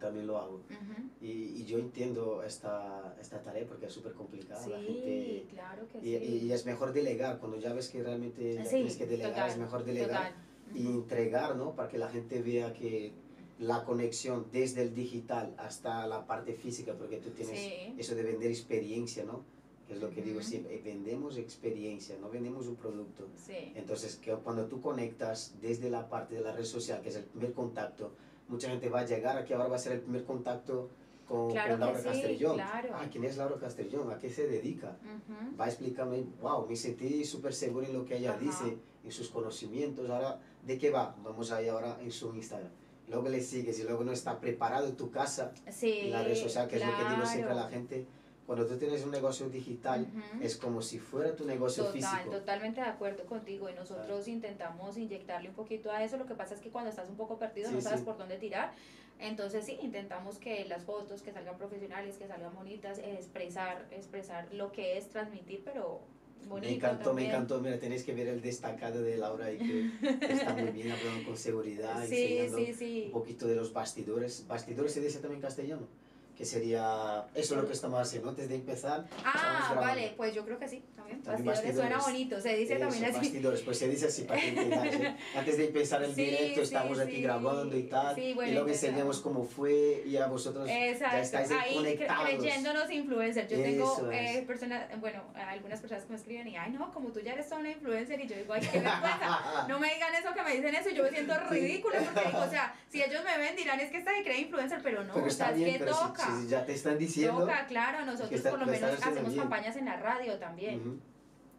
También 0.00 0.26
lo 0.26 0.36
hago. 0.38 0.56
ujú. 0.56 1.02
Y, 1.22 1.30
y 1.30 1.64
yo 1.64 1.78
entiendo 1.78 2.42
esta, 2.42 3.16
esta 3.20 3.40
tarea 3.42 3.66
porque 3.66 3.86
es 3.86 3.92
súper 3.92 4.12
complicada. 4.12 4.60
la 4.68 4.78
Sí, 4.78 4.84
gente, 4.86 5.46
claro 5.50 5.88
que 5.88 5.98
y, 5.98 6.18
sí. 6.18 6.46
y 6.46 6.52
es 6.52 6.66
mejor 6.66 6.92
delegar, 6.92 7.38
cuando 7.38 7.58
ya 7.58 7.72
ves 7.72 7.88
que 7.88 8.02
realmente 8.02 8.62
Sí, 8.64 8.70
tienes 8.76 8.96
que 8.96 9.06
delegar, 9.06 9.32
total, 9.32 9.50
es 9.50 9.56
mejor 9.56 9.84
delegar 9.84 10.32
total. 10.34 10.76
y 10.76 10.86
entregar, 10.86 11.56
¿no? 11.56 11.74
Para 11.74 11.88
que 11.88 11.96
la 11.98 12.08
gente 12.10 12.42
vea 12.42 12.72
que 12.74 13.12
la 13.58 13.84
conexión 13.84 14.46
desde 14.52 14.82
el 14.82 14.94
digital 14.94 15.54
hasta 15.58 16.06
la 16.06 16.26
parte 16.26 16.54
física, 16.54 16.94
porque 16.98 17.18
tú 17.18 17.30
tienes 17.30 17.58
Sí. 17.58 17.94
eso 17.98 18.14
de 18.14 18.22
vender 18.22 18.50
experiencia, 18.50 19.24
¿no? 19.24 19.42
que 19.86 19.92
es 19.92 20.00
lo 20.00 20.08
que 20.08 20.22
digo 20.22 20.40
siempre, 20.40 20.76
eh, 20.76 20.80
vendemos 20.82 21.36
experiencia, 21.36 22.16
no 22.18 22.30
vendemos 22.30 22.66
un 22.68 22.76
producto. 22.76 23.28
Sí. 23.36 23.70
Entonces, 23.74 24.16
que 24.16 24.32
cuando 24.36 24.64
tú 24.66 24.80
conectas 24.80 25.56
desde 25.60 25.90
la 25.90 26.08
parte 26.08 26.36
de 26.36 26.40
la 26.40 26.52
red 26.52 26.64
social, 26.64 27.02
que 27.02 27.10
es 27.10 27.16
el 27.16 27.24
primer 27.24 27.52
contacto, 27.52 28.12
mucha 28.48 28.70
gente 28.70 28.88
va 28.88 29.00
a 29.00 29.04
llegar 29.06 29.36
aquí, 29.36 29.52
ahora 29.52 29.68
va 29.68 29.76
a 29.76 29.78
ser 29.78 29.92
el 29.92 30.00
primer 30.00 30.24
contacto 30.24 30.88
con, 31.28 31.50
Claro 31.50 31.72
con 31.72 31.80
Laura 31.80 31.98
sí, 31.98 32.04
Castellón. 32.06 32.54
claro. 32.56 32.88
Ah, 32.94 33.06
¿quién 33.12 33.24
es 33.24 33.36
Laura 33.36 33.56
Castellón? 33.58 34.10
¿A 34.10 34.18
qué 34.18 34.30
se 34.30 34.46
dedica? 34.46 34.96
Ujú. 35.04 35.56
Va 35.60 35.66
explicando, 35.66 36.16
wow, 36.40 36.66
me 36.66 36.76
sentí 36.76 37.22
súper 37.26 37.52
seguro 37.52 37.84
en 37.86 37.92
lo 37.92 38.06
que 38.06 38.16
ella 38.16 38.38
dice, 38.38 38.78
en 39.04 39.12
sus 39.12 39.28
conocimientos. 39.28 40.08
Ahora, 40.08 40.40
¿de 40.66 40.78
qué 40.78 40.88
va? 40.90 41.14
Vamos 41.22 41.52
ahí 41.52 41.68
ahora 41.68 41.98
en 42.00 42.10
su 42.10 42.34
Instagram. 42.34 42.70
Luego 43.08 43.28
le 43.28 43.40
sigues 43.40 43.78
y 43.78 43.82
luego 43.84 44.02
no 44.04 44.12
está 44.12 44.40
preparado 44.40 44.88
en 44.88 44.96
tu 44.96 45.10
casa, 45.10 45.52
Sí, 45.70 46.00
en 46.02 46.12
la 46.12 46.22
red 46.22 46.34
social, 46.36 46.68
que 46.68 46.76
es 46.76 46.86
lo 46.86 46.96
que 46.96 47.04
digo 47.04 47.26
siempre 47.26 47.52
a 47.52 47.54
la 47.54 47.62
claro. 47.62 47.74
gente. 47.74 48.06
Cuando 48.46 48.66
tú 48.66 48.76
tienes 48.76 49.02
un 49.04 49.10
negocio 49.10 49.48
digital, 49.48 50.06
Ujú. 50.14 50.42
es 50.44 50.56
como 50.56 50.82
si 50.82 50.98
fuera 50.98 51.34
tu 51.34 51.46
negocio 51.46 51.84
Total, 51.84 52.00
físico. 52.02 52.30
totalmente 52.30 52.80
de 52.82 52.86
acuerdo 52.88 53.24
contigo 53.24 53.70
y 53.70 53.74
nosotros 53.74 54.28
intentamos 54.28 54.98
inyectarle 54.98 55.48
un 55.48 55.54
poquito 55.54 55.90
a 55.90 56.02
eso, 56.04 56.18
lo 56.18 56.26
que 56.26 56.34
pasa 56.34 56.54
es 56.54 56.60
que 56.60 56.68
cuando 56.70 56.90
estás 56.90 57.08
un 57.08 57.16
poco 57.16 57.38
perdido 57.38 57.70
Sí, 57.70 57.74
no 57.76 57.80
sabes 57.80 58.00
sí. 58.00 58.04
por 58.04 58.18
dónde 58.18 58.36
tirar, 58.36 58.74
entonces 59.18 59.64
sí, 59.64 59.78
intentamos 59.80 60.38
que 60.38 60.66
las 60.66 60.84
fotos 60.84 61.22
que 61.22 61.32
salgan 61.32 61.56
profesionales, 61.56 62.18
que 62.18 62.26
salgan 62.26 62.54
bonitas, 62.54 62.98
eh, 62.98 63.14
expresar, 63.14 63.86
expresar 63.90 64.52
lo 64.52 64.72
que 64.72 64.98
es 64.98 65.08
transmitir, 65.08 65.62
pero 65.64 66.00
bonito 66.48 66.68
Me 66.68 66.74
encantó, 66.76 67.04
también. 67.10 67.28
me 67.28 67.34
encantó. 67.34 67.60
Mira, 67.60 67.78
tenéis 67.78 68.04
que 68.04 68.14
ver 68.14 68.28
el 68.28 68.40
destacado 68.40 69.02
de 69.02 69.16
Laura 69.16 69.50
y 69.52 69.58
que 69.58 69.90
está 70.32 70.54
muy 70.54 70.70
bien 70.70 70.90
hablando 70.92 71.24
con 71.24 71.36
seguridad, 71.36 72.04
Sí, 72.08 72.38
enseñando 72.38 72.58
sí, 72.58 72.74
sí. 72.74 73.02
un 73.06 73.12
poquito 73.12 73.46
de 73.46 73.54
los 73.56 73.72
bastidores. 73.72 74.46
Bastidores 74.46 74.92
se 74.92 75.00
dice 75.00 75.18
también 75.20 75.36
en 75.38 75.42
castellano, 75.42 75.88
que 76.36 76.44
sería 76.44 77.24
eso 77.34 77.54
es 77.54 77.60
lo 77.60 77.66
que 77.66 77.72
estamos 77.74 78.00
haciendo 78.00 78.30
antes 78.30 78.48
de 78.48 78.56
empezar. 78.56 79.04
Ah, 79.24 79.72
vale, 79.76 80.14
pues 80.16 80.34
yo 80.34 80.44
creo 80.44 80.58
que 80.58 80.66
sí, 80.68 80.82
también. 80.96 81.22
También 81.22 81.46
Bastidores, 81.46 81.76
suena 81.76 81.98
bonito, 81.98 82.40
se 82.40 82.56
dice 82.56 82.74
Eso, 82.74 82.80
también 82.86 83.04
así. 83.04 83.16
bastidores, 83.18 83.60
pues 83.60 83.78
se 83.78 83.88
dice 83.88 84.06
así 84.06 84.22
para 84.22 84.40
que 84.40 84.48
entendáis. 84.48 84.94
Antes 85.36 85.56
de 85.58 85.66
empezar 85.66 86.02
el 86.02 86.12
Sí, 86.14 86.24
directo 86.24 86.54
sí, 86.56 86.60
estamos 86.62 86.98
aquí 86.98 87.16
sí. 87.16 87.22
grabando 87.22 87.76
y 87.78 87.84
tal, 87.84 88.16
bueno, 88.34 88.50
y 88.50 88.52
luego 88.54 88.68
enseñamos 88.68 89.20
cómo 89.20 89.44
fue 89.44 90.02
y 90.06 90.16
a 90.16 90.26
vosotros 90.26 90.66
ya 90.68 90.88
Exacto, 90.88 91.18
estáis 91.18 91.50
ahí 91.52 91.74
conectados. 91.76 92.24
creyéndonos 92.28 92.90
influencers. 92.90 93.48
Yo 93.48 93.56
Eso 93.58 93.64
tengo 93.96 94.10
eh, 94.12 94.44
personas, 94.46 95.00
bueno, 95.00 95.22
algunas 95.36 95.80
personas 95.80 96.04
que 96.04 96.10
me 96.12 96.18
escriben 96.18 96.48
y, 96.48 96.56
ay, 96.56 96.72
no, 96.72 96.92
como 96.92 97.10
tú 97.10 97.20
ya 97.20 97.34
eres 97.34 97.48
toda 97.48 97.60
una 97.60 97.70
influencer, 97.70 98.20
y 98.20 98.26
yo 98.26 98.36
digo, 98.36 98.52
ay, 98.54 98.60
qué 98.60 98.80
vergüenza. 98.80 99.64
No 99.68 99.78
me 99.78 99.94
digan 99.94 100.14
eso, 100.14 100.34
que 100.34 100.42
me 100.42 100.56
dicen 100.56 100.74
eso, 100.74 100.90
yo 100.90 101.04
me 101.04 101.10
siento 101.10 101.34
ridícula, 101.48 101.98
porque 102.00 102.28
digo, 102.28 102.40
o 102.40 102.50
sea, 102.50 102.74
si 102.90 103.02
ellos 103.02 103.22
me 103.24 103.38
ven, 103.38 103.54
dirán, 103.56 103.78
es 103.80 103.90
que 103.90 103.98
esta 103.98 104.12
se 104.14 104.22
cree 104.24 104.40
influencer, 104.40 104.80
pero 104.82 105.04
no, 105.04 105.14
pero 105.14 105.26
o 105.26 105.30
sea, 105.30 105.52
bien, 105.52 105.68
es 105.70 105.78
que 105.78 105.84
si- 105.84 105.90
toca. 106.26 106.40
si, 106.40 106.48
ya 106.48 106.64
te 106.66 106.72
están 106.72 106.98
diciendo... 106.98 107.40
Toca, 107.40 107.66
claro, 107.66 108.04
nosotros 108.04 108.32
está- 108.32 108.50
por 108.50 108.60
lo 108.60 108.66
menos 108.66 108.92
hacemos 108.92 109.30
bien. 109.32 109.40
campañas 109.40 109.76
en 109.76 109.84
la 109.86 109.96
radio 109.96 110.38
también. 110.38 110.80
Ujú. 110.80 110.98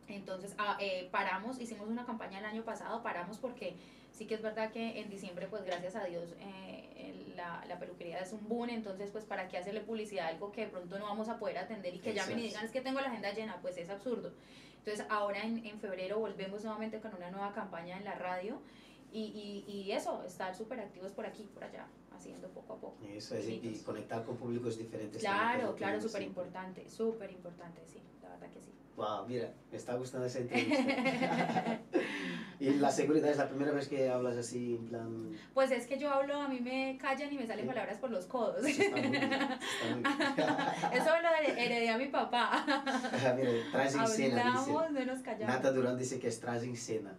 Entonces, 0.08 0.54
ah, 0.58 0.78
eh, 0.80 1.08
paramos, 1.12 1.60
hicimos 1.60 1.88
una 1.88 2.06
campaña 2.06 2.40
el 2.40 2.46
año 2.46 2.64
pasado, 2.64 3.02
paramos 3.02 3.38
porque 3.40 3.76
sí 4.12 4.26
que 4.28 4.36
es 4.36 4.42
verdad 4.42 4.72
que 4.72 5.00
en 5.02 5.10
diciembre, 5.10 5.48
pues 5.50 5.64
gracias 5.66 5.96
a 5.96 6.04
Dios, 6.06 6.36
eh, 6.40 7.34
la, 7.36 7.66
la 7.68 7.80
peluquería 7.80 8.20
es 8.20 8.32
un 8.32 8.48
boom, 8.48 8.70
entonces, 8.70 9.10
pues 9.12 9.26
para 9.26 9.48
qué 9.48 9.58
hacerle 9.58 9.82
publicidad 9.82 10.28
a 10.28 10.30
algo 10.30 10.52
que 10.52 10.62
de 10.62 10.68
pronto 10.68 10.98
no 11.00 11.06
vamos 11.06 11.28
a 11.28 11.38
poder 11.38 11.58
atender 11.58 11.94
y 11.96 12.00
que 12.00 12.14
llamen 12.14 12.40
y 12.40 12.46
Exacto. 12.46 12.48
digan, 12.50 12.66
es 12.66 12.72
que 12.72 12.82
tengo 12.82 13.02
la 13.02 13.08
agenda 13.08 13.34
llena, 13.34 13.58
pues 13.62 13.78
es 13.78 13.90
absurdo. 13.90 14.32
Entonces, 14.78 15.06
ahora 15.10 15.42
en, 15.42 15.66
en 15.66 15.80
febrero 15.80 16.20
volvemos 16.20 16.64
nuevamente 16.64 17.00
con 17.00 17.14
una 17.16 17.32
nueva 17.32 17.52
campaña 17.54 17.98
en 17.98 18.06
la 18.06 18.14
radio 18.14 18.62
y, 19.20 19.64
y, 19.68 19.72
y 19.72 19.92
eso, 19.92 20.24
estar 20.26 20.54
súper 20.56 20.80
activos 20.80 21.12
por 21.14 21.26
aquí, 21.26 21.50
por 21.54 21.64
allá, 21.64 21.88
haciendo 22.16 22.48
poco 22.50 22.74
a 22.74 22.78
poco. 22.78 22.98
Eso 23.08 23.36
es, 23.36 23.48
y- 23.48 23.82
conectar 23.86 24.24
con 24.26 24.36
públicos 24.38 24.78
diferentes. 24.78 25.22
Claro, 25.22 25.76
claro, 25.76 26.02
súper 26.02 26.22
importante, 26.24 26.90
súper 26.90 27.32
importante, 27.32 27.82
sí, 27.86 28.00
la 28.22 28.30
verdad 28.30 28.50
que 28.50 28.60
sí. 28.62 28.72
Wow, 28.98 29.28
mira, 29.28 29.52
me 29.72 29.78
está 29.78 29.96
gustando 29.96 30.26
esa 30.26 30.40
entrevista. 30.40 31.80
y 32.62 32.70
la 32.76 32.90
seguridad 32.92 33.30
es 33.30 33.36
la 33.38 33.50
primera 33.50 33.72
vez 33.74 33.90
que 33.90 34.10
hablas 34.10 34.38
así, 34.38 34.76
en 34.76 34.86
plan. 34.86 35.32
Pues 35.54 35.72
es 35.72 35.86
que 35.86 36.00
yo 36.00 36.10
hablo, 36.12 36.36
a 36.40 36.48
mí 36.48 36.62
me 36.62 36.98
callan 36.98 37.32
y 37.34 37.38
me 37.38 37.46
salen 37.46 37.66
Sí. 37.66 37.70
palabras 37.70 37.98
por 37.98 38.10
los 38.12 38.26
codos. 38.26 38.66
Eso 38.66 38.82
está 38.84 38.96
muy 38.98 39.10
bien. 39.10 39.24
Está 39.24 39.96
muy. 39.96 40.04
Eso 40.98 41.10
lo 41.22 41.28
hered- 41.30 41.58
heredé 41.58 41.90
a 41.90 41.98
mi 41.98 42.08
papá. 42.08 42.66
mira, 43.38 43.52
traes 43.72 43.96
en 43.96 44.08
cena, 44.08 44.52
dice. 44.60 44.72
no 44.72 45.06
nos 45.06 45.20
callamos. 45.22 45.56
Nata 45.56 45.72
Durán 45.74 45.98
dice 45.98 46.18
que 46.20 46.30
es 46.30 46.40
traes 46.40 46.64
en 46.64 46.78
cena. 46.78 47.18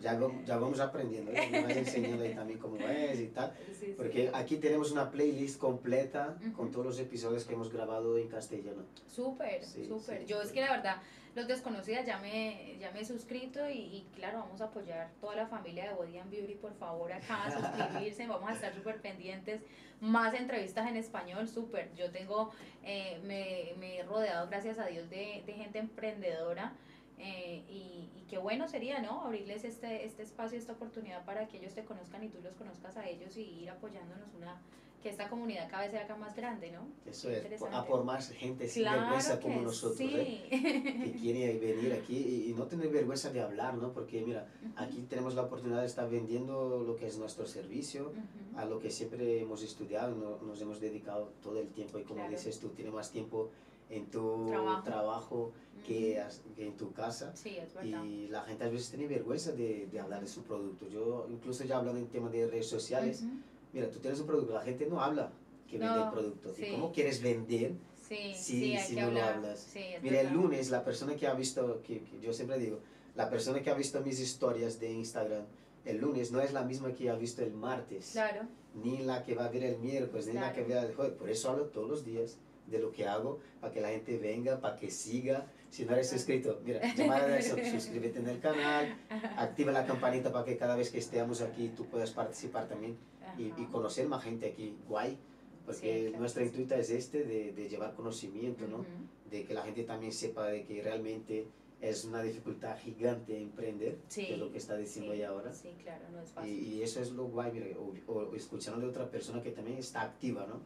Ya, 0.00 0.18
ya 0.44 0.58
vamos 0.58 0.78
aprendiendo, 0.78 1.32
¿eh? 1.32 1.48
me 1.50 1.62
vas 1.62 1.76
enseñando 1.76 2.22
ahí 2.22 2.34
también 2.34 2.58
cómo 2.58 2.76
es 2.76 3.18
y 3.18 3.28
tal. 3.28 3.52
Sí, 3.66 3.74
sí. 3.74 3.94
Porque 3.96 4.30
aquí 4.34 4.56
tenemos 4.56 4.92
una 4.92 5.10
playlist 5.10 5.58
completa 5.58 6.36
con 6.54 6.70
todos 6.70 6.86
los 6.86 6.98
episodios 7.00 7.44
que 7.44 7.54
hemos 7.54 7.72
grabado 7.72 8.18
en 8.18 8.28
castellano. 8.28 8.82
Súper, 9.06 9.64
Sí, 9.64 9.86
súper. 9.86 10.26
Yo 10.26 10.42
es 10.42 10.52
que 10.52 10.60
la 10.60 10.70
verdad, 10.70 10.96
los 11.34 11.48
desconocidas 11.48 12.06
ya 12.06 12.18
me, 12.18 12.76
ya 12.78 12.90
me 12.92 13.00
he 13.00 13.04
suscrito 13.04 13.68
y, 13.68 13.78
y 13.78 14.06
claro, 14.14 14.40
vamos 14.40 14.60
a 14.60 14.64
apoyar 14.66 15.10
toda 15.20 15.34
la 15.34 15.46
familia 15.46 15.88
de 15.88 15.94
Body 15.94 16.18
and 16.18 16.30
Beauty, 16.30 16.54
por 16.54 16.74
favor, 16.74 17.12
acá 17.12 17.44
a 17.44 17.50
suscribirse, 17.50 18.26
vamos 18.28 18.50
a 18.50 18.52
estar 18.54 18.74
súper 18.74 19.00
pendientes. 19.00 19.62
Más 20.00 20.34
entrevistas 20.34 20.86
en 20.88 20.96
español, 20.96 21.48
súper. 21.48 21.94
Yo 21.94 22.10
tengo, 22.10 22.50
eh, 22.84 23.18
me, 23.24 23.72
me 23.78 23.98
he 23.98 24.02
rodeado, 24.02 24.46
gracias 24.48 24.78
a 24.78 24.86
Dios, 24.86 25.08
de, 25.08 25.42
de 25.46 25.52
gente 25.54 25.78
emprendedora. 25.78 26.74
Eh, 27.18 27.62
y, 27.68 28.10
y 28.18 28.24
qué 28.28 28.38
bueno 28.38 28.68
sería, 28.68 29.00
¿no? 29.00 29.22
Abrirles 29.22 29.64
este, 29.64 30.04
este 30.04 30.22
espacio, 30.22 30.58
esta 30.58 30.72
oportunidad 30.72 31.24
para 31.24 31.48
que 31.48 31.58
ellos 31.58 31.74
te 31.74 31.84
conozcan 31.84 32.22
y 32.24 32.28
tú 32.28 32.38
los 32.42 32.54
conozcas 32.54 32.96
a 32.96 33.08
ellos 33.08 33.36
y 33.36 33.42
ir 33.62 33.70
apoyándonos 33.70 34.28
una, 34.34 34.60
que 35.02 35.08
esta 35.10 35.28
comunidad 35.28 35.68
cada 35.70 35.82
vez 35.84 35.92
se 35.92 35.98
haga 35.98 36.16
más 36.16 36.34
grande, 36.34 36.70
¿no? 36.72 36.88
Eso 37.08 37.30
es, 37.30 37.62
a 37.70 37.84
por 37.86 38.04
más 38.04 38.30
gente 38.30 38.66
sin 38.68 38.82
Claro 38.82 39.00
vergüenza 39.02 39.36
que 39.38 39.42
como 39.42 39.60
nosotros, 39.62 40.00
¿eh? 40.00 40.46
que 40.50 41.12
quiere 41.20 41.58
venir 41.58 41.92
aquí 41.92 42.16
y, 42.16 42.50
y 42.50 42.54
no 42.54 42.64
tener 42.66 42.88
vergüenza 42.88 43.30
de 43.30 43.40
hablar, 43.40 43.74
¿no? 43.74 43.92
Porque 43.92 44.20
mira, 44.22 44.48
aquí 44.74 45.02
tenemos 45.08 45.34
la 45.34 45.42
oportunidad 45.42 45.80
de 45.80 45.86
estar 45.86 46.08
vendiendo 46.10 46.82
lo 46.82 46.96
que 46.96 47.06
es 47.06 47.18
nuestro 47.18 47.46
servicio, 47.46 48.12
a 48.56 48.64
lo 48.64 48.78
que 48.80 48.90
siempre 48.90 49.40
hemos 49.40 49.62
estudiado, 49.62 50.14
no- 50.16 50.38
nos 50.46 50.60
hemos 50.60 50.80
dedicado 50.80 51.30
todo 51.42 51.60
el 51.60 51.68
tiempo 51.68 51.98
y 51.98 52.02
como 52.02 52.16
Claro. 52.20 52.30
dices 52.32 52.58
tú, 52.58 52.70
tienes 52.70 52.92
más 52.92 53.10
tiempo 53.12 53.50
en 53.90 54.06
tu 54.06 54.46
Trabajo. 54.46 54.82
trabajo, 54.82 55.52
que, 55.86 56.12
Ujú. 56.18 56.26
as- 56.26 56.40
que 56.56 56.66
en 56.66 56.76
tu 56.76 56.92
casa. 56.92 57.34
Sí, 57.36 57.56
es 57.56 57.72
verdad. 57.74 58.02
Y 58.04 58.28
la 58.28 58.42
gente 58.42 58.64
a 58.64 58.68
veces 58.68 58.90
tiene 58.90 59.06
vergüenza 59.06 59.52
de, 59.52 59.86
de 59.90 60.00
hablar 60.00 60.20
de 60.20 60.26
su 60.28 60.42
producto. 60.42 60.88
Yo 60.88 61.26
incluso 61.30 61.64
ya 61.64 61.76
hablando 61.78 62.00
en 62.00 62.08
tema 62.08 62.28
de 62.30 62.46
redes 62.48 62.68
sociales, 62.68 63.22
Ujú. 63.22 63.32
mira, 63.72 63.90
tú 63.90 63.98
tienes 64.00 64.18
un 64.20 64.26
producto, 64.26 64.52
la 64.54 64.62
gente 64.62 64.86
no 64.86 65.00
habla 65.00 65.30
que 65.68 65.78
vende 65.78 65.94
el 65.94 66.00
No, 66.06 66.10
producto. 66.12 66.52
sí. 66.54 66.64
¿Y 66.66 66.70
cómo 66.72 66.92
quieres 66.92 67.22
vender? 67.22 67.72
Sí, 68.08 68.34
si 68.34 68.76
que 68.94 69.00
no 69.00 69.02
lo 69.02 69.06
hablar. 69.18 69.34
hablas. 69.34 69.60
Sí, 69.72 69.80
es 69.80 70.02
Mira, 70.02 70.20
el 70.20 70.32
lunes 70.32 70.70
la 70.70 70.84
persona 70.84 71.16
que 71.16 71.26
ha 71.26 71.34
visto, 71.34 71.82
que, 71.82 72.02
que 72.02 72.20
yo 72.20 72.32
siempre 72.32 72.56
digo, 72.58 72.78
la 73.16 73.28
persona 73.28 73.60
que 73.62 73.70
ha 73.70 73.74
visto 73.74 74.00
mis 74.00 74.20
historias 74.20 74.78
de 74.78 74.92
Instagram 74.92 75.44
el 75.84 75.98
lunes 75.98 76.32
no 76.32 76.40
es 76.40 76.52
la 76.52 76.62
misma 76.64 76.92
que 76.92 77.08
ha 77.10 77.14
visto 77.14 77.42
el 77.44 77.52
martes, 77.52 78.10
Claro, 78.12 78.42
ni 78.74 78.98
la 78.98 79.22
que 79.24 79.34
va 79.36 79.44
a 79.44 79.48
ver 79.48 79.62
el 79.64 79.78
miércoles, 79.78 80.26
ni 80.26 80.32
la 80.34 80.52
que 80.52 80.64
vea 80.64 80.82
el 80.84 80.94
jueves. 80.94 81.14
Por 81.16 81.30
eso 81.30 81.48
hablo 81.50 81.66
todos 81.66 81.88
los 81.88 82.04
días 82.04 82.38
de 82.66 82.78
lo 82.78 82.92
que 82.92 83.06
hago, 83.06 83.38
para 83.60 83.72
que 83.72 83.80
la 83.80 83.88
gente 83.90 84.18
venga, 84.18 84.60
para 84.60 84.76
que 84.76 84.90
siga. 84.90 85.46
Si 85.70 85.84
no 85.84 85.92
eres 85.92 86.08
suscrito, 86.08 86.60
mira, 86.64 86.80
llamada 86.94 87.40
suscríbete 87.42 88.18
en 88.18 88.28
el 88.28 88.40
canal, 88.40 88.96
activa 89.36 89.72
la 89.72 89.86
campanita 89.86 90.32
para 90.32 90.44
que 90.44 90.56
cada 90.56 90.76
vez 90.76 90.90
que 90.90 90.98
estemos 90.98 91.42
aquí 91.42 91.72
tú 91.76 91.86
puedas 91.86 92.10
participar 92.10 92.68
también 92.68 92.96
y, 93.38 93.48
y 93.60 93.66
conocer 93.70 94.08
más 94.08 94.22
gente 94.24 94.46
aquí, 94.46 94.76
guay. 94.88 95.18
Porque 95.64 96.10
Sí, 96.12 96.18
nuestra 96.18 96.42
que 96.42 96.48
intuita 96.48 96.76
es 96.76 96.90
este 96.90 97.24
de, 97.24 97.52
de 97.52 97.68
llevar 97.68 97.94
conocimiento, 97.94 98.66
¿no? 98.68 98.78
Ujú. 98.78 98.86
de 99.30 99.44
que 99.44 99.52
la 99.54 99.62
gente 99.62 99.82
también 99.82 100.12
sepa 100.12 100.46
de 100.46 100.64
que 100.64 100.80
realmente 100.80 101.48
es 101.80 102.04
una 102.04 102.22
dificultad 102.22 102.78
gigante 102.78 103.36
emprender, 103.36 103.98
Sí, 104.08 104.24
que 104.26 104.34
es 104.34 104.38
lo 104.38 104.52
que 104.52 104.58
está 104.58 104.76
diciendo 104.76 105.10
sí, 105.12 105.18
ella 105.18 105.30
ahora. 105.30 105.52
Sí, 105.52 105.74
claro, 105.82 106.04
no 106.12 106.20
es 106.20 106.28
Y, 106.30 106.32
fácil. 106.32 106.62
y 106.62 106.82
eso 106.82 107.00
es 107.00 107.10
lo 107.10 107.24
guay, 107.24 107.50
mira, 107.52 107.66
o, 107.78 108.12
o 108.12 108.34
escuchando 108.36 108.80
de 108.80 108.86
otra 108.86 109.10
persona 109.10 109.42
que 109.42 109.50
también 109.50 109.76
está 109.78 110.02
activa, 110.02 110.46
¿no? 110.46 110.60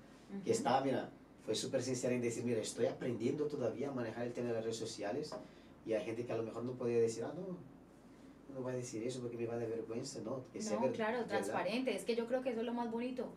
Que 0.45 0.51
Ujú. 0.51 0.59
está, 0.59 0.81
mira, 0.83 1.11
fue 1.45 1.55
súper 1.55 1.83
sincera 1.83 2.15
en 2.15 2.21
decir, 2.21 2.45
mira, 2.45 2.61
estoy 2.61 2.87
aprendiendo 2.87 3.47
todavía 3.47 3.89
a 3.89 3.93
manejar 3.93 4.27
el 4.27 4.33
tema 4.33 4.49
de 4.49 4.55
las 4.55 4.65
redes 4.65 4.77
sociales 4.77 5.35
y 5.87 5.93
hay 5.95 6.05
gente 6.05 6.25
que 6.27 6.33
a 6.33 6.37
lo 6.37 6.43
mejor 6.43 6.65
no 6.65 6.73
podía 6.73 6.99
decir, 7.01 7.25
ah, 7.25 7.33
no, 7.35 7.57
no 8.55 8.63
va 8.65 8.73
a 8.73 8.75
decir 8.75 9.03
eso 9.03 9.21
porque 9.21 9.37
me 9.37 9.47
va 9.47 9.57
de 9.57 9.67
vergüenza, 9.67 10.21
¿no? 10.21 10.45
Que 10.53 10.61
No, 10.61 10.81
ver- 10.81 10.93
claro, 10.93 11.19
verdad. 11.19 11.29
transparente. 11.29 11.95
Es 11.95 12.05
que 12.05 12.15
yo 12.17 12.27
creo 12.27 12.43
que 12.43 12.51
eso 12.51 12.61
es 12.61 12.67
lo 12.67 12.75
más 12.75 12.91
bonito. 12.91 13.29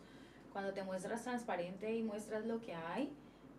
Cuando 0.52 0.74
te 0.74 0.84
muestras 0.84 1.24
transparente 1.24 1.96
y 1.96 2.04
muestras 2.04 2.46
lo 2.46 2.60
que 2.62 2.74
hay, 2.74 3.12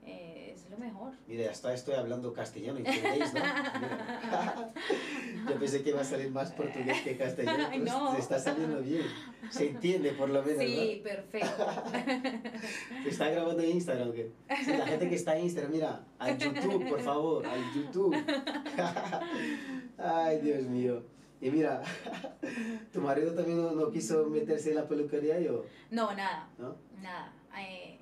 eh, 0.05 0.53
es 0.55 0.71
lo 0.71 0.79
mejor. 0.79 1.13
Mira, 1.27 1.51
hasta 1.51 1.75
estoy 1.75 1.95
hablando 1.95 2.33
castellano, 2.33 2.79
¿entendéis, 2.79 3.33
no? 3.35 3.41
Yo 5.51 5.59
pensé 5.59 5.83
que 5.83 5.91
iba 5.91 6.01
a 6.01 6.05
salir 6.05 6.31
más 6.31 6.53
portugués 6.53 7.01
que 7.03 7.17
castellano, 7.17 7.65
pero 7.71 7.85
no. 7.85 8.15
se 8.15 8.21
está 8.21 8.39
saliendo 8.39 8.81
bien. 8.81 9.03
Se 9.51 9.71
entiende 9.71 10.13
por 10.13 10.31
lo 10.31 10.43
menos, 10.43 10.63
Sí, 10.65 11.01
perfecto. 11.03 11.67
¿no? 13.03 13.09
¿Está 13.09 13.29
grabando 13.31 13.63
en 13.63 13.71
Instagram 13.71 14.13
qué? 14.13 14.31
Sí, 14.65 14.73
la 14.73 14.87
gente 14.87 15.09
que 15.09 15.15
está 15.17 15.37
en 15.37 15.45
Instagram, 15.45 15.73
mira, 15.73 16.05
al 16.19 16.39
YouTube, 16.39 16.89
por 16.89 17.01
favor, 17.01 17.47
al 17.47 17.61
YouTube. 17.75 18.17
Ay, 19.99 20.39
Dios 20.41 20.63
mío. 20.65 21.03
Y 21.41 21.51
mira, 21.51 21.83
¿tu 22.93 23.01
marido 23.03 23.35
también 23.35 23.61
no, 23.61 23.73
no 23.73 23.91
quiso 23.91 24.25
meterse 24.27 24.71
en 24.71 24.77
la 24.77 24.89
peluquería 24.89 25.39
yo? 25.41 25.65
No, 25.91 26.15
nada, 26.15 26.49
¿No? 26.59 26.77
nada. 27.03 27.33
eh, 27.59 27.94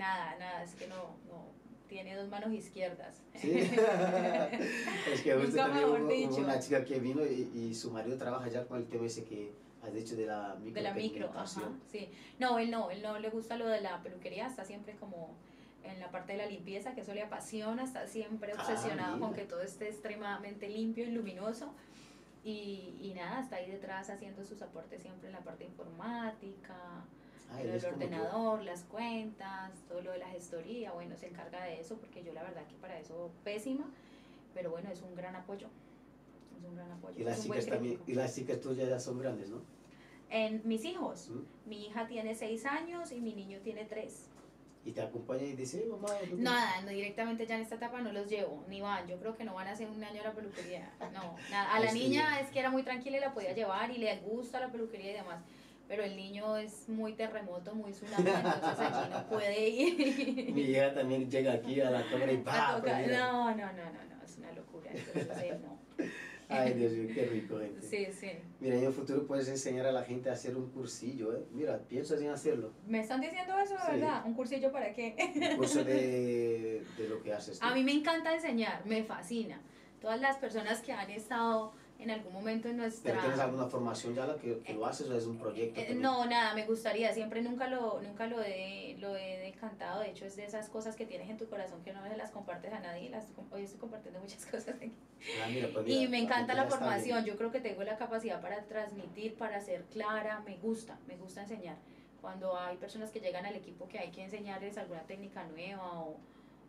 nada, 0.00 0.36
nada. 0.38 0.62
Es 0.64 0.74
que 0.74 0.86
no, 0.88 1.16
no. 1.28 1.44
tiene 1.88 2.16
dos 2.16 2.28
manos 2.28 2.52
izquierdas. 2.52 3.22
Sí. 3.36 3.50
es 5.12 5.20
que 5.22 5.34
justo 5.34 5.56
también 5.56 5.84
hubo, 5.86 5.96
hubo 5.96 6.36
una 6.38 6.58
chica 6.58 6.84
que 6.84 6.98
vino 6.98 7.24
y, 7.24 7.50
y 7.54 7.74
su 7.74 7.90
marido 7.90 8.16
trabaja 8.16 8.48
ya 8.48 8.64
con 8.66 8.78
el 8.78 8.86
tema 8.88 9.06
ese 9.06 9.24
que 9.24 9.52
has 9.82 9.92
dicho 9.94 10.14
de 10.16 10.26
la 10.26 10.56
De 10.56 10.80
la 10.80 10.92
micro, 10.94 11.30
ajá, 11.34 11.62
sí. 11.90 12.08
No, 12.38 12.58
él 12.58 12.70
no, 12.70 12.90
él 12.90 13.02
no 13.02 13.18
le 13.18 13.30
gusta 13.30 13.56
lo 13.56 13.66
de 13.68 13.80
la 13.80 14.02
peluquería, 14.02 14.46
está 14.46 14.64
siempre 14.64 14.94
como 14.96 15.34
en 15.82 15.98
la 15.98 16.10
parte 16.10 16.32
de 16.32 16.38
la 16.38 16.46
limpieza, 16.46 16.94
que 16.94 17.00
eso 17.00 17.14
le 17.14 17.22
apasiona, 17.22 17.82
está 17.84 18.06
siempre 18.06 18.52
Ah, 18.56 18.60
obsesionado 18.60 19.18
con 19.18 19.30
mira. 19.30 19.42
que 19.42 19.48
todo 19.48 19.62
esté 19.62 19.88
extremadamente 19.88 20.68
limpio 20.68 21.04
y 21.04 21.10
luminoso. 21.12 21.72
Y, 22.44 22.94
y 23.00 23.12
nada, 23.14 23.40
está 23.40 23.56
ahí 23.56 23.70
detrás 23.70 24.08
haciendo 24.10 24.44
sus 24.44 24.60
aportes 24.62 25.02
siempre 25.02 25.28
en 25.28 25.34
la 25.34 25.40
parte 25.40 25.64
informática, 25.64 26.76
Ah, 27.52 27.62
yo. 27.62 27.88
ordenador, 27.88 28.62
las 28.62 28.84
cuentas, 28.84 29.72
todo 29.88 30.00
lo 30.02 30.12
de 30.12 30.18
la 30.18 30.28
gestoría, 30.28 30.92
bueno, 30.92 31.16
se 31.16 31.28
encarga 31.28 31.64
de 31.64 31.80
eso, 31.80 31.96
porque 31.98 32.22
yo 32.22 32.32
la 32.32 32.42
verdad 32.42 32.66
que 32.66 32.76
para 32.76 32.98
eso 32.98 33.30
pésima, 33.44 33.90
pero 34.54 34.70
bueno, 34.70 34.90
es 34.90 35.02
un 35.02 35.14
gran 35.14 35.34
apoyo. 35.36 35.68
Es 36.58 36.64
un 36.64 36.76
gran 36.76 36.90
apoyo. 36.92 37.14
Y 37.18 37.24
las 37.24 37.42
chicas 37.42 37.66
también, 37.66 38.00
y 38.06 38.14
las 38.14 38.34
chicas 38.34 38.60
tuyas 38.60 38.88
ya 38.88 39.00
son 39.00 39.18
grandes, 39.18 39.50
¿no? 39.50 39.62
En 40.28 40.62
mis 40.64 40.84
hijos, 40.84 41.28
¿Mm? 41.30 41.68
mi 41.68 41.86
hija 41.86 42.06
tiene 42.06 42.34
seis 42.34 42.64
años 42.66 43.10
y 43.10 43.20
mi 43.20 43.34
niño 43.34 43.58
tiene 43.64 43.84
tres. 43.84 44.28
Y 44.82 44.92
te 44.92 45.02
acompañan 45.02 45.44
y 45.44 45.52
dicen, 45.52 45.82
"Eh, 45.82 45.86
mamá, 45.86 46.08
¿dónde-" 46.20 46.42
Nada, 46.42 46.80
no, 46.82 46.88
directamente 46.90 47.46
ya 47.46 47.56
en 47.56 47.62
esta 47.62 47.74
etapa 47.74 48.00
no 48.00 48.12
los 48.12 48.28
llevo, 48.28 48.64
ni 48.68 48.80
van. 48.80 49.06
Yo 49.08 49.18
creo 49.18 49.36
que 49.36 49.44
no 49.44 49.54
van 49.54 49.66
a 49.66 49.72
hacer 49.72 49.90
un 49.90 50.02
año 50.02 50.20
a 50.22 50.24
la 50.24 50.32
peluquería. 50.32 50.90
No, 51.12 51.36
nada. 51.50 51.74
A 51.74 51.80
la 51.80 51.92
niña 51.92 52.40
es 52.40 52.48
que 52.50 52.60
era 52.60 52.70
muy 52.70 52.82
tranquila 52.82 53.18
y 53.18 53.20
la 53.20 53.34
podía 53.34 53.52
llevar 53.52 53.90
y 53.90 53.98
le 53.98 54.16
gusta 54.20 54.60
la 54.60 54.70
peluquería 54.70 55.10
y 55.10 55.14
demás. 55.14 55.42
Pero 55.90 56.04
el 56.04 56.14
niño 56.16 56.56
es 56.56 56.88
muy 56.88 57.14
terremoto, 57.14 57.74
muy 57.74 57.90
tsunami, 57.90 58.30
entonces 58.30 58.78
allí 58.78 59.10
no 59.10 59.26
puede 59.28 59.68
ir. 59.68 60.52
Mi 60.54 60.60
hija 60.62 60.94
también 60.94 61.28
llega 61.28 61.54
aquí 61.54 61.80
a 61.80 61.90
la 61.90 62.08
cámara 62.08 62.30
y 62.30 62.36
¡pah! 62.36 62.78
pues. 62.80 63.08
No, 63.08 63.50
no, 63.50 63.56
no, 63.56 63.72
no, 63.72 64.04
no, 64.08 64.24
es 64.24 64.38
una 64.38 64.52
locura. 64.52 64.88
Entonces, 64.94 65.42
él 65.50 65.58
no. 65.62 66.06
Ay, 66.48 66.74
Dios 66.74 66.92
mío, 66.92 67.10
qué 67.12 67.24
rico, 67.26 67.58
gente. 67.58 67.82
Sí, 67.84 68.06
sí. 68.12 68.30
Mira, 68.60 68.76
en 68.76 68.84
el 68.84 68.92
futuro 68.92 69.26
puedes 69.26 69.48
enseñar 69.48 69.84
a 69.86 69.90
la 69.90 70.04
gente 70.04 70.30
a 70.30 70.34
hacer 70.34 70.56
un 70.56 70.70
cursillo, 70.70 71.34
¿eh? 71.36 71.44
Mira, 71.50 71.78
piensas 71.88 72.20
en 72.22 72.30
hacerlo. 72.30 72.70
¿Me 72.86 73.00
están 73.00 73.20
diciendo 73.20 73.58
eso, 73.58 73.74
de 73.74 73.80
Sí. 73.80 73.90
verdad? 73.90 74.22
¿Un 74.24 74.34
cursillo 74.34 74.70
para 74.70 74.92
qué? 74.92 75.16
Un 75.50 75.56
curso 75.56 75.82
de, 75.82 76.84
de 76.96 77.08
lo 77.08 77.20
que 77.20 77.32
haces 77.34 77.58
tú. 77.58 77.66
A 77.66 77.74
mí 77.74 77.82
me 77.82 77.92
encanta 77.92 78.32
enseñar, 78.32 78.86
me 78.86 79.02
fascina. 79.02 79.60
Todas 80.00 80.20
las 80.20 80.36
personas 80.38 80.82
que 80.82 80.92
han 80.92 81.10
estado 81.10 81.72
en 82.02 82.10
algún 82.10 82.32
momento 82.32 82.68
en 82.68 82.78
nuestra... 82.78 83.12
¿Pero 83.12 83.20
tienes 83.22 83.40
alguna 83.40 83.66
formación 83.66 84.14
ya 84.14 84.26
la 84.26 84.36
que, 84.36 84.58
que 84.60 84.74
lo 84.74 84.86
haces 84.86 85.08
o 85.08 85.16
es 85.16 85.26
un 85.26 85.38
proyecto? 85.38 85.78
Eh, 85.80 85.84
también? 85.84 86.02
no, 86.02 86.24
nada, 86.26 86.54
me 86.54 86.64
gustaría, 86.66 87.12
siempre 87.12 87.42
nunca 87.42 87.68
lo, 87.68 88.00
nunca 88.00 88.26
lo 88.26 88.42
he, 88.42 88.96
lo 88.98 89.16
he 89.16 89.38
decantado, 89.38 90.00
de 90.00 90.10
hecho 90.10 90.24
es 90.24 90.36
de 90.36 90.44
esas 90.44 90.68
cosas 90.68 90.96
que 90.96 91.06
tienes 91.06 91.28
en 91.28 91.36
tu 91.36 91.48
corazón 91.48 91.82
que 91.82 91.92
no 91.92 92.00
las 92.16 92.30
compartes 92.30 92.72
a 92.72 92.80
nadie, 92.80 93.10
las, 93.10 93.26
hoy 93.50 93.64
estoy 93.64 93.78
compartiendo 93.78 94.20
muchas 94.20 94.44
cosas 94.50 94.76
aquí. 94.76 94.92
Ah, 95.42 95.48
mira, 95.48 95.68
pues 95.72 95.86
Y 95.86 95.98
mira, 95.98 96.10
me 96.10 96.18
encanta 96.18 96.54
la 96.54 96.66
formación, 96.66 97.24
yo 97.24 97.36
creo 97.36 97.50
que 97.50 97.60
tengo 97.60 97.82
la 97.84 97.96
capacidad 97.96 98.40
para 98.40 98.62
transmitir, 98.64 99.34
para 99.36 99.60
ser 99.60 99.84
clara, 99.84 100.40
me 100.46 100.56
gusta, 100.56 100.98
me 101.06 101.16
gusta 101.16 101.42
enseñar. 101.42 101.76
Cuando 102.20 102.58
hay 102.58 102.76
personas 102.76 103.10
que 103.10 103.20
llegan 103.20 103.46
al 103.46 103.56
equipo 103.56 103.88
que 103.88 103.98
hay 103.98 104.10
que 104.10 104.22
enseñarles 104.22 104.76
alguna 104.76 105.02
técnica 105.02 105.42
nueva 105.44 106.00
o, 106.00 106.18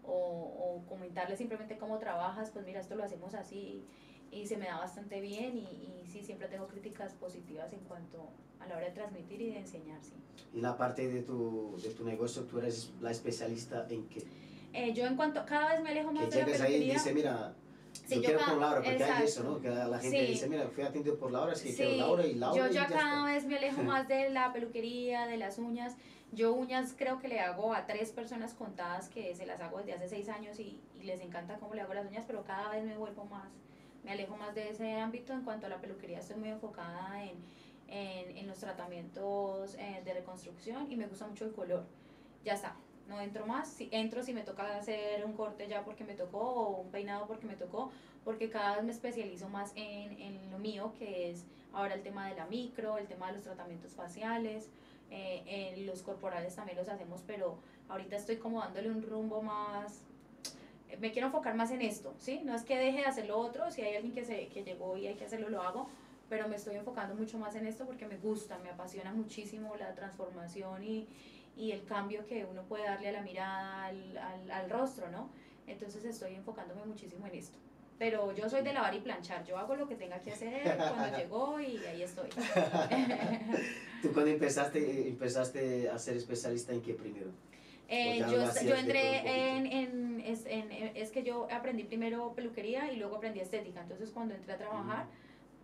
o, 0.03 0.13
o 0.13 0.85
comentarles 0.87 1.37
simplemente 1.37 1.77
cómo 1.77 1.99
trabajas, 1.99 2.51
pues 2.51 2.65
mira, 2.65 2.79
esto 2.79 2.95
lo 2.95 3.03
hacemos 3.03 3.33
así 3.33 3.83
y 4.31 4.45
se 4.47 4.57
me 4.57 4.65
da 4.65 4.77
bastante 4.79 5.19
bien 5.21 5.57
y, 5.57 5.61
y 6.01 6.07
sí, 6.11 6.23
siempre 6.23 6.47
tengo 6.47 6.67
críticas 6.67 7.13
positivas 7.13 7.71
en 7.73 7.79
cuanto 7.81 8.29
a 8.59 8.67
la 8.67 8.77
hora 8.77 8.85
de 8.85 8.91
transmitir 8.91 9.41
y 9.41 9.49
de 9.51 9.59
enseñar, 9.59 10.01
sí. 10.03 10.13
Y 10.53 10.61
la 10.61 10.77
parte 10.77 11.07
de 11.07 11.21
tu, 11.21 11.77
de 11.83 11.89
tu 11.89 12.05
negocio, 12.05 12.43
tú 12.43 12.59
eres 12.59 12.91
la 13.01 13.11
especialista 13.11 13.85
en 13.89 14.07
qué? 14.07 14.23
Eh, 14.73 14.93
yo 14.93 15.05
en 15.05 15.15
cuanto, 15.15 15.45
cada 15.45 15.73
vez 15.73 15.81
me 15.83 15.89
alejo 15.89 16.09
Que 16.09 16.13
más 16.15 16.29
de 16.29 16.39
la 16.39 16.45
llegues 16.45 16.61
ahí 16.61 16.67
y 16.67 16.73
peluquería. 16.75 16.93
dices, 16.93 17.13
mira, 17.13 17.53
Sí, 17.93 18.15
yo 18.15 18.21
yo 18.21 18.21
quiero 18.23 18.39
cada- 18.39 18.51
con 18.51 18.61
Laura, 18.61 18.75
porque 18.77 18.89
hay 18.89 18.95
exacto. 18.95 19.23
eso, 19.25 19.43
¿no? 19.43 19.59
Que 19.61 19.69
la 19.69 19.99
gente 19.99 20.25
Sí. 20.25 20.31
dice, 20.31 20.47
mira, 20.49 20.67
fui 20.69 20.83
atendido 20.83 21.17
por 21.17 21.31
Laura, 21.31 21.51
es 21.53 21.61
que 21.61 21.69
Sí, 21.69 21.75
quiero 21.75 21.95
Laura 21.97 22.25
y 22.25 22.35
Laura 22.35 22.57
yo 22.65 22.69
y 22.71 22.73
ya 22.73 22.83
ya 22.83 22.87
cada 22.87 23.09
está. 23.11 23.23
vez 23.25 23.45
me 23.45 23.57
alejo 23.57 23.83
más 23.83 24.07
de 24.07 24.29
la 24.29 24.53
peluquería, 24.53 25.27
de 25.27 25.37
las 25.37 25.57
uñas. 25.57 25.95
Yo 26.31 26.53
uñas 26.53 26.93
creo 26.97 27.19
que 27.19 27.27
le 27.27 27.41
hago 27.41 27.73
a 27.73 27.85
tres 27.85 28.11
personas 28.11 28.53
contadas 28.53 29.09
que 29.09 29.35
se 29.35 29.45
las 29.45 29.59
hago 29.59 29.79
desde 29.79 29.93
hace 29.93 30.07
seis 30.07 30.29
años 30.29 30.57
y, 30.61 30.79
y 31.01 31.03
les 31.03 31.19
encanta 31.19 31.57
cómo 31.59 31.73
le 31.73 31.81
hago 31.81 31.93
las 31.93 32.05
uñas, 32.07 32.23
pero 32.25 32.43
cada 32.45 32.69
vez 32.71 32.85
me 32.85 32.97
vuelvo 32.97 33.25
más, 33.25 33.49
me 34.03 34.11
alejo 34.11 34.37
más 34.37 34.53
de 34.55 34.69
ese 34.69 34.99
ámbito. 34.99 35.33
En 35.33 35.43
cuanto 35.43 35.65
a 35.67 35.69
la 35.69 35.79
peluquería 35.79 36.19
estoy 36.19 36.37
muy 36.37 36.49
enfocada 36.49 37.23
en, 37.23 37.35
en, 37.87 38.37
en 38.37 38.47
los 38.47 38.57
tratamientos 38.59 39.75
eh, 39.75 40.01
de 40.03 40.13
reconstrucción 40.13 40.91
y 40.91 40.95
me 40.95 41.07
gusta 41.07 41.27
mucho 41.27 41.45
el 41.45 41.53
color. 41.53 41.85
Ya 42.43 42.53
está, 42.53 42.75
no 43.07 43.19
entro 43.21 43.45
más. 43.45 43.75
Entro 43.91 44.23
si 44.23 44.33
me 44.33 44.41
toca 44.41 44.77
hacer 44.77 45.23
un 45.25 45.33
corte 45.33 45.67
ya 45.67 45.83
porque 45.83 46.03
me 46.03 46.15
tocó 46.15 46.39
o 46.39 46.81
un 46.81 46.91
peinado 46.91 47.27
porque 47.27 47.45
me 47.45 47.55
tocó, 47.55 47.91
porque 48.23 48.49
cada 48.49 48.75
vez 48.75 48.85
me 48.85 48.91
especializo 48.91 49.49
más 49.49 49.71
en, 49.75 50.19
en 50.19 50.51
lo 50.51 50.59
mío, 50.59 50.93
que 50.97 51.29
es 51.29 51.45
ahora 51.73 51.93
el 51.93 52.03
tema 52.03 52.27
de 52.27 52.35
la 52.35 52.45
micro, 52.45 52.97
el 52.97 53.07
tema 53.07 53.27
de 53.27 53.33
los 53.33 53.43
tratamientos 53.43 53.93
faciales, 53.93 54.69
eh, 55.09 55.43
en 55.45 55.85
los 55.85 56.01
corporales 56.01 56.55
también 56.55 56.77
los 56.77 56.87
hacemos, 56.87 57.21
pero 57.27 57.57
ahorita 57.89 58.15
estoy 58.15 58.37
como 58.37 58.59
dándole 58.61 58.89
un 58.89 59.03
rumbo 59.03 59.41
más, 59.41 60.01
me 60.99 61.11
quiero 61.11 61.27
enfocar 61.27 61.55
más 61.55 61.71
en 61.71 61.81
esto, 61.81 62.13
¿sí? 62.17 62.41
No 62.43 62.55
es 62.55 62.63
que 62.63 62.77
deje 62.77 62.99
de 62.99 63.05
hacer 63.05 63.27
lo 63.27 63.37
otro, 63.37 63.71
si 63.71 63.81
hay 63.81 63.95
alguien 63.95 64.13
que, 64.13 64.25
se, 64.25 64.47
que 64.47 64.63
llegó 64.63 64.97
y 64.97 65.07
hay 65.07 65.15
que 65.15 65.25
hacerlo, 65.25 65.49
lo 65.49 65.61
hago, 65.61 65.89
pero 66.29 66.47
me 66.47 66.55
estoy 66.55 66.75
enfocando 66.75 67.15
mucho 67.15 67.37
más 67.37 67.55
en 67.55 67.67
esto 67.67 67.85
porque 67.85 68.05
me 68.05 68.17
gusta, 68.17 68.57
me 68.59 68.69
apasiona 68.69 69.11
muchísimo 69.11 69.75
la 69.75 69.93
transformación 69.93 70.83
y, 70.83 71.07
y 71.57 71.71
el 71.71 71.83
cambio 71.85 72.25
que 72.25 72.45
uno 72.45 72.63
puede 72.63 72.85
darle 72.85 73.09
a 73.09 73.11
la 73.11 73.21
mirada, 73.21 73.85
al, 73.85 74.17
al, 74.17 74.51
al 74.51 74.69
rostro, 74.69 75.09
¿no? 75.09 75.29
Entonces 75.67 76.03
estoy 76.05 76.35
enfocándome 76.35 76.85
muchísimo 76.85 77.27
en 77.27 77.35
esto. 77.35 77.57
Pero 78.01 78.35
yo 78.35 78.49
soy 78.49 78.63
de 78.63 78.73
lavar 78.73 78.95
y 78.95 78.99
planchar, 78.99 79.45
yo 79.45 79.59
hago 79.59 79.75
lo 79.75 79.87
que 79.87 79.93
tenga 79.93 80.19
que 80.19 80.31
hacer 80.31 80.63
cuando 80.75 81.17
llegó 81.17 81.59
y 81.59 81.77
ahí 81.85 82.01
estoy. 82.01 82.29
¿Tú 84.01 84.11
cuando 84.11 84.31
empezaste, 84.31 84.79
eh, 84.79 85.09
empezaste 85.09 85.87
a 85.87 85.99
ser 85.99 86.17
especialista 86.17 86.73
en 86.73 86.81
qué 86.81 86.95
primero? 86.95 87.27
Eh, 87.93 88.19
yo, 88.19 88.41
yo 88.63 88.75
entré 88.75 89.57
en, 89.59 90.21
es, 90.21 90.45
en- 90.45 90.71
es 90.95 91.11
que 91.11 91.23
yo 91.23 91.47
aprendí 91.51 91.83
primero 91.83 92.33
peluquería 92.33 92.91
y 92.91 92.95
luego 92.95 93.17
aprendí 93.17 93.41
estética. 93.41 93.81
Entonces 93.81 94.11
cuando 94.11 94.33
entré 94.33 94.53
a 94.53 94.57
trabajar, 94.57 95.07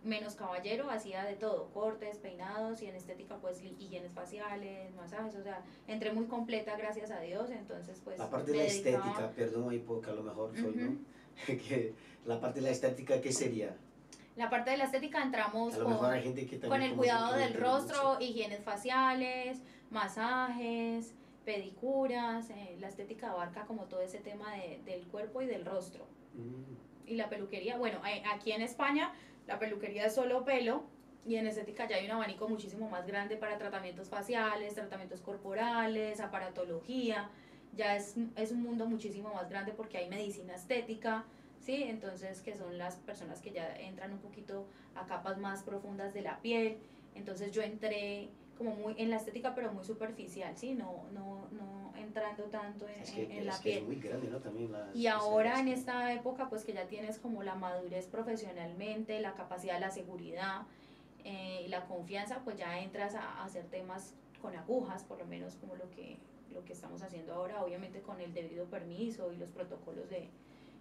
menos 0.04 0.34
caballero, 0.34 0.90
hacía 0.90 1.24
de 1.24 1.34
todo, 1.36 1.70
cortes, 1.72 2.18
peinados 2.18 2.82
y 2.82 2.86
en 2.86 2.94
estética 2.96 3.36
pues 3.38 3.62
higienes 3.64 4.12
faciales, 4.12 4.94
masajes, 4.94 5.34
o 5.36 5.42
sea, 5.42 5.62
entré 5.86 6.12
muy 6.12 6.26
completa 6.26 6.76
gracias 6.76 7.10
a 7.10 7.20
Dios, 7.20 7.50
entonces 7.50 8.00
pues... 8.04 8.18
La 8.18 8.28
parte 8.30 8.52
de 8.52 8.58
la 8.58 8.64
dedicaba- 8.64 9.06
estética, 9.08 9.30
perdón 9.34 9.70
ahí 9.70 9.78
porque 9.78 10.10
a 10.10 10.14
lo 10.14 10.22
mejor 10.22 10.54
soy. 10.54 10.74
¿no? 10.76 10.96
que 11.46 11.94
la 12.26 12.38
parte 12.40 12.60
de 12.60 12.66
la 12.66 12.70
estética, 12.72 13.20
¿qué 13.20 13.32
sería? 13.32 13.74
La 14.36 14.50
parte 14.50 14.70
de 14.70 14.76
la 14.76 14.84
estética 14.84 15.22
entramos 15.22 15.74
con... 15.74 15.94
Con 16.68 16.82
el 16.82 16.94
cuidado 16.94 17.34
del 17.34 17.54
rostro, 17.54 18.18
higienes 18.20 18.62
faciales, 18.62 19.62
masajes, 19.90 21.12
pedicuras, 21.48 22.50
eh, 22.50 22.76
la 22.78 22.88
estética 22.88 23.30
abarca 23.30 23.64
como 23.64 23.84
todo 23.84 24.02
ese 24.02 24.18
tema 24.18 24.52
de- 24.54 24.80
del 24.84 25.06
cuerpo 25.06 25.40
y 25.40 25.46
del 25.46 25.64
rostro. 25.64 26.04
Mm. 26.34 27.08
Y 27.10 27.14
la 27.14 27.30
peluquería, 27.30 27.78
bueno, 27.78 28.04
eh, 28.06 28.22
aquí 28.34 28.52
en 28.52 28.60
España 28.60 29.14
la 29.46 29.58
peluquería 29.58 30.04
es 30.04 30.14
solo 30.14 30.44
pelo 30.44 30.82
y 31.26 31.36
en 31.36 31.46
estética 31.46 31.88
ya 31.88 31.96
hay 31.96 32.04
un 32.04 32.10
abanico 32.12 32.48
muchísimo 32.50 32.90
más 32.90 33.06
grande 33.06 33.38
para 33.38 33.56
tratamientos 33.56 34.10
faciales, 34.10 34.74
tratamientos 34.74 35.22
corporales, 35.22 36.20
aparatología. 36.20 37.30
Ya 37.74 37.96
es, 37.96 38.16
es 38.36 38.52
un 38.52 38.62
mundo 38.62 38.84
muchísimo 38.84 39.32
más 39.32 39.48
grande 39.48 39.72
porque 39.72 39.96
hay 39.96 40.08
medicina 40.10 40.54
estética, 40.54 41.24
¿sí? 41.60 41.82
Entonces, 41.84 42.42
que 42.42 42.56
son 42.56 42.76
las 42.76 42.96
personas 42.96 43.40
que 43.40 43.52
ya 43.52 43.74
entran 43.76 44.12
un 44.12 44.18
poquito 44.18 44.66
a 44.94 45.06
capas 45.06 45.38
más 45.38 45.62
profundas 45.62 46.12
de 46.12 46.20
la 46.20 46.40
piel. 46.40 46.76
Entonces 47.14 47.52
yo 47.52 47.62
entré 47.62 48.28
como 48.58 48.74
muy 48.74 48.94
en 48.98 49.10
la 49.10 49.16
estética, 49.16 49.54
pero 49.54 49.72
muy 49.72 49.84
superficial, 49.84 50.56
¿sí? 50.56 50.74
No, 50.74 51.04
no, 51.12 51.46
no 51.52 51.92
entrando 51.96 52.44
tanto 52.44 52.86
en, 52.88 53.00
Es 53.00 53.10
que, 53.12 53.24
en- 53.24 53.30
en 53.32 53.38
es, 53.38 53.46
la 53.46 53.52
que 53.60 53.62
piel. 53.70 53.78
es 53.78 53.84
muy 53.86 53.96
grande, 53.96 54.28
¿no? 54.28 54.38
También 54.40 54.72
la 54.72 54.90
Y 54.94 55.06
ahora 55.06 55.60
en 55.60 55.68
especialidad. 55.68 55.78
esta 55.78 56.12
época, 56.20 56.48
pues 56.50 56.64
que 56.64 56.72
ya 56.72 56.86
tienes 56.88 57.18
como 57.18 57.42
la 57.42 57.54
madurez 57.54 58.06
profesionalmente, 58.08 59.20
la 59.20 59.34
capacidad, 59.34 59.80
la 59.80 59.90
seguridad 59.90 60.62
eh, 61.24 61.62
y 61.64 61.68
la 61.68 61.86
confianza, 61.86 62.40
pues 62.44 62.56
ya 62.56 62.80
entras 62.80 63.14
a, 63.14 63.22
a 63.22 63.44
hacer 63.44 63.64
temas 63.66 64.14
con 64.42 64.54
agujas, 64.56 65.04
por 65.04 65.18
lo 65.18 65.26
menos 65.26 65.54
como 65.56 65.74
lo 65.76 65.88
que, 65.90 66.16
lo 66.52 66.64
que 66.64 66.72
estamos 66.72 67.02
haciendo 67.02 67.34
ahora, 67.34 67.62
obviamente 67.64 68.00
con 68.02 68.20
el 68.20 68.32
debido 68.34 68.66
permiso 68.66 69.32
y 69.32 69.36
los 69.36 69.50
protocolos 69.50 70.08
de, 70.10 70.28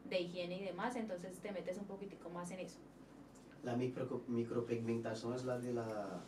de 0.10 0.20
higiene 0.22 0.58
y 0.58 0.64
demás, 0.64 0.96
entonces 0.96 1.38
te 1.40 1.52
metes 1.52 1.78
un 1.78 1.86
poquitico 1.86 2.30
más 2.30 2.52
en 2.52 2.60
eso. 2.60 2.80
La 3.64 3.76
micro, 3.76 4.22
micropigmentación 4.28 5.34
es 5.34 5.44
la 5.44 5.58
de, 5.60 5.74
la, 5.74 6.22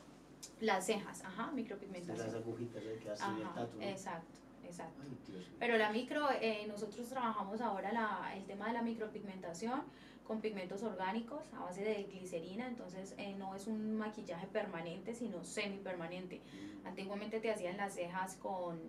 Las 0.62 0.86
cejas, 0.86 1.24
ajá, 1.24 1.44
de 1.44 1.48
las 1.48 1.54
micropigmentación. 1.56 2.36
agujitas 2.36 2.84
¿eh? 2.84 3.00
que 3.02 3.10
hacen 3.10 3.38
el 3.38 3.54
tatu. 3.54 3.82
exacto, 3.82 4.38
exacto. 4.64 5.02
Ay. 5.04 5.48
Pero 5.60 5.78
la 5.78 5.92
micro, 5.92 6.28
eh, 6.42 6.66
nosotros 6.68 7.08
trabajamos 7.08 7.62
ahora 7.62 7.92
la, 7.92 8.34
el 8.36 8.46
tema 8.46 8.68
de 8.68 8.74
la 8.74 8.82
micropigmentación 8.82 9.84
con 10.26 10.42
pigmentos 10.42 10.84
orgánicos 10.84 11.42
a 11.58 11.64
base 11.64 11.82
de 11.84 12.04
glicerina, 12.04 12.68
entonces 12.68 13.16
eh, 13.18 13.34
no 13.38 13.56
es 13.56 13.66
un 13.68 13.98
maquillaje 13.98 14.46
permanente, 14.48 15.16
sino 15.16 15.44
semipermanente. 15.44 16.40
Mm. 16.84 16.88
Antiguamente 16.88 17.40
te 17.40 17.52
hacían 17.52 17.78
las 17.78 17.96
cejas 17.96 18.36
con, 18.36 18.80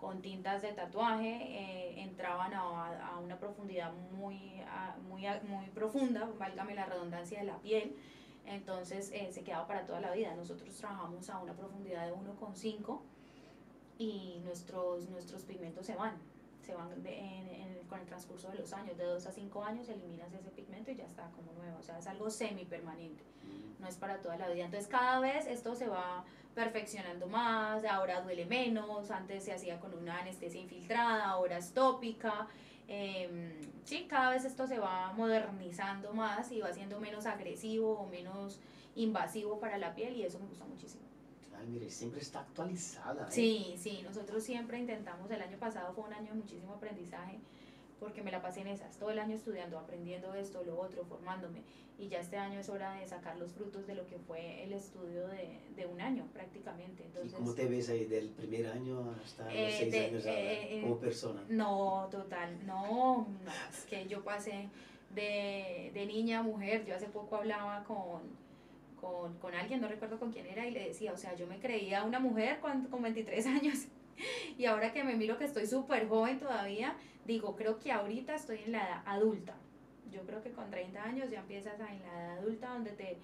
con 0.00 0.22
tintas 0.22 0.62
de 0.62 0.72
tatuaje, 0.72 1.36
eh, 1.42 2.00
entraban 2.02 2.54
a, 2.54 3.08
a, 3.08 3.18
una 3.18 3.38
profundidad 3.38 3.92
muy, 4.12 4.62
muy, 5.08 5.24
muy 5.48 5.66
profunda, 5.74 6.30
válgame 6.38 6.74
la 6.74 6.86
redundancia 6.86 7.40
de 7.40 7.44
la 7.44 7.58
piel, 7.58 7.94
entonces 8.46 9.10
eh, 9.12 9.28
se 9.32 9.42
quedaba 9.42 9.66
para 9.66 9.84
toda 9.84 10.00
la 10.00 10.12
vida. 10.12 10.34
Nosotros 10.34 10.74
trabajamos 10.76 11.28
a 11.30 11.38
una 11.38 11.54
profundidad 11.54 12.06
de 12.06 12.14
1,5 12.14 13.00
y 13.98 14.40
nuestros, 14.44 15.08
nuestros 15.08 15.42
pigmentos 15.44 15.86
se 15.86 15.94
van, 15.94 16.16
se 16.64 16.74
van 16.74 16.90
con 17.88 18.00
el 18.00 18.06
transcurso 18.06 18.50
de 18.50 18.58
los 18.58 18.72
años, 18.72 18.96
de 18.96 19.04
2 19.04 19.26
a 19.26 19.32
5 19.32 19.64
años 19.64 19.88
eliminas 19.88 20.32
ese 20.32 20.50
pigmento 20.50 20.90
y 20.90 20.96
ya 20.96 21.04
está 21.04 21.30
como 21.30 21.52
nuevo, 21.52 21.78
o 21.78 21.82
sea, 21.82 21.98
es 21.98 22.06
algo 22.06 22.30
semi 22.30 22.64
permanente, 22.64 23.22
mm. 23.44 23.80
no 23.80 23.88
es 23.88 23.96
para 23.96 24.20
toda 24.20 24.36
la 24.36 24.48
vida. 24.48 24.64
Entonces 24.64 24.88
cada 24.88 25.20
vez 25.20 25.46
esto 25.46 25.74
se 25.74 25.88
va 25.88 26.24
perfeccionando 26.54 27.26
más, 27.26 27.84
ahora 27.84 28.22
duele 28.22 28.46
menos, 28.46 29.10
antes 29.10 29.44
se 29.44 29.52
hacía 29.52 29.78
con 29.78 29.94
una 29.94 30.18
anestesia 30.18 30.60
infiltrada, 30.60 31.26
ahora 31.26 31.58
es 31.58 31.72
tópica. 31.72 32.48
Eh, 32.88 33.60
sí, 33.84 34.06
cada 34.08 34.30
vez 34.30 34.44
esto 34.44 34.66
se 34.66 34.78
va 34.78 35.12
modernizando 35.12 36.12
más 36.12 36.50
y 36.52 36.60
va 36.60 36.72
siendo 36.72 37.00
menos 37.00 37.26
agresivo 37.26 37.98
o 37.98 38.06
menos 38.06 38.60
invasivo 38.94 39.58
para 39.58 39.76
la 39.78 39.94
piel 39.94 40.16
y 40.16 40.22
eso 40.22 40.38
me 40.38 40.46
gusta 40.46 40.64
muchísimo. 40.64 41.02
Ay, 41.58 41.66
mire, 41.66 41.90
siempre 41.90 42.20
está 42.20 42.40
actualizada. 42.40 43.22
¿eh? 43.22 43.30
Sí, 43.30 43.74
sí, 43.78 44.02
nosotros 44.04 44.42
siempre 44.42 44.78
intentamos, 44.78 45.30
el 45.30 45.40
año 45.40 45.58
pasado 45.58 45.92
fue 45.94 46.04
un 46.04 46.12
año 46.12 46.28
de 46.28 46.40
muchísimo 46.40 46.74
aprendizaje 46.74 47.38
porque 48.00 48.22
me 48.22 48.30
la 48.30 48.42
pasé 48.42 48.60
en 48.60 48.68
esas, 48.68 48.96
todo 48.98 49.10
el 49.10 49.18
año 49.18 49.34
estudiando, 49.34 49.78
aprendiendo 49.78 50.34
esto, 50.34 50.62
lo 50.64 50.78
otro, 50.78 51.04
formándome. 51.04 51.62
Y 51.98 52.08
ya 52.08 52.20
este 52.20 52.36
año 52.36 52.60
es 52.60 52.68
hora 52.68 52.92
de 52.92 53.06
sacar 53.06 53.38
los 53.38 53.52
frutos 53.52 53.86
de 53.86 53.94
lo 53.94 54.06
que 54.06 54.18
fue 54.18 54.62
el 54.64 54.74
estudio 54.74 55.26
de, 55.28 55.58
de 55.74 55.86
un 55.86 55.98
año 56.00 56.28
prácticamente. 56.32 57.04
Entonces, 57.04 57.32
¿Y 57.32 57.36
cómo 57.36 57.54
te 57.54 57.66
ves 57.66 57.88
ahí 57.88 58.04
del 58.04 58.28
primer 58.30 58.66
año 58.66 59.14
hasta 59.24 59.44
los 59.44 59.54
eh, 59.54 59.76
seis 59.78 59.94
años 59.94 60.24
eh, 60.26 60.80
como 60.82 60.98
persona? 60.98 61.42
No, 61.48 62.08
total, 62.10 62.66
no, 62.66 63.26
no, 63.44 63.52
es 63.70 63.84
que 63.86 64.06
yo 64.06 64.22
pasé 64.22 64.68
de, 65.14 65.90
de 65.94 66.06
niña 66.06 66.40
a 66.40 66.42
mujer, 66.42 66.84
yo 66.84 66.94
hace 66.94 67.06
poco 67.06 67.36
hablaba 67.36 67.82
con, 67.84 68.20
con, 69.00 69.32
con, 69.38 69.54
alguien, 69.54 69.80
no 69.80 69.88
recuerdo 69.88 70.18
con 70.18 70.30
quién 70.30 70.46
era, 70.46 70.66
y 70.66 70.72
le 70.72 70.88
decía, 70.88 71.14
o 71.14 71.16
sea, 71.16 71.34
yo 71.34 71.46
me 71.46 71.58
creía 71.58 72.04
una 72.04 72.20
mujer 72.20 72.60
con, 72.60 72.84
con 72.88 73.02
23 73.02 73.46
años 73.46 73.86
y 74.58 74.66
ahora 74.66 74.92
que 74.92 75.02
me 75.02 75.14
miro 75.14 75.38
que 75.38 75.44
estoy 75.44 75.66
súper 75.66 76.08
joven 76.08 76.38
todavía, 76.38 76.94
digo, 77.26 77.56
creo 77.56 77.78
que 77.78 77.92
ahorita 77.92 78.34
estoy 78.34 78.60
en 78.64 78.72
la 78.72 78.86
edad 78.86 79.02
adulta. 79.06 79.54
Yo 80.10 80.22
creo 80.22 80.42
que 80.42 80.52
con 80.52 80.70
30 80.70 81.02
años 81.02 81.30
ya 81.30 81.40
empiezas 81.40 81.74
en 81.74 82.02
la 82.02 82.22
edad 82.22 82.38
adulta 82.38 82.68
donde 82.72 82.92
te, 82.92 83.18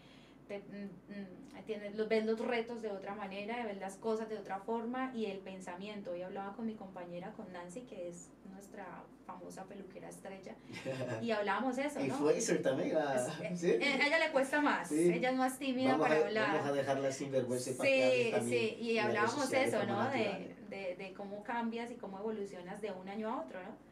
te 0.48 0.58
mm, 0.58 1.12
mm, 1.12 1.64
tienes, 1.64 1.94
los, 1.94 2.08
ves 2.08 2.26
los 2.26 2.38
retos 2.40 2.82
de 2.82 2.90
otra 2.90 3.14
manera, 3.14 3.64
ves 3.64 3.78
las 3.78 3.96
cosas 3.96 4.28
de 4.28 4.36
otra 4.36 4.58
forma 4.58 5.12
y 5.14 5.26
el 5.26 5.38
pensamiento. 5.38 6.10
Hoy 6.10 6.22
hablaba 6.22 6.54
con 6.54 6.66
mi 6.66 6.74
compañera, 6.74 7.32
con 7.32 7.52
Nancy, 7.52 7.82
que 7.82 8.08
es 8.08 8.28
nuestra 8.52 9.04
famosa 9.26 9.64
peluquera 9.64 10.08
estrella, 10.08 10.54
y 11.22 11.30
hablábamos 11.30 11.78
eso, 11.78 12.00
¿no? 12.00 12.06
Influencer 12.06 12.62
también, 12.62 12.96
a, 12.96 13.18
¿sí? 13.56 13.70
A 13.70 14.06
ella 14.06 14.18
le 14.18 14.32
cuesta 14.32 14.60
más, 14.60 14.90
ella 14.90 15.30
es 15.30 15.36
más 15.36 15.58
tímida 15.58 15.96
para 15.96 16.16
hablar. 16.16 16.52
Vamos 16.54 16.66
a 16.66 16.72
dejarla 16.72 17.12
sin 17.12 17.30
vergüenza 17.30 17.70
sí, 17.70 18.28
para 18.30 18.42
Sí, 18.42 18.76
y 18.80 18.98
hablábamos 18.98 19.52
eso, 19.52 19.86
¿no? 19.86 20.10
De, 20.10 20.56
de, 20.68 20.96
de, 20.96 21.12
cómo 21.14 21.42
cambias 21.44 21.90
y 21.90 21.94
cómo 21.94 22.18
evolucionas 22.18 22.80
de 22.80 22.90
un 22.90 23.08
año 23.08 23.28
a 23.28 23.42
otro, 23.42 23.62
¿no? 23.62 23.91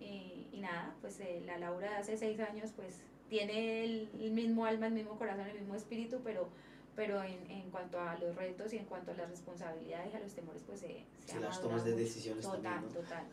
Y, 0.00 0.46
y 0.52 0.60
nada, 0.60 0.94
pues 1.00 1.20
eh, 1.20 1.42
la 1.46 1.58
Laura 1.58 1.90
de 1.90 1.96
hace 1.96 2.16
seis 2.16 2.38
años, 2.40 2.70
pues 2.76 3.00
tiene 3.28 3.84
el, 3.84 4.08
el, 4.20 4.30
mismo 4.30 4.64
alma, 4.64 4.86
el 4.86 4.94
mismo 4.94 5.18
corazón, 5.18 5.46
el 5.46 5.58
mismo 5.60 5.74
espíritu, 5.74 6.20
pero, 6.24 6.48
pero 6.96 7.22
en, 7.22 7.50
en, 7.50 7.70
cuanto 7.70 8.00
a 8.00 8.16
los 8.18 8.34
retos 8.36 8.72
y 8.72 8.78
en 8.78 8.84
cuanto 8.86 9.10
a 9.10 9.14
las 9.14 9.28
responsabilidades 9.30 10.12
y 10.12 10.16
a 10.16 10.20
los 10.20 10.32
temores, 10.32 10.62
pues 10.66 10.80
se, 10.80 11.04
se 11.26 11.40
las 11.40 11.60
tomas 11.60 11.84
de 11.84 11.92
decisiones 11.92 12.44
total, 12.44 12.62
también, 12.62 12.92
¿no? 12.94 13.00
Total, 13.00 13.24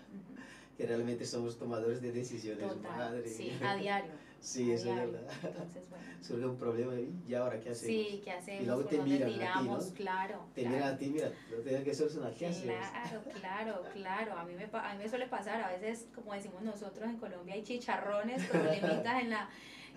Que 0.77 0.85
realmente 0.85 1.25
somos 1.25 1.57
tomadores 1.57 2.01
de 2.01 2.11
decisiones, 2.11 2.67
total, 2.67 2.97
madre. 2.97 3.29
Sí, 3.29 3.57
a 3.63 3.75
diario. 3.75 4.11
Sí, 4.39 4.71
eso 4.71 4.89
es 4.89 4.95
verdad. 4.95 5.21
Entonces, 5.43 5.89
bueno. 5.89 6.05
Surge 6.21 6.45
un 6.45 6.57
problema 6.57 6.93
y 7.27 7.33
ahora 7.35 7.59
qué 7.59 7.69
hacemos. 7.69 7.95
Sí, 7.95 8.21
¿qué 8.23 8.31
hacemos? 8.31 8.61
Y 8.61 8.65
luego 8.65 8.81
¿Por 8.81 8.89
te 8.89 8.97
miran 8.99 9.31
tiramos? 9.33 9.83
a 9.83 9.87
ti, 9.87 9.89
¿no? 9.89 9.95
Claro. 9.95 10.45
Te 10.55 10.61
claro. 10.61 10.75
miran 10.75 10.93
a 10.93 10.97
ti, 10.97 11.07
mira, 11.09 11.31
tienes 11.63 11.83
que 11.83 11.93
solucionar, 11.93 12.33
¿qué? 12.33 12.49
Claro, 12.49 13.23
claro, 13.33 13.83
claro. 13.93 14.33
A 14.37 14.43
mí, 14.43 14.53
me, 14.55 14.63
a 14.71 14.93
mí 14.93 15.03
me 15.03 15.09
suele 15.09 15.27
pasar, 15.27 15.61
a 15.61 15.69
veces, 15.69 16.07
como 16.15 16.33
decimos 16.33 16.61
nosotros 16.63 17.07
en 17.09 17.17
Colombia, 17.17 17.53
hay 17.53 17.63
chicharrones, 17.63 18.43
problemitas 18.49 19.21
en 19.21 19.29
la, 19.29 19.49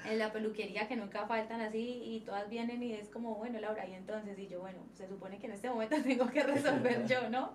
en 0.05 0.19
la 0.19 0.33
peluquería 0.33 0.87
que 0.87 0.97
nunca 0.97 1.27
faltan 1.27 1.61
así 1.61 2.03
y 2.05 2.21
todas 2.21 2.49
vienen 2.51 2.83
y 2.83 2.93
es 2.93 3.09
como, 3.09 3.35
bueno, 3.37 3.59
Laura, 3.61 3.87
y 3.87 3.95
entonces, 3.95 4.39
y 4.39 4.49
yo, 4.49 4.61
bueno, 4.61 4.81
se 4.95 5.09
supone 5.09 5.39
que 5.39 5.47
en 5.47 5.53
este 5.53 5.71
momento 5.71 5.97
tengo 6.03 6.29
que 6.29 6.43
resolver 6.43 7.07
yo, 7.07 7.31
¿no? 7.31 7.55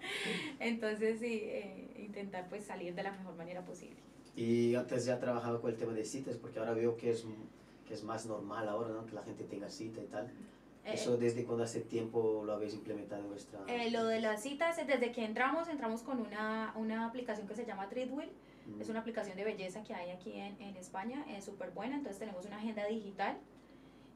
Entonces, 0.60 1.20
sí, 1.20 1.42
eh, 1.44 1.94
intentar 1.98 2.48
pues 2.50 2.66
salir 2.66 2.96
de 2.96 3.04
la 3.04 3.12
mejor 3.12 3.36
manera 3.36 3.64
posible. 3.64 4.02
Y 4.36 4.76
antes 4.76 5.06
ya 5.06 5.20
trabajaba 5.20 5.62
con 5.62 5.70
el 5.72 5.78
tema 5.78 5.94
de 5.94 6.06
citas, 6.06 6.38
porque 6.38 6.60
ahora 6.60 6.74
veo 6.74 6.98
que 6.98 7.12
es, 7.12 7.26
que 7.88 7.94
es 7.94 8.04
más 8.04 8.26
normal 8.26 8.68
ahora, 8.68 8.90
¿no? 8.90 9.06
Que 9.06 9.14
la 9.14 9.22
gente 9.22 9.44
tenga 9.44 9.70
cita 9.70 10.02
y 10.02 10.08
tal. 10.08 10.32
¿Eso 10.86 11.16
desde 11.16 11.46
cuándo 11.46 11.64
hace 11.64 11.80
tiempo 11.80 12.44
lo 12.46 12.54
habéis 12.54 12.74
implementado 12.74 13.22
en 13.22 13.30
vuestra...? 13.30 13.62
Eh, 13.68 13.90
lo 13.90 14.06
de 14.06 14.20
las 14.20 14.44
citas, 14.44 14.76
desde 14.76 15.12
que 15.14 15.24
entramos, 15.24 15.70
entramos 15.70 16.02
con 16.02 16.20
una, 16.20 16.74
una 16.76 17.06
aplicación 17.06 17.48
que 17.48 17.56
se 17.56 17.66
llama 17.66 17.88
Treatwheel. 17.88 18.30
Mm. 18.66 18.82
Es 18.82 18.90
una 18.90 19.00
aplicación 19.00 19.38
de 19.38 19.46
belleza 19.46 19.82
que 19.84 19.94
hay 19.94 20.10
aquí 20.10 20.34
en, 20.34 20.62
en 20.62 20.76
España, 20.76 21.26
es 21.30 21.46
súper 21.46 21.72
buena. 21.72 21.96
Entonces 21.96 22.20
tenemos 22.20 22.46
una 22.46 22.58
agenda 22.58 22.86
digital 22.86 23.38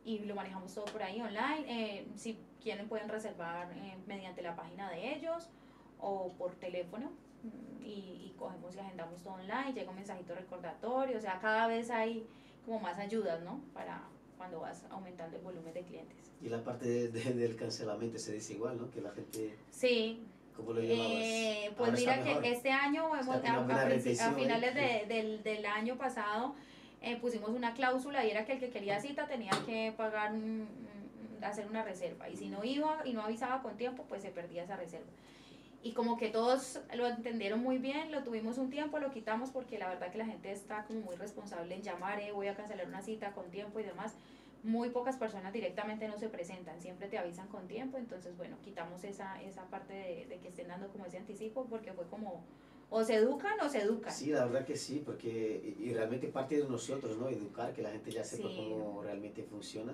y 0.03 0.19
lo 0.19 0.35
manejamos 0.35 0.73
todo 0.73 0.85
por 0.85 1.03
ahí 1.03 1.21
online. 1.21 1.65
Eh, 1.67 2.07
si 2.15 2.37
quieren 2.61 2.89
pueden 2.89 3.07
reservar 3.07 3.71
eh, 3.77 3.95
mediante 4.05 4.41
la 4.41 4.55
página 4.55 4.89
de 4.89 5.15
ellos 5.15 5.49
o 5.99 6.33
por 6.37 6.55
teléfono 6.55 7.11
y, 7.83 8.25
y, 8.25 8.35
cogemos 8.37 8.75
y 8.75 8.79
agendamos 8.79 9.21
todo 9.21 9.35
online, 9.35 9.73
llega 9.73 9.89
un 9.89 9.95
mensajito 9.95 10.35
recordatorio, 10.35 11.17
o 11.17 11.21
sea, 11.21 11.39
cada 11.39 11.67
vez 11.67 11.89
hay 11.89 12.27
como 12.65 12.79
más 12.79 12.97
ayudas, 12.97 13.41
¿no? 13.43 13.61
Para 13.73 14.01
cuando 14.37 14.59
vas 14.59 14.83
aumentando 14.89 15.37
el 15.37 15.43
volumen 15.43 15.73
de 15.73 15.81
clientes. 15.83 16.31
Y 16.41 16.49
la 16.49 16.63
parte 16.63 16.85
de, 16.87 17.07
de, 17.09 17.33
del 17.33 17.55
cancelamiento 17.55 18.19
se 18.19 18.33
dice 18.33 18.53
igual, 18.53 18.77
¿no? 18.77 18.91
Que 18.91 19.01
la 19.01 19.11
gente... 19.11 19.57
Sí. 19.71 20.21
¿Cómo 20.55 20.73
lo 20.73 20.81
llamabas? 20.81 21.11
Eh, 21.11 21.71
pues 21.77 21.89
Ahora 21.89 22.21
mira 22.21 22.41
que 22.41 22.51
este 22.51 22.71
año, 22.71 23.15
hemos, 23.15 23.35
a, 23.35 23.59
a, 23.59 24.33
finales 24.33 24.75
de, 24.75 25.05
del, 25.07 25.43
del 25.43 25.65
año 25.65 25.97
pasado, 25.97 26.55
eh, 27.01 27.15
pusimos 27.17 27.49
una 27.49 27.73
cláusula 27.73 28.25
y 28.25 28.31
era 28.31 28.45
que 28.45 28.53
el 28.53 28.59
que 28.59 28.69
quería 28.69 28.99
cita 28.99 29.27
tenía 29.27 29.51
que 29.65 29.93
pagar, 29.95 30.33
un, 30.33 30.67
hacer 31.41 31.67
una 31.67 31.83
reserva. 31.83 32.29
Y 32.29 32.35
si 32.35 32.49
no 32.49 32.63
iba 32.63 33.01
y 33.05 33.13
no 33.13 33.21
avisaba 33.21 33.61
con 33.61 33.77
tiempo, 33.77 34.05
pues 34.09 34.21
se 34.23 34.29
perdía 34.29 34.63
esa 34.63 34.75
reserva 34.75 35.07
y 35.83 35.93
como 35.93 36.17
que 36.17 36.29
todos 36.29 36.79
lo 36.95 37.07
entendieron 37.07 37.61
muy 37.61 37.77
bien, 37.77 38.11
lo 38.11 38.23
tuvimos 38.23 38.57
un 38.57 38.69
tiempo, 38.69 38.99
lo 38.99 39.11
quitamos 39.11 39.51
porque 39.51 39.77
la 39.77 39.87
verdad 39.87 40.11
que 40.11 40.17
la 40.17 40.25
gente 40.25 40.51
está 40.51 40.83
como 40.85 41.01
muy 41.01 41.15
responsable 41.15 41.75
en 41.75 41.81
llamar, 41.81 42.19
eh, 42.19 42.31
voy 42.31 42.47
a 42.47 42.55
cancelar 42.55 42.87
una 42.87 43.01
cita 43.01 43.33
con 43.33 43.49
tiempo 43.51 43.79
y 43.79 43.83
demás. 43.83 44.15
Muy 44.63 44.89
pocas 44.89 45.17
personas 45.17 45.53
directamente 45.53 46.07
no 46.07 46.17
se 46.17 46.29
presentan, 46.29 46.81
siempre 46.81 47.07
te 47.07 47.17
avisan 47.17 47.47
con 47.47 47.67
tiempo, 47.67 47.97
entonces 47.97 48.35
bueno, 48.35 48.57
quitamos 48.63 49.03
esa, 49.03 49.41
esa 49.43 49.63
parte 49.65 49.93
de, 49.93 50.25
de 50.25 50.39
que 50.39 50.47
estén 50.47 50.67
dando 50.67 50.87
como 50.89 51.05
ese 51.05 51.17
anticipo 51.17 51.65
porque 51.69 51.93
fue 51.93 52.05
como 52.07 52.43
o 52.89 53.03
se 53.03 53.15
educan 53.15 53.59
o 53.61 53.69
se 53.69 53.81
educan. 53.81 54.11
Sí, 54.13 54.31
la 54.31 54.45
verdad 54.45 54.65
que 54.65 54.75
sí, 54.75 55.01
porque 55.05 55.75
y 55.77 55.93
realmente 55.93 56.27
parte 56.27 56.57
de 56.57 56.67
nosotros, 56.67 57.17
¿no? 57.17 57.27
Educar, 57.27 57.73
que 57.73 57.81
la 57.81 57.91
gente 57.91 58.11
ya 58.11 58.23
sepa 58.23 58.47
sí. 58.47 58.55
cómo 58.57 59.03
realmente 59.03 59.43
funciona. 59.43 59.93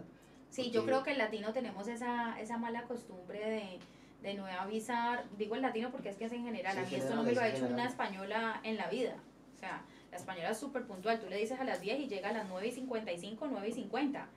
Sí, 0.50 0.70
yo 0.70 0.86
creo 0.86 1.02
que 1.02 1.12
el 1.12 1.18
latino 1.18 1.52
tenemos 1.52 1.88
esa, 1.88 2.40
esa 2.40 2.58
mala 2.60 2.84
costumbre 2.84 3.40
de 3.40 3.80
de 4.24 4.34
no 4.34 4.46
avisar, 4.48 5.26
digo 5.38 5.56
el 5.56 5.62
latino 5.62 5.92
porque 5.92 6.10
es 6.10 6.16
que 6.16 6.26
es 6.26 6.32
en 6.32 6.46
general, 6.46 6.74
sí, 6.74 6.80
a 6.80 6.86
mí 6.86 6.96
esto 6.96 7.14
no 7.14 7.24
me 7.24 7.34
lo 7.34 7.42
ha 7.42 7.50
hecho 7.50 7.68
una 7.68 7.86
española 7.86 8.60
en 8.64 8.78
la 8.78 8.90
vida, 8.90 9.16
o 9.54 9.58
sea, 9.58 9.84
la 10.14 10.18
española 10.18 10.52
es 10.52 10.58
súper 10.58 10.86
puntual, 10.86 11.20
tú 11.20 11.28
le 11.28 11.38
dices 11.38 11.60
a 11.60 11.64
las 11.64 11.82
10 11.82 12.02
y 12.02 12.08
llega 12.08 12.30
a 12.30 12.34
las 12.34 12.48
9 12.48 12.68
y 12.68 12.72
55, 12.72 13.48
9 13.50 13.68
y 13.68 13.72
50. 13.72 14.28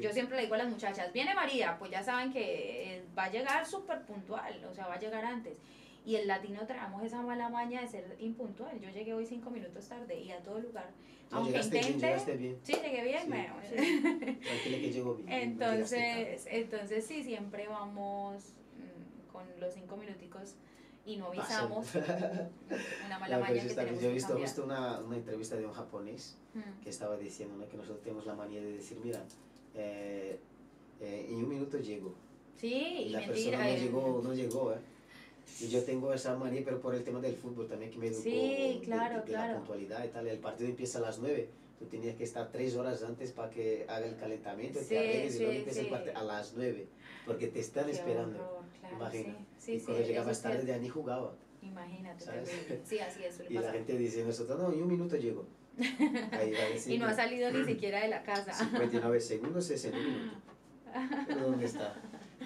Yo 0.00 0.12
siempre 0.12 0.36
le 0.36 0.42
digo 0.42 0.54
a 0.54 0.58
las 0.58 0.68
muchachas, 0.68 1.12
viene 1.12 1.34
María, 1.34 1.76
pues 1.76 1.90
ya 1.90 2.04
saben 2.04 2.32
que 2.32 2.98
eh, 2.98 3.04
va 3.18 3.24
a 3.24 3.30
llegar 3.32 3.66
súper 3.66 4.02
puntual, 4.02 4.64
o 4.64 4.72
sea, 4.72 4.86
va 4.86 4.94
a 4.94 5.00
llegar 5.00 5.24
antes. 5.24 5.58
Y 6.06 6.14
el 6.16 6.28
latino 6.28 6.64
traemos 6.66 7.02
esa 7.02 7.20
mala 7.22 7.48
maña 7.48 7.80
de 7.80 7.88
ser 7.88 8.16
impuntual. 8.20 8.78
Yo 8.78 8.90
llegué 8.90 9.14
hoy 9.14 9.26
cinco 9.26 9.50
minutos 9.50 9.88
tarde 9.88 10.20
y 10.20 10.30
a 10.30 10.38
todo 10.40 10.60
lugar. 10.60 10.90
No, 11.32 11.38
aunque 11.38 11.58
intente. 11.58 12.14
Bien, 12.26 12.38
bien. 12.38 12.58
Sí, 12.62 12.74
llegué 12.74 13.02
bien, 13.02 13.22
sí, 13.22 13.28
bueno. 13.28 13.54
Sí. 13.62 14.70
que 14.70 14.92
llegó 14.92 15.14
bien. 15.14 15.32
Entonces, 15.32 16.46
entonces 16.48 17.06
sí, 17.06 17.24
siempre 17.24 17.66
vamos 17.66 18.54
con 19.34 19.42
los 19.60 19.74
cinco 19.74 19.96
minuticos 19.96 20.54
y 21.04 21.16
no 21.16 21.26
avisamos 21.26 21.92
una 23.06 23.18
mala 23.18 23.38
maña 23.40 23.62
que 23.62 23.74
tenemos 23.74 24.00
Yo 24.00 24.10
he 24.10 24.14
visto 24.14 24.38
justo 24.38 24.64
una, 24.64 25.00
una 25.00 25.16
entrevista 25.16 25.56
de 25.56 25.66
un 25.66 25.72
japonés 25.72 26.36
mm. 26.54 26.82
que 26.84 26.90
estaba 26.90 27.16
diciendo 27.16 27.56
¿no? 27.56 27.68
que 27.68 27.76
nosotros 27.76 28.00
tenemos 28.00 28.24
la 28.26 28.34
manía 28.34 28.62
de 28.62 28.72
decir, 28.74 28.98
mira, 29.02 29.20
eh, 29.74 30.38
eh, 31.00 31.26
en 31.28 31.34
un 31.34 31.48
minuto 31.48 31.78
llego. 31.78 32.14
Sí, 32.56 32.72
y, 32.72 33.02
y 33.02 33.08
la 33.10 33.20
mentira, 33.20 33.58
persona 33.58 33.74
no 33.74 33.84
llegó, 33.84 34.22
no 34.22 34.34
llegó, 34.34 34.72
¿eh? 34.72 34.78
Y 35.60 35.68
yo 35.68 35.82
tengo 35.84 36.14
esa 36.14 36.36
manía, 36.36 36.62
pero 36.64 36.80
por 36.80 36.94
el 36.94 37.02
tema 37.02 37.20
del 37.20 37.34
fútbol 37.34 37.66
también 37.66 37.90
que 37.90 37.98
me 37.98 38.06
educó 38.06 38.22
sí, 38.22 38.80
claro, 38.84 39.16
de, 39.16 39.20
de, 39.20 39.26
de 39.26 39.32
claro. 39.32 39.52
la 39.52 39.58
puntualidad 39.58 40.04
y 40.04 40.08
tal. 40.08 40.26
El 40.26 40.38
partido 40.38 40.70
empieza 40.70 40.98
a 40.98 41.02
las 41.02 41.18
9 41.18 41.48
tú 41.84 41.90
tenías 41.90 42.16
que 42.16 42.24
estar 42.24 42.50
tres 42.50 42.74
horas 42.76 43.02
antes 43.02 43.32
para 43.32 43.50
que 43.50 43.84
haga 43.88 44.06
el 44.06 44.16
calentamiento, 44.16 44.80
sí, 44.80 44.86
te 44.88 44.98
arregles 44.98 45.32
sí, 45.32 45.38
y 45.38 45.42
luego 45.42 45.58
empieza 45.58 45.80
sí. 45.82 46.10
a 46.14 46.24
las 46.24 46.54
9, 46.54 46.88
porque 47.26 47.48
te 47.48 47.60
están 47.60 47.84
Qué 47.86 47.92
esperando. 47.92 48.38
horror, 48.42 48.64
claro, 48.80 48.96
Imagina. 48.96 49.36
Y 49.66 49.78
cuando 49.80 50.02
llegabas 50.04 50.42
tarde 50.42 50.66
ya 50.66 50.78
ni 50.78 50.88
jugaba. 50.88 51.34
Imagínate. 51.62 52.24
Sí, 52.84 52.98
así 52.98 53.24
es, 53.24 53.40
Y 53.48 53.54
la 53.54 53.60
pasar. 53.60 53.74
gente 53.76 53.98
dice, 53.98 54.24
nosotros, 54.24 54.58
no, 54.58 54.72
en 54.72 54.82
un 54.82 54.88
minuto 54.88 55.16
llego. 55.16 55.46
Ahí 55.78 56.52
va 56.52 56.76
Y 56.92 56.98
no 56.98 57.06
ha 57.06 57.14
salido 57.14 57.50
ni 57.50 57.64
siquiera 57.64 58.00
de 58.00 58.08
la 58.08 58.22
casa. 58.22 58.52
59 58.70 59.20
segundos 59.20 59.70
es 59.70 59.84
en 59.86 59.94
un 59.94 60.04
minuto. 60.04 60.36
¿Pero 61.26 61.40
¿Dónde 61.50 61.64
está? 61.66 61.96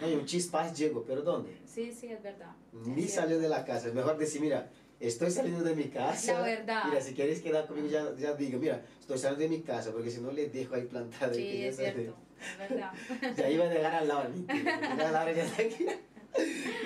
No, 0.01 0.09
y 0.09 0.15
un 0.15 0.25
chispas 0.25 0.79
llego, 0.79 1.05
pero 1.05 1.23
¿dónde? 1.23 1.57
Sí, 1.67 1.93
sí, 1.93 2.07
es 2.07 2.23
verdad. 2.23 2.55
Ni 2.73 3.05
Es 3.05 3.15
salió 3.15 3.39
de 3.39 3.49
la 3.49 3.65
casa. 3.65 3.89
Es 3.89 3.95
mejor 3.95 4.17
decir, 4.17 4.41
mira, 4.41 4.71
estoy 5.01 5.31
saliendo 5.31 5.63
de 5.65 5.75
mi 5.75 5.85
casa. 5.85 6.35
La 6.35 6.41
verdad. 6.43 6.83
Mira, 6.89 7.01
si 7.01 7.15
quieres 7.15 7.41
quedar 7.41 7.67
conmigo, 7.67 7.89
ya, 7.89 8.15
ya 8.17 8.35
digo, 8.35 8.59
mira, 8.59 8.83
estoy 9.01 9.19
saliendo 9.19 9.43
de 9.45 9.49
mi 9.59 9.63
casa, 9.63 9.93
porque 9.93 10.11
si 10.11 10.21
no 10.21 10.31
le 10.33 10.49
dejo 10.49 10.75
ahí 10.75 10.83
plantada. 10.87 11.33
que 11.33 11.39
Sí, 11.39 11.65
es 11.65 11.77
cierto, 11.77 12.17
es 12.41 12.59
verdad. 12.71 12.93
Ya 13.37 13.51
iba 13.51 13.65
a 13.65 13.69
llegar 13.73 13.95
al 13.95 14.09
lado, 14.09 14.29
ni 14.29 14.47
Ya 14.47 15.11
Laura 15.13 15.33
ya 15.33 15.45
está 15.45 15.63
aquí. 15.63 15.87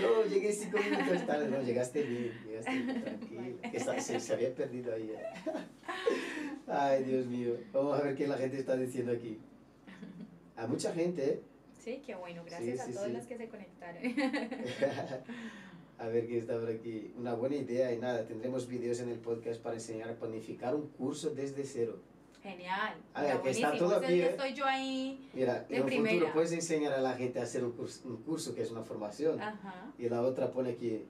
No, 0.00 0.24
llegué 0.24 0.50
cinco 0.52 0.78
minutos 0.78 1.26
tarde. 1.26 1.48
No, 1.48 1.60
llegaste 1.60 2.02
bien, 2.02 2.32
llegaste 2.46 2.70
bien, 2.70 3.02
tranquilo. 3.02 3.42
Está- 3.72 4.00
se, 4.00 4.18
se 4.20 4.32
había 4.32 4.54
perdido 4.54 4.94
ahí. 4.94 5.10
eh. 5.10 5.24
Ay, 6.68 7.04
Dios 7.04 7.26
mío. 7.26 7.56
Vamos 7.72 7.98
a 8.00 8.02
ver 8.02 8.14
qué 8.14 8.26
la 8.26 8.38
gente 8.38 8.58
está 8.58 8.76
diciendo 8.76 9.12
aquí. 9.12 9.38
A 10.56 10.66
mucha 10.66 10.94
gente, 10.94 11.24
¿eh? 11.24 11.40
Sí, 11.84 12.02
qué 12.06 12.14
bueno, 12.14 12.44
gracias 12.46 12.78
Sí, 12.78 12.84
sí, 12.86 12.90
a 12.92 12.94
todos 12.94 13.06
sí. 13.08 13.12
los 13.12 13.26
que 13.26 13.36
se 13.36 13.48
conectaron. 13.48 14.02
A 16.03 16.09
ver 16.09 16.26
qué 16.26 16.38
está 16.38 16.59
por 16.59 16.68
aquí. 16.68 17.12
Una 17.16 17.34
buena 17.34 17.57
idea 17.57 17.92
y 17.92 17.98
nada, 17.98 18.26
tendremos 18.26 18.66
vídeos 18.66 18.98
en 19.00 19.09
el 19.09 19.18
podcast 19.18 19.61
para 19.62 19.76
enseñar 19.76 20.11
a 20.11 20.14
planificar 20.16 20.74
un 20.74 20.88
curso 20.88 21.30
desde 21.30 21.64
cero. 21.64 21.98
Genial. 22.42 22.94
A 23.14 23.22
ver, 23.22 23.40
que 23.40 23.50
está 23.50 23.76
todo 23.78 23.94
aquí, 23.96 24.14
¿eh? 24.14 24.30
estoy 24.30 24.53
yo 24.53 24.64
ahí. 24.66 25.30
Mira, 25.32 25.61
De 25.68 25.76
en 25.76 25.82
un 25.84 25.88
futuro 25.88 26.05
primera. 26.09 26.32
puedes 26.32 26.50
enseñar 26.50 26.92
a 26.92 27.00
la 27.00 27.12
gente 27.14 27.38
a 27.38 27.44
hacer 27.44 27.64
un 27.64 27.70
curso, 27.72 28.00
un 28.09 28.16
curso 28.16 28.53
que 28.53 28.62
es 28.62 28.70
una 28.72 28.82
formación. 28.82 29.40
Ajá. 29.40 29.92
Y 29.96 30.09
la 30.09 30.22
otra 30.22 30.50
pone 30.50 30.70
aquí, 30.70 31.05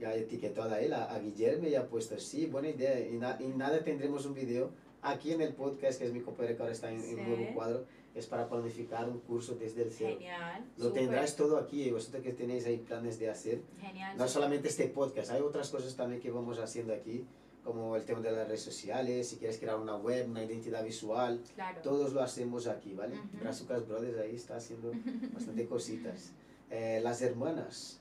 ya 0.00 0.12
etiquetado 0.14 0.74
a 0.74 0.80
él, 0.80 0.92
a, 0.92 1.04
a 1.04 1.20
Guillermo, 1.20 1.68
y 1.68 1.76
ha 1.76 1.86
puesto, 1.86 2.18
sí, 2.18 2.46
buena 2.46 2.68
idea. 2.70 2.98
Y, 2.98 3.16
na- 3.16 3.36
y 3.40 3.46
nada, 3.46 3.78
tendremos 3.84 4.26
un 4.26 4.34
video 4.34 4.70
aquí 5.02 5.30
en 5.32 5.40
el 5.40 5.54
podcast, 5.54 6.00
que 6.00 6.06
es 6.06 6.12
mi 6.12 6.20
compañero 6.20 6.56
que 6.56 6.62
ahora 6.62 6.72
está 6.74 6.90
en, 6.90 6.96
en 7.00 7.10
un 7.20 7.24
Sí. 7.26 7.30
nuevo 7.30 7.54
cuadro, 7.54 7.84
es 8.16 8.26
para 8.26 8.48
planificar 8.48 9.08
un 9.08 9.20
curso 9.20 9.54
desde 9.56 9.82
el 9.82 9.92
cero. 9.92 10.14
Genial. 10.18 10.64
Lo 10.78 10.84
súper, 10.86 11.02
tendrás 11.02 11.36
todo 11.36 11.58
aquí, 11.58 11.90
vosotros 11.90 12.22
que 12.22 12.32
tenéis 12.32 12.64
ahí 12.66 12.78
planes 12.78 13.18
de 13.18 13.28
hacer. 13.30 13.60
Genial. 13.80 14.16
No 14.16 14.26
solamente 14.26 14.68
este 14.68 14.88
podcast, 14.88 15.30
hay 15.30 15.42
otras 15.42 15.68
cosas 15.70 15.94
también 15.94 16.20
que 16.22 16.30
vamos 16.30 16.58
haciendo 16.58 16.94
aquí, 16.94 17.26
como 17.62 17.94
el 17.96 18.04
tema 18.04 18.20
de 18.20 18.32
las 18.32 18.46
redes 18.46 18.62
sociales, 18.62 19.28
si 19.28 19.36
quieres 19.36 19.58
crear 19.58 19.76
una 19.78 19.96
web, 19.96 20.28
una 20.30 20.42
identidad 20.42 20.82
visual, 20.84 21.42
Claro. 21.54 21.80
todos 21.82 22.12
lo 22.14 22.22
hacemos 22.22 22.66
aquí, 22.68 22.94
¿vale? 22.94 23.20
Brazucas 23.40 23.86
Brothers 23.86 24.18
ahí 24.18 24.34
está 24.36 24.56
haciendo 24.56 24.92
bastante 25.34 25.66
cositas. 25.66 26.32
Eh, 26.70 27.00
las 27.02 27.20
hermanas, 27.22 28.00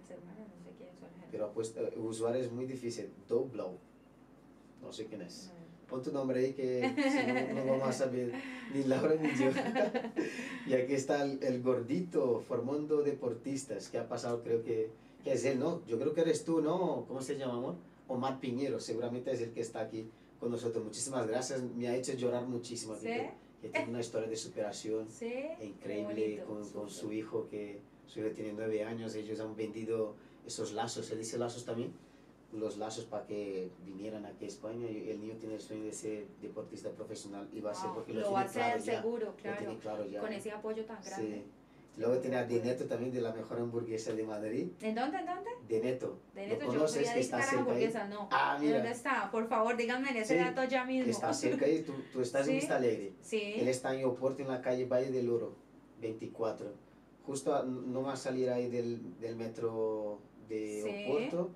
Las 0.00 0.10
hermanas, 0.10 0.46
no 0.48 0.62
sé 0.64 0.76
quiénes 0.76 0.98
son. 1.00 1.08
pero 1.30 1.46
ha 1.46 1.52
puesto, 1.52 1.80
el 1.86 1.98
usuario 2.00 2.42
es 2.42 2.52
muy 2.52 2.66
difícil, 2.66 3.10
Doblow, 3.28 3.78
no 4.82 4.92
sé 4.92 5.06
quién 5.06 5.22
es. 5.22 5.50
Pon 5.90 6.02
tu 6.02 6.12
nombre 6.12 6.40
ahí 6.40 6.52
que 6.52 6.94
si 6.96 7.54
no, 7.54 7.64
no 7.64 7.70
vamos 7.72 7.88
a 7.88 7.92
saber 7.92 8.32
ni 8.72 8.84
Laura 8.84 9.16
ni 9.16 9.28
yo. 9.36 9.50
y 10.66 10.74
aquí 10.74 10.94
está 10.94 11.24
el, 11.24 11.42
el 11.42 11.60
gordito 11.62 12.44
formando 12.46 13.02
deportistas, 13.02 13.88
que 13.88 13.98
ha 13.98 14.08
pasado, 14.08 14.42
creo 14.42 14.62
que, 14.62 14.90
que 15.24 15.32
es 15.32 15.44
él, 15.44 15.58
¿no? 15.58 15.84
Yo 15.86 15.98
creo 15.98 16.14
que 16.14 16.20
eres 16.20 16.44
tú, 16.44 16.60
¿no? 16.60 17.04
¿Cómo 17.08 17.20
se 17.20 17.36
llama, 17.36 17.54
amor? 17.54 17.74
Omar 18.08 18.40
Piñero, 18.40 18.80
seguramente 18.80 19.32
es 19.32 19.40
el 19.40 19.50
que 19.50 19.60
está 19.60 19.80
aquí 19.80 20.08
con 20.38 20.50
nosotros. 20.50 20.84
Muchísimas 20.84 21.26
gracias, 21.26 21.62
me 21.62 21.88
ha 21.88 21.96
hecho 21.96 22.12
llorar 22.14 22.46
muchísimo. 22.46 22.94
¿Sí? 22.94 23.08
que, 23.60 23.68
tiene 23.68 23.90
una 23.90 24.00
historia 24.00 24.28
de 24.28 24.36
superación 24.36 25.06
Sí. 25.10 25.32
increíble 25.60 26.42
con, 26.46 26.66
con 26.70 26.88
su 26.88 27.12
hijo, 27.12 27.46
que 27.50 27.80
su 28.06 28.20
hijo 28.20 28.30
tiene 28.30 28.52
nueve 28.52 28.84
años, 28.84 29.14
ellos 29.14 29.40
han 29.40 29.54
vendido 29.54 30.14
esos 30.46 30.72
lazos, 30.72 31.06
¿se 31.06 31.16
dice 31.16 31.38
lazos 31.38 31.64
también? 31.64 31.92
Los 32.52 32.78
lazos 32.78 33.04
para 33.04 33.26
que 33.26 33.70
vinieran 33.84 34.26
aquí 34.26 34.44
a 34.44 34.48
España 34.48 34.88
el 34.88 35.20
niño 35.20 35.34
tiene 35.38 35.54
el 35.54 35.60
sueño 35.60 35.84
de 35.84 35.92
ser 35.92 36.26
deportista 36.42 36.90
profesional 36.90 37.48
y 37.52 37.60
va 37.60 37.70
a 37.70 37.74
ser 37.74 37.90
porque 37.94 38.12
lo, 38.12 38.22
lo 38.22 38.32
va 38.32 38.40
a 38.40 38.46
tiene 38.46 38.66
claro 38.66 38.78
ya. 38.84 38.96
seguro, 39.02 39.26
Lo 39.26 39.36
claro. 39.36 39.58
tiene 39.58 39.78
claro 39.78 40.04
ya. 40.06 40.20
Con 40.20 40.32
ese 40.32 40.50
apoyo 40.50 40.84
tan 40.84 41.00
grande. 41.02 41.36
Sí. 41.36 41.44
Luego 41.96 42.18
tiene 42.18 42.36
a 42.38 42.44
Deneto 42.46 42.86
también 42.86 43.12
de 43.12 43.20
la 43.20 43.32
mejor 43.32 43.58
hamburguesa 43.58 44.12
de 44.14 44.22
Madrid. 44.24 44.68
¿En 44.80 44.94
dónde? 44.94 45.18
¿En 45.18 45.26
dónde? 45.26 45.50
Deneto. 45.68 46.18
De 46.34 46.46
¿Lo 46.48 46.58
yo 46.58 46.66
conoces? 46.66 47.04
soy 47.06 47.14
que 47.14 47.20
está 47.20 47.36
cerca 47.42 47.52
ahí. 47.52 47.58
hamburguesas, 47.60 48.08
no. 48.08 48.28
Ah, 48.32 48.56
mira. 48.60 48.76
¿Dónde 48.78 48.90
está? 48.92 49.30
Por 49.30 49.48
favor, 49.48 49.76
díganme 49.76 50.10
ese 50.18 50.34
Sí, 50.38 50.40
dato 50.44 50.64
ya 50.64 50.84
mismo. 50.84 51.04
Que 51.04 51.10
está 51.10 51.32
cerca 51.32 51.66
ahí. 51.66 51.82
Tú, 51.82 51.92
tú 52.12 52.20
estás 52.20 52.42
en 52.46 52.46
Sí. 52.54 52.58
Vista 52.60 52.76
Alegre. 52.76 53.12
Sí. 53.22 53.54
Él 53.58 53.68
está 53.68 53.94
en 53.94 54.04
Oporto, 54.06 54.42
en 54.42 54.48
la 54.48 54.60
calle 54.62 54.86
Valle 54.86 55.10
del 55.12 55.28
Oro, 55.30 55.54
24. 56.00 56.72
Justo 57.26 57.54
a- 57.54 57.64
no 57.64 58.02
va 58.02 58.14
a 58.14 58.16
salir 58.16 58.48
ahí 58.50 58.68
del, 58.68 59.18
del 59.20 59.36
metro 59.36 60.20
de. 60.48 61.06
Oporto, 61.08 61.50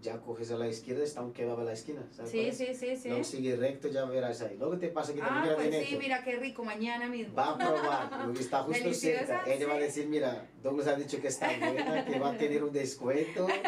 ya 0.00 0.20
coges 0.20 0.52
a 0.52 0.56
la 0.56 0.68
izquierda, 0.68 1.02
está 1.02 1.22
un 1.22 1.32
kebab 1.32 1.58
a 1.60 1.64
la 1.64 1.72
esquina. 1.72 2.06
¿sabes 2.12 2.30
Sí, 2.30 2.52
sí, 2.52 2.66
sí, 2.74 2.96
sí. 2.96 3.08
Luego 3.08 3.24
sigue 3.24 3.56
recto, 3.56 3.88
ya 3.88 4.04
verás 4.04 4.40
ahí. 4.42 4.56
Luego 4.56 4.78
te 4.78 4.88
pasa 4.88 5.12
que 5.12 5.20
también 5.20 5.54
Ah, 5.54 5.56
pues 5.56 5.86
sí, 5.88 5.96
mira 5.98 6.22
qué 6.22 6.36
rico, 6.36 6.64
mañana 6.64 7.08
mismo. 7.08 7.34
Va 7.34 7.54
a 7.54 7.58
probar, 7.58 8.24
porque 8.26 8.40
está 8.40 8.62
justo 8.62 8.84
Deliciosa, 8.84 9.26
cerca. 9.26 9.52
Ella 9.52 9.66
va 9.66 9.74
a 9.74 9.78
sí. 9.78 9.82
decir, 9.84 10.08
mira, 10.08 10.46
Douglas 10.62 10.86
ha 10.86 10.94
dicho 10.96 11.20
que 11.20 11.28
está 11.28 11.48
buena, 11.58 12.04
que 12.04 12.18
va 12.20 12.30
a 12.30 12.38
tener 12.38 12.62
un 12.62 12.72
descuento. 12.72 13.48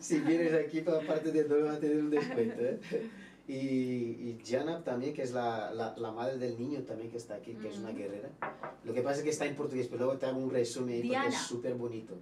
si 0.00 0.18
vienes 0.20 0.52
aquí 0.54 0.80
para 0.80 1.00
parte 1.06 1.30
de 1.32 1.44
Douglas 1.44 1.74
va 1.74 1.76
a 1.76 1.80
tener 1.80 1.98
un 1.98 2.10
descuento. 2.10 2.60
¿eh? 2.62 2.80
Y, 3.48 3.54
y 3.54 4.42
Jana 4.46 4.82
también, 4.84 5.12
que 5.12 5.22
es 5.22 5.32
la, 5.32 5.72
la, 5.72 5.94
la 5.96 6.12
madre 6.12 6.38
del 6.38 6.58
niño 6.58 6.80
también 6.82 7.10
que 7.10 7.16
está 7.16 7.34
aquí, 7.34 7.54
que 7.54 7.68
es 7.68 7.78
una 7.78 7.90
Mm. 7.90 7.96
guerrera. 7.96 8.28
Lo 8.84 8.94
que 8.94 9.02
pasa 9.02 9.18
es 9.18 9.24
que 9.24 9.30
está 9.30 9.44
en 9.46 9.56
portugués, 9.56 9.88
pero 9.88 10.04
luego 10.04 10.18
te 10.18 10.26
hago 10.26 10.38
un 10.38 10.50
resumen 10.50 11.02
porque 11.02 11.28
es 11.28 11.34
súper 11.36 11.74
bonito. 11.74 12.14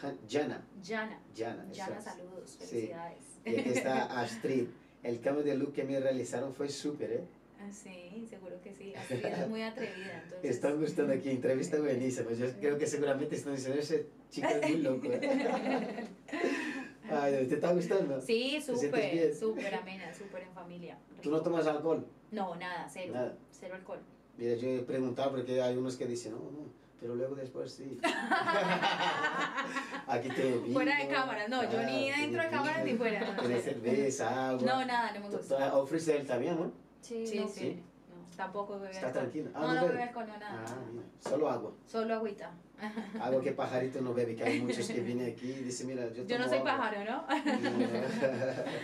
Ja- 0.00 0.14
Jana, 0.28 0.62
Jana. 0.82 1.20
Jana, 1.36 1.66
Jana, 1.74 2.00
saludos, 2.00 2.56
Sí. 2.58 2.66
felicidades. 2.66 3.18
Y 3.44 3.56
aquí 3.58 3.68
está 3.70 4.04
Astrid. 4.20 4.66
El 5.02 5.20
cambio 5.20 5.42
de 5.44 5.54
look 5.56 5.72
que 5.72 5.84
me 5.84 5.98
realizaron 6.00 6.52
fue 6.54 6.68
súper, 6.68 7.10
¿eh? 7.12 7.24
Ah, 7.58 7.70
Sí, 7.70 8.26
seguro 8.28 8.60
que 8.62 8.72
sí. 8.72 8.94
Astrid 8.94 9.24
es 9.24 9.48
muy 9.48 9.62
atrevida, 9.62 10.22
entonces. 10.24 10.50
Están 10.50 10.78
gustando 10.78 11.12
aquí, 11.12 11.30
entrevista 11.30 11.78
buenísima. 11.78 12.32
Yo 12.32 12.46
creo 12.58 12.78
que 12.78 12.86
seguramente 12.86 13.36
están 13.36 13.54
diciendo, 13.54 13.78
ese 13.80 14.06
chico 14.30 14.48
es 14.48 14.68
muy 14.70 14.78
loco. 14.82 15.06
¿eh?". 15.10 16.08
Ay, 17.10 17.46
¿te 17.48 17.54
está 17.56 17.72
gustando? 17.72 18.20
Sí, 18.20 18.60
súper, 18.64 19.34
súper 19.34 19.74
amena, 19.74 20.14
súper 20.14 20.42
en 20.44 20.52
familia. 20.52 20.98
¿Tú 21.22 21.30
no 21.30 21.42
tomas 21.42 21.66
alcohol? 21.66 22.06
No, 22.30 22.54
nada, 22.56 22.88
cero. 22.90 23.12
Nada. 23.14 23.36
Cero 23.50 23.74
alcohol. 23.74 23.98
Mira, 24.38 24.54
yo 24.54 24.68
he 24.68 24.78
preguntado 24.82 25.32
porque 25.32 25.60
hay 25.60 25.76
unos 25.76 25.96
que 25.96 26.06
dicen, 26.06 26.32
no, 26.32 26.38
no, 26.38 26.72
pero 27.00 27.14
luego 27.14 27.34
después 27.34 27.72
sí. 27.72 27.98
Aquí 30.06 30.28
te 30.28 30.42
vino. 30.58 30.74
Fuera 30.74 30.96
de 30.98 31.08
cámara, 31.08 31.48
no, 31.48 31.62
yo 31.70 31.82
ni 31.84 32.10
dentro 32.10 32.42
de 32.42 32.48
cámara 32.50 32.84
ni 32.84 32.94
fuera. 32.94 33.20
no, 33.20 33.40
Tiene 33.40 33.60
cero. 33.62 33.78
cerveza, 33.82 34.50
agua. 34.50 34.62
No, 34.66 34.84
nada, 34.84 35.12
no 35.12 35.20
me 35.20 35.28
gusta. 35.36 35.74
Ofrece 35.76 36.16
él 36.18 36.26
también, 36.26 36.56
¿no? 36.58 36.70
Sí, 37.00 37.26
Sí, 37.26 37.38
no, 37.40 37.48
sí. 37.48 37.82
no, 38.10 38.36
tampoco 38.36 38.78
bebe 38.78 38.92
Está 38.92 39.12
tranquila. 39.12 39.50
Ah, 39.54 39.60
No, 39.60 39.66
no 39.68 39.74
no 39.74 39.80
bebe. 39.82 39.92
bebe 39.92 40.02
alcohol, 40.04 40.26
no 40.28 40.36
nada. 40.38 40.64
Ah, 40.66 40.76
mira, 40.92 41.04
solo 41.20 41.48
agua. 41.48 41.72
Solo 41.86 42.14
agüita. 42.14 42.50
Agua 43.20 43.42
que 43.42 43.52
pajarito 43.52 44.00
no 44.00 44.14
bebe, 44.14 44.34
que 44.34 44.42
hay 44.44 44.60
muchos 44.60 44.88
que 44.88 45.00
vienen 45.00 45.32
aquí 45.32 45.50
y 45.50 45.64
dicen, 45.64 45.86
mira, 45.86 46.08
yo 46.14 46.24
Yo 46.24 46.38
no 46.38 46.48
soy 46.48 46.58
agua". 46.58 46.76
pájaro, 46.78 47.04
¿no? 47.04 47.24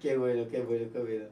qué 0.00 0.16
bueno, 0.16 0.46
qué 0.50 0.60
bueno, 0.60 0.86
qué 0.92 0.98
bueno. 0.98 1.24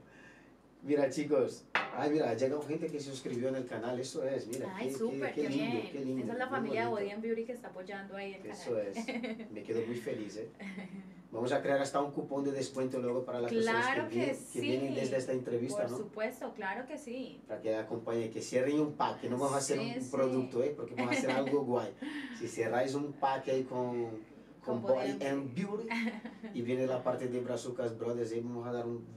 Mira, 0.83 1.11
chicos. 1.11 1.65
Ay, 1.99 2.11
mira, 2.11 2.35
llegado 2.35 2.63
gente 2.63 2.87
que 2.89 3.01
se 3.01 3.11
suscribió 3.11 3.49
en 3.49 3.57
el 3.57 3.67
canal. 3.67 3.99
Eso 3.99 4.23
es, 4.25 4.47
mira. 4.47 4.73
Ay, 4.77 4.87
qué, 4.87 4.93
qué- 4.93 4.99
súper, 4.99 5.35
qué 5.35 5.43
qué, 5.43 5.49
lindo, 5.49 5.73
bien. 5.73 5.89
qué 5.93 5.99
lindo. 6.05 6.23
Esa 6.25 6.33
es 6.35 6.39
la 6.39 6.49
familia 6.49 6.83
de. 6.83 6.89
Body 6.89 7.11
and 7.11 7.23
Beauty 7.23 7.45
que 7.45 7.53
está 7.53 7.69
apoyando 7.69 8.17
ahí 8.17 8.35
el 8.35 8.43
canal. 8.43 8.57
Eso 8.57 8.79
es. 8.79 8.97
Me 9.51 9.63
quedo 9.63 9.85
muy 9.87 9.97
feliz, 9.97 10.37
¿eh? 10.37 10.49
Vamos 11.33 11.53
a 11.53 11.61
crear 11.61 11.81
hasta 11.81 12.01
un 12.01 12.13
cupón 12.13 12.45
de 12.45 12.53
descuento 12.53 12.99
luego 13.01 13.25
para 13.25 13.41
las 13.41 13.53
personas 13.53 13.85
Claro 13.85 14.09
que, 14.09 14.15
que 14.15 14.21
vienen, 14.21 14.37
que 14.37 14.45
sí. 14.53 14.61
vienen 14.61 14.95
desde 14.95 15.17
esta 15.17 15.33
entrevista, 15.33 15.83
Por 15.83 15.91
¿no? 15.91 15.97
supuesto, 15.99 16.53
claro 16.55 16.87
que 16.87 16.97
sí. 16.99 17.43
Para 17.49 17.61
que 17.61 17.75
acompañen, 17.75 18.31
que 18.31 18.41
cierren 18.41 18.79
un 18.81 18.93
pack, 18.93 19.21
que 19.23 19.29
no 19.29 19.37
vamos 19.37 19.55
a 19.55 19.59
hacer 19.59 19.79
Sí, 19.79 19.93
un 19.97 20.03
sí. 20.03 20.11
producto, 20.11 20.63
¿eh? 20.63 20.73
Porque 20.77 20.95
vamos 20.95 21.15
a 21.15 21.19
hacer 21.19 21.31
algo 21.31 21.63
guay. 21.65 21.93
Si 22.39 22.47
cerráis 22.47 22.95
un 22.95 23.13
pack 23.15 23.49
ahí 23.49 23.65
con, 23.65 24.11
con 24.67 24.83
Body 24.83 25.25
and 25.25 25.55
Beauty 25.55 25.87
y 26.55 26.61
viene 26.63 26.87
la 26.87 27.03
parte 27.03 27.29
de 27.29 27.41
Brazucas 27.41 27.97
Brothers, 27.97 28.33
ahí 28.33 28.41
vamos 28.41 28.67
a 28.67 28.73
dar 28.73 28.87
un 28.87 29.07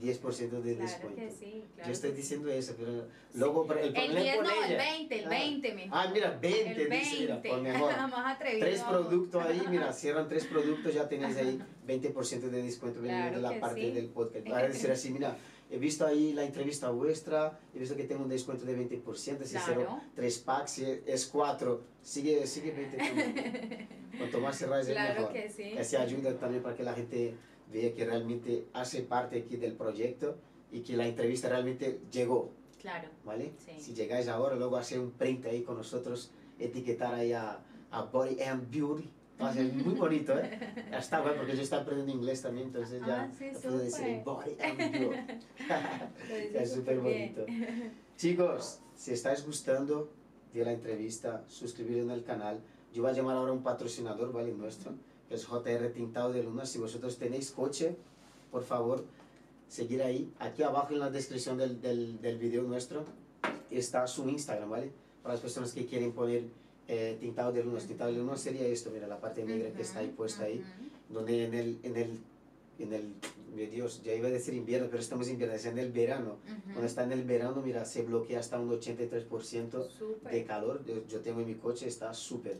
de 0.62 0.74
Claro 0.76 0.82
descuento. 0.82 1.16
que 1.20 1.30
sí. 1.30 1.64
Claro 1.74 1.86
Yo 1.88 1.92
estoy 1.92 2.10
sí. 2.10 2.16
diciendo 2.16 2.48
eso, 2.50 2.74
pero 2.78 3.06
luego 3.34 3.66
pero 3.66 3.80
el 3.80 3.86
El 3.88 3.92
problema 3.94 4.20
10 4.20 4.36
con 4.36 4.44
no, 4.44 4.50
el 4.64 4.70
ella. 4.72 4.76
20, 4.92 5.18
el 5.18 5.24
Ah. 5.26 5.28
20 5.28 5.74
mejor. 5.74 5.90
Ah, 5.92 6.10
mira, 6.12 6.38
20, 6.40 6.82
el 6.82 6.90
dice, 6.90 7.16
mira, 7.20 7.34
20. 7.34 7.48
por 7.50 7.60
mejor. 7.62 7.92
Más 8.10 8.36
atrevido. 8.36 8.66
Tres 8.66 8.80
vamos. 8.82 9.06
productos 9.06 9.44
ahí, 9.46 9.62
mira, 9.68 9.92
cierran 9.92 10.28
tres 10.28 10.46
productos, 10.46 10.94
ya 10.94 11.08
tenéis 11.08 11.36
ahí 11.36 11.60
20% 11.86 12.40
de 12.40 12.62
descuento 12.62 13.00
Claro 13.00 13.36
de 13.36 13.42
la 13.42 13.60
parte 13.60 13.80
sí. 13.82 13.90
del 13.90 14.06
podcast. 14.08 14.48
Va 14.50 14.58
a 14.58 14.68
decir 14.68 14.90
así, 14.90 15.10
mira, 15.10 15.36
he 15.70 15.78
visto 15.78 16.04
ahí 16.06 16.32
la 16.32 16.44
entrevista 16.44 16.90
vuestra, 16.90 17.58
he 17.74 17.78
visto 17.78 17.96
que 17.96 18.04
tengo 18.04 18.22
un 18.24 18.28
descuento 18.28 18.64
de 18.64 18.76
20%, 18.76 19.44
si 19.44 19.56
Claro. 19.56 20.00
tres 20.14 20.38
packs, 20.38 20.70
si 20.72 20.84
es 21.06 21.26
cuatro, 21.26 21.82
sigue, 22.02 22.46
sigue 22.46 22.72
20 22.72 22.96
también. 22.96 23.88
Cuanto 24.18 24.40
más 24.40 24.58
cerráis 24.58 24.86
es 24.88 24.92
Claro 24.94 25.20
mejor. 25.20 25.32
que 25.32 25.48
sí. 25.48 25.78
Así 25.78 25.96
ayuda 25.96 26.36
también 26.38 26.62
para 26.62 26.76
que 26.76 26.82
la 26.82 26.94
gente 26.94 27.34
vea 27.72 27.94
que 27.94 28.04
realmente 28.04 28.66
hace 28.72 29.02
parte 29.02 29.38
aquí 29.38 29.56
del 29.56 29.74
proyecto 29.74 30.36
y 30.72 30.80
que 30.80 30.96
la 30.96 31.06
entrevista 31.06 31.48
realmente 31.48 32.00
llegó. 32.10 32.52
Claro. 32.80 33.08
¿vale? 33.24 33.52
Sí. 33.58 33.72
Si 33.78 33.94
llegáis 33.94 34.26
ahora, 34.28 34.56
luego 34.56 34.76
hacer 34.76 34.98
un 35.00 35.10
print 35.12 35.46
ahí 35.46 35.62
con 35.62 35.76
nosotros, 35.76 36.30
etiquetar 36.58 37.14
ahí 37.14 37.32
a, 37.32 37.60
a 37.90 38.02
Body 38.02 38.40
and 38.42 38.70
Beauty 38.70 39.08
Ser 39.52 39.72
muy 39.72 39.94
bonito, 39.94 40.38
¿eh? 40.38 40.50
Está 40.92 41.20
bueno 41.20 41.38
porque 41.38 41.56
yo 41.56 41.62
estoy 41.62 41.78
aprendiendo 41.78 42.12
inglés 42.12 42.42
también, 42.42 42.66
entonces 42.68 43.00
ya 43.06 43.22
Ah, 43.22 43.30
sí, 43.36 43.50
puedo 43.62 43.78
decir 43.78 44.22
body 44.24 44.56
es 46.54 46.72
súper 46.72 47.00
bonito. 47.00 47.46
Chicos, 48.16 48.80
si 48.94 49.12
estáis 49.12 49.44
gustando 49.44 50.10
de 50.52 50.64
la 50.64 50.72
entrevista, 50.72 51.44
suscribiros 51.48 52.04
en 52.04 52.10
el 52.10 52.24
canal. 52.24 52.60
Yo 52.92 53.02
voy 53.02 53.12
a 53.12 53.14
llamar 53.14 53.36
ahora 53.36 53.50
a 53.50 53.54
un 53.54 53.62
patrocinador, 53.62 54.32
¿vale? 54.32 54.52
Nuestro, 54.52 54.92
que 55.28 55.34
es 55.36 55.44
JR 55.46 55.88
Tintado 55.90 56.32
de 56.32 56.42
Luna. 56.42 56.66
Si 56.66 56.78
vosotros 56.78 57.16
tenéis 57.18 57.50
coche, 57.50 57.96
por 58.50 58.64
favor, 58.64 59.04
seguir 59.68 60.02
ahí. 60.02 60.32
Aquí 60.38 60.62
abajo 60.62 60.92
en 60.92 60.98
la 61.00 61.10
descripción 61.10 61.56
del, 61.56 61.80
del, 61.80 62.20
del 62.20 62.38
video 62.38 62.62
nuestro 62.64 63.04
está 63.70 64.06
su 64.06 64.28
Instagram, 64.28 64.68
¿vale? 64.70 64.92
Para 65.22 65.34
las 65.34 65.40
personas 65.40 65.72
que 65.72 65.86
quieren 65.86 66.12
poner 66.12 66.44
eh, 66.92 67.16
Tintado 67.20 67.52
de 67.52 67.62
Luna. 67.62 67.78
Tintado 67.78 68.10
de 68.10 68.18
Luna 68.18 68.36
sería 68.36 68.66
esto, 68.66 68.90
mira, 68.90 69.06
la 69.06 69.20
parte 69.20 69.44
negra 69.44 69.70
que 69.70 69.82
está 69.82 70.00
ahí 70.00 70.08
puesta 70.08 70.44
ahí 70.44 70.64
donde 71.08 71.44
en 71.44 71.54
el, 71.54 71.78
en 71.84 71.96
el, 71.96 72.18
en 72.80 72.92
el, 72.92 73.14
mi 73.54 73.66
Dios, 73.66 74.02
ya 74.02 74.12
iba 74.12 74.26
a 74.26 74.30
decir 74.30 74.54
invierno, 74.54 74.88
pero 74.90 75.00
estamos 75.00 75.28
en 75.28 75.34
invierno, 75.34 75.54
es 75.54 75.66
en 75.66 75.78
el 75.78 75.92
verano. 75.92 76.38
Cuando 76.72 76.86
está 76.86 77.04
en 77.04 77.12
el 77.12 77.22
verano, 77.22 77.62
mira, 77.64 77.84
se 77.84 78.02
bloquea 78.02 78.40
hasta 78.40 78.58
un 78.58 78.70
83% 78.70 79.88
Súper. 79.88 80.32
de 80.32 80.44
calor. 80.44 80.84
Yo, 80.84 81.06
yo 81.06 81.20
tengo 81.20 81.40
en 81.40 81.46
mi 81.46 81.54
coche, 81.54 81.86
está 81.86 82.12
súper 82.12 82.58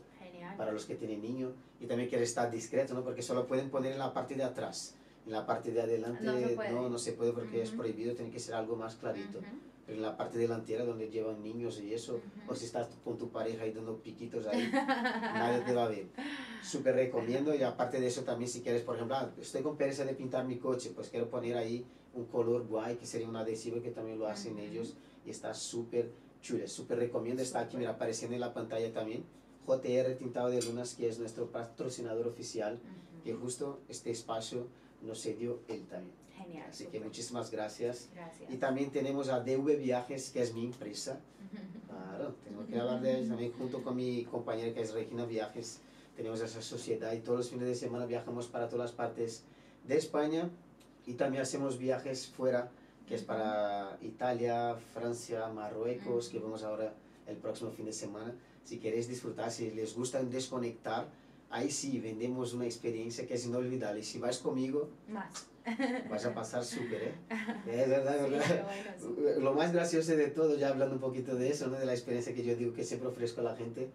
para 0.57 0.71
los 0.71 0.85
que 0.85 0.95
tienen 0.95 1.21
niños. 1.21 1.53
Y 1.81 1.87
también 1.87 2.07
quiere 2.07 2.23
estar 2.23 2.49
discreto, 2.49 2.93
¿no? 2.93 3.03
Porque 3.03 3.21
solo 3.21 3.47
pueden 3.47 3.69
poner 3.69 3.93
en 3.93 3.99
la 3.99 4.13
parte 4.13 4.35
de 4.35 4.43
atrás. 4.43 4.95
En 5.25 5.33
la 5.33 5.45
parte 5.45 5.71
de 5.71 5.81
adelante 5.81 6.25
No 6.25 6.81
no, 6.81 6.89
no 6.89 6.97
se 6.97 7.13
puede 7.13 7.33
porque 7.33 7.61
es 7.61 7.69
Ujú. 7.69 7.79
prohibido, 7.79 8.15
tiene 8.15 8.31
que 8.31 8.39
ser 8.39 8.55
algo 8.55 8.75
más 8.77 8.95
clarito. 8.95 9.39
Ujú. 9.39 9.47
Pero 9.85 9.97
en 9.97 10.03
la 10.03 10.15
parte 10.15 10.37
delantera 10.37 10.85
donde 10.85 11.09
llevan 11.09 11.41
niños 11.43 11.79
y 11.81 11.93
eso, 11.93 12.15
Ujú. 12.15 12.51
o 12.51 12.55
si 12.55 12.65
estás 12.65 12.87
con 13.03 13.17
tu 13.17 13.29
pareja 13.29 13.65
y 13.65 13.71
dando 13.71 13.97
piquitos 13.97 14.45
ahí, 14.47 14.69
nadie 14.71 15.61
te 15.65 15.73
va 15.73 15.85
a 15.85 15.89
ver. 15.89 16.07
Súper 16.63 16.95
recomiendo 16.95 17.53
y 17.55 17.63
aparte 17.63 17.99
de 17.99 18.07
eso 18.07 18.21
también 18.23 18.49
si 18.49 18.61
quieres, 18.61 18.83
por 18.83 18.95
ejemplo, 18.95 19.15
ah, 19.15 19.31
estoy 19.41 19.61
con 19.63 19.75
pereza 19.77 20.05
de 20.05 20.13
pintar 20.13 20.45
mi 20.45 20.57
coche, 20.57 20.91
pues 20.95 21.09
quiero 21.09 21.29
poner 21.29 21.57
ahí 21.57 21.85
un 22.13 22.25
color 22.25 22.67
guay 22.67 22.97
que 22.97 23.05
sería 23.05 23.27
un 23.27 23.35
adhesivo 23.35 23.81
que 23.81 23.89
también 23.91 24.19
lo 24.19 24.27
hacen 24.27 24.59
ellos 24.59 24.95
y 25.25 25.31
está 25.31 25.53
súper 25.53 26.11
chulo, 26.41 26.67
súper 26.67 26.99
recomiendo, 26.99 27.41
está 27.41 27.61
aquí, 27.61 27.77
mira, 27.77 27.91
apareciendo 27.91 28.35
en 28.35 28.41
la 28.41 28.53
pantalla 28.53 28.91
también. 28.93 29.23
JR 29.65 30.15
Tintado 30.17 30.49
de 30.49 30.61
Lunas, 30.61 30.95
que 30.95 31.07
es 31.07 31.19
nuestro 31.19 31.51
patrocinador 31.51 32.27
oficial, 32.27 32.79
que 33.23 33.33
Ujú. 33.33 33.43
justo 33.43 33.79
este 33.89 34.11
espacio 34.11 34.67
nos 35.01 35.21
cedió 35.21 35.59
él 35.67 35.85
también. 35.87 36.20
Genial. 36.43 36.67
Así 36.69 36.85
que 36.85 36.97
súper. 36.97 37.03
muchísimas 37.03 37.51
gracias. 37.51 38.09
Gracias. 38.13 38.51
Y 38.51 38.57
también 38.57 38.91
tenemos 38.91 39.29
a 39.29 39.39
DV 39.39 39.77
Viajes, 39.77 40.29
que 40.31 40.41
es 40.41 40.53
mi 40.53 40.65
empresa. 40.65 41.19
Claro, 41.91 42.35
tengo 42.43 42.65
que 42.65 42.79
hablar 42.79 43.01
de 43.01 43.17
ellos 43.17 43.29
también 43.29 43.51
junto 43.53 43.83
con 43.83 43.95
mi 43.95 44.23
compañera 44.23 44.73
que 44.73 44.81
es 44.81 44.93
Regina 44.93 45.25
Viajes. 45.25 45.79
Tenemos 46.15 46.39
esa 46.39 46.61
sociedad 46.61 47.11
y 47.13 47.19
todos 47.19 47.39
los 47.39 47.49
fines 47.49 47.67
de 47.67 47.75
semana 47.75 48.05
viajamos 48.05 48.47
para 48.47 48.69
todas 48.69 48.85
las 48.85 48.91
partes 48.93 49.43
de 49.87 49.97
España 49.97 50.49
y 51.05 51.13
también 51.13 51.43
hacemos 51.43 51.77
viajes 51.77 52.27
fuera, 52.27 52.69
que 53.07 53.15
es 53.15 53.23
para 53.23 53.97
Italia, 54.01 54.77
Francia, 54.93 55.47
Marruecos, 55.47 56.29
que 56.29 56.39
vamos 56.39 56.63
ahora 56.63 56.93
el 57.27 57.37
próximo 57.37 57.71
fin 57.71 57.85
de 57.85 57.93
semana. 57.93 58.33
Si 58.63 58.77
queréis 58.77 59.07
disfrutar, 59.07 59.51
si 59.51 59.71
les 59.71 59.95
gusta 59.95 60.23
desconectar, 60.23 61.09
ahí 61.49 61.71
sí 61.71 61.99
vendemos 61.99 62.53
una 62.53 62.65
experiencia 62.65 63.25
que 63.27 63.33
es 63.33 63.45
inolvidable. 63.45 64.03
Si 64.03 64.19
vais 64.19 64.37
conmigo, 64.37 64.89
Más. 65.07 65.47
Vas 66.09 66.25
a 66.25 66.33
pasar 66.33 66.63
súper, 66.63 67.03
¿eh? 67.03 67.13
Es 67.71 67.89
verdad, 67.89 68.15
Sí, 68.25 68.31
verdad. 68.31 68.45
qué 68.47 68.63
bueno, 68.63 69.35
sí. 69.35 69.39
Lo 69.41 69.53
más 69.53 69.71
gracioso 69.71 70.15
de 70.15 70.27
todo, 70.27 70.55
ya 70.57 70.69
hablando 70.69 70.95
un 70.95 71.01
poquito 71.01 71.35
de 71.35 71.49
eso, 71.49 71.67
¿no? 71.67 71.77
de 71.79 71.85
la 71.85 71.93
experiencia 71.93 72.33
que 72.33 72.43
yo 72.43 72.55
digo 72.55 72.73
que 72.73 72.83
siempre 72.83 73.09
ofrezco 73.09 73.41
a 73.41 73.43
la 73.45 73.55
gente, 73.55 73.89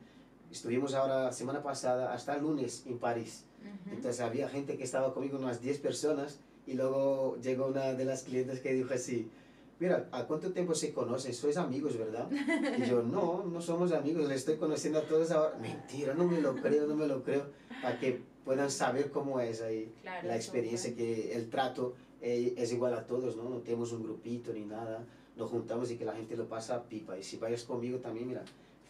estuvimos 0.50 0.94
ahora, 0.94 1.32
semana 1.32 1.62
pasada, 1.62 2.12
hasta 2.12 2.34
el 2.36 2.42
lunes 2.42 2.84
en 2.86 2.98
París. 2.98 3.44
Entonces 3.90 4.20
había 4.20 4.48
gente 4.48 4.76
que 4.76 4.84
estaba 4.84 5.12
conmigo, 5.12 5.38
unas 5.38 5.60
10 5.60 5.78
personas, 5.80 6.38
y 6.66 6.74
luego 6.74 7.36
llegó 7.42 7.66
una 7.66 7.92
de 7.94 8.04
las 8.04 8.22
clientes 8.22 8.60
que 8.60 8.72
dijo 8.72 8.94
así, 8.94 9.28
mira, 9.80 10.08
¿a 10.12 10.24
cuánto 10.24 10.52
tiempo 10.52 10.74
se 10.74 10.92
conocen? 10.92 11.34
¿Sois 11.34 11.56
amigos, 11.56 11.96
verdad? 11.96 12.28
Y 12.78 12.84
yo, 12.88 13.02
no, 13.02 13.44
no 13.44 13.60
somos 13.60 13.92
amigos, 13.92 14.28
le 14.28 14.34
estoy 14.36 14.56
conociendo 14.56 15.00
a 15.00 15.02
todos 15.02 15.30
ahora. 15.32 15.56
Mentira, 15.58 16.14
no 16.14 16.26
me 16.26 16.40
lo 16.40 16.54
creo, 16.56 16.86
no 16.86 16.94
me 16.94 17.06
lo 17.08 17.22
creo, 17.24 17.46
para 17.82 17.98
que 17.98 18.22
puedan 18.46 18.70
saber 18.70 19.10
cómo 19.10 19.38
es 19.40 19.60
ahí 19.60 19.92
Claro, 20.00 20.28
la 20.28 20.36
experiencia, 20.36 20.94
que 20.94 21.34
el 21.34 21.50
trato 21.50 21.94
eh, 22.22 22.54
es 22.56 22.72
igual 22.72 22.94
a 22.94 23.04
todos, 23.04 23.36
¿no? 23.36 23.50
No 23.50 23.58
tenemos 23.58 23.90
un 23.92 24.04
grupito 24.04 24.52
ni 24.52 24.64
nada, 24.64 25.04
nos 25.36 25.50
juntamos 25.50 25.90
y 25.90 25.98
que 25.98 26.04
la 26.04 26.14
gente 26.14 26.36
lo 26.36 26.48
pasa 26.48 26.84
pipa. 26.84 27.18
Y 27.18 27.24
si 27.24 27.38
vayas 27.38 27.64
conmigo 27.64 27.98
también, 27.98 28.28
mira, 28.28 28.44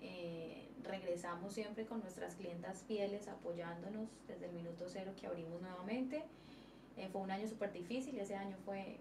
Eh, 0.02 0.70
regresamos 0.84 1.54
siempre 1.54 1.86
con 1.86 2.00
nuestras 2.00 2.36
clientas 2.36 2.84
fieles 2.84 3.28
apoyándonos 3.28 4.08
desde 4.28 4.46
el 4.46 4.54
minuto 4.54 4.86
cero 4.88 5.12
que 5.20 5.28
abrimos 5.28 5.62
nuevamente. 5.62 6.24
Eh, 6.96 7.10
fue 7.12 7.22
un 7.22 7.32
año 7.32 7.50
súper 7.50 7.74
difícil, 7.74 8.18
ese 8.18 8.36
año 8.36 8.56
fue 8.66 8.98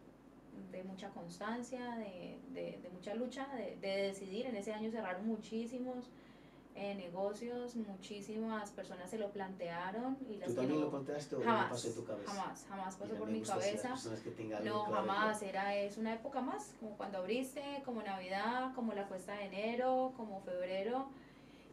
de 0.70 0.84
mucha 0.84 1.08
constancia, 1.10 1.96
de, 1.96 2.38
de, 2.52 2.78
de 2.82 2.88
mucha 2.90 3.14
lucha, 3.14 3.46
de, 3.56 3.76
de 3.76 4.02
decidir. 4.08 4.46
En 4.46 4.56
ese 4.56 4.72
año 4.72 4.90
cerraron 4.90 5.26
muchísimos 5.26 6.10
eh, 6.74 6.94
negocios, 6.94 7.76
muchísimas 7.76 8.70
personas 8.70 9.10
se 9.10 9.18
lo 9.18 9.30
plantearon 9.30 10.16
y 10.28 10.36
las 10.36 10.48
¿Tú 10.48 10.54
también 10.56 10.78
no- 10.80 10.86
lo 10.86 10.90
planteaste 10.90 11.36
o 11.36 11.38
no 11.40 11.44
jamás, 11.44 11.70
pasó 11.70 11.88
en 11.88 11.94
tu 11.94 12.04
cabeza? 12.06 12.30
jamás, 12.32 12.64
jamás 12.68 12.96
pasó 12.96 13.14
por 13.14 13.28
mi 13.28 13.40
cabeza. 13.42 13.88
No, 14.70 14.84
claro, 14.86 15.06
jamás, 15.06 15.42
era, 15.42 15.76
es 15.76 15.96
una 15.98 16.14
época 16.14 16.40
más, 16.40 16.74
como 16.80 16.96
cuando 16.96 17.18
abriste, 17.18 17.62
como 17.84 18.02
Navidad, 18.02 18.74
como 18.74 18.92
la 18.94 19.06
cuesta 19.06 19.34
de 19.34 19.44
enero, 19.46 20.14
como 20.16 20.40
febrero, 20.40 21.08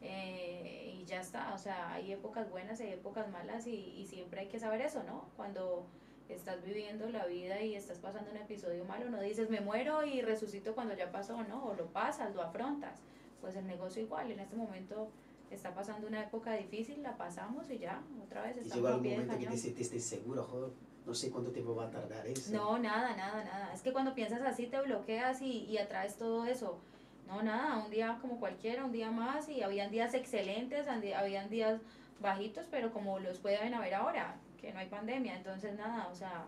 eh, 0.01 0.95
y 0.99 1.05
ya 1.05 1.19
está, 1.21 1.53
o 1.53 1.57
sea, 1.57 1.93
hay 1.93 2.11
épocas 2.13 2.49
buenas 2.49 2.79
hay 2.79 2.89
épocas 2.93 3.29
malas 3.31 3.67
y, 3.67 3.75
y 3.75 4.05
siempre 4.07 4.41
hay 4.41 4.47
que 4.47 4.59
saber 4.59 4.81
eso, 4.81 5.03
¿no? 5.03 5.25
Cuando 5.35 5.85
estás 6.29 6.63
viviendo 6.63 7.09
la 7.09 7.25
vida 7.25 7.61
y 7.61 7.75
estás 7.75 7.97
pasando 7.97 8.31
un 8.31 8.37
episodio 8.37 8.85
malo, 8.85 9.09
no 9.09 9.19
dices 9.21 9.49
me 9.49 9.61
muero 9.61 10.05
y 10.05 10.21
resucito 10.21 10.75
cuando 10.75 10.95
ya 10.95 11.11
pasó, 11.11 11.43
¿no? 11.43 11.65
O 11.65 11.73
lo 11.73 11.87
pasas, 11.87 12.35
lo 12.35 12.41
afrontas. 12.41 12.99
Pues 13.41 13.55
el 13.55 13.67
negocio 13.67 14.01
igual, 14.01 14.31
en 14.31 14.39
este 14.39 14.55
momento 14.55 15.09
está 15.49 15.73
pasando 15.73 16.07
una 16.07 16.23
época 16.23 16.53
difícil, 16.53 17.01
la 17.01 17.17
pasamos 17.17 17.69
y 17.71 17.79
ya, 17.79 18.01
otra 18.23 18.43
vez 18.43 18.57
Y 18.57 18.59
estamos 18.59 18.75
llegó 18.75 18.87
a 18.87 18.93
algún 18.93 19.11
momento 19.11 19.37
que 19.37 19.47
te 19.47 19.57
sentiste 19.57 19.99
seguro, 19.99 20.43
joder, 20.43 20.71
no 21.05 21.13
sé 21.13 21.31
cuánto 21.31 21.51
tiempo 21.51 21.75
va 21.75 21.85
a 21.85 21.89
tardar 21.89 22.27
eso. 22.27 22.51
No, 22.51 22.77
nada, 22.77 23.15
nada, 23.15 23.43
nada. 23.43 23.73
Es 23.73 23.81
que 23.81 23.91
cuando 23.91 24.13
piensas 24.13 24.41
así 24.41 24.67
te 24.67 24.79
bloqueas 24.81 25.41
y, 25.41 25.65
y 25.65 25.77
atraes 25.77 26.17
todo 26.17 26.45
eso. 26.45 26.79
No, 27.27 27.43
nada, 27.43 27.83
un 27.83 27.91
día 27.91 28.17
como 28.21 28.39
cualquiera, 28.39 28.85
un 28.85 28.91
día 28.91 29.11
más 29.11 29.49
y 29.49 29.61
habían 29.61 29.91
días 29.91 30.13
excelentes, 30.15 30.87
habían 30.87 31.49
días 31.49 31.79
bajitos, 32.21 32.67
pero 32.69 32.91
como 32.91 33.19
los 33.19 33.37
pueden 33.39 33.73
haber 33.73 33.93
ahora, 33.95 34.35
que 34.59 34.71
no 34.73 34.79
hay 34.79 34.87
pandemia, 34.87 35.35
entonces 35.37 35.75
nada, 35.77 36.07
o 36.11 36.15
sea, 36.15 36.45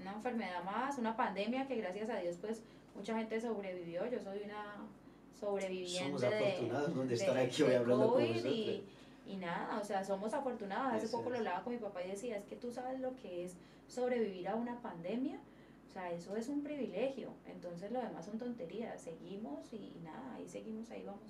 una 0.00 0.12
enfermedad 0.12 0.62
más, 0.64 0.98
una 0.98 1.16
pandemia 1.16 1.66
que 1.66 1.76
gracias 1.76 2.08
a 2.10 2.16
Dios 2.18 2.36
pues 2.40 2.62
mucha 2.94 3.16
gente 3.16 3.40
sobrevivió, 3.40 4.06
yo 4.06 4.18
soy 4.20 4.40
una 4.44 4.86
sobreviviente 5.38 6.04
Somos 6.04 6.20
de, 6.22 6.28
afortunados, 6.28 6.94
¿no? 6.94 7.04
de 7.04 7.14
estar 7.14 7.34
de- 7.34 7.40
aquí 7.42 7.62
hoy 7.62 7.70
de 7.70 7.76
hablando 7.76 8.12
COVID 8.12 8.44
y, 8.46 8.84
y 9.26 9.36
nada, 9.36 9.78
o 9.78 9.84
sea, 9.84 10.02
somos 10.04 10.32
afortunados. 10.32 10.94
Hace 10.94 11.06
Eso 11.06 11.18
poco 11.18 11.28
lo 11.30 11.34
es. 11.34 11.40
hablaba 11.40 11.62
con 11.62 11.72
mi 11.74 11.78
papá 11.78 12.02
y 12.02 12.10
decía, 12.10 12.36
es 12.38 12.44
que 12.44 12.56
tú 12.56 12.70
sabes 12.72 13.00
lo 13.00 13.14
que 13.16 13.44
es 13.44 13.56
sobrevivir 13.86 14.48
a 14.48 14.54
una 14.54 14.80
pandemia. 14.80 15.38
O 15.88 15.92
sea, 15.92 16.10
eso 16.12 16.36
es 16.36 16.48
un 16.48 16.62
privilegio. 16.62 17.30
Entonces 17.46 17.90
lo 17.92 18.00
demás 18.00 18.24
son 18.24 18.38
tonterías. 18.38 19.00
Seguimos 19.00 19.72
y 19.72 19.98
nada, 20.04 20.34
ahí 20.36 20.46
seguimos, 20.48 20.90
ahí 20.90 21.02
vamos. 21.04 21.20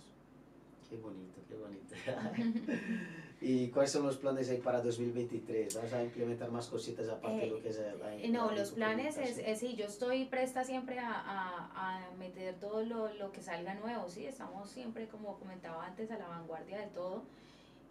Qué 0.89 0.97
bonito, 0.97 1.41
qué 1.49 1.57
bonito. 1.57 1.95
¿Y 3.41 3.69
cuáles 3.69 3.91
son 3.91 4.07
los 4.07 4.17
planes 4.17 4.49
ahí 4.51 4.59
para 4.59 4.81
2023? 4.81 5.75
¿Vas 5.77 5.93
a 5.93 6.03
implementar 6.03 6.51
más 6.51 6.69
cositas 6.69 7.09
aparte 7.09 7.41
de 7.41 7.47
lo 7.49 7.61
que 7.61 7.69
es 7.71 7.79
la 7.79 8.15
eh, 8.15 8.29
No, 8.29 8.51
los 8.53 8.71
planes 8.71 9.19
es, 9.19 9.39
es, 9.39 9.59
sí, 9.59 9.75
yo 9.77 9.87
estoy 9.87 10.25
presta 10.27 10.65
siempre 10.65 10.99
a, 10.99 11.11
a, 11.11 12.09
a 12.09 12.11
meter 12.19 12.55
todo 12.61 12.83
lo, 12.83 13.13
lo, 13.15 13.33
que 13.33 13.43
salga 13.43 13.75
nuevo, 13.75 14.09
sí, 14.09 14.27
estamos 14.27 14.71
siempre, 14.71 15.09
como 15.09 15.39
comentaba 15.39 15.85
antes, 15.85 16.11
a 16.11 16.19
la 16.19 16.29
vanguardia 16.29 16.79
de 16.79 16.87
todo. 16.87 17.25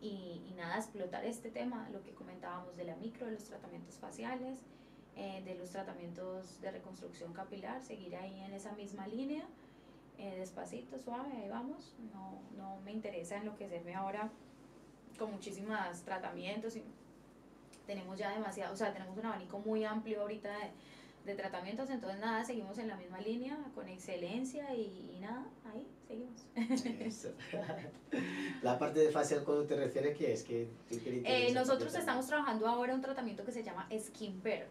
Y, 0.01 0.41
y 0.49 0.53
nada, 0.57 0.77
explotar 0.77 1.25
este 1.25 1.49
tema, 1.51 1.89
lo 1.91 2.01
que 2.01 2.11
comentábamos 2.11 2.75
de 2.77 2.85
la 2.85 2.95
micro, 2.95 3.25
de 3.25 3.33
los 3.33 3.43
tratamientos 3.43 3.95
faciales, 3.95 4.59
eh, 5.15 5.41
de 5.45 5.55
los 5.55 5.69
tratamientos 5.69 6.59
de 6.61 6.71
reconstrucción 6.71 7.33
capilar, 7.33 7.83
seguir 7.83 8.15
ahí 8.15 8.39
en 8.41 8.53
esa 8.53 8.73
misma 8.73 9.07
línea 9.07 9.45
eh, 10.17 10.35
despacito, 10.37 10.97
suave, 10.97 11.29
ahí 11.41 11.49
vamos. 11.49 11.93
No, 12.13 12.41
no 12.57 12.81
me 12.81 12.91
interesa 12.91 13.37
enloquecerme 13.37 13.95
ahora 13.95 14.29
con 15.17 15.31
muchísimos 15.31 16.01
tratamientos. 16.03 16.75
Y 16.75 16.83
tenemos 17.85 18.17
ya 18.17 18.31
demasiado, 18.31 18.73
o 18.73 18.77
sea, 18.77 18.93
tenemos 18.93 19.17
un 19.17 19.25
abanico 19.25 19.59
muy 19.59 19.83
amplio 19.83 20.21
ahorita 20.21 20.49
de, 20.49 20.71
de 21.25 21.35
tratamientos, 21.35 21.89
entonces 21.89 22.19
nada, 22.19 22.43
seguimos 22.43 22.77
en 22.77 22.87
la 22.87 22.95
misma 22.95 23.19
línea, 23.19 23.57
con 23.73 23.87
excelencia 23.87 24.73
y, 24.75 25.17
nada, 25.21 25.45
ahí 25.65 25.87
seguimos. 26.07 26.45
la 28.63 28.77
parte 28.77 28.99
de 28.99 29.11
facial, 29.11 29.43
cuando 29.43 29.65
te 29.65 29.75
refieres, 29.75 30.17
¿qué 30.17 30.33
es? 30.33 30.43
que 30.43 30.69
eh, 31.23 31.51
nosotros 31.53 31.93
estamos 31.95 32.27
trabajando 32.27 32.67
ahora 32.67 32.93
un 32.93 33.01
tratamiento 33.01 33.43
que 33.43 33.51
se 33.51 33.63
llama 33.63 33.87
Skin 33.97 34.39
Pair 34.41 34.67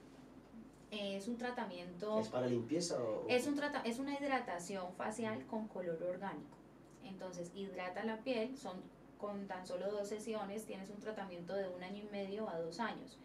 es 0.94 1.28
un 1.28 1.36
tratamiento... 1.36 2.18
¿Es 2.18 2.28
para 2.28 2.46
limpieza 2.46 3.02
o...? 3.02 3.26
Es, 3.28 3.46
un 3.46 3.54
trata, 3.54 3.82
es 3.84 3.98
una 3.98 4.18
hidratación 4.18 4.92
facial 4.94 5.44
con 5.46 5.68
color 5.68 6.02
orgánico. 6.02 6.56
Entonces, 7.04 7.50
hidrata 7.54 8.04
la 8.04 8.18
piel, 8.18 8.56
son 8.56 8.82
con 9.18 9.46
tan 9.46 9.66
solo 9.66 9.90
dos 9.90 10.08
sesiones, 10.08 10.66
tienes 10.66 10.90
un 10.90 11.00
tratamiento 11.00 11.54
de 11.54 11.68
un 11.68 11.82
año 11.82 12.02
y 12.04 12.08
medio 12.10 12.48
a 12.48 12.58
dos 12.58 12.80
años. 12.80 13.18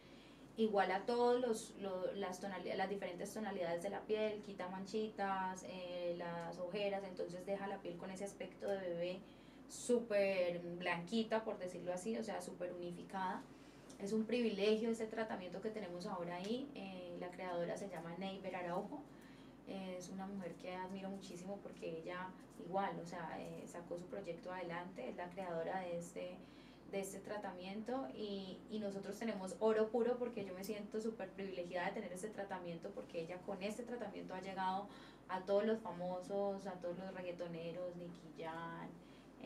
Igual 0.57 0.91
a 0.91 1.05
todos 1.05 1.39
los, 1.39 1.73
las, 2.15 2.39
tonalidades, 2.39 2.77
las 2.77 2.89
diferentes 2.89 3.33
tonalidades 3.33 3.81
de 3.81 3.89
la 3.89 4.01
piel, 4.01 4.41
quita 4.41 4.67
manchitas, 4.67 5.63
eh, 5.67 6.15
las 6.17 6.57
ojeras, 6.59 7.03
entonces 7.05 7.45
deja 7.45 7.67
la 7.67 7.77
piel 7.81 7.97
con 7.97 8.11
ese 8.11 8.25
aspecto 8.25 8.67
de 8.67 8.77
bebé 8.77 9.19
súper 9.69 10.59
blanquita, 10.59 11.43
por 11.43 11.57
decirlo 11.59 11.93
así, 11.93 12.17
o 12.17 12.23
sea, 12.23 12.41
súper 12.41 12.73
unificada. 12.73 13.41
Es 13.99 14.13
un 14.13 14.25
privilegio 14.25 14.89
ese 14.89 15.05
tratamiento 15.07 15.61
que 15.61 15.69
tenemos 15.69 16.05
ahora 16.05 16.37
ahí. 16.37 16.69
Eh, 16.75 17.08
la 17.19 17.29
creadora 17.29 17.77
se 17.77 17.89
llama 17.89 18.15
Neiber 18.17 18.55
Araujo. 18.55 19.03
es 19.67 20.09
una 20.09 20.25
mujer 20.25 20.55
que 20.55 20.73
admiro 20.75 21.09
muchísimo 21.09 21.59
porque 21.61 21.99
ella 21.99 22.29
igual, 22.65 22.99
o 22.99 23.05
sea, 23.05 23.37
eh, 23.39 23.63
sacó 23.67 23.97
su 23.97 24.05
proyecto 24.05 24.51
adelante, 24.51 25.09
es 25.09 25.15
la 25.15 25.29
creadora 25.29 25.79
de 25.81 25.97
este, 25.97 26.37
de 26.91 26.99
este 26.99 27.19
tratamiento 27.19 28.07
y, 28.15 28.57
y 28.69 28.79
nosotros 28.79 29.17
tenemos 29.17 29.55
oro 29.59 29.89
puro 29.89 30.17
porque 30.17 30.43
yo 30.43 30.53
me 30.53 30.63
siento 30.63 30.99
súper 30.99 31.29
privilegiada 31.29 31.87
de 31.87 31.93
tener 31.93 32.13
este 32.13 32.29
tratamiento 32.29 32.89
porque 32.91 33.21
ella 33.21 33.37
con 33.45 33.61
este 33.61 33.83
tratamiento 33.83 34.33
ha 34.33 34.41
llegado 34.41 34.87
a 35.29 35.41
todos 35.41 35.65
los 35.65 35.79
famosos, 35.79 36.65
a 36.65 36.73
todos 36.73 36.97
los 36.97 37.13
reggaetoneros, 37.13 37.95
Nicky 37.95 38.43
Jan, 38.43 38.89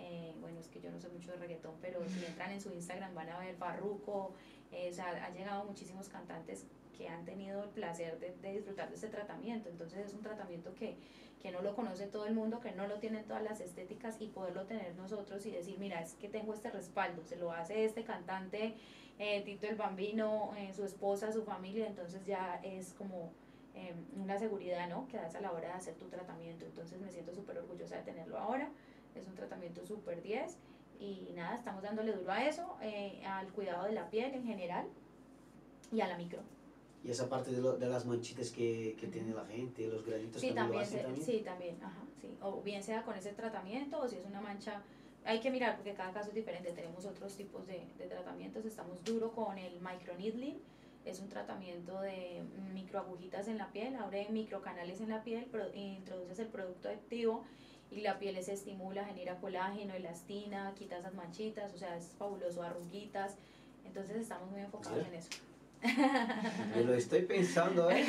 eh, 0.04 0.36
bueno, 0.42 0.60
es 0.60 0.68
que 0.68 0.82
yo 0.82 0.92
no 0.92 1.00
sé 1.00 1.08
mucho 1.08 1.32
de 1.32 1.38
reggaetón, 1.38 1.76
pero 1.82 2.00
si 2.10 2.26
entran 2.26 2.52
en 2.52 2.60
su 2.60 2.74
Instagram 2.74 3.16
van 3.16 3.30
a 3.30 3.40
ver 3.40 3.56
Farruko, 3.56 4.34
eh, 4.72 4.92
o 4.98 5.02
han 5.02 5.34
llegado 5.34 5.64
muchísimos 5.64 6.10
cantantes 6.10 6.66
que 6.98 7.08
han 7.08 7.24
tenido 7.24 7.64
el 7.64 7.70
placer 7.70 8.20
de, 8.20 8.36
de, 8.42 8.52
disfrutar 8.52 8.90
de 8.90 8.96
este 8.96 9.08
tratamiento. 9.08 9.70
Entonces 9.70 10.06
es 10.06 10.14
un 10.14 10.22
tratamiento 10.22 10.76
que, 10.76 10.98
que 11.42 11.52
no 11.52 11.62
lo 11.62 11.74
conoce 11.74 12.08
todo 12.08 12.26
el 12.26 12.36
mundo, 12.36 12.60
que 12.60 12.74
no 12.74 12.88
lo 12.88 13.00
tienen 13.00 13.24
todas 13.24 13.44
las 13.44 13.62
estéticas 13.62 14.18
y 14.20 14.28
poderlo 14.28 14.66
tener 14.66 14.94
nosotros 14.96 15.46
y 15.46 15.52
decir, 15.52 15.78
mira, 15.80 16.02
es 16.02 16.16
que 16.16 16.28
tengo 16.28 16.54
este 16.54 16.70
respaldo, 16.70 17.24
se 17.24 17.38
lo 17.38 17.54
hace 17.54 17.86
este 17.86 18.04
cantante, 18.04 18.76
eh, 19.20 19.42
Tito 19.44 19.68
el 19.68 19.76
Bambino, 19.76 20.52
su 20.76 20.84
esposa, 20.84 21.32
su 21.32 21.44
familia, 21.44 21.88
entonces 21.88 22.26
ya 22.26 22.60
es 22.62 22.94
como 22.94 23.32
una 24.18 24.38
seguridad, 24.38 24.88
¿no? 24.88 25.08
Que 25.08 25.18
das 25.18 25.34
a 25.34 25.42
la 25.42 25.52
hora 25.52 25.70
de 25.70 25.74
hacer 25.74 25.96
tu 25.96 26.08
tratamiento. 26.08 26.66
Entonces 26.66 27.00
me 27.00 27.10
siento 27.10 27.34
súper 27.34 27.58
orgullosa 27.58 27.96
de 27.96 28.04
tenerlo 28.04 28.38
ahora 28.38 28.70
es 29.16 29.28
un 29.28 29.36
tratamiento 29.36 29.86
super 29.86 30.22
10 30.22 30.58
y 31.00 31.32
nada, 31.36 31.58
estamos 31.58 31.84
dándole 31.84 32.14
duro 32.14 32.32
a 32.32 32.48
eso, 32.48 32.78
eh, 32.82 33.22
al 33.26 33.52
cuidado 33.52 33.86
de 33.86 33.94
la 33.94 34.10
piel 34.10 34.34
en 34.34 34.46
general 34.46 34.88
y 35.92 36.02
a 36.02 36.08
la 36.08 36.18
micro. 36.18 36.40
Y 37.04 37.12
esa 37.12 37.28
parte 37.28 37.52
de, 37.52 37.62
lo, 37.62 37.78
de 37.78 37.88
las 37.88 38.06
manchitas 38.06 38.50
que, 38.50 38.96
que, 38.98 39.08
tiene 39.08 39.34
la 39.34 39.46
gente, 39.46 39.88
los 39.88 40.06
granitos 40.06 40.40
sí, 40.40 40.52
también, 40.52 40.86
Sí, 40.86 41.42
también, 41.44 41.78
ajá, 41.84 42.02
sí. 42.22 42.38
O 42.42 42.62
bien 42.62 42.82
sea 42.82 43.04
con 43.04 43.16
ese 43.18 43.34
tratamiento 43.34 44.00
o 44.00 44.08
si 44.08 44.16
es 44.16 44.26
una 44.26 44.40
mancha, 44.40 44.82
hay 45.26 45.42
que 45.42 45.52
mirar 45.52 45.76
porque 45.76 45.94
cada 45.94 46.14
caso 46.14 46.30
es 46.30 46.36
diferente. 46.36 46.72
Tenemos 46.72 47.06
otros 47.06 47.36
tipos 47.36 47.68
de, 47.68 47.86
de 47.98 48.06
tratamientos. 48.06 48.66
Estamos 48.66 49.04
duro 49.04 49.34
con 49.34 49.58
el 49.58 49.82
microneedling, 49.82 50.58
es 51.04 51.20
un 51.20 51.28
tratamiento 51.28 52.00
de 52.00 52.42
microagujitas 52.74 53.50
en 53.50 53.58
la 53.58 53.72
piel, 53.72 53.96
abre 53.96 54.30
microcanales 54.30 55.02
en 55.02 55.10
la 55.10 55.24
piel, 55.24 55.48
introduces 55.74 56.40
el 56.40 56.48
producto 56.48 56.88
activo 56.88 57.44
y 57.96 58.02
la 58.02 58.20
piel 58.20 58.42
se 58.44 58.54
estimula, 58.54 59.06
genera 59.06 59.38
colágeno, 59.40 59.94
elastina, 59.94 60.74
quita 60.78 60.98
esas 60.98 61.14
manchitas, 61.14 61.74
o 61.74 61.78
sea, 61.78 61.96
es 61.98 62.08
fabuloso, 62.18 62.64
arruguitas. 62.64 63.36
Entonces 63.86 64.18
estamos 64.18 64.50
muy 64.50 64.62
enfocados 64.62 65.06
en 65.08 65.14
eso. 65.14 65.30
Me 66.74 66.84
lo 66.86 66.94
estoy 66.94 67.24
pensando, 67.24 67.92
¿eh? 67.92 68.06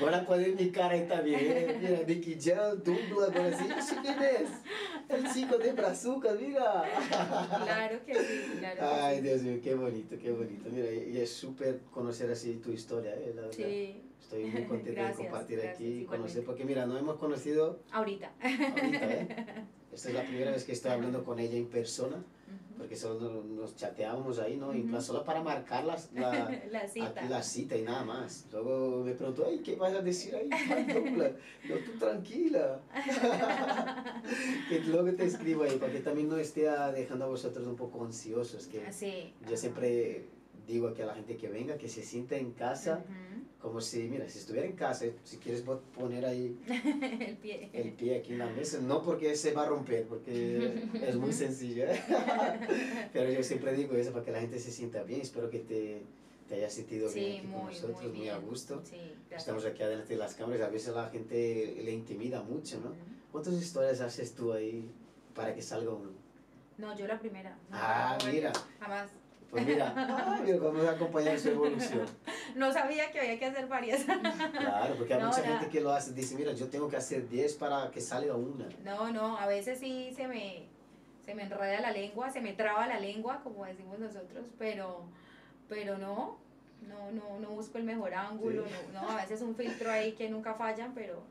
Voy 0.00 0.12
a 0.12 0.26
poner 0.26 0.56
mi 0.56 0.70
cara 0.70 0.94
ahí 0.94 1.06
también. 1.06 1.78
Mira, 1.80 2.00
Nicky 2.04 2.36
Jam, 2.40 2.82
Dumbla, 2.82 3.26
agora 3.26 3.56
sí. 3.56 3.94
¿Quién 4.02 4.18
es? 4.20 4.50
El 5.08 5.32
chico 5.32 5.56
de 5.56 5.72
Brazuca, 5.72 6.32
mira. 6.34 6.82
Claro 7.64 8.04
que 8.04 8.14
sí, 8.14 8.56
claro. 8.58 8.80
Ay, 8.82 9.20
Dios 9.20 9.42
mío, 9.42 9.60
qué 9.62 9.74
bonito, 9.74 10.16
qué 10.20 10.32
bonito. 10.32 10.68
Mira, 10.70 10.90
y 10.90 11.16
es 11.16 11.32
súper 11.32 11.78
conocer 11.92 12.28
así 12.30 12.54
tu 12.56 12.72
historia, 12.72 13.14
¿eh? 13.14 13.32
La 13.34 13.42
verdad. 13.42 13.56
Sí. 13.56 14.02
Estoy 14.20 14.44
muy 14.44 14.64
contenta 14.68 15.08
de 15.08 15.14
compartir 15.14 15.60
aquí 15.60 16.02
y 16.02 16.04
conocer, 16.04 16.44
porque 16.44 16.64
mira, 16.64 16.86
no 16.86 16.96
hemos 16.96 17.16
conocido... 17.16 17.80
Ahorita. 17.90 18.32
Ahorita, 18.40 19.12
¿eh? 19.12 19.66
Esta 19.92 20.08
es 20.08 20.14
la 20.14 20.22
primera 20.22 20.52
vez 20.52 20.64
que 20.64 20.72
estoy 20.72 20.92
hablando 20.92 21.24
con 21.24 21.40
ella 21.40 21.56
en 21.56 21.66
persona, 21.66 22.22
porque 22.78 22.94
solo 22.94 23.42
nos 23.42 23.74
chateábamos 23.74 24.38
ahí, 24.38 24.56
¿no? 24.56 24.72
Y 24.72 24.88
solo 25.00 25.24
para 25.24 25.42
marcar 25.42 25.84
la, 25.84 25.98
la, 26.70 26.86
cita. 26.86 27.22
la 27.28 27.42
cita 27.42 27.76
y 27.76 27.82
nada 27.82 28.04
más. 28.04 28.46
Luego 28.52 29.02
me 29.04 29.12
preguntó, 29.14 29.46
ay, 29.48 29.58
¿qué 29.58 29.74
vas 29.74 29.92
a 29.92 30.00
decir 30.00 30.36
ahí? 30.36 30.48
no, 30.48 31.74
tú 31.74 31.98
tranquila. 31.98 32.80
que 34.68 34.80
luego 34.80 35.12
te 35.16 35.24
escribo 35.24 35.64
ahí, 35.64 35.76
para 35.76 35.92
que 35.92 36.00
también 36.00 36.28
no 36.28 36.36
esté 36.36 36.70
dejando 36.94 37.24
a 37.24 37.28
vosotros 37.28 37.66
un 37.66 37.76
poco 37.76 38.04
ansiosos, 38.04 38.68
que 38.68 38.92
sí. 38.92 39.34
yo 39.48 39.56
siempre 39.56 40.28
digo 40.72 40.88
aquí 40.88 41.02
a 41.02 41.06
la 41.06 41.14
gente 41.14 41.36
que 41.36 41.48
venga, 41.48 41.76
que 41.76 41.88
se 41.88 42.02
sienta 42.02 42.36
en 42.36 42.52
casa 42.52 43.04
como 43.60 43.80
si, 43.80 44.04
mira, 44.08 44.26
si 44.28 44.38
estuviera 44.38 44.66
en 44.66 44.72
casa, 44.74 45.04
si 45.22 45.36
quieres 45.36 45.62
poner 45.94 46.24
ahí 46.24 46.58
el, 47.20 47.36
pie. 47.36 47.68
el 47.72 47.92
pie 47.92 48.18
aquí 48.18 48.32
en 48.32 48.38
la 48.38 48.46
mesa, 48.46 48.80
no 48.80 49.02
porque 49.02 49.36
se 49.36 49.52
va 49.52 49.64
a 49.64 49.66
romper, 49.66 50.06
porque 50.06 50.88
es 51.06 51.16
muy 51.16 51.32
sencillo, 51.32 51.84
pero 53.12 53.30
yo 53.30 53.42
siempre 53.42 53.74
digo 53.74 53.94
eso 53.96 54.12
para 54.12 54.24
que 54.24 54.32
la 54.32 54.40
gente 54.40 54.58
se 54.58 54.70
sienta 54.70 55.02
bien, 55.02 55.20
espero 55.20 55.50
que 55.50 55.58
te, 55.58 56.02
te 56.48 56.54
hayas 56.54 56.72
sentido 56.72 57.10
bien 57.10 57.40
aquí 57.40 57.46
con 57.48 57.66
nosotros, 57.66 58.14
muy, 58.14 58.28
a 58.28 58.38
gusto. 58.38 58.82
Sí, 58.84 58.96
Estamos 59.30 59.64
aquí 59.66 59.82
adelante 59.82 60.14
de 60.14 60.18
las 60.18 60.34
cámaras, 60.34 60.62
a 60.62 60.70
veces 60.70 60.94
la 60.94 61.08
gente 61.10 61.80
le 61.84 61.92
intimida 61.92 62.42
mucho, 62.42 62.80
¿no? 62.80 62.92
¿Cuántas 63.30 63.54
historias 63.54 64.00
haces 64.00 64.34
tú 64.34 64.52
ahí 64.52 64.90
para 65.34 65.54
que 65.54 65.62
salga 65.62 65.92
uno? 65.92 66.10
No, 66.78 66.96
yo 66.96 67.06
la 67.06 67.18
primera. 67.20 67.56
ah, 67.70 68.16
mira. 68.32 68.52
Jamás. 68.80 69.10
Pues 69.50 69.66
mira, 69.66 69.92
vamos 70.60 70.86
a 70.86 70.92
acompañar 70.92 71.38
su 71.38 71.48
evolución. 71.50 72.06
No 72.54 72.72
sabía 72.72 73.10
que 73.12 73.20
había 73.20 73.38
que 73.38 73.46
hacer 73.46 73.68
varias. 73.68 74.04
Claro, 74.52 74.94
porque 74.96 75.14
hay 75.14 75.22
mucha 75.22 75.42
gente 75.42 75.68
que 75.68 75.80
lo 75.80 75.92
hace, 75.92 76.12
dice, 76.12 76.34
mira, 76.34 76.52
yo 76.52 76.68
tengo 76.68 76.88
que 76.88 76.96
hacer 76.96 77.28
10 77.28 77.54
para 77.54 77.90
que 77.90 78.00
salga 78.00 78.34
una. 78.34 78.66
No, 78.84 79.10
no, 79.12 79.38
a 79.38 79.46
veces 79.46 79.78
sí 79.78 80.12
se 80.16 80.26
me, 80.26 80.64
se 81.24 81.34
me 81.34 81.44
enreda 81.44 81.80
la 81.80 81.92
lengua, 81.92 82.30
se 82.30 82.40
me 82.40 82.52
traba 82.52 82.86
la 82.86 82.98
lengua, 82.98 83.40
como 83.42 83.64
decimos 83.64 83.98
nosotros, 83.98 84.44
pero, 84.58 85.02
pero 85.68 85.98
no, 85.98 86.38
no, 86.88 87.12
no, 87.12 87.38
no 87.40 87.50
busco 87.50 87.78
el 87.78 87.84
mejor 87.84 88.14
ángulo, 88.14 88.64
no, 88.92 89.00
no, 89.00 89.10
a 89.10 89.16
veces 89.16 89.42
un 89.42 89.54
filtro 89.54 89.90
ahí 89.90 90.12
que 90.12 90.28
nunca 90.28 90.54
fallan, 90.54 90.92
pero 90.94 91.22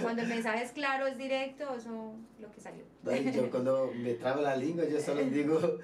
cuando 0.00 0.22
el 0.22 0.28
mensaje 0.28 0.62
es 0.62 0.72
claro, 0.72 1.06
es 1.06 1.18
directo, 1.18 1.64
eso 1.76 2.12
es 2.36 2.42
lo 2.42 2.50
que 2.50 2.60
salió. 2.60 2.84
yo 3.32 3.50
cuando 3.50 3.92
me 3.94 4.14
traba 4.14 4.40
la 4.40 4.56
lengua, 4.56 4.84
yo 4.84 5.00
solo 5.00 5.22
digo 5.24 5.78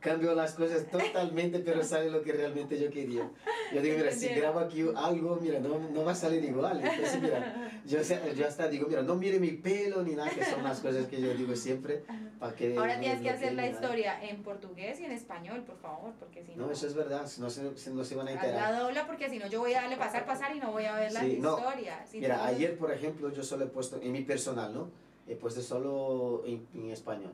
cambio 0.00 0.34
las 0.34 0.54
cosas 0.54 0.86
totalmente, 0.90 1.58
pero 1.60 1.82
sale 1.82 2.10
lo 2.10 2.22
que 2.22 2.32
realmente 2.32 2.78
yo 2.80 2.90
quería. 2.90 3.30
Yo 3.74 3.80
digo, 3.82 3.96
mira, 3.98 4.12
si 4.12 4.28
grabo 4.28 4.60
aquí 4.60 4.84
algo, 4.96 5.38
mira, 5.40 5.58
no, 5.60 5.78
no 5.78 6.04
va 6.04 6.12
a 6.12 6.14
salir 6.14 6.44
igual. 6.44 6.80
Entonces, 6.80 7.20
mira, 7.20 7.70
yo, 7.84 7.98
yo 8.34 8.46
hasta 8.46 8.68
digo, 8.68 8.86
mira, 8.88 9.02
no 9.02 9.14
mire 9.16 9.38
mi 9.40 9.52
pelo 9.52 10.02
ni 10.02 10.14
nada, 10.14 10.30
que 10.30 10.44
son 10.44 10.62
las 10.62 10.80
cosas 10.80 11.06
que 11.06 11.20
yo 11.20 11.34
digo 11.34 11.54
siempre, 11.56 12.04
para 12.38 12.54
que... 12.54 12.76
Ahora 12.76 12.94
no 12.96 13.00
tienes 13.00 13.20
que 13.20 13.30
hacer 13.30 13.54
la 13.54 13.66
historia 13.66 14.22
en 14.22 14.42
portugués 14.42 15.00
y 15.00 15.04
en 15.04 15.12
español, 15.12 15.62
por 15.64 15.76
favor, 15.78 16.12
porque 16.18 16.42
si 16.44 16.54
no... 16.54 16.66
No, 16.66 16.72
eso 16.72 16.86
es 16.86 16.94
verdad, 16.94 17.28
no 17.38 17.50
se, 17.50 17.62
no 17.90 18.04
se 18.04 18.14
van 18.14 18.28
a 18.28 18.32
enterar. 18.32 18.72
la 18.72 18.80
dobla 18.80 19.06
porque 19.06 19.28
si 19.28 19.38
no 19.38 19.46
yo 19.48 19.60
voy 19.60 19.74
a 19.74 19.82
darle 19.82 19.96
pasar, 19.96 20.24
pasar 20.26 20.54
y 20.54 20.60
no 20.60 20.70
voy 20.72 20.84
a 20.84 20.94
ver 20.96 21.12
la 21.12 21.20
Sí, 21.20 21.38
no. 21.40 21.58
historia. 21.58 22.06
Si 22.06 22.20
Mira, 22.20 22.36
no- 22.38 22.42
ayer, 22.44 22.78
por 22.78 22.92
ejemplo, 22.92 23.30
yo 23.32 23.42
solo 23.42 23.64
he 23.64 23.68
puesto, 23.68 24.00
en 24.00 24.12
mi 24.12 24.22
personal, 24.22 24.72
¿no? 24.72 24.90
He 25.26 25.34
puesto 25.34 25.60
solo 25.60 26.42
en, 26.46 26.66
en 26.74 26.90
español. 26.90 27.32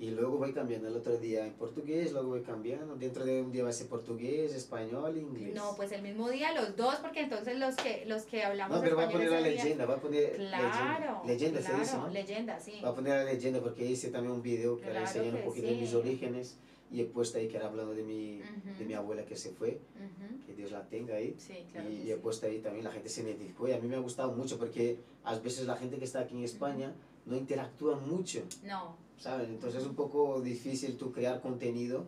Y 0.00 0.10
luego 0.10 0.38
voy 0.38 0.52
cambiando 0.52 0.86
el 0.86 0.94
otro 0.94 1.16
día 1.18 1.44
en 1.44 1.54
portugués, 1.54 2.12
luego 2.12 2.28
voy 2.28 2.42
cambiando. 2.42 2.94
Dentro 2.94 3.24
de 3.24 3.42
un 3.42 3.50
día 3.50 3.64
va 3.64 3.70
a 3.70 3.72
ser 3.72 3.88
portugués, 3.88 4.54
español, 4.54 5.16
inglés. 5.18 5.54
No, 5.56 5.74
pues 5.76 5.90
el 5.90 6.02
mismo 6.02 6.28
día 6.30 6.52
los 6.54 6.76
dos, 6.76 6.94
porque 6.96 7.22
entonces 7.22 7.58
los 7.58 7.74
que 7.74 8.04
los 8.06 8.22
que 8.22 8.44
hablamos 8.44 8.76
No, 8.76 8.82
pero 8.84 8.94
va 8.96 9.04
a 9.06 9.10
poner 9.10 9.28
la 9.28 9.40
leyenda, 9.40 9.86
va 9.86 9.94
a 9.94 10.00
poner 10.00 10.36
Claro, 10.36 11.22
leyenda. 11.24 11.24
Leyenda 11.26 11.60
claro, 11.60 11.74
se 11.76 11.80
dice, 11.82 11.96
¿no? 11.96 12.08
leyenda, 12.10 12.60
sí. 12.60 12.80
Va 12.84 12.90
a 12.90 12.94
poner 12.94 13.16
la 13.16 13.24
leyenda 13.24 13.60
porque 13.60 13.84
hice 13.84 14.10
también 14.10 14.34
un 14.34 14.42
video 14.42 14.76
que 14.76 14.84
Claro 14.84 15.00
enseñando 15.00 15.38
un 15.38 15.44
poquito 15.44 15.66
de 15.66 15.74
mis 15.74 15.90
sí. 15.90 15.96
orígenes 15.96 16.56
y 16.92 17.00
he 17.00 17.04
puesto 17.04 17.38
ahí 17.38 17.48
que 17.48 17.56
era 17.56 17.66
hablando 17.66 17.92
de 17.92 18.02
mi, 18.04 18.40
Ujú. 18.40 18.78
de 18.78 18.84
mi 18.84 18.94
abuela 18.94 19.24
que 19.24 19.36
se 19.36 19.50
fue, 19.50 19.80
Ujú, 19.96 20.46
que 20.46 20.54
Dios 20.54 20.70
la 20.70 20.84
tenga 20.88 21.16
ahí. 21.16 21.34
Sí, 21.38 21.66
claro. 21.72 21.90
y, 21.90 22.08
he 22.12 22.14
sí. 22.14 22.20
puesto 22.22 22.46
ahí 22.46 22.60
también 22.60 22.84
la 22.84 22.92
gente 22.92 23.08
se 23.08 23.22
identificó 23.22 23.66
y 23.66 23.72
a 23.72 23.78
mí 23.80 23.88
me 23.88 23.96
ha 23.96 24.00
gustado 24.00 24.30
mucho 24.30 24.58
porque 24.58 25.00
a 25.24 25.34
veces 25.40 25.66
la 25.66 25.76
gente 25.76 25.98
que 25.98 26.04
está 26.04 26.20
aquí 26.20 26.36
en 26.36 26.44
España 26.44 26.94
no 27.26 27.36
interactúa 27.36 27.96
mucho, 27.96 28.42
No, 28.62 28.96
¿saben? 29.18 29.50
Entonces 29.50 29.82
es 29.82 29.88
un 29.88 29.94
poco 29.94 30.40
difícil 30.40 30.96
tú 30.96 31.12
crear 31.12 31.40
contenido, 31.40 32.04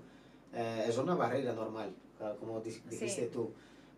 eh, 0.55 0.85
es 0.89 0.97
una 0.99 1.15
barrera 1.15 1.53
normal, 1.53 1.95
como 2.39 2.61
di- 2.61 2.70
dijiste 2.89 3.24
Sí. 3.24 3.31
tú, 3.32 3.51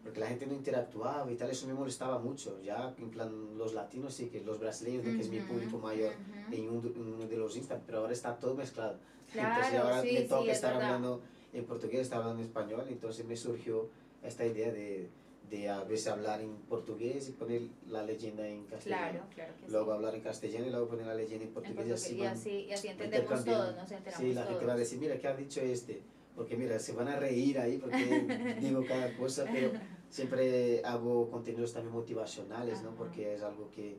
porque 0.02 0.18
la 0.20 0.26
gente 0.26 0.46
no 0.46 0.54
interactuaba 0.54 1.30
y 1.30 1.36
tal, 1.36 1.50
eso 1.50 1.66
me 1.66 1.74
molestaba 1.74 2.18
mucho, 2.18 2.60
ya 2.62 2.92
en 2.98 3.10
plan 3.10 3.56
los 3.56 3.72
latinos 3.74 4.14
sí, 4.14 4.26
que 4.26 4.40
los 4.40 4.58
brasileños, 4.58 5.04
¿no? 5.04 5.14
que 5.14 5.22
es 5.22 5.30
mi 5.30 5.40
público 5.40 5.78
mayor 5.78 6.12
ujú. 6.50 6.54
en 6.54 6.68
uno 6.68 7.26
de, 7.26 7.36
los 7.36 7.56
Insta, 7.56 7.80
pero 7.86 7.98
ahora 7.98 8.12
está 8.12 8.36
todo 8.36 8.54
mezclado. 8.54 8.98
Claro, 9.32 9.48
entonces 9.48 9.78
ahora 9.78 10.02
sí, 10.02 10.12
me 10.12 10.20
sí, 10.22 10.28
toca 10.28 10.50
es 10.50 10.56
estar 10.56 10.72
verdad. 10.74 10.88
hablando 10.88 11.22
en 11.52 11.64
portugués, 11.64 12.00
estar 12.02 12.18
hablando 12.18 12.40
en 12.42 12.46
español, 12.48 12.84
entonces 12.88 13.24
me 13.26 13.36
surgió 13.36 13.88
esta 14.22 14.44
idea 14.44 14.70
de, 14.72 15.08
de 15.52 15.68
a 15.68 15.84
veces 15.84 16.08
hablar 16.08 16.40
en 16.40 16.56
portugués 16.62 17.28
y 17.28 17.32
poner 17.32 17.60
la 17.86 18.02
leyenda 18.02 18.48
en 18.48 18.64
castellano. 18.64 19.10
Claro, 19.10 19.26
claro 19.34 19.52
que 19.60 19.68
Luego 19.70 19.90
sí. 19.90 19.96
hablar 19.96 20.14
en 20.14 20.20
castellano 20.22 20.66
y 20.66 20.70
luego 20.70 20.88
poner 20.88 21.06
la 21.06 21.14
leyenda 21.14 21.42
en 21.44 21.48
En 21.48 21.54
portugués, 21.54 21.76
portugués, 21.76 22.10
y 22.10 22.14
así 22.14 22.16
y 22.16 22.24
así, 22.24 22.66
y 22.68 22.72
así 22.72 22.88
entendemos 22.88 23.44
todos, 23.44 23.76
nos 23.76 23.92
enteramos 23.92 24.26
Sí, 24.26 24.32
la 24.32 24.44
gente 24.46 24.64
va 24.64 24.72
a 24.72 24.76
todos. 24.76 24.78
decir, 24.78 24.98
mira, 24.98 25.18
¿qué 25.20 25.28
ha 25.28 25.36
dicho 25.36 25.60
este? 25.60 26.02
Porque 26.34 26.56
mira, 26.56 26.78
se 26.78 26.92
van 26.94 27.08
a 27.08 27.16
reír 27.16 27.58
ahí 27.58 27.76
porque 27.76 27.94
digo 28.62 28.86
cada 28.86 29.12
cosa, 29.12 29.44
pero 29.52 29.72
siempre 30.08 30.80
hago 30.86 31.30
contenidos 31.30 31.74
también 31.74 31.92
motivacionales, 31.94 32.80
¿no? 32.82 32.88
Ajá. 32.88 32.96
Porque 32.96 33.34
es 33.34 33.42
algo 33.42 33.70
que 33.72 33.98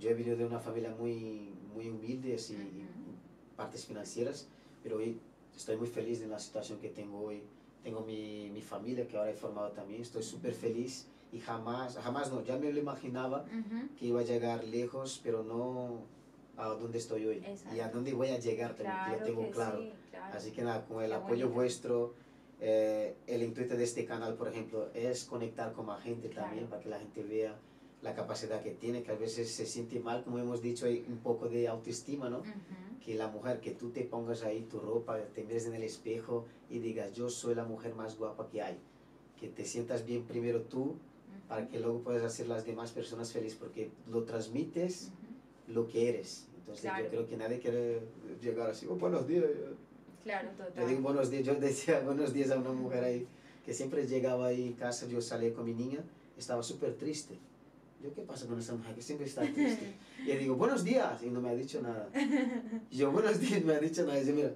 yo 0.00 0.10
he 0.10 0.14
venido 0.14 0.36
de 0.36 0.44
una 0.44 0.58
familia 0.58 0.90
muy, 0.98 1.54
muy 1.72 1.88
humilde, 1.88 2.34
así, 2.34 2.54
Ujú. 2.56 3.56
partes 3.56 3.86
financieras, 3.86 4.48
pero 4.82 4.96
hoy 4.96 5.20
estoy 5.56 5.76
muy 5.76 5.86
feliz 5.86 6.18
de 6.18 6.26
la 6.26 6.40
situación 6.40 6.80
que 6.80 6.88
tengo 6.88 7.20
hoy. 7.20 7.44
Tengo 7.82 8.00
mi, 8.02 8.50
mi 8.50 8.60
familia 8.60 9.06
que 9.08 9.16
ahora 9.16 9.30
he 9.30 9.34
formado 9.34 9.70
también, 9.72 10.02
estoy 10.02 10.22
súper 10.22 10.52
feliz 10.52 11.06
y 11.32 11.38
jamás, 11.40 11.96
jamás 11.96 12.30
no, 12.30 12.42
ya 12.44 12.56
me 12.58 12.70
lo 12.72 12.78
imaginaba 12.78 13.44
que 13.98 14.06
iba 14.06 14.20
a 14.20 14.24
llegar 14.24 14.64
lejos, 14.64 15.20
pero 15.22 15.42
no 15.42 16.02
a 16.56 16.66
donde 16.68 16.98
estoy 16.98 17.24
hoy 17.26 17.36
y 17.38 17.44
a 17.46 17.50
Exacto. 17.52 17.90
dónde 17.96 18.12
voy 18.12 18.28
a 18.28 18.38
llegar 18.38 18.74
también, 18.76 18.96
que 19.06 19.10
lo 19.18 19.24
tengo 19.24 19.40
que 19.46 19.50
claro. 19.50 19.78
sí, 19.80 19.92
claro. 20.10 20.34
Así 20.36 20.50
que 20.50 20.62
nada, 20.62 20.84
con 20.84 21.02
el 21.02 21.08
Qué 21.10 21.14
apoyo 21.16 21.46
bonito. 21.46 21.54
vuestro, 21.54 22.14
eh, 22.60 23.14
el 23.26 23.42
intuito 23.42 23.74
de 23.76 23.84
este 23.84 24.04
canal, 24.04 24.34
por 24.34 24.48
ejemplo, 24.48 24.90
es 24.92 25.24
conectar 25.24 25.72
con 25.72 25.86
más 25.86 26.02
gente 26.02 26.28
Claro. 26.28 26.48
también, 26.48 26.68
para 26.68 26.82
que 26.82 26.88
la 26.90 26.98
gente 26.98 27.22
vea 27.22 27.56
la 28.02 28.14
capacidad 28.14 28.62
que 28.62 28.72
tiene, 28.72 29.02
que 29.02 29.12
a 29.12 29.14
veces 29.14 29.50
se 29.50 29.64
siente 29.64 30.00
mal, 30.00 30.22
como 30.24 30.38
hemos 30.38 30.60
dicho, 30.60 30.84
hay 30.86 31.04
un 31.08 31.18
poco 31.18 31.48
de 31.48 31.66
autoestima, 31.68 32.28
¿no? 32.28 32.42
Que 33.04 33.14
la 33.14 33.28
mujer, 33.28 33.60
que 33.60 33.70
tú 33.70 33.90
te 33.90 34.02
pongas 34.04 34.42
ahí 34.42 34.62
tu 34.70 34.78
ropa, 34.78 35.18
te 35.34 35.42
mires 35.44 35.66
en 35.66 35.74
el 35.74 35.82
espejo 35.82 36.44
y 36.68 36.78
digas, 36.80 37.12
yo 37.12 37.28
soy 37.30 37.54
la 37.54 37.64
mujer 37.64 37.94
más 37.94 38.16
guapa 38.18 38.48
que 38.48 38.60
hay. 38.62 38.78
Que 39.38 39.48
te 39.48 39.64
sientas 39.64 40.04
bien 40.04 40.24
primero 40.24 40.62
tú, 40.62 40.96
para 41.48 41.66
que 41.66 41.80
luego 41.80 42.00
puedas 42.00 42.22
hacer 42.22 42.46
las 42.48 42.64
demás 42.66 42.92
personas 42.92 43.32
felices, 43.32 43.58
porque 43.58 43.90
lo 44.10 44.24
transmites 44.24 45.10
lo 45.66 45.88
que 45.88 46.08
eres. 46.10 46.46
Entonces 46.58 46.82
Claro. 46.82 47.04
yo 47.04 47.10
creo 47.10 47.26
que 47.26 47.36
nadie 47.36 47.58
quiere 47.58 48.00
llegar 48.42 48.70
así, 48.70 48.86
oh, 48.88 48.96
buenos 48.96 49.26
días. 49.26 49.44
Claro, 50.22 50.50
Yo 50.58 50.64
total. 50.66 50.88
digo 50.88 51.00
buenos 51.00 51.30
días, 51.30 51.44
yo 51.44 51.54
decía 51.54 52.00
buenos 52.04 52.32
días 52.34 52.50
a 52.50 52.58
una 52.58 52.72
mujer 52.72 53.02
ahí 53.02 53.26
que 53.64 53.72
siempre 53.72 54.06
llegaba 54.06 54.46
ahí 54.48 54.66
en 54.66 54.72
casa, 54.74 55.06
yo 55.06 55.20
salía 55.22 55.52
con 55.54 55.64
mi 55.64 55.72
niña, 55.72 56.00
estaba 56.36 56.62
súper 56.62 56.94
triste. 56.96 57.38
Yo, 58.02 58.12
¿qué 58.14 58.22
pasa 58.22 58.46
con 58.46 58.58
esa 58.58 58.74
mujer 58.74 58.94
que 58.94 59.02
siempre 59.02 59.26
está 59.26 59.42
triste? 59.42 59.94
Y 60.20 60.24
le 60.26 60.38
digo, 60.38 60.54
buenos 60.54 60.84
días, 60.84 61.22
y 61.22 61.30
no 61.30 61.40
me 61.40 61.48
ha 61.50 61.54
dicho 61.54 61.80
nada. 61.80 62.08
Y 62.90 62.96
yo, 62.98 63.10
buenos 63.10 63.40
días, 63.40 63.64
me 63.64 63.74
ha 63.74 63.78
dicho 63.80 64.04
nada. 64.04 64.20
Y 64.20 64.26
yo, 64.26 64.34
mira, 64.34 64.50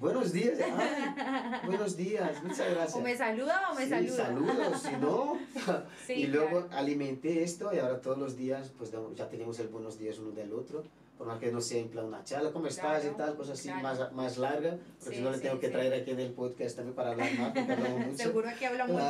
buenos 0.00 0.32
días, 0.32 0.58
ay, 0.60 1.60
buenos 1.66 1.96
días, 1.96 2.42
muchas 2.42 2.70
gracias. 2.70 2.94
O 2.96 3.00
me 3.00 3.16
saluda 3.16 3.70
o 3.70 3.74
me 3.76 3.84
sí, 3.84 3.90
saluda. 3.90 4.16
saludos, 4.26 4.82
si 4.82 4.92
no. 4.96 5.38
Sí, 6.06 6.12
y 6.14 6.26
luego 6.28 6.66
claro. 6.66 6.68
alimenté 6.72 7.42
esto 7.44 7.72
y 7.72 7.78
ahora 7.78 8.00
todos 8.00 8.18
los 8.18 8.36
días 8.36 8.72
pues 8.76 8.90
ya 9.14 9.28
tenemos 9.28 9.58
el 9.60 9.68
buenos 9.68 9.98
días 9.98 10.18
uno 10.18 10.30
del 10.32 10.52
otro. 10.52 10.82
Por 11.16 11.26
más 11.26 11.38
que 11.40 11.50
no 11.50 11.60
sea 11.60 11.80
en 11.80 11.88
plan 11.88 12.04
una 12.06 12.22
charla, 12.24 12.52
¿cómo 12.52 12.68
estás? 12.68 13.00
Claro, 13.02 13.14
y 13.14 13.18
tal, 13.18 13.36
cosas 13.36 13.58
así 13.58 13.68
claro. 13.68 13.82
más, 13.82 14.12
más 14.12 14.38
larga. 14.38 14.78
Porque 15.00 15.16
Sí, 15.16 15.16
si 15.16 15.22
no 15.22 15.30
le 15.32 15.38
tengo 15.38 15.58
que 15.58 15.68
traer 15.68 15.92
aquí 15.92 16.12
en 16.12 16.20
el 16.20 16.30
podcast 16.32 16.76
también 16.76 16.94
para 16.94 17.10
hablar 17.10 17.32
más, 17.34 17.52
porque 17.52 17.72
hablamos 17.72 18.00
mucho. 18.06 18.16
Seguro 18.22 18.48
que 18.58 18.66
habla 18.66 18.86
mucho. 18.86 19.04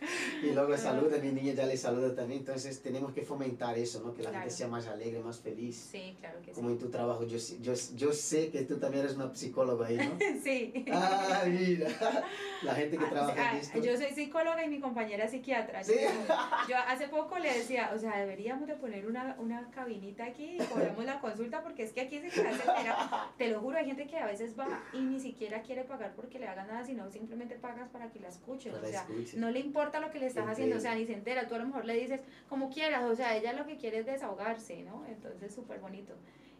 Y 0.42 0.52
luego 0.52 0.76
saluda, 0.76 1.18
mi 1.18 1.32
niña 1.32 1.52
ya 1.54 1.66
le 1.66 1.76
saluda 1.76 2.14
también. 2.14 2.40
Entonces 2.40 2.80
tenemos 2.80 3.12
que 3.12 3.22
fomentar 3.22 3.76
eso, 3.76 4.00
¿no? 4.04 4.14
Que 4.14 4.22
la 4.22 4.30
Claro. 4.30 4.42
gente 4.44 4.54
sea 4.56 4.68
más 4.68 4.86
alegre, 4.86 5.18
más 5.20 5.40
feliz. 5.40 5.88
Sí, 5.90 6.16
claro 6.20 6.40
que 6.42 6.52
Como 6.52 6.68
sí. 6.68 6.74
en 6.74 6.78
tu 6.78 6.88
trabajo, 6.90 7.24
yo, 7.24 7.38
yo, 7.60 7.72
yo 7.96 8.12
sé 8.12 8.50
que 8.50 8.62
tú 8.62 8.78
también 8.78 9.04
eres 9.04 9.16
una 9.16 9.34
psicóloga 9.34 9.86
ahí, 9.88 9.96
¿no? 9.96 10.16
Sí. 10.44 10.84
Ah, 10.92 11.42
mira, 11.46 11.88
la 12.62 12.74
gente 12.74 12.96
que 12.98 13.04
Ah, 13.04 13.10
trabaja 13.10 13.50
ah, 13.50 13.52
en 13.54 13.58
esto. 13.58 13.80
Yo 13.80 13.96
soy 13.96 14.12
psicóloga 14.14 14.64
y 14.64 14.68
mi 14.68 14.78
compañera 14.80 15.24
es 15.24 15.32
psiquiatra. 15.32 15.82
Sí. 15.82 15.94
Yo, 16.00 16.34
yo 16.68 16.76
hace 16.86 17.08
poco 17.08 17.38
le 17.38 17.52
decía, 17.52 17.90
o 17.94 17.98
sea, 17.98 18.18
deberíamos 18.18 18.68
de 18.68 18.74
poner 18.74 19.06
una, 19.06 19.34
una 19.40 19.68
cabinita 19.70 20.24
aquí 20.24 20.56
y 20.58 20.64
cobramos 20.66 21.04
la 21.04 21.20
consulta 21.20 21.62
porque 21.62 21.82
es 21.82 21.92
que 21.92 22.02
aquí 22.02 22.20
se 22.20 22.26
hace 22.46 22.58
terapia. 22.62 22.96
Te 23.36 23.48
lo 23.48 23.60
juro, 23.60 23.76
hay 23.78 23.86
gente 23.86 24.06
que 24.06 24.16
a 24.18 24.26
veces 24.26 24.56
va 24.58 24.68
y 24.92 25.00
ni 25.00 25.18
siquiera 25.18 25.62
quiere 25.62 25.82
pagar 25.84 26.12
porque 26.14 26.38
le 26.38 26.46
hagan 26.46 26.68
nada, 26.68 26.84
sino 26.84 27.10
simplemente 27.10 27.56
pagas 27.56 27.88
para 27.88 28.10
que 28.10 28.20
la 28.20 28.28
escuchen. 28.28 28.72
Para 28.72 28.86
O 28.86 28.90
sea, 28.90 29.00
escuchen. 29.02 29.40
no 29.40 29.50
le 29.50 29.58
importa 29.60 29.87
lo 30.00 30.10
que 30.10 30.18
le 30.20 30.26
estás 30.26 30.46
haciendo, 30.48 30.76
o 30.76 30.80
sea, 30.80 30.94
ni 30.94 31.06
se 31.06 31.14
entera. 31.14 31.46
Tú 31.48 31.54
a 31.54 31.58
lo 31.58 31.66
mejor 31.66 31.84
le 31.84 31.94
dices 31.94 32.20
como 32.48 32.70
quieras, 32.70 33.04
o 33.04 33.14
sea, 33.16 33.36
ella 33.36 33.52
lo 33.54 33.66
que 33.66 33.76
quiere 33.76 33.98
es 33.98 34.06
desahogarse, 34.06 34.82
¿no? 34.82 35.04
Entonces, 35.06 35.54
súper 35.54 35.80
bonito. 35.80 36.14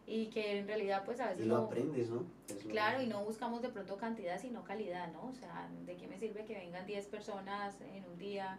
Y 0.07 0.27
que 0.27 0.57
en 0.57 0.67
realidad, 0.67 1.03
pues 1.05 1.19
a 1.19 1.27
veces 1.29 1.45
Y 1.45 1.49
lo 1.49 1.57
no- 1.57 1.63
aprendes, 1.65 2.09
¿no? 2.09 2.25
Es 2.47 2.63
lo- 2.65 2.71
Claro, 2.71 3.01
y 3.01 3.07
no 3.07 3.23
buscamos 3.23 3.61
de 3.61 3.69
pronto 3.69 3.95
cantidad, 3.97 4.39
sino 4.41 4.63
calidad, 4.63 5.11
¿no? 5.13 5.27
O 5.27 5.33
sea, 5.33 5.69
¿de 5.85 5.95
qué 5.97 6.07
me 6.07 6.17
sirve 6.17 6.45
que 6.45 6.55
vengan 6.55 6.85
10 6.87 7.05
personas 7.05 7.79
en 7.81 8.03
un 8.05 8.17
día 8.17 8.57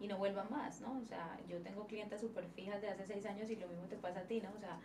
y 0.00 0.08
no 0.08 0.18
vuelvan 0.18 0.50
más, 0.50 0.80
¿no? 0.80 0.98
O 1.00 1.04
sea, 1.06 1.38
yo 1.48 1.58
tengo 1.62 1.86
clientes 1.86 2.20
súper 2.20 2.46
fijas 2.48 2.80
de 2.82 2.88
hace 2.88 3.06
6 3.06 3.26
años 3.26 3.48
y 3.50 3.56
lo 3.56 3.68
mismo 3.68 3.84
te 3.86 3.96
pasa 3.96 4.20
a 4.20 4.22
ti, 4.24 4.40
¿no? 4.40 4.50
O 4.56 4.58
sea, 4.58 4.78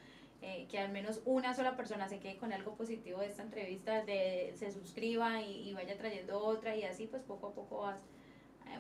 eh, 0.44 0.68
que 0.70 0.78
al 0.78 0.92
menos 0.92 1.22
una 1.26 1.54
sola 1.56 1.76
persona 1.78 2.10
se 2.10 2.20
quede 2.20 2.36
con 2.38 2.52
algo 2.52 2.76
positivo 2.76 3.20
de 3.22 3.28
esta 3.28 3.44
entrevista, 3.44 4.04
de, 4.04 4.54
se 4.58 4.72
suscriba 4.72 5.42
y, 5.42 5.70
y 5.70 5.74
vaya 5.74 5.98
trayendo 5.98 6.38
otra 6.44 6.76
y 6.76 6.84
así 6.84 7.08
pues 7.08 7.24
poco 7.24 7.48
a 7.48 7.54
poco 7.54 7.78
vas, 7.82 8.02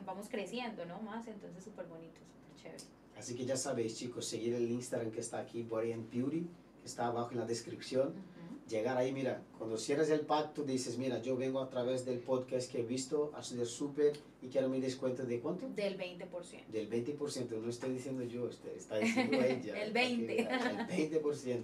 vamos 0.06 0.28
creciendo, 0.30 0.86
¿no? 0.86 1.02
Más, 1.02 1.28
entonces 1.28 1.64
súper 1.64 1.86
bonito, 1.88 2.20
súper 2.22 2.62
chévere. 2.64 2.84
Así 3.18 3.36
que 3.36 3.46
ya 3.46 3.56
sabéis, 3.56 3.96
chicos, 3.98 4.26
seguir 4.26 4.54
el 4.56 4.70
Instagram 4.72 5.12
que 5.12 5.20
está 5.20 5.40
aquí, 5.40 5.64
Body 5.64 5.92
and 5.94 6.10
Beauty, 6.12 6.42
que 6.82 6.86
está 6.88 7.08
abajo 7.08 7.32
en 7.32 7.40
la 7.40 7.46
descripción. 7.46 8.10
Ujú. 8.10 8.70
Llegar 8.70 8.98
ahí, 8.98 9.12
mira, 9.12 9.42
cuando 9.58 9.78
cierras 9.78 10.10
el 10.10 10.22
pacto, 10.22 10.64
dices, 10.64 10.98
mira, 10.98 11.22
yo 11.22 11.36
vengo 11.36 11.60
a 11.60 11.70
través 11.70 12.06
del 12.06 12.20
podcast 12.20 12.72
que 12.72 12.80
he 12.80 12.84
visto, 12.84 13.32
ha 13.36 13.44
sido 13.44 13.66
súper 13.66 14.14
y 14.42 14.48
quiero 14.48 14.70
mi 14.70 14.80
descuento 14.80 15.26
de 15.26 15.40
cuánto? 15.42 15.68
Del 15.70 15.98
20%. 15.98 16.68
Del 16.72 16.90
20%, 16.90 17.62
no 17.62 17.70
estoy 17.70 17.92
diciendo 17.94 18.24
yo, 18.24 18.48
este- 18.48 18.76
está 18.76 18.98
diciendo 18.98 19.38
ella. 19.44 19.84
El 19.84 19.92
para 19.92 20.08
que 20.08 20.16
20. 20.16 20.26
veáis, 20.26 20.90
El 20.90 21.22
20%. 21.22 21.64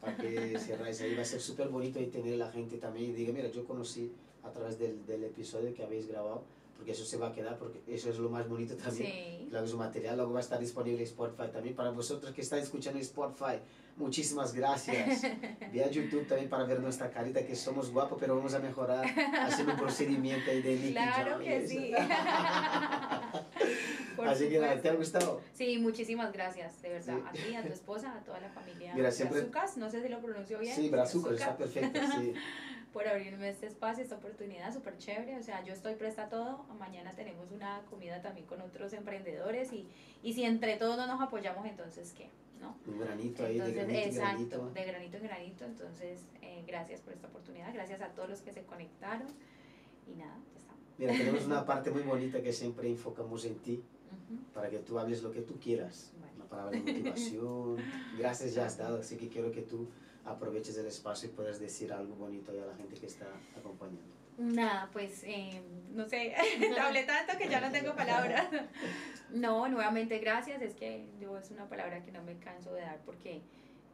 Para 0.00 0.16
que 0.16 0.58
cerráis 0.58 1.00
ahí, 1.00 1.14
va 1.16 1.22
a 1.22 1.24
ser 1.24 1.40
súper 1.40 1.68
bonito 1.68 2.00
y 2.00 2.06
tener 2.06 2.38
la 2.38 2.50
gente 2.50 2.78
también 2.78 3.10
y 3.10 3.12
diga, 3.14 3.32
mira, 3.32 3.48
yo 3.50 3.64
conocí 3.64 4.12
a 4.44 4.50
través 4.52 4.78
del, 4.78 5.04
del 5.06 5.24
episodio 5.24 5.74
que 5.74 5.82
habéis 5.82 6.06
grabado, 6.06 6.44
porque 6.80 6.92
eso 6.92 7.04
se 7.04 7.18
va 7.18 7.28
a 7.28 7.32
quedar, 7.32 7.58
porque 7.58 7.82
eso 7.88 8.08
es 8.08 8.16
lo 8.18 8.30
más 8.30 8.48
bonito 8.48 8.74
también. 8.74 9.12
Sí. 9.12 9.46
Claro, 9.50 9.66
su 9.68 9.76
material 9.76 10.16
luego 10.16 10.32
va 10.32 10.38
a 10.38 10.40
estar 10.40 10.58
disponible 10.58 11.00
en 11.00 11.04
Spotify 11.04 11.50
también. 11.52 11.76
Para 11.76 11.90
vosotros 11.90 12.32
que 12.32 12.40
estáis 12.40 12.64
escuchando 12.64 12.98
en 12.98 13.02
Spotify, 13.04 13.60
muchísimas 13.98 14.54
gracias. 14.54 15.20
Ve 15.74 15.84
a 15.84 15.90
YouTube 15.90 16.26
también 16.26 16.48
para 16.48 16.64
ver 16.64 16.80
nuestra 16.80 17.10
carita, 17.10 17.44
que 17.44 17.54
somos 17.54 17.90
guapos, 17.90 18.16
pero 18.18 18.34
vamos 18.34 18.54
a 18.54 18.60
mejorar 18.60 19.04
haciendo 19.42 19.74
un 19.74 19.78
procedimiento 19.78 20.50
ahí 20.50 20.62
de 20.62 20.74
Nicky 20.76 20.92
Claro 20.92 21.38
que 21.38 21.56
eso. 21.58 21.68
sí. 21.68 21.92
Así 24.26 24.48
que 24.48 24.58
nada, 24.58 24.80
¿te 24.80 24.88
ha 24.88 24.94
gustado? 24.94 25.42
Sí, 25.52 25.76
muchísimas 25.76 26.32
gracias, 26.32 26.80
de 26.80 26.88
verdad. 26.88 27.18
Sí. 27.18 27.22
A 27.28 27.32
ti, 27.32 27.54
a 27.56 27.62
tu 27.62 27.72
esposa, 27.74 28.16
a 28.16 28.24
toda 28.24 28.40
la 28.40 28.48
familia. 28.48 28.94
Mira, 28.94 29.10
siempre- 29.10 29.40
Brazucas, 29.42 29.76
no 29.76 29.90
sé 29.90 30.00
si 30.02 30.08
lo 30.08 30.18
pronuncio 30.22 30.58
bien. 30.58 30.74
Sí, 30.74 30.88
brazucas, 30.88 31.32
está 31.34 31.58
perfecto, 31.58 32.00
sí. 32.18 32.32
por 32.92 33.06
abrirme 33.06 33.48
este 33.48 33.66
espacio, 33.66 34.02
esta 34.02 34.16
oportunidad 34.16 34.72
súper 34.72 34.98
chévere. 34.98 35.38
O 35.38 35.42
sea, 35.42 35.64
yo 35.64 35.72
estoy 35.72 35.94
presta 35.94 36.24
a 36.24 36.28
todo. 36.28 36.64
Mañana 36.78 37.14
tenemos 37.14 37.50
una 37.50 37.82
comida 37.88 38.20
también 38.20 38.46
con 38.46 38.60
otros 38.60 38.92
emprendedores 38.92 39.72
y, 39.72 39.86
y 40.22 40.32
si 40.32 40.44
entre 40.44 40.76
todos 40.76 40.96
no 40.96 41.06
nos 41.06 41.20
apoyamos, 41.20 41.66
entonces 41.66 42.12
¿qué? 42.16 42.30
¿no? 42.60 42.76
Un 42.86 43.00
granito 43.00 43.44
ahí, 43.44 43.58
de 43.58 43.72
granito 43.72 43.98
exacto, 43.98 44.40
en 44.42 44.48
granito. 44.48 44.70
de 44.70 44.84
granito 44.84 45.16
en 45.16 45.22
granito. 45.22 45.64
Entonces, 45.64 46.20
eh, 46.42 46.64
gracias 46.66 47.00
por 47.00 47.12
esta 47.12 47.28
oportunidad, 47.28 47.72
gracias 47.72 48.00
a 48.00 48.08
todos 48.08 48.28
los 48.28 48.40
que 48.42 48.52
se 48.52 48.62
conectaron 48.64 49.28
y 50.06 50.16
nada, 50.16 50.36
ya 50.52 50.58
estamos. 50.58 50.80
Mira, 50.98 51.12
tenemos 51.12 51.46
una 51.46 51.64
parte 51.64 51.90
muy 51.90 52.02
bonita 52.02 52.42
que 52.42 52.52
siempre 52.52 52.88
enfocamos 52.88 53.44
en 53.44 53.56
ti, 53.60 53.82
Ujú. 54.10 54.42
para 54.52 54.68
que 54.68 54.78
tú 54.80 54.98
hables 54.98 55.22
lo 55.22 55.32
que 55.32 55.40
tú 55.40 55.58
quieras. 55.58 56.12
Vale. 56.20 56.32
Una 56.36 56.44
palabra 56.46 56.72
de 56.72 56.80
motivación. 56.80 57.76
Gracias 58.18 58.54
ya 58.54 58.66
has 58.66 58.76
dado, 58.76 58.98
así 58.98 59.16
que 59.16 59.28
quiero 59.28 59.50
que 59.52 59.62
tú 59.62 59.88
aproveches 60.24 60.76
el 60.78 60.86
espacio 60.86 61.28
y 61.28 61.32
puedas 61.32 61.58
decir 61.58 61.92
algo 61.92 62.14
bonito 62.14 62.52
a 62.52 62.66
la 62.66 62.74
gente 62.76 62.96
que 62.96 63.06
está 63.06 63.26
acompañando. 63.56 64.20
Nada, 64.38 64.88
pues 64.92 65.22
eh, 65.24 65.60
no 65.92 66.08
sé, 66.08 66.34
hablé 66.80 67.04
tanto 67.04 67.36
que 67.36 67.48
ya 67.48 67.60
no 67.60 67.70
tengo 67.70 67.94
palabras. 67.94 68.48
No, 69.32 69.68
nuevamente 69.68 70.18
gracias, 70.18 70.60
es 70.60 70.74
que 70.74 71.06
yo 71.20 71.38
es 71.38 71.52
una 71.52 71.68
palabra 71.68 72.02
que 72.02 72.10
no 72.10 72.20
me 72.24 72.36
canso 72.38 72.74
de 72.74 72.80
dar 72.80 72.98
porque 73.06 73.42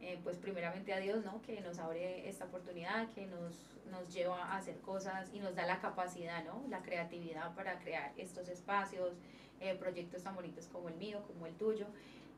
eh, 0.01 0.19
pues 0.23 0.37
primeramente 0.37 0.93
a 0.93 0.99
Dios, 0.99 1.23
¿no? 1.23 1.43
Que 1.43 1.61
nos 1.61 1.77
abre 1.77 2.27
esta 2.27 2.45
oportunidad, 2.45 3.07
que 3.13 3.27
nos, 3.27 3.53
nos 3.91 4.11
lleva 4.11 4.43
a 4.45 4.57
hacer 4.57 4.77
cosas 4.77 5.29
y 5.33 5.39
nos 5.39 5.55
da 5.55 5.67
la 5.67 5.79
capacidad, 5.79 6.43
¿no? 6.43 6.63
La 6.69 6.81
creatividad 6.81 7.53
para 7.53 7.77
crear 7.77 8.13
estos 8.17 8.47
espacios, 8.49 9.13
eh, 9.59 9.75
proyectos 9.75 10.23
tan 10.23 10.35
bonitos 10.35 10.67
como 10.67 10.89
el 10.89 10.95
mío, 10.95 11.23
como 11.27 11.45
el 11.45 11.53
tuyo. 11.53 11.85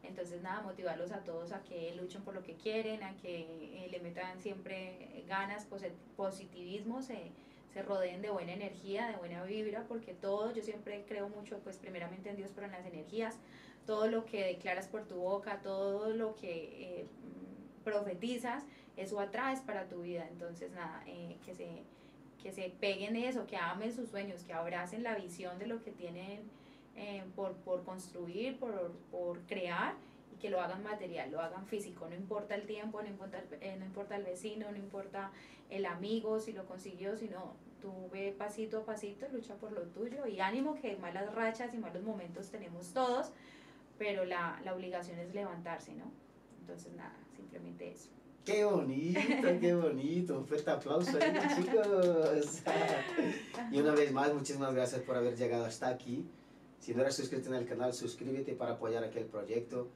Entonces, 0.04 0.42
nada, 0.42 0.62
motivarlos 0.62 1.12
a 1.12 1.24
todos 1.24 1.52
a 1.52 1.62
que 1.64 1.94
luchen 1.96 2.22
por 2.24 2.34
lo 2.34 2.42
que 2.44 2.56
quieren, 2.56 3.04
a 3.04 3.16
que 3.18 3.42
eh, 3.86 3.88
le 3.92 4.00
metan 4.00 4.40
siempre 4.40 5.24
ganas, 5.28 5.70
posi- 5.70 5.92
positivismo, 6.16 7.02
se, 7.02 7.32
se 7.74 7.82
rodeen 7.84 8.22
de 8.22 8.30
buena 8.30 8.54
energía, 8.54 9.08
de 9.08 9.18
buena 9.18 9.44
vibra, 9.44 9.84
porque 9.88 10.14
todo, 10.14 10.52
yo 10.54 10.64
siempre 10.64 11.04
creo 11.08 11.30
mucho, 11.30 11.60
pues 11.60 11.78
primeramente 11.78 12.30
en 12.30 12.38
Dios, 12.38 12.52
pero 12.56 12.66
en 12.68 12.72
las 12.74 12.86
energías, 12.86 13.38
todo 13.86 14.08
lo 14.08 14.26
que 14.26 14.44
declaras 14.46 14.88
por 14.88 15.06
tu 15.06 15.16
boca, 15.16 15.60
todo 15.62 16.10
lo 16.12 16.36
que 16.36 17.02
eh, 17.02 17.06
profetizas, 17.84 18.64
eso 18.98 19.20
atraes 19.20 19.60
para 19.62 19.88
tu 19.88 20.02
vida. 20.02 20.28
Entonces, 20.30 20.72
nada, 20.72 21.04
eh, 21.08 21.38
que, 21.46 21.56
se, 21.56 21.84
que 22.42 22.52
se 22.52 22.70
peguen 22.80 23.16
eso, 23.16 23.46
que 23.48 23.58
amen 23.58 23.92
sus 23.94 24.10
sueños, 24.10 24.44
que 24.44 24.54
abracen 24.54 25.04
la 25.04 25.16
visión 25.16 25.60
de 25.60 25.68
lo 25.68 25.82
que 25.84 25.92
tienen 25.92 26.42
eh, 27.02 27.24
por, 27.34 27.54
por 27.56 27.86
construir, 27.86 28.60
por, 28.60 28.92
por 29.10 29.40
crear 29.44 29.96
y 30.34 30.36
que 30.36 30.50
lo 30.50 30.60
hagan 30.60 30.84
material, 30.84 31.32
lo 31.32 31.40
hagan 31.40 31.66
físico, 31.66 32.10
no 32.10 32.16
importa 32.16 32.56
el 32.56 32.66
tiempo, 32.66 33.02
no 33.02 33.08
importa 33.08 33.40
el, 33.40 33.64
eh, 33.64 33.78
no 33.80 33.86
importa 33.86 34.18
el 34.18 34.26
vecino, 34.26 34.70
no 34.70 34.78
importa 34.78 35.32
el 35.70 35.86
amigo, 35.86 36.42
si 36.42 36.52
lo 36.52 36.66
consiguió, 36.66 37.16
sino 37.16 37.56
tú 37.82 38.10
ve 38.12 38.36
pasito 38.38 38.80
a 38.80 38.86
pasito, 38.86 39.28
lucha 39.32 39.56
por 39.56 39.72
lo 39.72 39.84
tuyo 39.84 40.28
y 40.28 40.42
ánimo 40.42 40.76
que 40.76 40.98
malas 40.98 41.34
rachas 41.34 41.74
y 41.74 41.78
malos 41.78 42.04
momentos 42.04 42.50
tenemos 42.50 42.92
todos, 42.94 43.32
pero 43.98 44.26
la, 44.26 44.60
la 44.66 44.76
obligación 44.76 45.20
es 45.20 45.34
levantarse, 45.34 45.94
¿no? 45.94 46.12
Entonces 46.60 46.92
nada, 46.96 47.16
simplemente 47.34 47.92
eso. 47.92 48.10
¡Qué 48.44 48.66
bonito, 48.66 49.48
qué 49.62 49.74
bonito! 49.74 50.40
Un 50.40 50.46
fuerte 50.46 50.70
aplauso 50.70 51.18
ahí, 51.22 51.32
chicos. 51.56 52.64
Y 53.72 53.80
una 53.80 53.94
vez 53.94 54.12
más, 54.12 54.34
muchísimas 54.34 54.74
gracias 54.74 55.02
por 55.04 55.16
haber 55.16 55.38
llegado 55.38 55.66
hasta 55.66 55.88
aquí. 55.88 56.28
Si 56.80 56.94
no 56.94 57.02
eres 57.02 57.16
suscrito 57.16 57.50
en 57.50 57.56
el 57.56 57.66
canal, 57.68 57.94
suscríbete 57.94 58.54
para 58.54 58.74
apoyar 58.74 59.04
aquel 59.04 59.26
proyecto. 59.26 59.88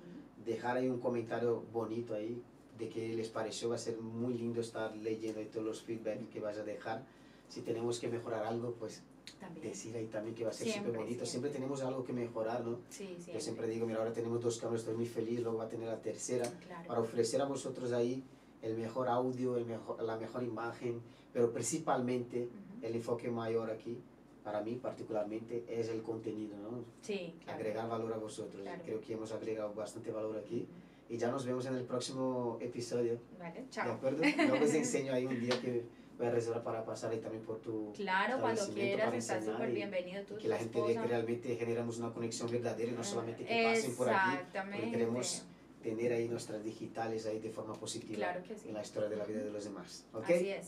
Dejar 0.45 0.77
ahí 0.77 0.89
un 0.89 0.99
comentario 0.99 1.63
bonito 1.71 2.13
ahí 2.13 2.41
de 2.77 2.89
qué 2.89 3.13
les 3.13 3.29
pareció. 3.29 3.69
Va 3.69 3.75
a 3.75 3.79
ser 3.79 3.97
muy 3.99 4.33
lindo 4.33 4.61
estar 4.61 4.95
leyendo 4.97 5.39
ahí 5.39 5.45
todos 5.47 5.65
los 5.65 5.81
feedback 5.81 6.29
que 6.29 6.39
vas 6.39 6.57
a 6.57 6.63
dejar. 6.63 7.03
Si 7.47 7.61
tenemos 7.61 7.99
que 7.99 8.09
mejorar 8.09 8.43
algo, 8.45 8.73
pues 8.73 9.01
También. 9.39 9.67
decir 9.69 9.95
ahí 9.95 10.07
también 10.07 10.35
que 10.35 10.43
va 10.43 10.49
a 10.49 10.53
ser 10.53 10.67
súper 10.67 10.91
bonito. 10.91 11.25
siempre. 11.25 11.25
Siempre 11.27 11.49
tenemos 11.51 11.81
algo 11.83 12.03
que 12.03 12.11
mejorar, 12.13 12.65
¿no? 12.65 12.79
Sí, 12.89 13.05
siempre. 13.07 13.33
Yo 13.33 13.39
siempre 13.39 13.67
digo, 13.67 13.85
mira, 13.87 13.99
ahora 13.99 14.11
tenemos 14.11 14.41
dos 14.41 14.59
cámaras, 14.59 14.81
estoy 14.81 14.95
muy 14.95 15.05
feliz, 15.05 15.39
luego 15.39 15.59
va 15.59 15.65
a 15.65 15.69
tener 15.69 15.87
la 15.87 16.01
tercera 16.01 16.49
Claro. 16.67 16.87
para 16.87 16.99
ofrecer 16.99 17.41
a 17.41 17.45
vosotros 17.45 17.91
ahí 17.93 18.23
el 18.61 18.75
mejor 18.77 19.07
audio, 19.07 19.55
el 19.57 19.65
mejor, 19.65 20.01
la 20.03 20.17
mejor 20.17 20.43
imagen, 20.43 20.99
pero 21.31 21.51
principalmente 21.51 22.49
el 22.81 22.95
enfoque 22.95 23.29
mayor 23.29 23.69
aquí, 23.69 23.97
para 24.43 24.61
mí 24.61 24.75
particularmente, 24.75 25.63
es 25.67 25.87
el 25.89 26.01
contenido, 26.01 26.57
¿no? 26.57 26.83
Sí, 27.01 27.33
claro. 27.43 27.59
Agregar 27.59 27.87
valor 27.89 28.13
a 28.13 28.17
vosotros. 28.17 28.61
Claro. 28.61 28.81
Creo 28.85 29.01
que 29.01 29.13
hemos 29.13 29.31
agregado 29.31 29.73
bastante 29.73 30.11
valor 30.11 30.37
aquí 30.37 30.67
y 31.09 31.17
ya 31.17 31.29
nos 31.31 31.45
vemos 31.45 31.65
en 31.65 31.75
el 31.75 31.83
próximo 31.83 32.57
episodio, 32.61 33.17
Vale, 33.39 33.61
¿de 33.61 33.69
chao. 33.69 33.93
acuerdo? 33.93 34.21
Yo 34.23 34.55
les 34.55 34.73
enseño 34.75 35.13
ahí 35.13 35.25
un 35.25 35.39
día 35.39 35.59
que 35.61 35.83
voy 36.17 36.27
a 36.27 36.31
reservar 36.31 36.63
para 36.63 36.85
pasar 36.85 37.11
ahí 37.11 37.19
también 37.19 37.43
por 37.43 37.59
tu... 37.59 37.91
Claro, 37.93 38.39
cuando 38.39 38.67
quieras, 38.73 39.13
estás 39.13 39.45
súper 39.45 39.71
bienvenido 39.71 40.23
tú, 40.23 40.35
que 40.37 40.47
la 40.47 40.57
gente 40.57 40.77
vea 40.77 40.85
que 40.87 40.91
esposa. 40.93 41.07
realmente 41.09 41.55
generamos 41.55 41.97
una 41.99 42.11
conexión 42.13 42.51
verdadera 42.51 42.91
y 42.91 42.95
no 42.95 43.03
solamente 43.03 43.45
que 43.45 43.63
pasen 43.63 43.95
por 43.95 44.09
aquí, 44.09 44.29
Exactamente. 44.35 44.77
porque 44.77 44.91
queremos 44.91 45.45
tener 45.81 46.13
ahí 46.13 46.29
nuestras 46.29 46.63
digitales 46.63 47.25
ahí 47.25 47.39
de 47.39 47.49
forma 47.49 47.73
positiva 47.73 48.15
Claro 48.15 48.41
que 48.43 48.55
sí. 48.55 48.69
en 48.69 48.73
la 48.75 48.81
historia 48.81 49.09
de 49.09 49.17
la 49.17 49.25
vida 49.25 49.39
de 49.43 49.51
los 49.51 49.65
demás. 49.65 50.05
¿Ok? 50.13 50.23
Así 50.29 50.47
es. 50.49 50.61